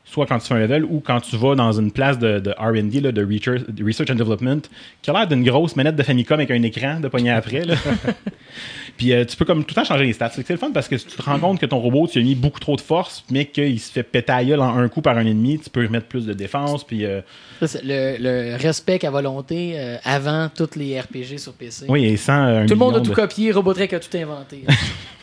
Soit 0.09 0.25
quand 0.25 0.39
tu 0.39 0.47
fais 0.47 0.53
un 0.53 0.59
level 0.59 0.85
ou 0.85 1.01
quand 1.05 1.19
tu 1.19 1.35
vas 1.35 1.53
dans 1.55 1.73
une 1.73 1.91
place 1.91 2.17
de, 2.17 2.39
de 2.39 2.51
RD, 2.51 3.03
là, 3.03 3.11
de 3.11 3.84
Research 3.85 4.09
and 4.09 4.15
Development, 4.15 4.61
qui 5.01 5.09
a 5.09 5.13
l'air 5.13 5.27
d'une 5.27 5.43
grosse 5.43 5.75
manette 5.75 5.97
de 5.97 6.03
Famicom 6.03 6.39
avec 6.39 6.49
un 6.49 6.63
écran 6.63 6.99
de 7.01 7.07
poignet 7.09 7.31
après. 7.31 7.65
là. 7.65 7.75
Puis 8.97 9.11
euh, 9.13 9.25
tu 9.25 9.35
peux 9.38 9.45
comme 9.45 9.63
tout 9.63 9.75
le 9.75 9.75
temps 9.75 9.84
changer 9.84 10.05
les 10.05 10.13
stats. 10.13 10.29
C'est 10.29 10.49
le 10.49 10.57
fun 10.57 10.71
parce 10.73 10.88
que 10.88 10.97
si 10.97 11.05
tu 11.05 11.17
te 11.17 11.21
rends 11.21 11.38
compte 11.38 11.59
que 11.59 11.65
ton 11.67 11.77
robot, 11.79 12.07
tu 12.07 12.19
as 12.19 12.23
mis 12.23 12.35
beaucoup 12.35 12.59
trop 12.59 12.75
de 12.75 12.81
force, 12.81 13.23
mais 13.29 13.45
qu'il 13.45 13.79
se 13.79 13.91
fait 13.91 14.01
péter 14.01 14.31
à 14.31 14.43
gueule 14.43 14.61
en 14.61 14.77
un 14.77 14.88
coup 14.88 15.01
par 15.01 15.17
un 15.17 15.25
ennemi, 15.25 15.59
tu 15.59 15.69
peux 15.69 15.88
mettre 15.89 16.07
plus 16.07 16.25
de 16.25 16.34
défense. 16.34 16.84
Puis 16.85 17.05
euh, 17.05 17.21
le, 17.61 18.15
le 18.17 18.55
respect 18.55 19.05
à 19.05 19.11
volonté 19.11 19.73
euh, 19.77 19.97
avant 20.03 20.49
tous 20.49 20.75
les 20.77 20.99
RPG 20.99 21.38
sur 21.38 21.53
PC. 21.53 21.85
oui, 21.89 22.05
et 22.05 22.17
sans 22.17 22.63
Tout 22.65 22.73
le 22.73 22.79
monde 22.79 22.95
a 22.95 23.01
tout 23.01 23.11
de- 23.11 23.15
copié, 23.15 23.51
Robotrek 23.51 23.93
a 23.93 23.99
tout 23.99 24.17
inventé. 24.17 24.63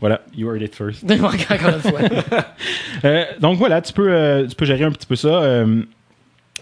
Voilà, 0.00 0.22
you 0.36 0.48
heard 0.48 0.62
it 0.62 0.74
first. 0.74 1.04
Encore 1.10 1.32
une 1.32 1.80
fois. 1.80 2.00
Euh, 3.04 3.24
donc 3.40 3.58
voilà, 3.58 3.80
tu 3.80 3.92
peux, 3.92 4.08
euh, 4.12 4.46
tu 4.46 4.54
peux 4.54 4.64
gérer 4.64 4.84
un 4.84 4.92
petit 4.92 5.06
peu 5.06 5.16
ça. 5.16 5.28
euh, 5.42 5.82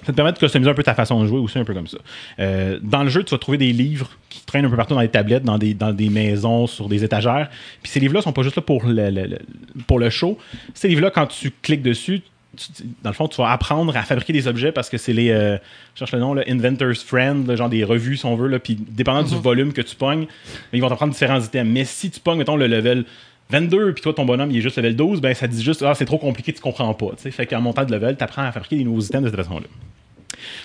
ça 0.00 0.06
te 0.06 0.12
permet 0.12 0.32
de 0.32 0.38
customiser 0.38 0.70
un 0.70 0.74
peu 0.74 0.82
ta 0.82 0.94
façon 0.94 1.20
de 1.22 1.26
jouer 1.26 1.38
aussi, 1.38 1.58
un 1.58 1.64
peu 1.64 1.74
comme 1.74 1.86
ça. 1.86 1.98
Euh, 2.38 2.78
dans 2.82 3.02
le 3.02 3.10
jeu, 3.10 3.22
tu 3.22 3.34
vas 3.34 3.38
trouver 3.38 3.58
des 3.58 3.72
livres 3.72 4.08
qui 4.30 4.40
traînent 4.46 4.64
un 4.64 4.70
peu 4.70 4.76
partout 4.76 4.94
dans 4.94 5.00
les 5.02 5.08
tablettes, 5.10 5.44
dans 5.44 5.58
des, 5.58 5.74
dans 5.74 5.92
des 5.92 6.08
maisons, 6.08 6.66
sur 6.66 6.88
des 6.88 7.04
étagères. 7.04 7.50
Puis 7.82 7.92
ces 7.92 8.00
livres-là 8.00 8.22
sont 8.22 8.32
pas 8.32 8.42
juste 8.42 8.56
là 8.56 8.62
pour 8.62 8.86
le, 8.86 9.10
le- 9.10 9.26
le- 9.26 9.38
pour 9.86 9.98
le 9.98 10.08
show. 10.08 10.38
Ces 10.72 10.88
livres-là, 10.88 11.10
quand 11.10 11.26
tu 11.26 11.50
cliques 11.50 11.82
dessus, 11.82 12.22
tu- 12.56 12.84
dans 13.02 13.10
le 13.10 13.14
fond, 13.14 13.28
tu 13.28 13.36
vas 13.40 13.50
apprendre 13.50 13.96
à 13.96 14.02
fabriquer 14.02 14.32
des 14.32 14.46
objets 14.48 14.72
parce 14.72 14.88
que 14.90 14.98
c'est 14.98 15.12
les, 15.12 15.30
euh, 15.30 15.56
je 15.94 15.98
cherche 16.00 16.12
le 16.12 16.18
nom, 16.18 16.34
là, 16.34 16.42
Inventor's 16.48 17.02
Friend, 17.02 17.46
là, 17.46 17.56
genre 17.56 17.68
des 17.68 17.84
revues, 17.84 18.16
si 18.16 18.26
on 18.26 18.34
veut. 18.36 18.58
Puis 18.58 18.76
dépendant 18.76 19.22
du 19.22 19.34
volume 19.36 19.72
que 19.72 19.82
tu 19.82 19.94
pognes, 19.96 20.26
ils 20.72 20.80
vont 20.80 20.88
t'apprendre 20.88 21.12
différents 21.12 21.40
items. 21.40 21.68
Mais 21.72 21.84
si 21.84 22.10
tu 22.10 22.20
pognes, 22.20 22.38
mettons, 22.38 22.56
le 22.56 22.66
level 22.66 23.04
22, 23.50 23.94
puis 23.94 24.02
toi, 24.02 24.12
ton 24.14 24.24
bonhomme, 24.24 24.50
il 24.50 24.58
est 24.58 24.60
juste 24.60 24.76
level 24.76 24.94
12, 24.96 25.20
ben 25.20 25.34
ça 25.34 25.46
dit 25.48 25.62
juste, 25.62 25.82
ah, 25.82 25.94
c'est 25.94 26.04
trop 26.04 26.18
compliqué, 26.18 26.52
tu 26.52 26.60
comprends 26.60 26.92
pas. 26.94 27.10
tu 27.16 27.22
sais. 27.22 27.30
Fait 27.30 27.46
qu'en 27.46 27.60
montant 27.60 27.84
de 27.84 27.92
level, 27.92 28.16
tu 28.16 28.22
apprends 28.24 28.42
à 28.42 28.52
fabriquer 28.52 28.76
des 28.76 28.84
nouveaux 28.84 29.00
items 29.00 29.24
de 29.24 29.28
cette 29.36 29.36
façon-là. 29.44 29.66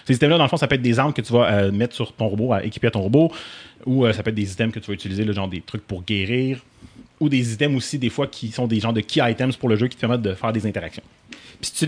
Ces 0.06 0.16
items-là, 0.16 0.38
dans 0.38 0.44
le 0.44 0.49
fond, 0.49 0.57
ça 0.57 0.68
peut 0.68 0.76
être 0.76 0.82
des 0.82 0.99
armes 0.99 1.12
que 1.14 1.22
tu 1.22 1.34
vas 1.34 1.52
euh, 1.52 1.72
mettre 1.72 1.95
sur 1.95 2.14
ton 2.14 2.28
robot, 2.28 2.53
à 2.53 2.64
équiper 2.64 2.88
à 2.88 2.91
ton 2.91 3.02
robot, 3.02 3.32
ou 3.86 4.06
euh, 4.06 4.14
ça 4.14 4.24
peut 4.24 4.30
être 4.30 4.36
des 4.36 4.52
items 4.52 4.74
que 4.74 4.80
tu 4.80 4.88
vas 4.88 4.94
utiliser, 4.94 5.24
là, 5.26 5.34
genre 5.34 5.48
des 5.48 5.62
trucs 5.62 5.86
pour 5.86 6.03
guérir. 6.03 6.60
ou 7.20 7.30
des 7.30 7.53
items 7.53 7.76
aussi, 7.78 7.98
des 7.98 8.10
fois, 8.10 8.28
qui 8.28 8.49
sont 8.52 8.68
des 8.68 8.80
genres 8.80 8.94
de 8.94 9.02
key 9.02 9.22
items 9.32 9.56
pour 9.57 9.68
le 9.70 9.76
jeu 9.78 9.88
qui 9.88 9.95
te 9.95 10.02
permettent 10.02 10.22
de 10.22 10.34
faire 10.34 10.52
des 10.53 10.66
interactions. 10.68 11.03
Puis 11.66 11.74
tu 11.80 11.86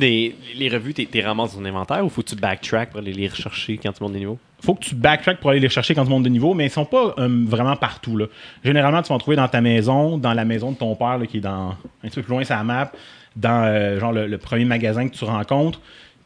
les 0.56 0.70
revues, 0.70 0.96
t'es 0.96 1.06
t'es 1.06 1.22
ramasses 1.22 1.54
dans 1.54 1.60
ton 1.60 1.66
inventaire 1.66 2.04
ou 2.04 2.10
faut 2.10 2.24
tu 2.30 2.36
backtrack 2.36 2.90
pour 2.90 3.00
aller 3.00 3.14
les 3.14 3.28
rechercher 3.28 3.78
quand 3.78 3.92
tu 3.92 4.02
montes 4.02 4.14
des 4.14 4.20
niveaux? 4.20 4.40
faut 4.60 4.74
que 4.74 4.84
tu 4.84 4.96
backtrack 4.96 5.40
pour 5.40 5.52
aller 5.52 5.60
les 5.60 5.70
chercher 5.70 5.94
quand 5.94 6.04
tu 6.04 6.10
montes 6.10 6.24
de 6.24 6.30
niveau, 6.30 6.56
mais 6.56 6.66
ils 6.66 6.72
sont 6.72 6.86
pas 6.86 7.14
euh, 7.20 7.46
vraiment 7.46 7.76
partout. 7.76 8.18
Là. 8.18 8.26
Généralement, 8.64 9.04
tu 9.04 9.10
vas 9.10 9.16
en 9.16 9.20
trouver 9.20 9.38
dans 9.38 9.48
ta 9.48 9.62
maison, 9.62 10.18
dans 10.18 10.34
la 10.34 10.46
maison 10.46 10.72
de 10.72 10.78
ton 10.78 10.96
père, 10.96 11.20
qui 11.30 11.38
est 11.38 11.42
dans 11.42 11.70
un 11.70 12.08
petit 12.08 12.16
peu 12.16 12.24
plus 12.24 12.32
loin 12.32 12.42
la 12.50 12.64
map, 12.64 12.92
dans 13.36 13.66
euh, 13.66 14.00
genre 14.00 14.12
le, 14.12 14.26
le 14.26 14.38
premier 14.40 14.66
magasin 14.66 15.08
que 15.08 15.16
tu 15.16 15.26
rencontres, 15.26 15.80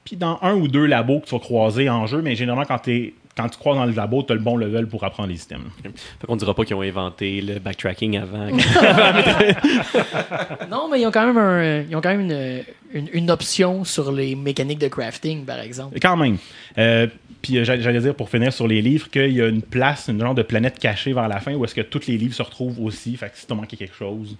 puis 0.05 0.15
dans 0.15 0.39
un 0.41 0.53
ou 0.53 0.69
deux 0.69 0.85
labos 0.85 1.19
que 1.19 1.25
tu 1.25 1.35
vas 1.35 1.39
croiser 1.41 1.89
en 1.89 2.07
jeu, 2.07 2.21
mais 2.21 2.35
généralement, 2.35 2.65
quand, 2.65 2.79
t'es- 2.79 3.13
quand 3.35 3.49
tu 3.49 3.57
croises 3.57 3.77
dans 3.77 3.85
le 3.85 3.93
labo, 3.93 4.23
tu 4.23 4.33
as 4.33 4.35
le 4.35 4.41
bon 4.41 4.57
level 4.57 4.87
pour 4.87 5.03
apprendre 5.03 5.29
les 5.29 5.41
items. 5.41 5.65
Fait 5.83 6.27
qu'on 6.27 6.35
dira 6.35 6.53
pas 6.53 6.65
qu'ils 6.65 6.75
ont 6.75 6.81
inventé 6.81 7.41
le 7.41 7.59
backtracking 7.59 8.17
avant. 8.17 8.47
Non, 10.69 10.89
mais 10.89 11.01
ils 11.01 11.05
ont 11.05 11.11
quand 11.11 11.25
même, 11.25 11.37
un, 11.37 11.83
ils 11.89 11.95
ont 11.95 12.01
quand 12.01 12.15
même 12.15 12.21
une, 12.21 12.63
une, 12.93 13.09
une 13.13 13.31
option 13.31 13.83
sur 13.83 14.11
les 14.11 14.35
mécaniques 14.35 14.79
de 14.79 14.87
crafting, 14.87 15.45
par 15.45 15.59
exemple. 15.59 15.97
Quand 16.01 16.17
même. 16.17 16.37
Euh, 16.77 17.07
puis 17.41 17.57
euh, 17.57 17.63
j'allais 17.63 17.99
dire 17.99 18.15
pour 18.15 18.29
finir 18.29 18.53
sur 18.53 18.67
les 18.67 18.81
livres 18.81 19.09
qu'il 19.09 19.31
y 19.31 19.41
a 19.41 19.47
une 19.47 19.61
place, 19.61 20.07
une 20.07 20.19
genre 20.19 20.35
de 20.35 20.43
planète 20.43 20.79
cachée 20.79 21.13
vers 21.13 21.27
la 21.27 21.39
fin 21.39 21.53
où 21.53 21.65
est-ce 21.65 21.75
que 21.75 21.81
tous 21.81 22.07
les 22.07 22.17
livres 22.17 22.35
se 22.35 22.43
retrouvent 22.43 22.79
aussi. 22.81 23.15
Fait 23.17 23.29
que 23.29 23.37
si 23.37 23.47
t'as 23.47 23.55
manqué 23.55 23.77
quelque 23.77 23.95
chose, 23.95 24.35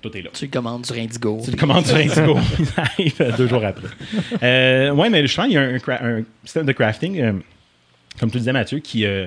tout 0.00 0.16
est 0.16 0.22
là. 0.22 0.30
Tu 0.32 0.46
le 0.46 0.50
commandes 0.50 0.86
sur 0.86 0.96
Indigo. 0.96 1.40
Tu 1.44 1.50
le 1.50 1.56
commandes 1.56 1.86
sur 1.86 1.96
Indigo. 1.96 2.38
Il 2.58 2.66
arrive 2.76 3.36
deux 3.36 3.46
jours 3.46 3.64
après. 3.64 3.88
Euh, 4.42 4.90
ouais, 4.92 5.10
mais 5.10 5.22
justement, 5.22 5.46
il 5.46 5.52
y 5.52 5.58
a 5.58 5.62
un 5.62 6.22
système 6.44 6.66
de 6.66 6.72
crafting, 6.72 7.20
euh, 7.20 7.32
comme 8.18 8.30
tu 8.30 8.38
disais, 8.38 8.52
Mathieu, 8.52 8.78
qui. 8.78 9.04
euh, 9.04 9.26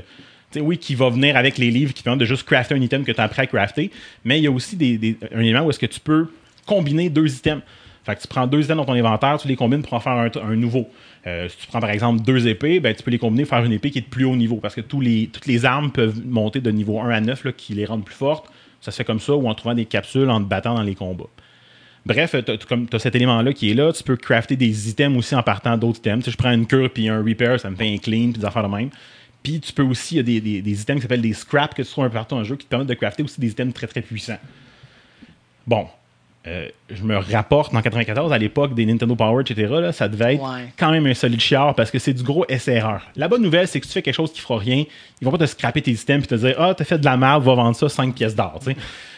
oui, 0.58 0.78
qui 0.78 0.96
va 0.96 1.10
venir 1.10 1.36
avec 1.36 1.58
les 1.58 1.70
livres 1.70 1.94
qui 1.94 2.02
permettent 2.02 2.22
de 2.22 2.26
juste 2.26 2.44
crafter 2.44 2.76
un 2.76 2.82
item 2.82 3.04
que 3.04 3.12
tu 3.12 3.20
appris 3.20 3.42
à 3.42 3.48
crafter, 3.48 3.92
mais 4.24 4.40
il 4.40 4.44
y 4.44 4.48
a 4.48 4.52
aussi 4.52 4.78
des, 4.78 5.18
un 5.34 5.42
élément 5.42 5.66
où 5.66 5.70
est-ce 5.70 5.80
que 5.80 5.86
tu 5.86 6.00
peux 6.00 6.30
combiner 6.66 7.10
deux 7.10 7.36
items. 7.36 7.62
Fait 8.06 8.16
que 8.16 8.22
tu 8.22 8.28
prends 8.28 8.46
deux 8.48 8.64
items 8.64 8.78
dans 8.78 8.86
ton 8.86 8.94
inventaire, 8.94 9.38
tu 9.38 9.48
les 9.48 9.56
combines 9.56 9.82
pour 9.82 9.94
en 9.94 10.00
faire 10.00 10.14
un, 10.14 10.30
un 10.44 10.56
nouveau. 10.56 10.88
Euh, 11.28 11.50
si 11.50 11.58
tu 11.58 11.68
prends 11.68 11.80
par 11.82 11.90
exemple 11.90 12.22
deux 12.22 12.48
épées, 12.48 12.80
ben, 12.80 12.96
tu 12.96 13.04
peux 13.04 13.12
les 13.12 13.18
combiner 13.18 13.44
pour 13.44 13.58
faire 13.58 13.66
une 13.66 13.72
épée 13.74 13.90
qui 13.90 13.98
est 13.98 14.02
de 14.04 14.08
plus 14.08 14.26
haut 14.26 14.36
niveau 14.36 14.58
parce 14.58 14.76
que 14.76 14.82
tous 14.82 15.02
les, 15.02 15.28
toutes 15.34 15.48
les 15.48 15.66
armes 15.66 15.92
peuvent 15.92 16.22
monter 16.26 16.62
de 16.62 16.72
niveau 16.72 17.00
1 17.02 17.10
à 17.10 17.20
9 17.20 17.44
là, 17.46 17.52
qui 17.52 17.74
les 17.74 17.86
rendent 17.86 18.06
plus 18.06 18.16
fortes. 18.16 18.46
Ça 18.80 18.92
se 18.92 18.98
fait 18.98 19.04
comme 19.04 19.20
ça 19.20 19.34
ou 19.34 19.50
en 19.50 19.56
trouvant 19.56 19.74
des 19.74 19.86
capsules 19.86 20.30
en 20.30 20.40
te 20.40 20.48
battant 20.48 20.76
dans 20.76 20.84
les 20.84 20.94
combats. 20.96 21.26
Bref, 22.06 22.36
tu 22.46 22.96
as, 22.96 23.00
cet 23.00 23.16
élément-là 23.16 23.52
qui 23.54 23.72
est 23.72 23.74
là. 23.74 23.92
Tu 23.92 24.04
peux 24.04 24.16
crafter 24.16 24.56
des 24.56 24.90
items 24.90 25.18
aussi 25.18 25.34
en 25.36 25.42
partant 25.44 25.76
d'autres 25.78 25.98
items. 26.00 26.24
Tu 26.24 26.26
sais, 26.26 26.32
je 26.32 26.38
prends 26.38 26.52
une 26.52 26.68
cure 26.68 26.90
puis 26.92 27.10
un 27.10 27.24
repair, 27.24 27.60
ça 27.60 27.70
me 27.70 27.76
fait 27.76 27.92
un 27.92 27.98
clean 27.98 28.32
puis 28.32 28.40
des 28.42 28.46
affaires 28.46 28.68
de 28.68 28.76
même. 28.76 28.90
Puis 29.42 29.60
tu 29.60 29.74
peux 29.74 29.84
aussi, 29.84 30.16
il 30.16 30.18
y 30.18 30.20
a 30.20 30.24
des, 30.24 30.42
des- 30.42 30.62
des 30.62 30.82
items 30.82 30.98
qui 30.98 31.02
s'appellent 31.04 31.22
des 31.22 31.34
scraps 31.34 31.74
que 31.76 31.82
tu 31.82 31.90
trouves 31.90 32.06
un 32.06 32.10
peu 32.10 32.16
partout 32.16 32.36
dans 32.36 32.42
le 32.42 32.46
jeu 32.48 32.56
qui 32.56 32.66
te 32.66 32.70
permettent 32.70 32.88
de 32.90 32.94
crafter 32.94 33.24
aussi 33.24 33.40
des 33.42 33.50
items 33.50 33.74
très 33.74 33.88
très 33.88 34.02
puissants. 34.02 34.38
Bon, 35.68 35.88
euh, 36.48 36.68
je 36.92 37.04
me 37.04 37.18
rapporte 37.18 37.74
en 37.74 37.82
94 37.82 38.32
à 38.32 38.38
l'époque 38.38 38.76
des 38.76 38.86
Nintendo 38.86 39.16
Power, 39.16 39.42
etc. 39.42 39.68
Là, 39.82 39.92
ça 39.92 40.08
devait 40.08 40.36
être 40.36 40.44
Ouais. 40.44 40.72
quand 40.78 40.92
même 40.92 41.08
un 41.08 41.14
solide 41.16 41.40
chiard 41.42 41.74
parce 41.74 41.90
que 41.90 41.98
c'est 41.98 42.14
du 42.14 42.22
gros 42.22 42.46
SRR. 42.50 43.02
La 43.16 43.28
bonne 43.28 43.42
nouvelle, 43.42 43.68
c'est 43.68 43.80
que 43.80 43.86
si 43.88 43.92
tu 43.92 43.94
fais 43.96 44.02
quelque 44.04 44.14
chose 44.16 44.32
qui 44.32 44.42
fera 44.42 44.60
rien, 44.60 44.84
ils 45.22 45.26
vont 45.26 45.32
pas 45.32 45.40
te 45.40 45.46
scraper 45.48 45.82
tes 45.82 45.92
items 45.92 46.24
et 46.24 46.28
te 46.28 46.36
dire 46.36 46.56
Ah, 46.60 46.76
t'as 46.78 46.86
fait 46.86 47.00
de 47.00 47.06
la 47.06 47.18
merde, 47.18 47.44
va 47.44 47.56
vendre 47.56 47.76
ça 47.76 47.90
5 47.90 48.14
pièces 48.14 48.36
d'or. 48.36 48.60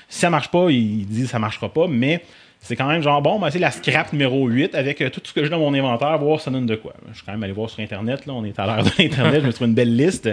Si 0.10 0.20
ça 0.20 0.30
marche 0.30 0.50
pas, 0.50 0.70
ils 0.72 1.06
disent 1.06 1.30
ça 1.30 1.40
marchera 1.40 1.68
pas, 1.68 1.88
mais 1.90 2.24
c'est 2.68 2.76
quand 2.76 2.88
même 2.88 3.02
genre 3.02 3.22
bon, 3.22 3.40
ben, 3.40 3.50
c'est 3.50 3.60
la 3.60 3.72
scrap 3.72 4.12
numéro 4.12 4.46
8 4.46 4.76
avec 4.76 5.02
euh, 5.02 5.10
tout 5.10 5.22
ce 5.24 5.32
que 5.32 5.42
j'ai 5.42 5.50
dans 5.50 5.60
mon 5.60 5.74
inventaire, 5.74 6.18
voir 6.18 6.42
ça 6.42 6.52
donne 6.52 6.66
de 6.66 6.76
quoi. 6.76 6.94
Je 7.10 7.16
suis 7.16 7.26
quand 7.26 7.32
même 7.32 7.44
allé 7.44 7.54
voir 7.54 7.70
sur 7.70 7.80
Internet, 7.82 8.26
là, 8.26 8.34
on 8.34 8.44
est 8.44 8.60
à 8.60 8.66
l'heure 8.66 8.84
de 8.84 8.92
l'Internet, 9.00 9.42
je 9.42 9.48
me 9.48 9.54
trouve 9.54 9.68
une 9.68 9.74
belle 9.74 9.96
liste. 9.96 10.30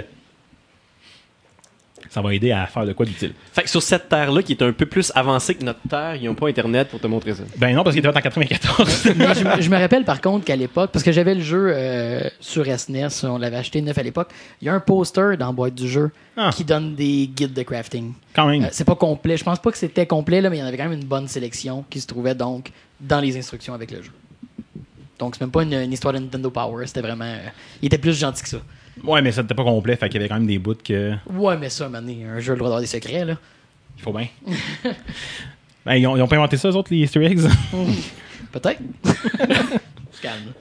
Ça 2.10 2.20
va 2.22 2.34
aider 2.34 2.52
à 2.52 2.66
faire 2.66 2.86
de 2.86 2.92
quoi 2.92 3.04
d'utile. 3.06 3.32
fait 3.52 3.62
que 3.62 3.70
sur 3.70 3.82
cette 3.82 4.08
terre-là, 4.08 4.42
qui 4.42 4.52
est 4.52 4.62
un 4.62 4.72
peu 4.72 4.86
plus 4.86 5.10
avancée 5.14 5.54
que 5.54 5.64
notre 5.64 5.80
terre, 5.88 6.16
ils 6.16 6.28
ont 6.28 6.34
pas 6.34 6.48
Internet 6.48 6.88
pour 6.88 7.00
te 7.00 7.06
montrer 7.06 7.34
ça. 7.34 7.42
Ben 7.56 7.74
non, 7.74 7.82
parce 7.82 7.94
qu'il 7.96 8.04
était 8.04 8.16
en 8.16 8.20
94. 8.20 9.12
Mais 9.16 9.34
je, 9.34 9.44
me- 9.44 9.60
je 9.62 9.70
me 9.70 9.76
rappelle 9.78 10.04
par 10.04 10.20
contre 10.20 10.44
qu'à 10.44 10.56
l'époque, 10.56 10.90
parce 10.92 11.04
que 11.04 11.12
j'avais 11.12 11.34
le 11.34 11.40
jeu 11.42 11.72
euh, 11.74 12.28
sur 12.40 12.64
SNES, 12.66 13.08
on 13.24 13.38
l'avait 13.38 13.56
acheté 13.56 13.80
neuf 13.82 13.96
à 13.98 14.02
l'époque, 14.02 14.30
il 14.62 14.66
y 14.66 14.68
a 14.68 14.74
un 14.74 14.80
poster 14.80 15.36
dans 15.36 15.46
la 15.46 15.52
boîte 15.52 15.74
du 15.74 15.88
jeu 15.88 16.10
Ah. 16.36 16.50
qui 16.54 16.64
donne 16.64 16.94
des 16.94 17.26
guides 17.28 17.52
de 17.54 17.62
crafting. 17.62 18.12
quand 18.34 18.46
même. 18.48 18.64
Euh, 18.64 18.68
c'est 18.72 18.84
pas 18.84 18.96
complet, 18.96 19.36
je 19.36 19.44
pense 19.44 19.58
pas 19.58 19.70
que 19.72 19.78
c'était 19.78 20.06
complet, 20.06 20.40
là, 20.40 20.50
mais 20.50 20.56
il 20.58 20.60
y 20.60 20.62
en 20.62 20.66
avait 20.66 20.76
quand 20.76 20.88
même 20.88 20.98
une 21.00 21.06
bonne 21.06 21.28
sélection 21.28 21.84
qui 21.90 22.00
se 22.00 22.06
trouvait 22.06 22.34
donc 22.34 22.70
dans 23.00 23.20
les 23.20 23.36
instructions 23.36 23.74
avec 23.74 23.90
le 23.90 24.02
jeu. 24.02 24.12
Donc 25.18 25.34
c'est 25.36 25.40
même 25.42 25.50
pas 25.50 25.62
une, 25.62 25.72
une 25.74 25.92
histoire 25.92 26.12
de 26.12 26.18
Nintendo 26.18 26.50
Power, 26.50 26.86
c'était 26.86 27.00
vraiment. 27.00 27.24
euh, 27.24 27.38
il 27.82 27.86
était 27.86 27.98
plus 27.98 28.18
gentil 28.18 28.42
que 28.42 28.48
ça. 28.48 28.58
Ouais, 29.02 29.22
mais 29.22 29.32
ça 29.32 29.42
n'était 29.42 29.54
pas 29.54 29.64
complet, 29.64 29.96
fait 29.96 30.08
qu'il 30.08 30.20
y 30.20 30.24
avait 30.24 30.28
quand 30.28 30.36
même 30.36 30.46
des 30.46 30.58
bouts 30.58 30.74
que. 30.74 31.14
Ouais, 31.32 31.56
mais 31.56 31.68
ça, 31.68 31.88
man, 31.88 32.08
un 32.08 32.40
jeu 32.40 32.52
le 32.52 32.58
droit 32.58 32.68
d'avoir 32.68 32.80
des 32.80 32.86
secrets, 32.86 33.24
là. 33.24 33.36
Il 33.96 34.02
faut 34.02 34.12
bien. 34.12 34.28
ben, 35.86 35.94
ils, 35.94 36.06
ont, 36.06 36.16
ils 36.16 36.22
ont 36.22 36.28
pas 36.28 36.36
inventé 36.36 36.56
ça, 36.56 36.68
eux 36.68 36.76
autres, 36.76 36.92
les 36.92 36.98
Easter 37.00 37.24
eggs? 37.24 37.40
Peut-être. 38.52 38.80
Calme. 40.22 40.52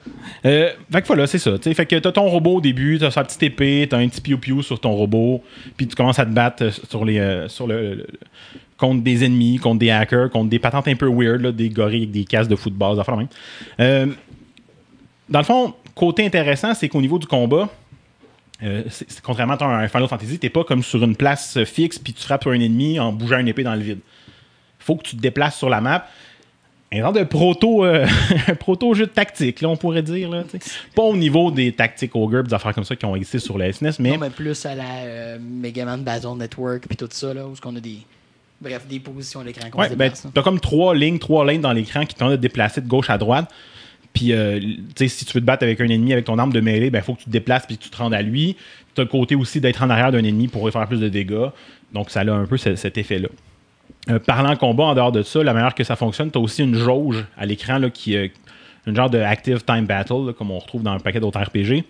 Euh, 0.44 0.72
fait 0.92 1.02
que 1.02 1.06
voilà, 1.06 1.26
c'est 1.26 1.38
ça. 1.38 1.52
tu 1.52 1.62
sais. 1.62 1.74
Fait 1.74 1.86
que 1.86 1.96
t'as 1.96 2.12
ton 2.12 2.28
robot 2.28 2.56
au 2.56 2.60
début, 2.60 2.98
t'as 2.98 3.10
sa 3.10 3.24
petite 3.24 3.42
épée, 3.44 3.86
t'as 3.88 3.98
un 3.98 4.08
petit 4.08 4.20
piou-piou 4.20 4.62
sur 4.62 4.78
ton 4.78 4.92
robot, 4.92 5.42
puis 5.76 5.86
tu 5.86 5.94
commences 5.94 6.18
à 6.18 6.26
te 6.26 6.30
battre 6.30 6.64
euh, 6.64 6.70
sur 6.70 7.04
les, 7.04 7.18
euh, 7.18 7.48
sur 7.48 7.66
le, 7.66 8.06
contre 8.76 9.02
des 9.02 9.24
ennemis, 9.24 9.58
contre 9.58 9.78
des 9.78 9.90
hackers, 9.90 10.30
contre 10.30 10.50
des 10.50 10.58
patentes 10.58 10.88
un 10.88 10.96
peu 10.96 11.08
weird, 11.08 11.40
là, 11.40 11.52
des 11.52 11.70
gorilles 11.70 12.02
avec 12.02 12.10
des 12.10 12.24
casques 12.24 12.50
de 12.50 12.56
football, 12.56 12.94
des 12.94 13.00
affaires 13.00 13.16
même. 13.16 13.28
Euh, 13.80 14.06
dans 15.28 15.38
le 15.38 15.44
fond, 15.44 15.74
côté 15.94 16.26
intéressant, 16.26 16.74
c'est 16.74 16.88
qu'au 16.88 17.00
niveau 17.00 17.18
du 17.18 17.26
combat, 17.26 17.68
euh, 18.62 18.84
contrairement 19.22 19.54
à 19.54 19.64
un 19.64 19.88
Final 19.88 20.08
Fantasy, 20.08 20.38
t'es 20.38 20.50
pas 20.50 20.64
comme 20.64 20.82
sur 20.82 21.02
une 21.02 21.16
place 21.16 21.62
fixe 21.64 21.98
puis 21.98 22.12
tu 22.12 22.22
frappes 22.22 22.42
sur 22.42 22.52
un 22.52 22.60
ennemi 22.60 22.98
en 23.00 23.12
bougeant 23.12 23.38
une 23.38 23.48
épée 23.48 23.64
dans 23.64 23.74
le 23.74 23.80
vide. 23.80 23.98
Faut 24.78 24.96
que 24.96 25.02
tu 25.02 25.16
te 25.16 25.20
déplaces 25.20 25.56
sur 25.58 25.68
la 25.68 25.80
map. 25.80 26.06
Un 26.92 27.00
genre 27.00 27.12
de 27.12 27.24
proto, 27.24 27.84
euh, 27.84 28.06
proto 28.60 28.94
jeu 28.94 29.06
de 29.06 29.10
tactique, 29.10 29.60
là, 29.62 29.68
on 29.68 29.76
pourrait 29.76 30.02
dire. 30.02 30.30
Là, 30.30 30.44
pas 30.94 31.02
au 31.02 31.16
niveau 31.16 31.50
des 31.50 31.72
tactiques 31.72 32.14
Ogre, 32.14 32.44
des 32.44 32.54
affaires 32.54 32.72
comme 32.72 32.84
ça 32.84 32.94
qui 32.94 33.04
ont 33.04 33.16
existé 33.16 33.40
sur 33.40 33.58
la 33.58 33.72
SNES, 33.72 33.94
mais 33.98 34.12
Non, 34.12 34.18
mais 34.18 34.30
plus 34.30 34.64
à 34.64 34.76
la 34.76 34.84
euh, 34.84 35.38
Mega 35.40 35.84
Man 35.84 36.04
Battle 36.04 36.36
Network 36.36 36.84
puis 36.86 36.96
tout 36.96 37.08
ça, 37.10 37.34
là, 37.34 37.46
où 37.46 37.54
on 37.64 37.76
a 37.76 37.80
des. 37.80 37.98
Bref, 38.60 38.86
des 38.86 39.00
positions 39.00 39.40
à 39.40 39.44
l'écran 39.44 39.68
qu'on 39.70 39.80
Ouais, 39.80 39.88
se 39.88 39.94
ben, 39.94 40.12
t'as 40.32 40.42
comme 40.42 40.60
trois 40.60 40.94
lignes, 40.94 41.18
trois 41.18 41.44
lignes 41.50 41.60
dans 41.60 41.72
l'écran 41.72 42.06
qui 42.06 42.14
permettent 42.14 42.36
de 42.36 42.42
déplacer 42.42 42.80
de 42.80 42.86
gauche 42.86 43.10
à 43.10 43.18
droite. 43.18 43.50
Puis, 44.14 44.32
euh, 44.32 44.60
tu 44.96 45.08
si 45.08 45.24
tu 45.26 45.32
veux 45.34 45.40
te 45.40 45.44
battre 45.44 45.64
avec 45.64 45.80
un 45.80 45.88
ennemi 45.88 46.12
avec 46.12 46.24
ton 46.24 46.38
arme 46.38 46.52
de 46.52 46.60
mêlée, 46.60 46.88
ben, 46.88 47.02
faut 47.02 47.14
que 47.14 47.18
tu 47.18 47.24
te 47.26 47.30
déplaces 47.30 47.66
puis 47.66 47.76
que 47.76 47.82
tu 47.82 47.90
te 47.90 47.96
rendes 47.96 48.14
à 48.14 48.22
lui. 48.22 48.56
T'as 48.94 49.02
le 49.02 49.08
côté 49.08 49.34
aussi 49.34 49.60
d'être 49.60 49.82
en 49.82 49.90
arrière 49.90 50.12
d'un 50.12 50.22
ennemi 50.22 50.48
pour 50.48 50.64
lui 50.64 50.72
faire 50.72 50.86
plus 50.86 51.00
de 51.00 51.08
dégâts. 51.08 51.48
Donc, 51.92 52.10
ça 52.10 52.20
a 52.20 52.30
un 52.30 52.46
peu 52.46 52.56
ce- 52.56 52.76
cet 52.76 52.96
effet-là. 52.96 53.28
Euh, 54.10 54.18
parlant 54.20 54.54
combat, 54.56 54.84
en 54.84 54.94
dehors 54.94 55.12
de 55.12 55.22
ça, 55.22 55.42
la 55.42 55.52
manière 55.52 55.74
que 55.74 55.82
ça 55.82 55.96
fonctionne, 55.96 56.30
t'as 56.30 56.38
aussi 56.40 56.62
une 56.62 56.76
jauge 56.76 57.24
à 57.36 57.44
l'écran 57.44 57.80
qui 57.92 58.14
est 58.14 58.32
une 58.86 58.94
genre 58.94 59.10
de 59.10 59.18
active 59.18 59.64
time 59.64 59.86
battle, 59.86 60.32
comme 60.38 60.50
on 60.50 60.58
retrouve 60.58 60.82
dans 60.82 60.92
un 60.92 61.00
paquet 61.00 61.20
d'autres 61.20 61.40
RPG, 61.40 61.84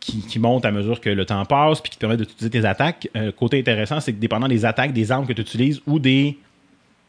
qui, 0.00 0.38
monte 0.38 0.66
à 0.66 0.70
mesure 0.70 1.00
que 1.00 1.08
le 1.08 1.24
temps 1.24 1.42
passe 1.46 1.80
puis 1.80 1.90
qui 1.90 1.96
te 1.96 2.00
permet 2.00 2.18
d'utiliser 2.18 2.50
tes 2.50 2.64
attaques. 2.66 3.08
Euh, 3.16 3.32
côté 3.32 3.58
intéressant, 3.58 4.00
c'est 4.00 4.12
que 4.12 4.18
dépendant 4.18 4.48
des 4.48 4.66
attaques, 4.66 4.92
des 4.92 5.10
armes 5.10 5.26
que 5.26 5.32
tu 5.32 5.40
utilises 5.40 5.80
ou 5.86 5.98
des 5.98 6.36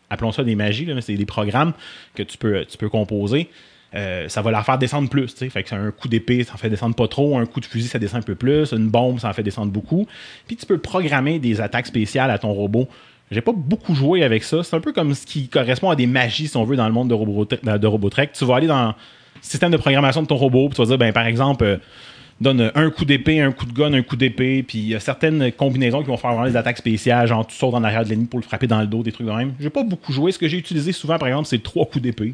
appelons 0.10 0.32
ça 0.32 0.44
des 0.46 0.56
magies, 0.56 0.86
mais 0.86 1.02
c'est 1.02 1.16
des 1.16 1.26
programmes 1.26 1.74
que 2.14 2.24
tu 2.24 2.38
tu 2.38 2.78
peux 2.78 2.90
composer. 2.90 3.50
Euh, 3.94 4.28
ça 4.28 4.42
va 4.42 4.52
la 4.52 4.64
faire 4.64 4.78
descendre 4.78 5.10
plus. 5.10 5.34
Fait 5.36 5.74
un 5.74 5.92
coup 5.92 6.08
d'épée, 6.08 6.44
ça 6.44 6.54
en 6.54 6.58
fait 6.58 6.70
descendre 6.70 6.96
pas 6.96 7.08
trop. 7.08 7.38
Un 7.38 7.46
coup 7.46 7.60
de 7.60 7.66
fusil, 7.66 7.88
ça 7.88 8.00
descend 8.00 8.20
un 8.20 8.24
peu 8.24 8.36
plus. 8.36 8.72
Une 8.74 8.90
bombe, 8.90 9.20
ça 9.20 9.30
en 9.30 9.34
fait 9.34 9.44
descendre 9.44 9.72
beaucoup. 9.72 10.08
Puis 10.48 10.56
tu 10.56 10.66
peux 10.66 10.78
programmer 10.78 11.40
des 11.40 11.62
attaques 11.62 11.88
spéciales 11.88 12.32
à 12.32 12.38
ton 12.38 12.52
robot. 12.52 12.88
J'ai 13.32 13.42
pas 13.42 13.54
beaucoup 13.56 13.96
joué 13.96 14.24
avec 14.24 14.44
ça. 14.44 14.64
C'est 14.64 14.76
un 14.76 14.82
peu 14.82 14.94
comme 14.94 15.14
ce 15.14 15.26
qui 15.26 15.48
correspond 15.48 15.90
à 15.90 15.96
des 15.96 16.08
magies, 16.08 16.48
si 16.48 16.58
on 16.58 16.64
veut, 16.64 16.76
dans 16.76 16.88
le 16.88 16.94
monde 16.94 17.10
de, 17.10 17.16
Robotre- 17.16 17.80
de 17.80 17.88
Robotrek. 17.88 18.34
Tu 18.34 18.46
vas 18.46 18.56
aller 18.58 18.68
dans 18.68 18.88
le 18.90 18.94
système 19.42 19.72
de 19.72 19.78
programmation 19.78 20.22
de 20.22 20.28
ton 20.28 20.36
robot, 20.36 20.70
puis 20.70 20.76
tu 20.76 20.82
vas 20.82 20.88
dire, 20.88 20.98
ben, 20.98 21.12
par 21.12 21.26
exemple, 21.26 21.64
euh, 21.64 21.78
donne 22.40 22.72
un 22.76 22.90
coup 22.92 23.06
d'épée, 23.06 23.42
un 23.42 23.52
coup 23.52 23.66
de 23.66 23.74
gun, 23.74 23.94
un 23.94 24.04
coup 24.04 24.16
d'épée, 24.16 24.62
puis 24.62 24.78
il 24.78 24.88
y 24.90 24.96
a 24.96 25.00
certaines 25.00 25.52
combinaisons 25.54 26.02
qui 26.02 26.08
vont 26.08 26.18
faire 26.18 26.34
vraiment 26.34 26.48
des 26.48 26.56
attaques 26.56 26.78
spéciales, 26.78 27.28
genre 27.28 27.48
tu 27.48 27.56
sautes 27.56 27.74
en 27.74 27.84
arrière 27.84 28.04
de 28.04 28.10
l'ennemi 28.10 28.28
pour 28.28 28.40
le 28.40 28.46
frapper 28.46 28.68
dans 28.68 28.82
le 28.82 28.88
dos, 28.88 29.02
des 29.04 29.12
trucs 29.12 29.26
de 29.26 29.32
même. 29.32 29.54
J'ai 29.60 29.70
pas 29.70 29.84
beaucoup 29.84 30.12
joué. 30.12 30.32
Ce 30.32 30.38
que 30.38 30.48
j'ai 30.48 30.58
utilisé 30.58 30.92
souvent, 30.92 31.18
par 31.18 31.28
exemple, 31.30 31.48
c'est 31.48 31.64
trois 31.64 31.86
coups 31.86 32.04
d'épée. 32.04 32.34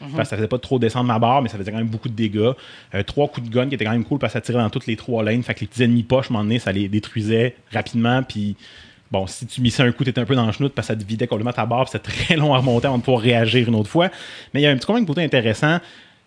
Parce 0.00 0.12
que 0.12 0.24
ça 0.24 0.36
faisait 0.36 0.48
pas 0.48 0.58
trop 0.58 0.78
descendre 0.78 1.06
ma 1.06 1.18
barre, 1.18 1.42
mais 1.42 1.48
ça 1.48 1.56
faisait 1.56 1.70
quand 1.70 1.78
même 1.78 1.88
beaucoup 1.88 2.08
de 2.08 2.14
dégâts. 2.14 2.52
Euh, 2.94 3.02
trois 3.04 3.28
coups 3.28 3.48
de 3.48 3.54
gun 3.54 3.68
qui 3.68 3.74
étaient 3.74 3.84
quand 3.84 3.92
même 3.92 4.04
cool 4.04 4.18
parce 4.18 4.32
que 4.32 4.38
ça 4.38 4.40
tirait 4.40 4.62
dans 4.62 4.70
toutes 4.70 4.86
les 4.86 4.96
trois 4.96 5.22
lanes. 5.22 5.42
Fait 5.42 5.54
que 5.54 5.60
les 5.60 5.66
petits 5.66 5.82
ennemis 5.82 6.02
poches, 6.02 6.26
à 6.26 6.28
un 6.30 6.32
moment 6.34 6.44
donné, 6.44 6.58
ça 6.58 6.72
les 6.72 6.88
détruisait 6.88 7.56
rapidement. 7.72 8.22
Puis 8.22 8.56
bon, 9.10 9.26
si 9.26 9.46
tu 9.46 9.60
missais 9.60 9.82
un 9.82 9.92
coup, 9.92 10.04
t'étais 10.04 10.20
un 10.20 10.26
peu 10.26 10.34
dans 10.34 10.46
le 10.46 10.52
chenoute 10.52 10.74
parce 10.74 10.88
que 10.88 10.94
ça 10.94 11.00
te 11.00 11.06
vidait 11.06 11.26
complètement 11.26 11.52
ta 11.52 11.66
barre. 11.66 11.84
puis 11.84 11.92
C'était 11.92 12.10
très 12.10 12.36
long 12.36 12.54
à 12.54 12.58
remonter 12.58 12.86
avant 12.86 12.98
de 12.98 13.02
pouvoir 13.02 13.22
réagir 13.22 13.68
une 13.68 13.74
autre 13.76 13.90
fois. 13.90 14.10
Mais 14.52 14.60
il 14.60 14.64
y 14.64 14.66
a 14.66 14.70
un 14.70 14.76
petit 14.76 14.92
même 14.92 15.06
côté 15.06 15.22
intéressant. 15.22 15.78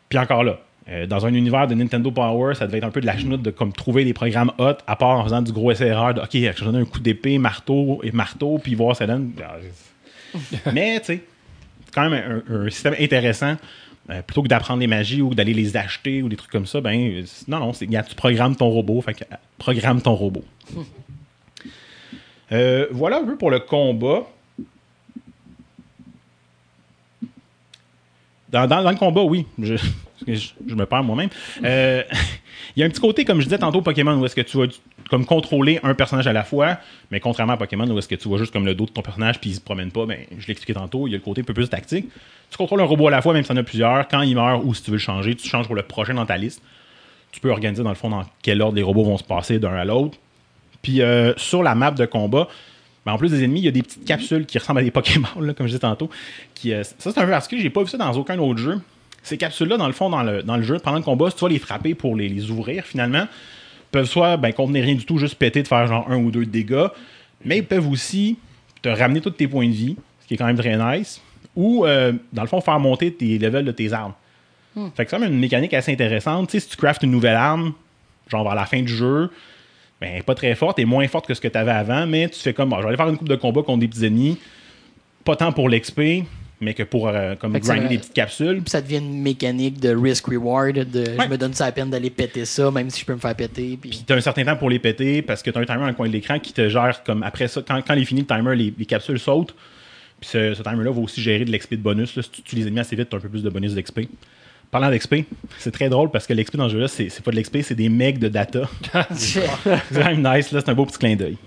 Puis 0.09 0.17
encore 0.17 0.43
là, 0.43 0.59
euh, 0.89 1.05
dans 1.05 1.25
un 1.25 1.33
univers 1.33 1.67
de 1.67 1.75
Nintendo 1.75 2.11
Power, 2.11 2.55
ça 2.55 2.65
devait 2.65 2.77
être 2.77 2.85
un 2.85 2.91
peu 2.91 3.01
de 3.01 3.05
la 3.05 3.17
chenoute 3.17 3.41
de 3.41 3.51
comme 3.51 3.73
trouver 3.73 4.05
des 4.05 4.13
programmes 4.13 4.51
hot, 4.57 4.75
à 4.87 4.95
part 4.95 5.19
en 5.19 5.23
faisant 5.25 5.41
du 5.41 5.51
gros 5.51 5.73
SRR 5.73 6.13
de 6.13 6.21
OK, 6.21 6.29
je 6.33 6.63
donne 6.63 6.77
un 6.77 6.85
coup 6.85 6.99
d'épée, 6.99 7.37
marteau 7.37 7.99
et 8.03 8.11
marteau, 8.11 8.57
puis 8.57 8.73
voir 8.73 8.95
ça 8.95 9.05
donne. 9.05 9.33
Mais 10.73 10.99
tu 10.99 11.05
sais, 11.05 11.23
quand 11.97 12.09
même 12.09 12.43
un, 12.49 12.65
un 12.65 12.69
système 12.69 12.95
intéressant. 12.99 13.57
Euh, 14.09 14.21
plutôt 14.21 14.41
que 14.41 14.47
d'apprendre 14.47 14.79
les 14.79 14.87
magies 14.87 15.21
ou 15.21 15.35
d'aller 15.35 15.53
les 15.53 15.75
acheter 15.75 16.21
ou 16.21 16.29
des 16.29 16.37
trucs 16.37 16.51
comme 16.51 16.65
ça, 16.65 16.79
ben 16.79 17.25
non, 17.49 17.59
non, 17.59 17.73
c'est, 17.73 17.87
tu 17.87 18.15
programmes 18.15 18.55
ton 18.55 18.69
robot, 18.69 19.01
fait 19.01 19.15
que 19.15 19.25
euh, 19.25 19.35
programme 19.57 20.01
ton 20.01 20.13
robot. 20.13 20.45
Euh, 22.53 22.87
voilà 22.91 23.17
un 23.17 23.25
peu 23.25 23.35
pour 23.35 23.51
le 23.51 23.59
combat. 23.59 24.25
Dans, 28.49 28.65
le 28.65 28.97
combat, 28.97 29.21
oui. 29.23 29.45
Je, 29.61 29.75
me 30.75 30.85
perds 30.85 31.03
moi-même. 31.03 31.29
Euh, 31.63 32.03
Il 32.75 32.81
y 32.81 32.83
a 32.83 32.85
un 32.85 32.89
petit 32.89 33.01
côté, 33.01 33.25
comme 33.25 33.39
je 33.39 33.45
disais 33.45 33.57
tantôt, 33.57 33.81
Pokémon, 33.81 34.15
où 34.17 34.25
est-ce 34.25 34.35
que 34.35 34.41
tu 34.41 34.57
vas 34.57 34.65
comme 35.09 35.25
contrôler 35.25 35.79
un 35.83 35.93
personnage 35.93 36.27
à 36.27 36.33
la 36.33 36.43
fois, 36.43 36.77
mais 37.11 37.19
contrairement 37.19 37.53
à 37.53 37.57
Pokémon, 37.57 37.89
où 37.89 37.97
est-ce 37.97 38.07
que 38.07 38.15
tu 38.15 38.27
vois 38.27 38.37
juste 38.37 38.51
comme 38.51 38.65
le 38.65 38.75
dos 38.75 38.85
de 38.85 38.91
ton 38.91 39.01
personnage 39.01 39.39
puis 39.39 39.51
il 39.51 39.55
se 39.55 39.61
promène 39.61 39.91
pas, 39.91 40.05
ben, 40.05 40.19
je 40.37 40.47
l'ai 40.47 40.51
expliqué 40.51 40.73
tantôt, 40.73 41.07
il 41.07 41.11
y 41.11 41.13
a 41.13 41.17
le 41.17 41.23
côté 41.23 41.41
un 41.41 41.43
peu 41.43 41.53
plus 41.53 41.69
tactique. 41.69 42.07
Tu 42.49 42.57
contrôles 42.57 42.81
un 42.81 42.85
robot 42.85 43.07
à 43.07 43.11
la 43.11 43.21
fois, 43.21 43.33
même 43.33 43.43
si 43.43 43.51
en 43.51 43.57
as 43.57 43.63
plusieurs. 43.63 44.07
Quand 44.07 44.21
il 44.21 44.35
meurt 44.35 44.61
ou 44.63 44.73
si 44.73 44.83
tu 44.83 44.91
veux 44.91 44.97
le 44.97 45.01
changer, 45.01 45.35
tu 45.35 45.47
changes 45.47 45.65
pour 45.65 45.75
le 45.75 45.83
prochain 45.83 46.13
dans 46.13 46.25
ta 46.25 46.37
liste. 46.37 46.61
Tu 47.31 47.39
peux 47.39 47.49
organiser 47.49 47.83
dans 47.83 47.89
le 47.89 47.95
fond 47.95 48.09
dans 48.09 48.23
quel 48.41 48.61
ordre 48.61 48.75
les 48.75 48.83
robots 48.83 49.03
vont 49.03 49.17
se 49.17 49.23
passer 49.23 49.59
d'un 49.59 49.73
à 49.73 49.85
l'autre. 49.85 50.17
Puis 50.81 51.01
euh, 51.01 51.33
sur 51.37 51.63
la 51.63 51.75
map 51.75 51.91
de 51.91 52.05
combat, 52.05 52.47
ben, 53.07 53.13
en 53.13 53.17
plus 53.17 53.29
des 53.29 53.41
ennemis, 53.41 53.61
il 53.61 53.65
y 53.65 53.67
a 53.69 53.71
des 53.71 53.83
petites 53.83 54.03
capsules 54.03 54.45
qui 54.45 54.57
ressemblent 54.57 54.81
à 54.81 54.83
des 54.83 54.91
Pokémon, 54.91 55.39
là, 55.39 55.53
comme 55.53 55.65
je 55.65 55.71
disais 55.71 55.79
tantôt. 55.79 56.09
Qui, 56.53 56.73
euh, 56.73 56.83
ça, 56.83 56.93
c'est 57.13 57.17
un 57.17 57.23
peu 57.23 57.29
particulier. 57.29 57.61
J'ai 57.61 57.69
pas 57.69 57.81
vu 57.81 57.87
ça 57.87 57.97
dans 57.97 58.11
aucun 58.11 58.37
autre 58.37 58.59
jeu. 58.59 58.81
Ces 59.23 59.37
capsules-là, 59.37 59.77
dans 59.77 59.87
le 59.87 59.93
fond, 59.93 60.09
dans 60.09 60.23
le, 60.23 60.43
dans 60.43 60.57
le 60.57 60.63
jeu, 60.63 60.77
pendant 60.79 60.97
le 60.97 61.03
combat, 61.03 61.29
si 61.29 61.37
tu 61.37 61.43
vas 61.43 61.47
les 61.49 61.57
frapper 61.57 61.95
pour 61.95 62.17
les, 62.17 62.27
les 62.27 62.51
ouvrir, 62.51 62.83
finalement, 62.83 63.25
peuvent 63.93 64.09
soit 64.09 64.35
ben, 64.35 64.51
contenir 64.51 64.83
rien 64.83 64.95
du 64.95 65.05
tout, 65.05 65.19
juste 65.19 65.35
péter, 65.35 65.63
de 65.63 65.69
faire 65.69 65.87
genre 65.87 66.05
un 66.11 66.17
ou 66.17 66.31
deux 66.31 66.43
de 66.43 66.49
dégâts, 66.49 66.87
mais 67.45 67.59
ils 67.59 67.65
peuvent 67.65 67.87
aussi 67.89 68.37
te 68.81 68.89
ramener 68.89 69.21
tous 69.21 69.29
tes 69.29 69.47
points 69.47 69.67
de 69.67 69.73
vie, 69.73 69.95
ce 70.23 70.27
qui 70.27 70.33
est 70.33 70.37
quand 70.37 70.47
même 70.47 70.57
très 70.57 70.75
nice, 70.75 71.21
ou, 71.55 71.85
euh, 71.85 72.11
dans 72.33 72.41
le 72.41 72.49
fond, 72.49 72.59
faire 72.59 72.77
monter 72.81 73.13
tes 73.13 73.37
levels 73.37 73.63
de 73.63 73.71
tes 73.71 73.93
armes. 73.93 74.15
Fait 74.75 74.81
que 74.83 74.91
c'est 74.97 75.05
quand 75.05 75.19
même 75.19 75.31
une 75.31 75.39
mécanique 75.39 75.73
assez 75.73 75.93
intéressante. 75.93 76.49
Tu 76.49 76.59
sais, 76.59 76.65
si 76.65 76.69
tu 76.71 76.75
craftes 76.75 77.03
une 77.03 77.11
nouvelle 77.11 77.37
arme, 77.37 77.71
genre 78.27 78.43
vers 78.43 78.53
la 78.53 78.65
fin 78.65 78.81
du 78.81 78.93
jeu, 78.93 79.31
ben, 80.01 80.21
pas 80.23 80.35
très 80.35 80.53
forte, 80.55 80.77
elle 80.79 80.83
est 80.83 80.85
moins 80.85 81.07
forte 81.07 81.27
que 81.27 81.33
ce 81.33 81.41
que 81.41 81.47
tu 81.47 81.57
avais 81.57 81.71
avant, 81.71 82.05
mais 82.05 82.29
tu 82.29 82.39
fais 82.39 82.53
comme, 82.53 82.69
bon, 82.69 82.77
je 82.77 82.81
vais 82.83 82.87
aller 82.89 82.97
faire 82.97 83.09
une 83.09 83.17
coupe 83.17 83.29
de 83.29 83.35
combat 83.35 83.63
contre 83.63 83.79
des 83.79 83.87
petits 83.87 84.05
ennemis, 84.05 84.37
pas 85.23 85.35
tant 85.35 85.51
pour 85.51 85.69
l'XP, 85.69 86.01
mais 86.59 86.73
que 86.73 86.83
pour 86.83 87.07
euh, 87.07 87.35
comme 87.35 87.53
que 87.53 87.59
grinder 87.59 87.87
des 87.87 87.97
petites 87.99 88.13
capsules. 88.13 88.61
Puis 88.61 88.69
ça 88.71 88.81
devient 88.81 88.97
une 88.97 89.21
mécanique 89.21 89.79
de 89.79 89.95
risk-reward, 89.95 90.73
de 90.89 90.99
Ouais. 91.01 91.25
je 91.25 91.29
me 91.29 91.37
donne 91.37 91.53
ça 91.53 91.65
la 91.65 91.71
peine 91.71 91.89
d'aller 91.89 92.09
péter 92.09 92.45
ça, 92.45 92.71
même 92.71 92.89
si 92.89 93.01
je 93.01 93.05
peux 93.05 93.13
me 93.13 93.19
faire 93.19 93.35
péter. 93.35 93.77
Puis... 93.79 93.89
Puis 93.91 94.03
t'as 94.05 94.15
un 94.15 94.21
certain 94.21 94.43
temps 94.45 94.55
pour 94.55 94.69
les 94.69 94.79
péter 94.79 95.21
parce 95.21 95.43
que 95.43 95.51
t'as 95.51 95.59
un 95.59 95.65
timer 95.65 95.79
dans 95.79 95.87
le 95.87 95.93
coin 95.93 96.07
de 96.07 96.13
l'écran 96.13 96.39
qui 96.39 96.53
te 96.53 96.67
gère 96.69 97.03
comme 97.03 97.21
après 97.23 97.47
ça, 97.47 97.61
quand, 97.67 97.79
quand 97.85 97.93
il 97.93 98.01
est 98.01 98.05
fini 98.05 98.21
le 98.21 98.27
timer, 98.27 98.55
les, 98.55 98.73
les 98.77 98.85
capsules 98.85 99.19
sautent. 99.19 99.53
Puis 100.19 100.29
ce, 100.31 100.55
ce 100.55 100.63
timer-là 100.63 100.89
va 100.91 100.99
aussi 100.99 101.21
gérer 101.21 101.45
de 101.45 101.51
l'XP 101.51 101.73
de 101.75 101.81
bonus. 101.81 102.15
là. 102.15 102.23
Si 102.23 102.29
tu 102.31 102.41
tues 102.41 102.55
les 102.55 102.63
ennemis 102.63 102.79
assez 102.79 102.95
vite, 102.95 103.09
t'as 103.09 103.17
un 103.17 103.19
peu 103.19 103.29
plus 103.29 103.43
de 103.43 103.49
bonus 103.51 103.75
d'XP. 103.75 104.01
Parlant 104.71 104.89
d'XP, 104.91 105.15
c'est 105.59 105.71
très 105.71 105.87
drôle 105.89 106.11
parce 106.11 106.27
que 106.27 106.33
l'XP 106.33 106.57
dans 106.57 106.67
ce 106.67 106.73
jeu-là, 106.73 106.87
c'est 106.89 107.07
c'est 107.09 107.23
pas 107.23 107.31
de 107.31 107.39
l'XP, 107.39 107.59
c'est 107.63 107.73
des 107.75 107.87
megs 107.89 108.19
de 108.19 108.27
data. 108.27 108.61
c'est 109.11 109.41
quand 109.93 110.03
même 110.05 110.17
nice, 110.17 110.51
là, 110.51 110.59
c'est 110.63 110.69
un 110.69 110.73
beau 110.73 110.85
petit 110.85 110.97
clin 110.97 111.15
d'œil. 111.15 111.37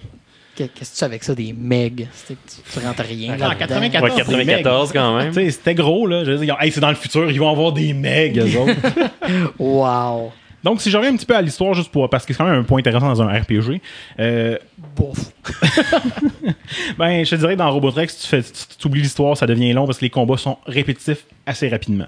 Qu'est- 0.56 0.68
Qu'est-ce 0.74 0.90
que 0.90 0.94
tu 0.94 0.98
fais 1.01 1.05
avec 1.05 1.22
ça, 1.24 1.34
des 1.34 1.52
megs? 1.52 2.09
C'est 2.12 2.34
tu, 2.34 2.62
tu 2.72 2.78
rentres 2.84 3.02
rien 3.02 3.34
En 3.34 3.36
là-dedans. 3.36 3.59
94, 3.59 4.10
Ouais, 4.10 4.16
94 4.16 4.92
quand 4.92 5.16
même. 5.18 5.32
C'était 5.51 5.74
gros, 5.74 6.06
là. 6.06 6.24
Je 6.24 6.32
veux 6.32 6.44
dire, 6.44 6.56
hey, 6.60 6.72
c'est 6.72 6.80
dans 6.80 6.88
le 6.88 6.94
futur, 6.97 7.30
ils 7.30 7.38
vont 7.38 7.51
avoir 7.51 7.72
des 7.72 7.92
megs, 7.92 8.38
eux 8.38 8.59
autres. 8.59 8.74
Wow! 9.59 10.32
Donc, 10.62 10.82
si 10.82 10.90
je 10.90 10.97
reviens 10.98 11.12
un 11.12 11.16
petit 11.16 11.24
peu 11.26 11.36
à 11.36 11.40
l'histoire, 11.40 11.72
juste 11.72 11.90
pour. 11.90 12.10
Parce 12.10 12.26
que 12.26 12.34
c'est 12.34 12.38
quand 12.38 12.44
même 12.51 12.60
un 12.60 12.64
point 12.64 12.80
intéressant 12.80 13.06
dans 13.09 13.22
un 13.22 13.28
RPG. 13.40 13.80
euh, 14.18 14.59
Bouf! 14.97 15.32
Ben, 16.98 17.24
je 17.24 17.30
te 17.30 17.36
dirais 17.36 17.55
que 17.55 17.59
dans 17.59 17.70
Robotrex, 17.70 18.18
tu 18.18 18.26
fais, 18.26 18.42
tu 18.42 18.51
tu 18.78 18.86
oublies 18.86 19.02
l'histoire, 19.02 19.36
ça 19.36 19.47
devient 19.47 19.72
long 19.72 19.86
parce 19.86 19.98
que 19.98 20.05
les 20.05 20.10
combats 20.10 20.36
sont 20.36 20.59
répétitifs 20.66 21.24
assez 21.47 21.68
rapidement. 21.68 22.06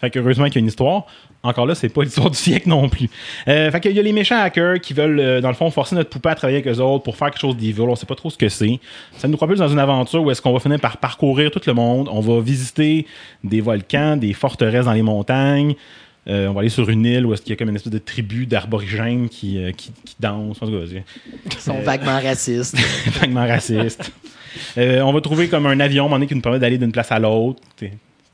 Fait 0.00 0.10
que 0.10 0.18
heureusement 0.18 0.46
qu'il 0.46 0.56
y 0.56 0.58
a 0.58 0.60
une 0.60 0.66
histoire. 0.66 1.06
Encore 1.42 1.66
là, 1.66 1.74
c'est 1.74 1.88
pas 1.88 2.02
l'histoire 2.04 2.30
du 2.30 2.36
siècle 2.36 2.68
non 2.68 2.88
plus. 2.88 3.08
Euh, 3.48 3.70
fait 3.70 3.80
qu'il 3.80 3.92
y 3.92 3.98
a 3.98 4.02
les 4.02 4.12
méchants 4.12 4.40
hackers 4.40 4.80
qui 4.80 4.94
veulent, 4.94 5.20
euh, 5.20 5.40
dans 5.40 5.48
le 5.48 5.54
fond, 5.54 5.70
forcer 5.70 5.94
notre 5.94 6.10
poupée 6.10 6.30
à 6.30 6.34
travailler 6.34 6.58
avec 6.58 6.74
eux 6.74 6.80
autres 6.80 7.04
pour 7.04 7.16
faire 7.16 7.30
quelque 7.30 7.40
chose 7.40 7.56
d'evil. 7.56 7.82
On 7.82 7.96
sait 7.96 8.06
pas 8.06 8.14
trop 8.14 8.30
ce 8.30 8.38
que 8.38 8.48
c'est. 8.48 8.78
Ça 9.16 9.28
nous 9.28 9.36
propulse 9.36 9.58
dans 9.58 9.68
une 9.68 9.78
aventure 9.78 10.22
où 10.22 10.30
est-ce 10.30 10.42
qu'on 10.42 10.52
va 10.52 10.60
finir 10.60 10.80
par 10.80 10.96
parcourir 10.96 11.50
tout 11.50 11.60
le 11.66 11.74
monde. 11.74 12.08
On 12.10 12.20
va 12.20 12.40
visiter 12.40 13.06
des 13.44 13.60
volcans, 13.60 14.16
des 14.16 14.32
forteresses 14.32 14.86
dans 14.86 14.92
les 14.92 15.02
montagnes. 15.02 15.74
Euh, 16.28 16.48
on 16.48 16.52
va 16.52 16.60
aller 16.60 16.68
sur 16.68 16.88
une 16.90 17.06
île 17.06 17.24
où 17.24 17.32
est-ce 17.32 17.42
qu'il 17.42 17.50
y 17.50 17.52
a 17.54 17.56
comme 17.56 17.70
une 17.70 17.76
espèce 17.76 17.92
de 17.92 17.98
tribu 17.98 18.46
d'aborigènes 18.46 19.28
qui, 19.28 19.58
euh, 19.58 19.72
qui, 19.72 19.92
qui 20.04 20.16
dansent. 20.20 20.60
Ils 20.62 21.58
sont 21.58 21.80
vaguement 21.80 22.20
racistes. 22.20 22.76
vaguement 23.20 23.46
raciste. 23.46 24.12
Euh, 24.76 25.00
on 25.00 25.12
va 25.12 25.20
trouver 25.20 25.48
comme 25.48 25.66
un 25.66 25.80
avion 25.80 26.04
à 26.04 26.06
un 26.06 26.08
moment 26.08 26.16
donné, 26.16 26.26
qui 26.26 26.34
nous 26.34 26.42
permet 26.42 26.58
d'aller 26.58 26.76
d'une 26.76 26.92
place 26.92 27.10
à 27.10 27.18
l'autre, 27.18 27.60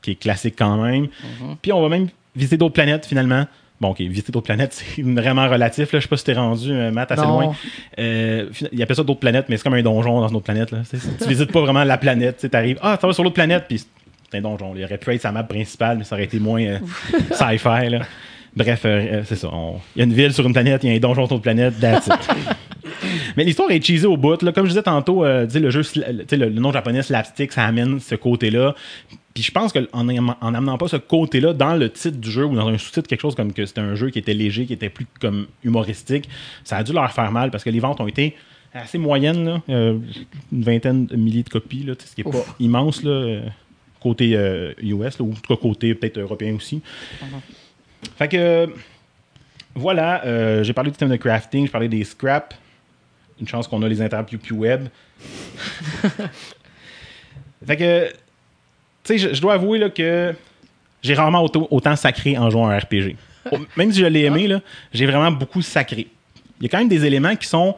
qui 0.07 0.11
est 0.11 0.15
classique 0.15 0.55
quand 0.57 0.77
même. 0.77 1.07
Puis 1.61 1.73
on 1.73 1.81
va 1.81 1.89
même 1.89 2.07
visiter 2.35 2.55
d'autres 2.57 2.73
planètes 2.75 3.05
finalement. 3.05 3.45
Bon, 3.81 3.89
ok, 3.89 3.99
visiter 3.99 4.31
d'autres 4.31 4.45
planètes, 4.45 4.73
c'est 4.95 5.01
vraiment 5.03 5.47
relatif. 5.49 5.91
Là. 5.91 5.99
Je 5.99 6.03
sais 6.03 6.07
pas 6.07 6.17
si 6.17 6.23
t'es 6.23 6.33
rendu, 6.33 6.71
euh, 6.71 6.89
Matt, 6.91 7.11
assez 7.11 7.21
Non. 7.21 7.41
loin. 7.41 7.55
Euh, 7.99 8.45
il 8.71 8.81
appelle 8.81 8.95
ça 8.95 9.03
d'autres 9.03 9.19
planètes, 9.19 9.45
mais 9.49 9.57
c'est 9.57 9.63
comme 9.63 9.73
un 9.75 9.83
donjon 9.83 10.21
dans 10.21 10.27
une 10.29 10.35
autre 10.35 10.45
planète. 10.45 10.71
Là. 10.71 10.79
Tu 10.89 11.27
visites 11.27 11.51
pas 11.51 11.61
vraiment 11.61 11.83
la 11.83 11.97
planète. 11.97 12.47
Tu 12.49 12.57
arrives, 12.57 12.79
ah, 12.81 12.97
ça 12.99 13.05
va 13.05 13.13
sur 13.13 13.23
l'autre 13.23 13.35
planète, 13.35 13.65
puis 13.67 13.79
c'est 13.79 14.37
un 14.37 14.41
donjon. 14.41 14.73
Il 14.75 14.83
aurait 14.83 14.97
pu 14.97 15.13
être 15.13 15.21
sa 15.21 15.31
map 15.31 15.43
principale, 15.43 15.97
mais 15.99 16.03
ça 16.05 16.15
aurait 16.15 16.23
été 16.25 16.39
moins 16.39 16.61
euh, 16.63 16.79
sci-fi. 17.31 17.97
Bref, 18.55 18.81
euh, 18.85 19.21
c'est 19.25 19.35
ça. 19.35 19.49
on- 19.53 19.75
Il 19.95 19.99
y 19.99 20.01
a 20.01 20.05
une 20.05 20.13
ville 20.13 20.33
sur 20.33 20.47
une 20.47 20.53
planète, 20.53 20.83
il 20.83 20.89
y 20.89 20.93
a 20.93 20.95
un 20.95 20.99
donjon 20.99 21.27
sur 21.27 21.35
une 21.35 21.41
planète, 21.43 21.79
that's 21.79 22.07
it. 22.07 22.13
Mais 23.37 23.43
l'histoire 23.43 23.69
est 23.69 23.85
cheesée 23.85 24.07
au 24.07 24.17
bout. 24.17 24.41
Là. 24.41 24.51
Comme 24.51 24.65
je 24.65 24.69
disais 24.69 24.81
tantôt, 24.81 25.23
euh, 25.23 25.45
le 25.53 25.69
jeu, 25.69 25.81
le, 25.95 26.23
le 26.35 26.49
nom 26.49 26.71
japonais 26.71 27.03
slapstick, 27.03 27.51
ça 27.51 27.65
amène 27.65 27.99
ce 27.99 28.15
côté-là. 28.15 28.73
Puis 29.37 29.43
je 29.43 29.51
pense 29.51 29.71
qu'en 29.71 29.85
en, 29.93 30.35
en 30.41 30.53
amenant 30.55 30.79
pas 30.79 30.87
ce 30.87 30.95
côté-là 30.95 31.53
dans 31.53 31.75
le 31.75 31.91
titre 31.91 32.17
du 32.17 32.31
jeu 32.31 32.43
ou 32.43 32.55
dans 32.55 32.67
un 32.69 32.79
sous-titre, 32.79 33.07
quelque 33.07 33.21
chose 33.21 33.35
comme 33.35 33.53
que 33.53 33.67
c'était 33.67 33.81
un 33.81 33.93
jeu 33.93 34.09
qui 34.09 34.17
était 34.17 34.33
léger, 34.33 34.65
qui 34.65 34.73
était 34.73 34.89
plus 34.89 35.05
comme 35.21 35.45
humoristique, 35.63 36.27
ça 36.63 36.77
a 36.77 36.83
dû 36.83 36.91
leur 36.91 37.11
faire 37.11 37.31
mal 37.31 37.51
parce 37.51 37.63
que 37.63 37.69
les 37.69 37.79
ventes 37.79 38.01
ont 38.01 38.07
été 38.07 38.35
assez 38.73 38.97
moyennes. 38.97 39.45
là. 39.45 39.61
Euh, 39.69 39.99
une 40.51 40.63
vingtaine 40.63 41.05
de 41.05 41.15
milliers 41.15 41.43
de 41.43 41.49
copies, 41.49 41.83
là, 41.83 41.93
ce 42.03 42.15
qui 42.15 42.21
est 42.21 42.23
pas 42.23 42.43
immense 42.59 43.03
là, 43.03 43.11
euh, 43.11 43.41
côté 44.01 44.35
euh, 44.35 44.73
US, 44.81 45.19
là, 45.19 45.25
ou 45.25 45.33
en 45.33 45.35
tout 45.35 45.55
cas 45.55 45.61
côté 45.61 45.93
peut-être 45.93 46.17
européen 46.17 46.55
aussi. 46.55 46.81
Fait 48.17 48.27
que 48.27 48.37
euh, 48.37 48.67
voilà, 49.75 50.25
euh, 50.25 50.63
j'ai 50.63 50.73
parlé 50.73 50.89
du 50.89 50.97
thème 50.97 51.09
de 51.09 51.15
crafting, 51.15 51.67
j'ai 51.67 51.71
parlé 51.71 51.87
des 51.87 52.03
scraps. 52.03 52.57
Une 53.39 53.47
chance 53.47 53.67
qu'on 53.67 53.83
a 53.83 53.87
les 53.87 54.01
interviews 54.01 54.39
web. 54.53 54.87
fait 57.67 57.77
que, 57.77 58.11
sais, 59.07 59.17
je, 59.17 59.33
je 59.33 59.41
dois 59.41 59.53
avouer 59.55 59.77
là, 59.79 59.89
que 59.89 60.33
j'ai 61.03 61.13
rarement 61.13 61.41
auto- 61.43 61.67
autant 61.71 61.95
sacré 61.95 62.37
en 62.37 62.49
jouant 62.49 62.67
à 62.69 62.75
un 62.75 62.79
RPG. 62.79 63.15
Même 63.77 63.91
si 63.91 63.99
je 63.99 64.05
l'ai 64.05 64.23
aimé, 64.23 64.47
là, 64.47 64.59
j'ai 64.93 65.05
vraiment 65.05 65.31
beaucoup 65.31 65.61
sacré. 65.61 66.07
Il 66.59 66.63
y 66.63 66.65
a 66.65 66.69
quand 66.69 66.79
même 66.79 66.89
des 66.89 67.05
éléments 67.05 67.35
qui 67.35 67.47
sont 67.47 67.75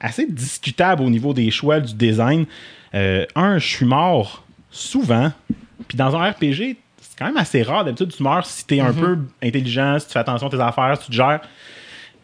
assez 0.00 0.26
discutables 0.26 1.02
au 1.02 1.10
niveau 1.10 1.34
des 1.34 1.50
choix 1.50 1.80
du 1.80 1.94
design. 1.94 2.46
Euh, 2.94 3.26
un, 3.34 3.58
je 3.58 3.66
suis 3.66 3.84
mort 3.86 4.44
souvent. 4.70 5.32
Puis 5.86 5.96
dans 5.98 6.16
un 6.16 6.30
RPG, 6.30 6.76
c'est 7.00 7.18
quand 7.18 7.26
même 7.26 7.36
assez 7.36 7.62
rare. 7.62 7.84
D'habitude, 7.84 8.12
tu 8.16 8.22
meurs 8.22 8.46
si 8.46 8.66
t'es 8.66 8.80
un 8.80 8.92
peu 8.92 9.18
intelligent, 9.42 9.98
si 9.98 10.06
tu 10.06 10.12
fais 10.14 10.18
attention 10.18 10.46
à 10.46 10.50
tes 10.50 10.60
affaires, 10.60 10.96
si 10.98 11.04
tu 11.04 11.10
te 11.10 11.16
gères. 11.16 11.40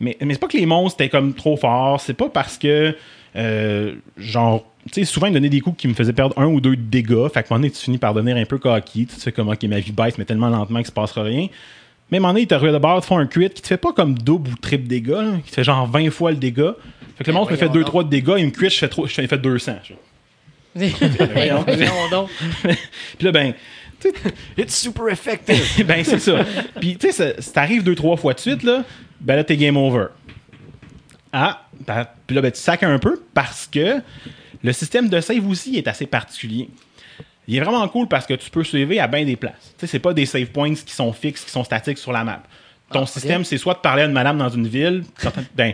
Mais, 0.01 0.17
mais 0.23 0.35
c'est 0.35 0.41
pas 0.41 0.49
que 0.49 0.57
les 0.57 0.67
monstres 0.67 1.01
étaient 1.01 1.11
comme 1.11 1.35
trop 1.35 1.57
forts. 1.57 2.01
C'est 2.01 2.15
pas 2.15 2.29
parce 2.29 2.57
que, 2.59 2.97
euh, 3.37 3.95
genre, 4.17 4.65
tu 4.87 4.95
sais, 4.95 5.05
souvent 5.05 5.27
ils 5.27 5.31
me 5.31 5.35
donnaient 5.35 5.49
des 5.49 5.61
coups 5.61 5.77
qui 5.77 5.89
me 5.89 5.95
faisaient 5.95 6.13
perdre 6.13 6.39
un 6.39 6.47
ou 6.47 6.61
deux 6.61 6.77
de 6.77 6.83
dégâts. 6.83 7.29
Fait 7.33 7.43
qu'à 7.43 7.55
un 7.55 7.57
moment 7.57 7.61
donné, 7.61 7.71
tu 7.71 7.81
finis 7.83 7.99
par 7.99 8.15
devenir 8.15 8.37
un 8.37 8.45
peu 8.45 8.59
cocky. 8.59 9.07
Tu 9.07 9.17
te 9.17 9.21
fais 9.23 9.33
comme, 9.33 9.49
ok, 9.49 9.63
ma 9.65 9.81
vie 9.81 9.93
baisse, 9.93 10.19
mais 10.19 10.25
tellement 10.25 10.49
lentement 10.49 10.79
qu'il 10.79 10.87
se 10.87 10.93
passera 10.93 11.23
rien. 11.23 11.49
Mais 12.11 12.19
à 12.19 12.21
un 12.21 12.23
moment 12.23 12.33
donné, 12.35 12.43
ils 12.43 12.47
te 12.47 12.55
de 12.55 12.79
bord, 12.79 13.01
te 13.01 13.07
font 13.07 13.19
un 13.19 13.27
crit 13.27 13.51
qui 13.51 13.63
te 13.63 13.67
fait 13.67 13.77
pas 13.77 13.93
comme 13.93 14.17
double 14.17 14.51
ou 14.51 14.57
triple 14.57 14.87
dégâts, 14.87 15.11
là, 15.11 15.33
qui 15.45 15.51
te 15.51 15.57
fait 15.57 15.65
genre 15.65 15.87
20 15.87 16.11
fois 16.11 16.31
le 16.31 16.37
dégât. 16.37 16.75
Fait 17.17 17.25
que 17.25 17.31
le 17.31 17.35
monstre 17.35 17.53
me 17.53 17.57
fait 17.57 17.67
voyons 17.67 17.87
2-3 17.87 18.05
de 18.05 18.09
dégâts, 18.11 18.35
il 18.39 18.47
me 18.47 18.51
crit, 18.51 18.71
je 18.71 18.79
fais, 18.79 18.89
trop, 18.89 19.07
je 19.07 19.15
fais 19.15 19.27
200. 19.39 19.73
je 19.83 19.89
fais. 19.89 19.99
Voyons 21.33 21.65
donc. 22.11 22.29
Puis 22.63 23.25
là, 23.25 23.33
ben, 23.33 23.55
tu 23.99 24.11
sais, 24.11 24.15
It's 24.59 24.77
super 24.77 25.09
effective. 25.09 25.85
ben 25.87 26.05
c'est 26.05 26.19
ça. 26.19 26.45
Puis 26.79 26.97
tu 26.97 27.07
sais, 27.07 27.13
ça- 27.13 27.41
si 27.41 27.53
t'arrives 27.53 27.83
deux, 27.83 27.95
trois 27.95 28.17
fois 28.17 28.35
de 28.35 28.41
suite, 28.41 28.63
là, 28.63 28.85
ben 29.21 29.37
là, 29.37 29.45
t'es 29.45 29.57
game 29.57 29.77
over. 29.77 30.09
Ah, 31.33 31.66
ben, 31.66 31.66
puis 32.27 32.35
là, 32.37 32.43
ben, 32.43 32.51
tu 32.51 32.61
sacs 32.61 32.83
un 32.83 32.99
peu 32.99 33.23
parce 33.35 33.67
que 33.67 34.01
le 34.63 34.73
système 34.73 35.09
de 35.09 35.21
save 35.21 35.47
aussi 35.49 35.77
est 35.77 35.89
assez 35.89 36.07
particulier. 36.07 36.69
Il 37.49 37.57
est 37.57 37.61
vraiment 37.61 37.87
cool 37.89 38.09
parce 38.09 38.27
que 38.27 38.35
tu 38.35 38.51
peux 38.51 38.65
sauver 38.65 38.99
à 38.99 39.07
bien 39.07 39.25
des 39.25 39.37
places. 39.37 39.75
Tu 39.79 39.81
sais, 39.81 39.87
c'est 39.87 39.99
pas 40.01 40.13
des 40.13 40.27
save 40.27 40.47
points 40.47 40.75
qui 40.75 40.93
sont 40.93 41.13
fixes, 41.13 41.45
qui 41.45 41.51
sont 41.51 41.63
statiques 41.65 41.99
sur 41.99 42.13
la 42.13 42.25
map. 42.25 42.43
Ton 42.91 43.03
Ah, 43.03 43.07
système, 43.07 43.45
c'est 43.45 43.59
soit 43.59 43.75
de 43.75 43.79
parler 43.81 44.03
à 44.03 44.07
une 44.07 44.13
madame 44.13 44.39
dans 44.39 44.49
une 44.49 44.67
ville, 44.67 45.05
ben, 45.55 45.73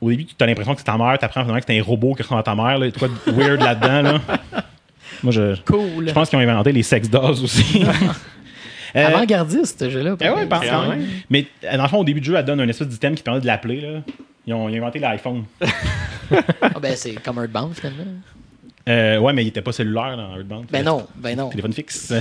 au 0.00 0.10
début, 0.10 0.24
tu 0.26 0.34
as 0.40 0.46
l'impression 0.46 0.72
que 0.74 0.80
c'est 0.80 0.84
ta 0.86 0.96
mère, 0.98 1.18
tu 1.18 1.24
apprends 1.24 1.42
finalement 1.42 1.60
que 1.60 1.66
c'est 1.66 1.78
un 1.78 1.82
robot 1.82 2.14
qui 2.14 2.22
ressemble 2.22 2.40
à 2.40 2.42
ta 2.44 2.54
mère, 2.54 2.78
là, 2.78 2.86
il 2.86 2.88
y 2.88 2.88
a 2.88 2.90
de 2.90 2.98
quoi 2.98 3.08
de 3.08 3.32
weird 3.32 3.60
là-dedans. 3.60 4.02
Là. 4.02 4.20
Moi, 5.22 5.32
je, 5.32 5.56
Cool. 5.62 6.08
je 6.08 6.12
pense 6.12 6.28
qu'ils 6.30 6.38
ont 6.38 6.42
inventé 6.42 6.72
les 6.72 6.82
sex 6.82 7.08
dolls 7.08 7.42
aussi. 7.42 7.84
Euh, 8.96 9.06
Avant-gardiste, 9.06 9.78
ce 9.78 9.88
jeu-là. 9.88 10.16
eh 10.20 10.28
ouais, 10.30 10.48
Quand 10.48 10.88
même. 10.88 11.06
Mais 11.30 11.46
euh, 11.62 11.76
dans 11.76 11.84
le 11.84 11.88
fond, 11.88 11.98
au 11.98 12.04
début 12.04 12.20
du 12.20 12.26
jeu, 12.26 12.34
elle 12.36 12.44
donne 12.44 12.60
un 12.60 12.68
espèce 12.68 12.88
d'item 12.88 13.14
qui 13.14 13.22
permet 13.22 13.38
de 13.40 13.46
l'appeler. 13.46 13.86
Ils 14.46 14.54
ont, 14.54 14.68
ils 14.68 14.74
ont 14.80 14.82
inventé 14.82 14.98
l'iPhone. 14.98 15.44
Ah, 16.62 16.78
ben, 16.80 16.94
c'est 16.96 17.14
comme 17.14 17.38
Earthbound, 17.38 17.74
finalement. 17.74 18.04
Euh, 18.88 19.18
ouais, 19.18 19.32
mais 19.32 19.44
il 19.44 19.48
était 19.48 19.62
pas 19.62 19.72
cellulaire 19.72 20.16
dans 20.16 20.36
Earthbound. 20.36 20.66
Ben 20.70 20.84
non, 20.84 21.06
ben 21.16 21.36
non. 21.36 21.50
Téléphone 21.50 21.72
fixe. 21.72 22.12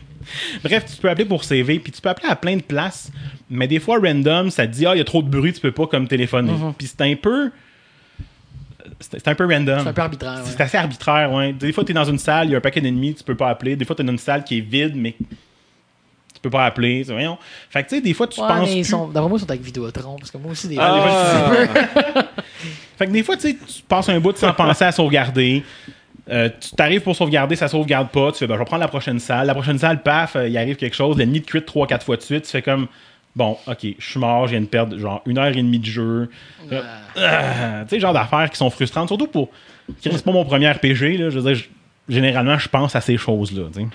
Bref, 0.62 0.84
tu 0.86 1.00
peux 1.00 1.08
appeler 1.08 1.24
pour 1.24 1.44
CV, 1.44 1.78
puis 1.78 1.92
tu 1.92 2.00
peux 2.00 2.08
appeler 2.08 2.28
à 2.28 2.36
plein 2.36 2.56
de 2.56 2.62
places. 2.62 3.10
Mais 3.48 3.68
des 3.68 3.80
fois, 3.80 3.98
random, 3.98 4.50
ça 4.50 4.66
te 4.66 4.72
dit, 4.72 4.86
ah, 4.86 4.94
il 4.94 4.98
y 4.98 5.00
a 5.00 5.04
trop 5.04 5.22
de 5.22 5.28
bruit, 5.28 5.52
tu 5.52 5.60
peux 5.60 5.72
pas 5.72 5.86
comme 5.86 6.08
téléphoner. 6.08 6.52
Puis 6.76 6.88
c'est 6.88 7.00
un 7.02 7.14
peu. 7.14 7.50
c'est 9.00 9.28
un 9.28 9.34
peu 9.34 9.46
random. 9.46 9.80
C'est 9.82 9.88
un 9.88 9.92
peu 9.92 10.02
arbitraire. 10.02 10.42
C'est 10.44 10.60
assez 10.60 10.76
arbitraire, 10.76 11.32
ouais. 11.32 11.52
Des 11.52 11.72
fois, 11.72 11.84
tu 11.84 11.92
es 11.92 11.94
dans 11.94 12.04
une 12.04 12.18
salle, 12.18 12.48
il 12.48 12.52
y 12.52 12.54
a 12.54 12.58
un 12.58 12.62
paquet 12.62 12.80
d'ennemis, 12.80 13.14
tu 13.14 13.24
peux 13.24 13.36
pas 13.36 13.48
appeler. 13.48 13.76
Des 13.76 13.84
fois, 13.84 13.96
tu 13.96 14.02
es 14.02 14.04
dans 14.04 14.12
une 14.12 14.18
salle 14.18 14.44
qui 14.44 14.58
est 14.58 14.62
vide, 14.62 14.94
mais 14.96 15.14
peux 16.46 16.50
pas 16.50 16.64
appeler. 16.66 17.04
C'est- 17.04 17.12
Voyons. 17.12 17.38
Fait 17.70 17.82
que, 17.82 17.88
tu 17.88 17.96
sais, 17.96 18.00
des 18.00 18.14
fois, 18.14 18.26
tu 18.26 18.40
Ouais, 18.40 18.48
penses. 18.48 18.68
mais 18.68 18.74
plus- 18.76 18.84
sont, 18.84 19.08
d'après 19.08 19.28
moi, 19.28 19.38
ils 19.38 19.40
sont 19.42 19.50
avec 19.50 19.62
Vidéotron. 19.62 20.16
Parce 20.18 20.30
que 20.30 20.38
moi 20.38 20.52
aussi, 20.52 20.68
des 20.68 20.76
Ah, 20.78 20.88
fois, 20.88 21.56
des 21.56 21.66
fois, 22.12 22.22
Fait 22.98 23.06
que 23.06 23.12
des 23.12 23.22
fois, 23.22 23.36
tu 23.36 23.42
sais, 23.50 23.54
tu 23.56 23.82
passes 23.86 24.08
un 24.08 24.18
bout 24.20 24.36
sans 24.36 24.52
penser 24.52 24.84
à 24.84 24.92
sauvegarder. 24.92 25.62
Euh, 26.28 26.48
tu 26.60 26.70
t'arrives 26.74 27.02
pour 27.02 27.14
sauvegarder, 27.14 27.54
ça 27.54 27.68
sauvegarde 27.68 28.08
pas. 28.08 28.32
Tu 28.32 28.38
fais, 28.38 28.46
ben, 28.46 28.54
je 28.54 28.58
vais 28.60 28.64
prendre 28.64 28.80
la 28.80 28.88
prochaine 28.88 29.20
salle. 29.20 29.46
La 29.46 29.54
prochaine 29.54 29.78
salle, 29.78 30.02
paf, 30.02 30.34
euh, 30.36 30.48
il 30.48 30.56
arrive 30.58 30.76
quelque 30.76 30.96
chose. 30.96 31.16
L'ennemi 31.16 31.40
te 31.42 31.46
crit 31.46 31.60
3-4 31.60 32.02
fois 32.04 32.16
de 32.16 32.22
suite. 32.22 32.44
Tu 32.44 32.50
fais 32.50 32.62
comme, 32.62 32.88
bon, 33.36 33.56
ok, 33.66 33.86
je 33.98 34.04
suis 34.10 34.18
mort, 34.18 34.46
je 34.46 34.52
viens 34.52 34.60
de 34.60 34.66
perdre 34.66 34.98
genre 34.98 35.22
une 35.26 35.38
heure 35.38 35.46
et 35.46 35.54
demie 35.62 35.78
de 35.78 35.84
jeu. 35.84 36.28
Euh, 36.72 36.82
euh, 37.18 37.82
tu 37.84 37.90
sais, 37.90 38.00
genre 38.00 38.12
d'affaires 38.12 38.50
qui 38.50 38.56
sont 38.56 38.70
frustrantes. 38.70 39.08
Surtout 39.08 39.28
pour. 39.28 39.50
C'est 40.00 40.24
pas 40.24 40.32
mon 40.32 40.44
premier 40.44 40.68
RPG, 40.70 41.16
là. 41.18 41.30
Je 41.30 41.38
veux 41.38 41.52
dire, 41.54 41.64
généralement, 42.08 42.58
je 42.58 42.68
pense 42.68 42.96
à 42.96 43.00
ces 43.00 43.16
choses-là. 43.18 43.64
tu 43.72 43.82
sais. 43.82 43.86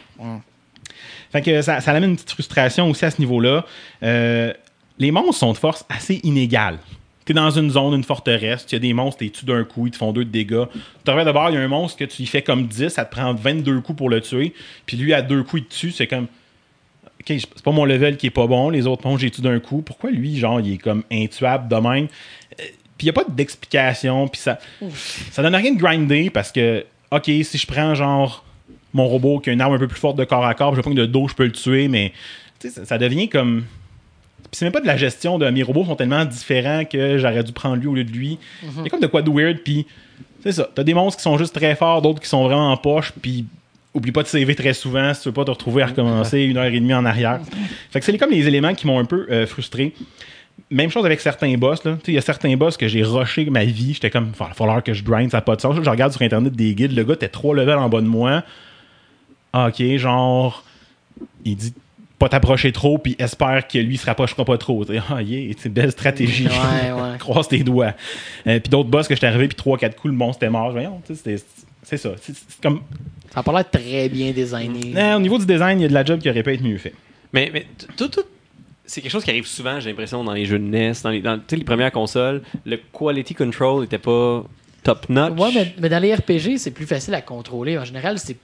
Fait 1.32 1.42
que 1.42 1.62
ça, 1.62 1.80
ça 1.82 1.92
amène 1.92 2.12
une 2.12 2.16
petite 2.16 2.32
frustration 2.32 2.90
aussi 2.90 3.06
à 3.06 3.12
ce 3.12 3.20
niveau-là. 3.20 3.66
Euh, 4.04 4.54
les 5.00 5.12
monstres 5.12 5.36
sont 5.40 5.54
de 5.54 5.58
force 5.58 5.86
assez 5.90 6.20
inégales. 6.24 6.78
T'es 7.24 7.34
dans 7.34 7.52
une 7.52 7.70
zone, 7.70 7.94
une 7.94 8.04
forteresse, 8.04 8.66
tu 8.66 8.76
as 8.76 8.80
des 8.80 8.94
monstres, 8.94 9.20
t'es 9.20 9.30
tues 9.30 9.46
d'un 9.46 9.64
coup, 9.64 9.86
ils 9.88 9.92
te 9.92 9.98
font 9.98 10.12
deux 10.12 10.26
de 10.26 10.30
dégâts. 10.32 10.66
Tu 11.06 11.12
reviens 11.12 11.24
d'abord, 11.26 11.50
il 11.50 11.54
y 11.54 11.58
a 11.58 11.62
un 11.62 11.68
monstre 11.68 12.00
que 12.00 12.06
tu 12.06 12.24
y 12.24 12.26
fais 12.26 12.42
comme 12.42 12.66
10, 12.68 12.90
ça 12.90 13.06
te 13.06 13.12
prend 13.16 13.34
22 13.34 13.80
coups 13.82 13.98
pour 13.98 14.10
le 14.10 14.22
tuer. 14.22 14.54
Puis 14.86 14.98
lui, 14.98 15.14
à 15.14 15.22
deux 15.22 15.44
coups, 15.44 15.62
il 15.62 15.66
te 15.66 15.76
tue, 15.76 15.92
c'est 15.92 16.08
comme. 16.08 16.28
Ok, 17.22 17.28
c'est 17.28 17.64
pas 17.64 17.72
mon 17.72 17.86
level 17.86 18.18
qui 18.18 18.28
est 18.28 18.32
pas 18.32 18.48
bon, 18.48 18.72
les 18.72 18.88
autres 18.88 19.08
monstres, 19.08 19.22
j'ai 19.22 19.30
tué 19.30 19.44
d'un 19.44 19.60
coup. 19.60 19.84
Pourquoi 19.84 20.10
lui, 20.10 20.38
genre, 20.38 20.60
il 20.60 20.74
est 20.74 20.78
comme 20.78 21.04
intuable 21.12 21.68
de 21.68 21.76
même? 21.76 22.06
Euh, 22.60 22.64
Puis 22.98 23.02
il 23.02 23.06
n'y 23.06 23.10
a 23.12 23.14
pas 23.14 23.26
d'explication, 23.30 24.28
puis 24.28 24.42
ça. 24.42 24.58
Ça 25.32 25.44
donne 25.44 25.56
rien 25.56 25.74
de 25.74 25.80
grinder 25.80 26.32
parce 26.32 26.52
que, 26.52 26.84
ok, 27.12 27.26
si 27.26 27.58
je 27.60 27.68
prends 27.68 27.94
genre 27.94 28.44
mon 28.94 29.08
robot 29.08 29.40
qui 29.40 29.50
a 29.50 29.54
une 29.54 29.62
arme 29.62 29.74
un 29.74 29.80
peu 29.80 29.88
plus 29.88 30.00
forte 30.00 30.18
de 30.18 30.24
corps 30.24 30.46
à 30.46 30.54
corps, 30.54 30.76
je 30.76 30.82
prends 30.82 30.92
de 30.92 31.06
dos, 31.06 31.28
je 31.28 31.36
peux 31.36 31.46
le 31.46 31.52
tuer, 31.52 31.88
mais 31.88 32.14
ça, 32.60 32.86
ça 32.86 32.98
devient 32.98 33.30
comme. 33.30 33.64
Puis 34.44 34.58
c'est 34.58 34.66
même 34.66 34.74
pas 34.74 34.82
de 34.82 34.88
la 34.88 34.98
gestion 34.98 35.38
de 35.38 35.50
mes 35.50 35.64
robots 35.64 35.86
sont 35.86 35.96
tellement 35.96 36.26
différents 36.26 36.84
que 36.84 37.18
j'aurais 37.18 37.44
dû 37.44 37.54
prendre 37.54 37.78
lui 37.78 37.88
au 37.88 37.94
lieu 37.96 38.04
de 38.04 38.12
lui. 38.12 38.38
Il 38.64 38.84
y 38.84 38.88
a 38.88 38.90
comme 38.90 39.00
de 39.00 39.08
quoi 39.08 39.22
de 39.22 39.30
weird, 39.32 39.60
puis 39.64 39.86
c'est 40.44 40.52
ça. 40.52 40.70
T'as 40.74 40.84
des 40.84 40.94
monstres 40.94 41.18
qui 41.18 41.24
sont 41.24 41.38
juste 41.38 41.56
très 41.56 41.76
forts, 41.76 42.02
d'autres 42.02 42.20
qui 42.20 42.28
sont 42.28 42.44
vraiment 42.44 42.72
en 42.72 42.78
poche, 42.78 43.14
puis 43.22 43.46
oublie 43.94 44.12
pas 44.12 44.24
de 44.24 44.28
sauver 44.28 44.56
très 44.56 44.74
souvent 44.74 45.14
si 45.14 45.22
tu 45.22 45.30
veux 45.30 45.34
pas 45.34 45.46
te 45.46 45.52
retrouver 45.52 45.84
à 45.84 45.88
recommencer 45.88 46.42
une 46.44 46.58
heure 46.58 46.66
et 46.66 46.80
demie 46.80 46.94
en 46.94 47.06
arrière. 47.06 47.40
Fait 47.92 48.00
que 48.00 48.06
c'est 48.06 48.18
comme 48.18 48.32
les 48.32 48.48
éléments 48.48 48.74
qui 48.74 48.88
m'ont 48.88 49.00
un 49.00 49.06
peu 49.06 49.28
euh, 49.30 49.46
frustré. 49.46 49.94
Même 50.70 50.90
chose 50.90 51.06
avec 51.06 51.20
certains 51.20 51.54
boss. 51.58 51.84
là. 51.84 51.94
Tu 51.94 51.98
sais, 52.06 52.12
Il 52.12 52.16
y 52.16 52.18
a 52.18 52.22
certains 52.22 52.56
boss 52.56 52.78
que 52.78 52.88
j'ai 52.88 53.04
rushé 53.04 53.46
ma 53.46 53.64
vie. 53.66 53.94
J'étais 53.94 54.10
comme, 54.10 54.32
il 54.34 54.38
va 54.38 54.54
falloir 54.54 54.84
que 54.84 54.94
je 54.94 55.04
grind, 55.04 55.30
ça 55.32 55.38
n'a 55.38 55.42
pas 55.42 55.56
de 55.56 55.62
sens. 55.62 55.76
Je 55.82 55.90
regarde 55.90 56.12
sur 56.12 56.22
Internet 56.22 56.54
des 56.54 56.74
guides. 56.74 56.94
Le 56.94 57.04
gars 57.04 57.14
était 57.14 57.28
trois 57.30 57.56
levels 57.56 57.78
en 57.78 57.90
bas 57.90 58.02
de 58.02 58.08
moi. 58.08 58.44
Ah, 59.54 59.68
ok, 59.68 59.84
genre, 59.98 60.64
il 61.46 61.56
dit 61.58 61.74
pas 62.20 62.30
t'approcher 62.30 62.72
trop, 62.72 63.00
puis 63.00 63.16
espère 63.18 63.68
que 63.68 63.80
lui 63.80 63.98
se 63.98 64.06
rapprochera 64.06 64.46
pas 64.46 64.58
trop. 64.58 64.86
Tu 64.86 64.94
sais, 64.94 65.02
Ah, 65.10 65.22
yeah, 65.24 65.54
c'est 65.58 65.70
une 65.70 65.74
belle 65.74 65.92
stratégie. 65.92 66.46
Ouais, 66.48 66.92
ouais. 66.92 67.18
Croise 67.20 67.48
tes 67.48 67.64
doigts. 67.64 67.94
Euh, 68.48 68.60
puis 68.60 68.70
d'autres 68.70 68.90
boss 68.90 69.08
que 69.08 69.16
j'étais 69.16 69.28
arrivé, 69.28 69.48
puis 69.48 69.56
trois, 69.56 69.78
quatre 69.78 69.96
coups, 69.96 70.12
le 70.12 70.18
monstre 70.18 70.44
était 70.44 70.52
mort. 70.52 70.72
Voyons, 70.72 71.02
tu 71.06 71.16
sais, 71.16 71.22
c'était- 71.24 71.44
c'est 71.84 71.98
ça. 71.98 72.12
C'est 72.22 72.34
c'est 72.36 72.62
comme. 72.62 72.82
Ça 73.34 73.40
a 73.40 73.44
pas 73.44 73.52
l'air 73.54 73.70
très 73.70 74.08
bien 74.10 74.32
designé. 74.32 74.94
Euh, 74.96 75.16
au 75.16 75.20
niveau 75.20 75.38
du 75.40 75.46
design, 75.48 75.80
il 75.80 75.84
y 75.84 75.86
a 75.86 75.88
de 75.88 75.94
la 75.94 76.06
job 76.06 76.20
qui 76.20 76.30
aurait 76.30 76.44
pu 76.44 76.54
être 76.54 76.62
mieux 76.64 76.78
fait. 76.78 76.94
Mais, 77.34 77.66
tout, 77.98 78.08
tout- 78.10 78.22
c'est 78.86 79.02
quelque 79.02 79.12
chose 79.12 79.24
qui 79.24 79.30
arrive 79.32 79.48
souvent, 79.48 79.80
j'ai 79.80 79.90
l'impression, 79.90 80.24
dans 80.24 80.34
les 80.34 80.46
jeux 80.46 80.60
de 80.60 80.66
NES, 80.66 80.92
dans 81.04 81.10
les, 81.10 81.22
dans, 81.22 81.38
tu 81.38 81.44
sais, 81.50 81.56
les 81.56 81.64
premières 81.64 81.92
consoles. 81.92 82.44
Le 82.66 82.78
quality 82.98 83.34
control 83.34 83.82
n'était 83.82 83.98
pas 83.98 84.44
top 84.84 85.10
notch. 85.10 85.40
Ouais, 85.40 85.50
mais, 85.56 85.74
mais 85.80 85.90
dans 85.90 86.00
les 86.00 86.14
RPG, 86.14 86.58
c'est 86.58 86.72
plus 86.72 86.86
facile 86.86 87.14
à 87.16 87.22
contrôler. 87.22 87.78
En 87.80 87.86
général, 87.86 88.20
c'est 88.20 88.36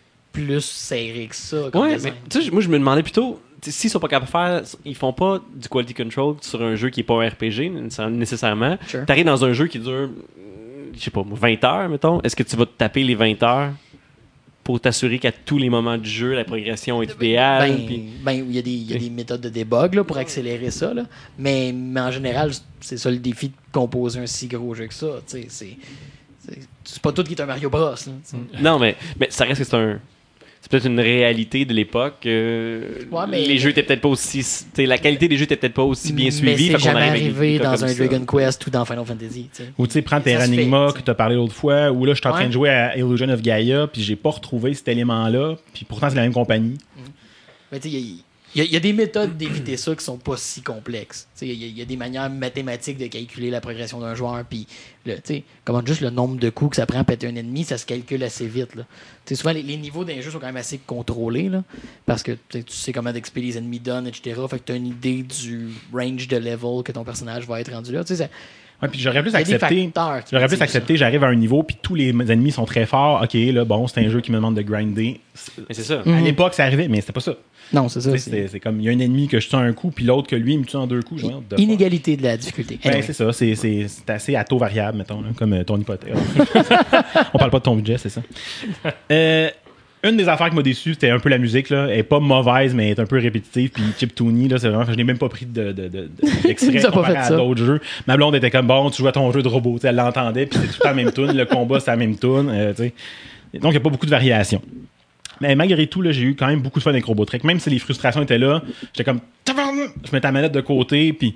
plus 0.45 0.61
serré 0.65 1.27
que 1.27 1.35
ça. 1.35 1.69
Comme 1.71 1.81
Ouais, 1.83 1.95
design. 1.95 2.13
mais 2.33 2.49
moi 2.51 2.61
je 2.61 2.69
me 2.69 2.77
demandais 2.79 3.03
plutôt 3.03 3.39
s'ils 3.61 3.89
sont 3.89 3.99
pas 3.99 4.07
capables 4.07 4.27
de 4.27 4.31
faire, 4.31 4.61
ils 4.85 4.95
font 4.95 5.13
pas 5.13 5.41
du 5.55 5.67
quality 5.67 5.93
control 5.93 6.35
sur 6.41 6.61
un 6.61 6.75
jeu 6.75 6.89
qui 6.89 6.99
est 7.01 7.03
pas 7.03 7.15
un 7.23 7.27
RPG 7.27 7.69
nécessaire- 7.71 8.09
nécessairement. 8.09 8.77
Sure. 8.87 9.05
T'arrives 9.05 9.25
dans 9.25 9.43
un 9.43 9.51
jeu 9.53 9.67
qui 9.67 9.79
dure, 9.79 10.09
je 10.93 10.99
sais 10.99 11.11
pas, 11.11 11.23
20 11.29 11.63
heures, 11.63 11.89
mettons. 11.89 12.21
Est-ce 12.21 12.35
que 12.35 12.43
tu 12.43 12.55
vas 12.55 12.65
te 12.65 12.71
taper 12.77 13.03
les 13.03 13.15
20 13.15 13.41
heures 13.43 13.71
pour 14.63 14.79
t'assurer 14.79 15.17
qu'à 15.17 15.31
tous 15.31 15.57
les 15.57 15.69
moments 15.69 15.97
du 15.97 16.09
jeu, 16.09 16.33
la 16.35 16.43
progression 16.45 17.01
est 17.01 17.11
idéale? 17.13 17.69
Ben, 17.87 17.99
ben, 18.23 18.31
il 18.47 18.55
y 18.55 18.59
a 18.59 18.61
des, 18.61 18.71
il 18.71 18.91
y 18.91 18.95
a 18.95 18.99
des 18.99 19.09
méthodes 19.09 19.41
de 19.41 19.49
debug 19.49 19.95
là, 19.95 20.03
pour 20.03 20.17
accélérer 20.17 20.69
ça. 20.71 20.93
Là. 20.93 21.05
Mais, 21.39 21.71
mais 21.73 21.99
en 22.01 22.11
général, 22.11 22.51
c'est 22.79 22.97
ça 22.97 23.09
le 23.09 23.17
défi 23.17 23.47
de 23.49 23.53
composer 23.71 24.19
un 24.19 24.27
si 24.27 24.47
gros 24.47 24.75
jeu 24.75 24.85
que 24.87 24.93
ça. 24.93 25.07
tu 25.27 25.43
sais, 25.49 25.77
C'est 26.83 27.01
pas 27.01 27.11
tout 27.11 27.23
qui 27.23 27.33
est 27.33 27.41
un 27.41 27.45
Mario 27.47 27.69
Bros. 27.69 27.79
là. 27.89 27.95
Non, 28.61 28.77
mais, 28.79 28.95
mais 29.19 29.27
ça 29.31 29.45
reste 29.45 29.59
que 29.61 29.63
c'est 29.67 29.75
un. 29.75 29.99
C'est 30.69 30.71
peut-être 30.71 30.85
une 30.87 30.99
réalité 30.99 31.63
de 31.63 31.73
l'époque. 31.73 32.25
euh, 32.25 32.81
Ouais, 33.09 33.23
mais- 33.29 33.45
Les 33.45 33.57
jeux 33.57 33.69
étaient 33.69 33.83
peut-être 33.83 34.01
pas 34.01 34.09
aussi. 34.09 34.39
tu 34.39 34.45
sais, 34.75 34.85
La 34.85 34.97
qualité 34.97 35.29
des 35.29 35.37
jeux 35.37 35.45
était 35.45 35.55
peut-être 35.55 35.73
pas 35.75 35.83
aussi 35.83 36.11
bien 36.11 36.25
mais 36.25 36.31
suivie. 36.31 36.57
c'est 36.57 36.71
fait 36.73 36.73
qu'on 36.73 36.79
jamais 36.79 37.01
arrivé 37.07 37.57
dans 37.57 37.71
un 37.85 37.87
ça. 37.87 38.05
Dragon 38.05 38.25
Quest 38.25 38.67
ou 38.67 38.69
dans 38.69 38.83
Final 38.83 39.05
Fantasy. 39.05 39.49
tu 39.55 39.63
sais. 39.63 39.69
Ou 39.77 39.87
tu 39.87 39.93
sais, 39.93 40.01
prends 40.01 40.19
Terranigma 40.19 40.91
que 40.93 40.99
tu 41.01 41.09
as 41.09 41.15
parlé 41.15 41.35
l'autre 41.35 41.53
fois, 41.53 41.89
ou 41.93 42.03
là, 42.03 42.13
je 42.13 42.19
suis 42.19 42.27
en 42.27 42.31
train 42.31 42.41
Ouais. 42.41 42.47
de 42.47 42.51
jouer 42.51 42.69
à 42.69 42.97
Illusion 42.97 43.29
of 43.29 43.41
Gaia, 43.41 43.87
puis 43.87 44.01
j'ai 44.01 44.17
pas 44.17 44.29
retrouvé 44.31 44.73
cet 44.73 44.89
élément-là, 44.89 45.55
puis 45.73 45.85
pourtant 45.85 46.09
c'est 46.09 46.17
la 46.17 46.23
même 46.23 46.33
compagnie. 46.33 46.77
Mais 47.71 47.79
tu 47.79 47.89
sais, 47.89 47.97
il 48.55 48.71
y 48.71 48.75
a- 48.75 48.79
des 48.79 48.93
méthodes 48.93 49.37
d'éviter 49.37 49.77
ça 49.77 49.95
qui 49.95 50.03
sont 50.03 50.17
pas 50.17 50.37
si 50.37 50.61
complexes. 50.61 51.27
Il 51.41 51.53
y, 51.53 51.81
a- 51.81 51.85
des 51.85 51.97
manières 51.97 52.29
mathématiques 52.29 52.97
de 52.97 53.07
calculer 53.07 53.49
la 53.49 53.61
progression 53.61 53.99
d'un 53.99 54.15
joueur. 54.15 54.43
Puis, 54.45 54.67
comment 55.65 55.85
juste 55.85 56.01
le 56.01 56.09
nombre 56.09 56.37
de 56.37 56.49
coups 56.49 56.71
que 56.71 56.75
ça 56.77 56.85
prend 56.85 56.99
à 56.99 57.03
péter 57.03 57.27
un 57.27 57.35
ennemi, 57.35 57.63
ça 57.63 57.77
se 57.77 57.85
calcule 57.85 58.23
assez 58.23 58.47
vite. 58.47 58.75
Là. 58.75 58.85
Souvent, 59.33 59.51
les, 59.51 59.63
niveaux 59.63 60.03
d'un 60.03 60.21
jeu 60.21 60.31
sont 60.31 60.39
quand 60.39 60.47
même 60.47 60.57
assez 60.57 60.77
contrôlés. 60.77 61.49
Là, 61.49 61.63
parce 62.05 62.23
que 62.23 62.31
tu 62.49 62.63
sais, 62.67 62.93
comment 62.93 63.11
d'expédier 63.11 63.51
les 63.51 63.57
ennemis 63.57 63.79
donnent, 63.79 64.07
etc. 64.07 64.41
Fait 64.49 64.59
que 64.59 64.65
tu 64.65 64.71
as 64.71 64.75
une 64.75 64.87
idée 64.87 65.23
du 65.23 65.69
range 65.93 66.27
de 66.27 66.37
level 66.37 66.83
que 66.83 66.91
ton 66.91 67.03
personnage 67.03 67.45
va 67.45 67.59
être 67.61 67.71
rendu 67.71 67.91
là. 67.91 68.03
Ouais, 68.81 68.89
puis 68.89 68.99
j'aurais 68.99 69.23
plus 69.23 69.33
accepté. 69.33 69.91
J'aurais 70.31 70.47
plus 70.47 70.61
accepté, 70.61 70.97
j'arrive 70.97 71.23
à 71.23 71.27
un 71.27 71.35
niveau, 71.35 71.63
puis 71.63 71.75
tous 71.81 71.95
les 71.95 72.09
ennemis 72.09 72.51
sont 72.51 72.65
très 72.65 72.85
forts. 72.85 73.21
Ok, 73.23 73.33
là, 73.33 73.65
bon, 73.65 73.87
c'est 73.87 74.01
un 74.05 74.09
jeu 74.09 74.21
qui 74.21 74.31
me 74.31 74.37
demande 74.37 74.55
de 74.55 74.61
grinder. 74.61 75.19
Mais 75.57 75.73
c'est 75.73 75.83
ça. 75.83 76.01
Mhm. 76.05 76.13
À 76.13 76.21
l'époque, 76.21 76.53
ça 76.53 76.63
arrivait, 76.63 76.87
mais 76.87 77.01
c'était 77.01 77.13
pas 77.13 77.19
ça. 77.21 77.33
Non, 77.73 77.89
c'est 77.89 78.01
ça. 78.01 78.11
C'est 78.17 78.59
comme, 78.59 78.79
il 78.79 78.85
y 78.85 78.89
a 78.89 78.91
un 78.91 78.99
ennemi 78.99 79.27
que 79.27 79.39
je 79.39 79.49
tue 79.49 79.55
en 79.55 79.59
un 79.59 79.73
coup, 79.73 79.89
puis 79.91 80.05
l'autre 80.05 80.27
que 80.27 80.35
lui, 80.35 80.53
il 80.53 80.59
me 80.59 80.65
tue 80.65 80.75
en 80.77 80.85
deux 80.87 81.01
coups. 81.01 81.21
Fuck? 81.21 81.31
Inégalité 81.59 82.15
de 82.17 82.23
la 82.23 82.37
difficulté. 82.37 82.79
Ben, 82.83 82.89
Anyway. 82.91 83.01
c'est 83.07 83.13
ça, 83.13 83.33
c'est- 83.33 83.55
c'est 83.55 83.87
c'est 83.87 84.09
assez 84.11 84.35
à 84.35 84.43
taux 84.43 84.57
variable, 84.59 84.99
mettons, 84.99 85.21
là, 85.21 85.29
comme 85.35 85.53
euh, 85.53 85.63
ton 85.63 85.77
hypothèse. 85.79 86.13
On 87.33 87.37
parle 87.39 87.51
pas 87.51 87.59
de 87.59 87.63
ton 87.63 87.75
budget, 87.75 87.97
c'est 87.97 88.09
ça. 88.09 88.21
Euh, 89.11 89.49
une 90.03 90.15
des 90.17 90.29
affaires 90.29 90.49
qui 90.49 90.55
m'a 90.55 90.61
déçu, 90.61 90.93
c'était 90.93 91.09
un 91.09 91.19
peu 91.19 91.29
la 91.29 91.37
musique. 91.37 91.69
Là. 91.69 91.87
Elle 91.89 91.99
est 91.99 92.03
pas 92.03 92.19
mauvaise, 92.19 92.73
mais 92.73 92.85
elle 92.85 92.91
est 92.91 92.99
un 92.99 93.05
peu 93.05 93.17
répétitive. 93.17 93.71
Puis 93.71 93.83
chiptune, 93.97 94.47
là, 94.47 94.57
c'est 94.57 94.69
vraiment. 94.69 94.85
Je 94.85 94.95
n'ai 94.95 95.03
même 95.03 95.17
pas 95.17 95.29
pris 95.29 95.45
de, 95.45 95.71
d'extrait 96.43 96.81
comparé 96.81 97.15
à 97.17 97.29
d'autres 97.29 97.63
jeux. 97.65 97.81
Ma 98.05 98.15
blonde 98.15 98.35
était 98.35 98.51
comme 98.51 98.67
bon, 98.67 98.89
tu 98.89 99.01
joues 99.01 99.07
à 99.07 99.11
ton 99.11 99.31
jeu 99.31 99.41
de 99.41 99.47
robot. 99.47 99.79
Elle 99.83 99.95
l'entendait, 99.95 100.45
puis 100.45 100.59
c'est 100.61 100.67
tout 100.67 100.79
temps 100.79 100.89
la 100.89 100.93
même 100.93 101.11
tune. 101.11 101.31
Le 101.35 101.45
combat, 101.45 101.79
c'est 101.79 101.91
la 101.91 101.97
même 101.97 102.17
tune. 102.17 102.49
euh. 102.49 102.73
Donc, 102.73 102.91
il 103.53 103.69
n'y 103.71 103.77
a 103.77 103.79
pas 103.79 103.89
beaucoup 103.89 104.05
de 104.05 104.11
variations. 104.11 104.61
Mais 105.41 105.55
malgré 105.55 105.87
tout, 105.87 106.01
là, 106.01 106.11
j'ai 106.11 106.23
eu 106.23 106.35
quand 106.35 106.47
même 106.47 106.61
beaucoup 106.61 106.79
de 106.79 106.83
fun 106.83 106.91
avec 106.91 107.05
Robotrek. 107.05 107.43
Même 107.43 107.59
si 107.59 107.69
les 107.69 107.79
frustrations 107.79 108.21
étaient 108.21 108.37
là, 108.37 108.61
j'étais 108.93 109.03
comme. 109.03 109.19
Je 109.47 110.11
mettais 110.11 110.27
la 110.27 110.31
manette 110.31 110.51
de 110.51 110.61
côté, 110.61 111.13
puis 111.13 111.35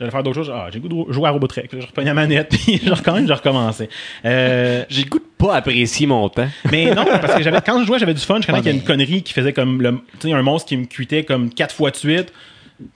j'allais 0.00 0.10
faire 0.10 0.22
d'autres 0.24 0.36
choses. 0.36 0.50
Ah, 0.52 0.66
j'ai 0.72 0.80
le 0.80 0.88
goût 0.88 1.04
de 1.06 1.12
jouer 1.12 1.28
à 1.28 1.30
Robotrek. 1.30 1.70
Je 1.72 1.86
reprenais 1.86 2.06
la 2.08 2.14
manette, 2.14 2.48
puis 2.64 2.80
je, 2.82 3.02
quand 3.02 3.14
même, 3.14 3.28
je 3.28 3.32
recommençais. 3.32 3.88
Euh, 4.24 4.84
J'ai 4.88 5.04
le 5.04 5.08
goût 5.10 5.18
de 5.20 5.24
pas 5.38 5.54
apprécier 5.56 6.06
mon 6.06 6.28
temps. 6.28 6.48
mais 6.72 6.94
non, 6.94 7.04
parce 7.04 7.34
que 7.36 7.42
j'avais, 7.42 7.60
quand 7.64 7.80
je 7.80 7.86
jouais, 7.86 7.98
j'avais 8.00 8.14
du 8.14 8.20
fun. 8.20 8.40
Je 8.40 8.46
connais 8.46 8.58
Ouais, 8.58 8.62
qu'il 8.62 8.70
y 8.72 8.74
a 8.74 8.76
une 8.76 8.80
mais- 8.80 8.86
connerie 8.86 9.22
qui 9.22 9.32
faisait 9.32 9.52
comme 9.52 9.80
le, 9.82 10.00
tu 10.18 10.28
sais, 10.28 10.32
un 10.32 10.42
monstre 10.42 10.68
qui 10.70 10.76
me 10.76 10.86
cuitait 10.86 11.24
comme 11.24 11.50
quatre 11.52 11.74
fois 11.74 11.90
de 11.90 11.96
suite. 11.96 12.32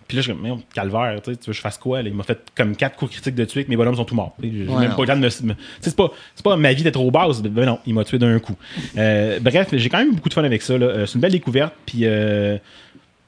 Puis 0.08 0.16
là, 0.16 0.22
je 0.22 0.28
suis 0.28 0.32
comme, 0.32 0.42
Merde, 0.42 0.60
calvaire, 0.74 1.20
tu 1.22 1.30
veux 1.30 1.36
que 1.36 1.52
je 1.52 1.60
fasse 1.60 1.76
quoi? 1.76 2.00
là? 2.00 2.08
Il 2.08 2.14
m'a 2.14 2.22
fait 2.22 2.38
comme 2.56 2.74
quatre 2.74 2.96
coups 2.96 3.10
critiques 3.12 3.34
de 3.34 3.44
tuer 3.44 3.64
que 3.64 3.68
mes 3.70 3.76
bonhommes 3.76 3.96
sont 3.96 4.06
tous 4.06 4.14
morts. 4.14 4.34
Tu 4.40 4.48
sais, 4.48 4.54
J'ai 4.56 4.66
Ouais, 4.66 4.80
même 4.80 4.90
non. 4.90 4.96
pas 4.96 5.02
le 5.02 5.08
temps 5.08 5.16
de 5.16 5.46
me. 5.46 5.54
c'est 5.82 5.94
pas, 5.94 6.10
c'est 6.34 6.42
pas 6.42 6.56
ma 6.56 6.72
vie 6.72 6.82
d'être 6.82 6.98
au 6.98 7.10
base. 7.10 7.42
Ben 7.42 7.66
non, 7.66 7.78
il 7.86 7.92
m'a 7.92 8.02
tué 8.04 8.16
d'un 8.18 8.38
coup. 8.38 8.56
Euh, 8.96 9.38
bref, 9.42 9.68
j'ai 9.74 9.90
quand 9.90 9.98
même 9.98 10.14
beaucoup 10.14 10.30
de 10.30 10.34
fun 10.34 10.42
avec 10.44 10.62
ça. 10.62 10.78
là. 10.78 10.86
Euh, 10.86 11.04
c'est 11.06 11.16
une 11.16 11.20
belle 11.20 11.32
découverte. 11.32 11.74
Puis, 11.84 11.98
euh, 12.04 12.56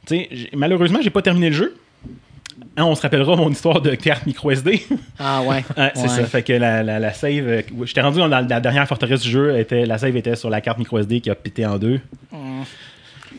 tu 0.07 0.17
sais, 0.17 0.29
j'ai- 0.33 0.49
malheureusement, 0.55 1.01
j'ai 1.03 1.11
pas 1.11 1.21
terminé 1.21 1.51
le 1.51 1.55
jeu. 1.57 1.77
Hein, 2.79 2.85
on 2.85 2.95
se 2.95 3.01
rappellera 3.03 3.37
mon 3.37 3.51
histoire 3.51 3.81
de 3.81 3.95
carte 3.95 4.27
micro 4.27 4.51
SD. 4.51 4.83
Ah 5.19 5.41
ouais. 5.43 5.65
Ouais, 5.77 5.93
c'est 5.95 6.03
Ouais. 6.03 6.09
ça. 6.09 6.25
Fait 6.25 6.43
que 6.43 6.53
la, 6.53 6.83
la, 6.83 6.99
la 6.99 7.13
save. 7.13 7.49
euh, 7.49 7.63
J'étais 7.85 8.03
rendu 8.03 8.19
dans 8.19 8.27
la, 8.29 8.43
la 8.43 8.61
dernière 8.61 8.87
forteresse 8.87 9.23
du 9.23 9.31
jeu. 9.31 9.59
Était, 9.59 9.87
la 9.87 9.97
save 9.99 10.17
était 10.17 10.37
sur 10.37 10.51
la 10.51 10.61
carte 10.61 10.79
micro 10.79 10.99
SD 10.99 11.21
qui 11.21 11.31
a 11.31 11.35
pété 11.35 11.65
en 11.65 11.79
deux. 11.79 12.01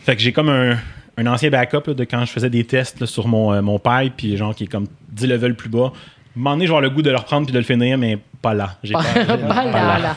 Fait 0.03 0.15
que 0.15 0.21
j'ai 0.21 0.31
comme 0.31 0.49
un, 0.49 0.77
un 1.17 1.27
ancien 1.27 1.49
backup 1.49 1.81
là, 1.87 1.93
de 1.93 2.03
quand 2.03 2.23
je 2.25 2.31
faisais 2.31 2.49
des 2.49 2.63
tests 2.63 2.99
là, 2.99 3.07
sur 3.07 3.27
mon, 3.27 3.53
euh, 3.53 3.61
mon 3.61 3.77
pipe, 3.79 4.13
puis 4.17 4.37
genre 4.37 4.55
qui 4.55 4.63
est 4.65 4.67
comme 4.67 4.87
10 5.09 5.27
levels 5.27 5.55
plus 5.55 5.69
bas. 5.69 5.91
Moment 6.35 6.51
donné, 6.55 6.65
je 6.67 6.71
vais 6.71 6.77
avoir 6.77 6.81
le 6.81 6.89
goût 6.89 7.01
de 7.01 7.09
le 7.09 7.17
reprendre 7.17 7.45
puis 7.47 7.53
de 7.53 7.57
le 7.59 7.63
finir, 7.65 7.97
mais 7.97 8.17
pas 8.41 8.53
là. 8.53 8.75
J'ai 8.83 8.93
Pas, 8.93 9.03
pas, 9.25 9.37
pas 9.37 9.63
là, 9.65 9.99
là. 9.99 10.15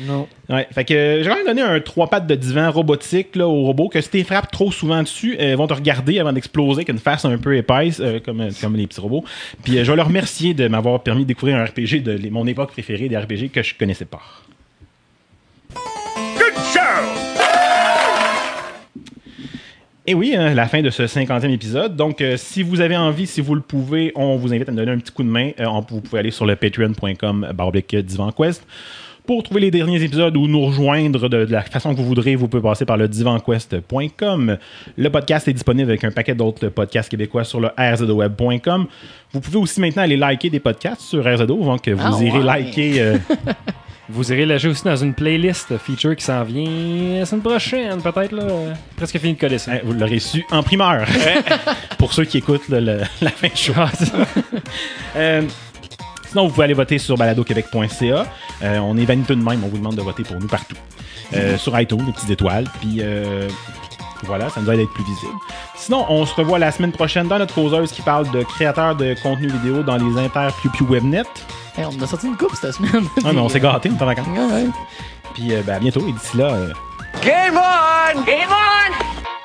Non. 0.00 0.28
Ouais, 0.48 0.66
fait 0.70 0.84
que 0.84 0.94
euh, 0.94 1.22
j'ai 1.22 1.28
quand 1.28 1.36
même 1.36 1.46
donné 1.46 1.60
un 1.62 1.80
trois 1.80 2.08
pattes 2.08 2.26
de 2.26 2.34
divan 2.34 2.70
robotique 2.70 3.34
là, 3.36 3.48
aux 3.48 3.64
robots 3.64 3.88
que 3.88 4.00
si 4.00 4.08
tu 4.10 4.24
frappes 4.24 4.50
trop 4.50 4.70
souvent 4.70 5.02
dessus, 5.02 5.36
euh, 5.40 5.50
ils 5.50 5.56
vont 5.56 5.66
te 5.66 5.74
regarder 5.74 6.18
avant 6.20 6.32
d'exploser 6.32 6.78
avec 6.78 6.88
une 6.90 6.98
face 6.98 7.24
un 7.24 7.36
peu 7.38 7.56
épaisse, 7.56 7.98
euh, 8.00 8.20
comme, 8.24 8.40
euh, 8.40 8.50
comme 8.60 8.76
les 8.76 8.86
petits 8.86 9.00
robots. 9.00 9.24
Puis 9.64 9.76
euh, 9.78 9.84
je 9.84 9.90
vais 9.90 9.96
leur 9.96 10.06
remercier 10.06 10.54
de 10.54 10.68
m'avoir 10.68 11.02
permis 11.02 11.22
de 11.22 11.28
découvrir 11.28 11.56
un 11.58 11.64
RPG 11.64 12.02
de 12.02 12.12
les- 12.12 12.30
mon 12.30 12.46
époque 12.46 12.70
préférée 12.72 13.08
des 13.08 13.16
RPG 13.16 13.50
que 13.52 13.62
je 13.62 13.74
connaissais 13.74 14.04
pas. 14.04 14.20
Et 20.06 20.14
oui, 20.14 20.34
hein, 20.34 20.54
la 20.54 20.66
fin 20.66 20.80
de 20.80 20.88
ce 20.88 21.02
50e 21.06 21.50
épisode. 21.50 21.94
Donc, 21.94 22.22
euh, 22.22 22.38
si 22.38 22.62
vous 22.62 22.80
avez 22.80 22.96
envie, 22.96 23.26
si 23.26 23.42
vous 23.42 23.54
le 23.54 23.60
pouvez, 23.60 24.10
on 24.14 24.36
vous 24.36 24.54
invite 24.54 24.66
à 24.68 24.72
nous 24.72 24.78
donner 24.78 24.92
un 24.92 24.98
petit 24.98 25.12
coup 25.12 25.22
de 25.22 25.28
main. 25.28 25.50
Euh, 25.60 25.66
on- 25.66 25.80
vous 25.82 26.00
pouvez 26.00 26.20
aller 26.20 26.30
sur 26.30 26.46
le 26.46 26.56
patreon.com 26.56 27.46
divanquest. 28.04 28.66
Pour 29.28 29.42
trouver 29.42 29.60
les 29.60 29.70
derniers 29.70 30.02
épisodes 30.02 30.34
ou 30.38 30.48
nous 30.48 30.64
rejoindre 30.64 31.28
de, 31.28 31.44
de 31.44 31.52
la 31.52 31.60
façon 31.60 31.92
que 31.94 31.98
vous 32.00 32.06
voudrez, 32.06 32.34
vous 32.34 32.48
pouvez 32.48 32.62
passer 32.62 32.86
par 32.86 32.96
le 32.96 33.06
divanquest.com. 33.08 34.56
Le 34.96 35.10
podcast 35.10 35.46
est 35.48 35.52
disponible 35.52 35.90
avec 35.90 36.02
un 36.02 36.10
paquet 36.10 36.34
d'autres 36.34 36.68
podcasts 36.68 37.10
québécois 37.10 37.44
sur 37.44 37.60
le 37.60 37.68
rzweb.com. 37.78 38.86
Vous 39.32 39.40
pouvez 39.40 39.58
aussi 39.58 39.82
maintenant 39.82 40.02
aller 40.04 40.16
liker 40.16 40.48
des 40.48 40.60
podcasts 40.60 41.02
sur 41.02 41.22
RZO, 41.22 41.44
donc 41.46 41.86
vous 41.86 42.00
Ah 42.02 42.18
irez 42.24 42.38
ouais. 42.38 42.42
liker 42.44 43.00
euh, 43.02 43.18
Vous 44.10 44.32
irez 44.32 44.46
lâcher 44.46 44.68
aussi 44.68 44.84
dans 44.84 44.96
une 44.96 45.12
playlist 45.12 45.76
feature 45.76 46.16
qui 46.16 46.24
s'en 46.24 46.42
vient 46.42 47.18
la 47.18 47.26
semaine 47.26 47.42
prochaine, 47.42 48.00
peut-être. 48.00 48.32
là. 48.32 48.44
Presque 48.96 49.18
fini 49.18 49.34
de 49.34 49.38
coller 49.38 49.58
ça. 49.58 49.72
Hein, 49.72 49.80
vous 49.84 49.92
l'aurez 49.92 50.18
su 50.20 50.42
en 50.50 50.62
primeur. 50.62 51.06
Pour 51.98 52.14
ceux 52.14 52.24
qui 52.24 52.38
écoutent 52.38 52.70
là, 52.70 52.80
le- 52.80 53.00
la 53.20 53.30
fin 53.30 53.48
de 53.48 53.56
show. 53.56 53.72
Euh, 55.16 55.42
sinon, 56.30 56.46
vous 56.46 56.50
pouvez 56.52 56.64
aller 56.64 56.74
voter 56.74 56.98
sur 56.98 57.16
baladoquebec.ca. 57.16 58.26
Euh, 58.62 58.78
on 58.78 58.96
est 58.96 59.04
vaniteux 59.04 59.36
de 59.36 59.42
même, 59.42 59.62
on 59.64 59.68
vous 59.68 59.78
demande 59.78 59.96
de 59.96 60.02
voter 60.02 60.22
pour 60.22 60.36
nous 60.38 60.46
partout. 60.48 60.76
Euh, 61.34 61.58
sur 61.58 61.78
iTunes, 61.78 62.04
les 62.06 62.12
petites 62.12 62.30
étoiles. 62.30 62.64
Puis 62.80 62.98
euh, 63.00 63.48
voilà, 64.24 64.48
ça 64.48 64.60
nous 64.60 64.70
aide 64.70 64.78
à 64.80 64.82
être 64.82 64.92
plus 64.94 65.04
visible. 65.04 65.32
Sinon, 65.76 66.06
on 66.08 66.24
se 66.26 66.34
revoit 66.34 66.58
la 66.58 66.72
semaine 66.72 66.92
prochaine 66.92 67.28
dans 67.28 67.38
notre 67.38 67.54
causeuse 67.54 67.92
qui 67.92 68.02
parle 68.02 68.30
de 68.30 68.42
créateurs 68.42 68.96
de 68.96 69.14
contenu 69.22 69.48
vidéo 69.48 69.82
dans 69.82 69.96
les 69.96 70.18
inter 70.18 70.48
piu 70.60 70.70
piu 70.70 70.86
webnet. 70.86 71.22
Hey, 71.76 71.84
on 71.84 72.02
a 72.02 72.06
sorti 72.06 72.26
une 72.26 72.36
coupe 72.36 72.54
cette 72.60 72.72
semaine. 72.74 73.04
Ah, 73.24 73.32
mais 73.32 73.40
on 73.40 73.48
s'est 73.48 73.60
gâtés, 73.60 73.90
on 73.92 73.98
est 73.98 74.02
en 74.02 74.06
vacances. 74.06 74.26
Puis 75.34 75.52
euh, 75.54 75.62
ben, 75.64 75.74
à 75.76 75.78
bientôt 75.78 76.00
et 76.08 76.12
d'ici 76.12 76.36
là. 76.38 76.46
euh, 76.46 76.72
Game 77.24 77.56
on! 77.56 78.22
Game 78.24 78.48
on! 78.50 79.37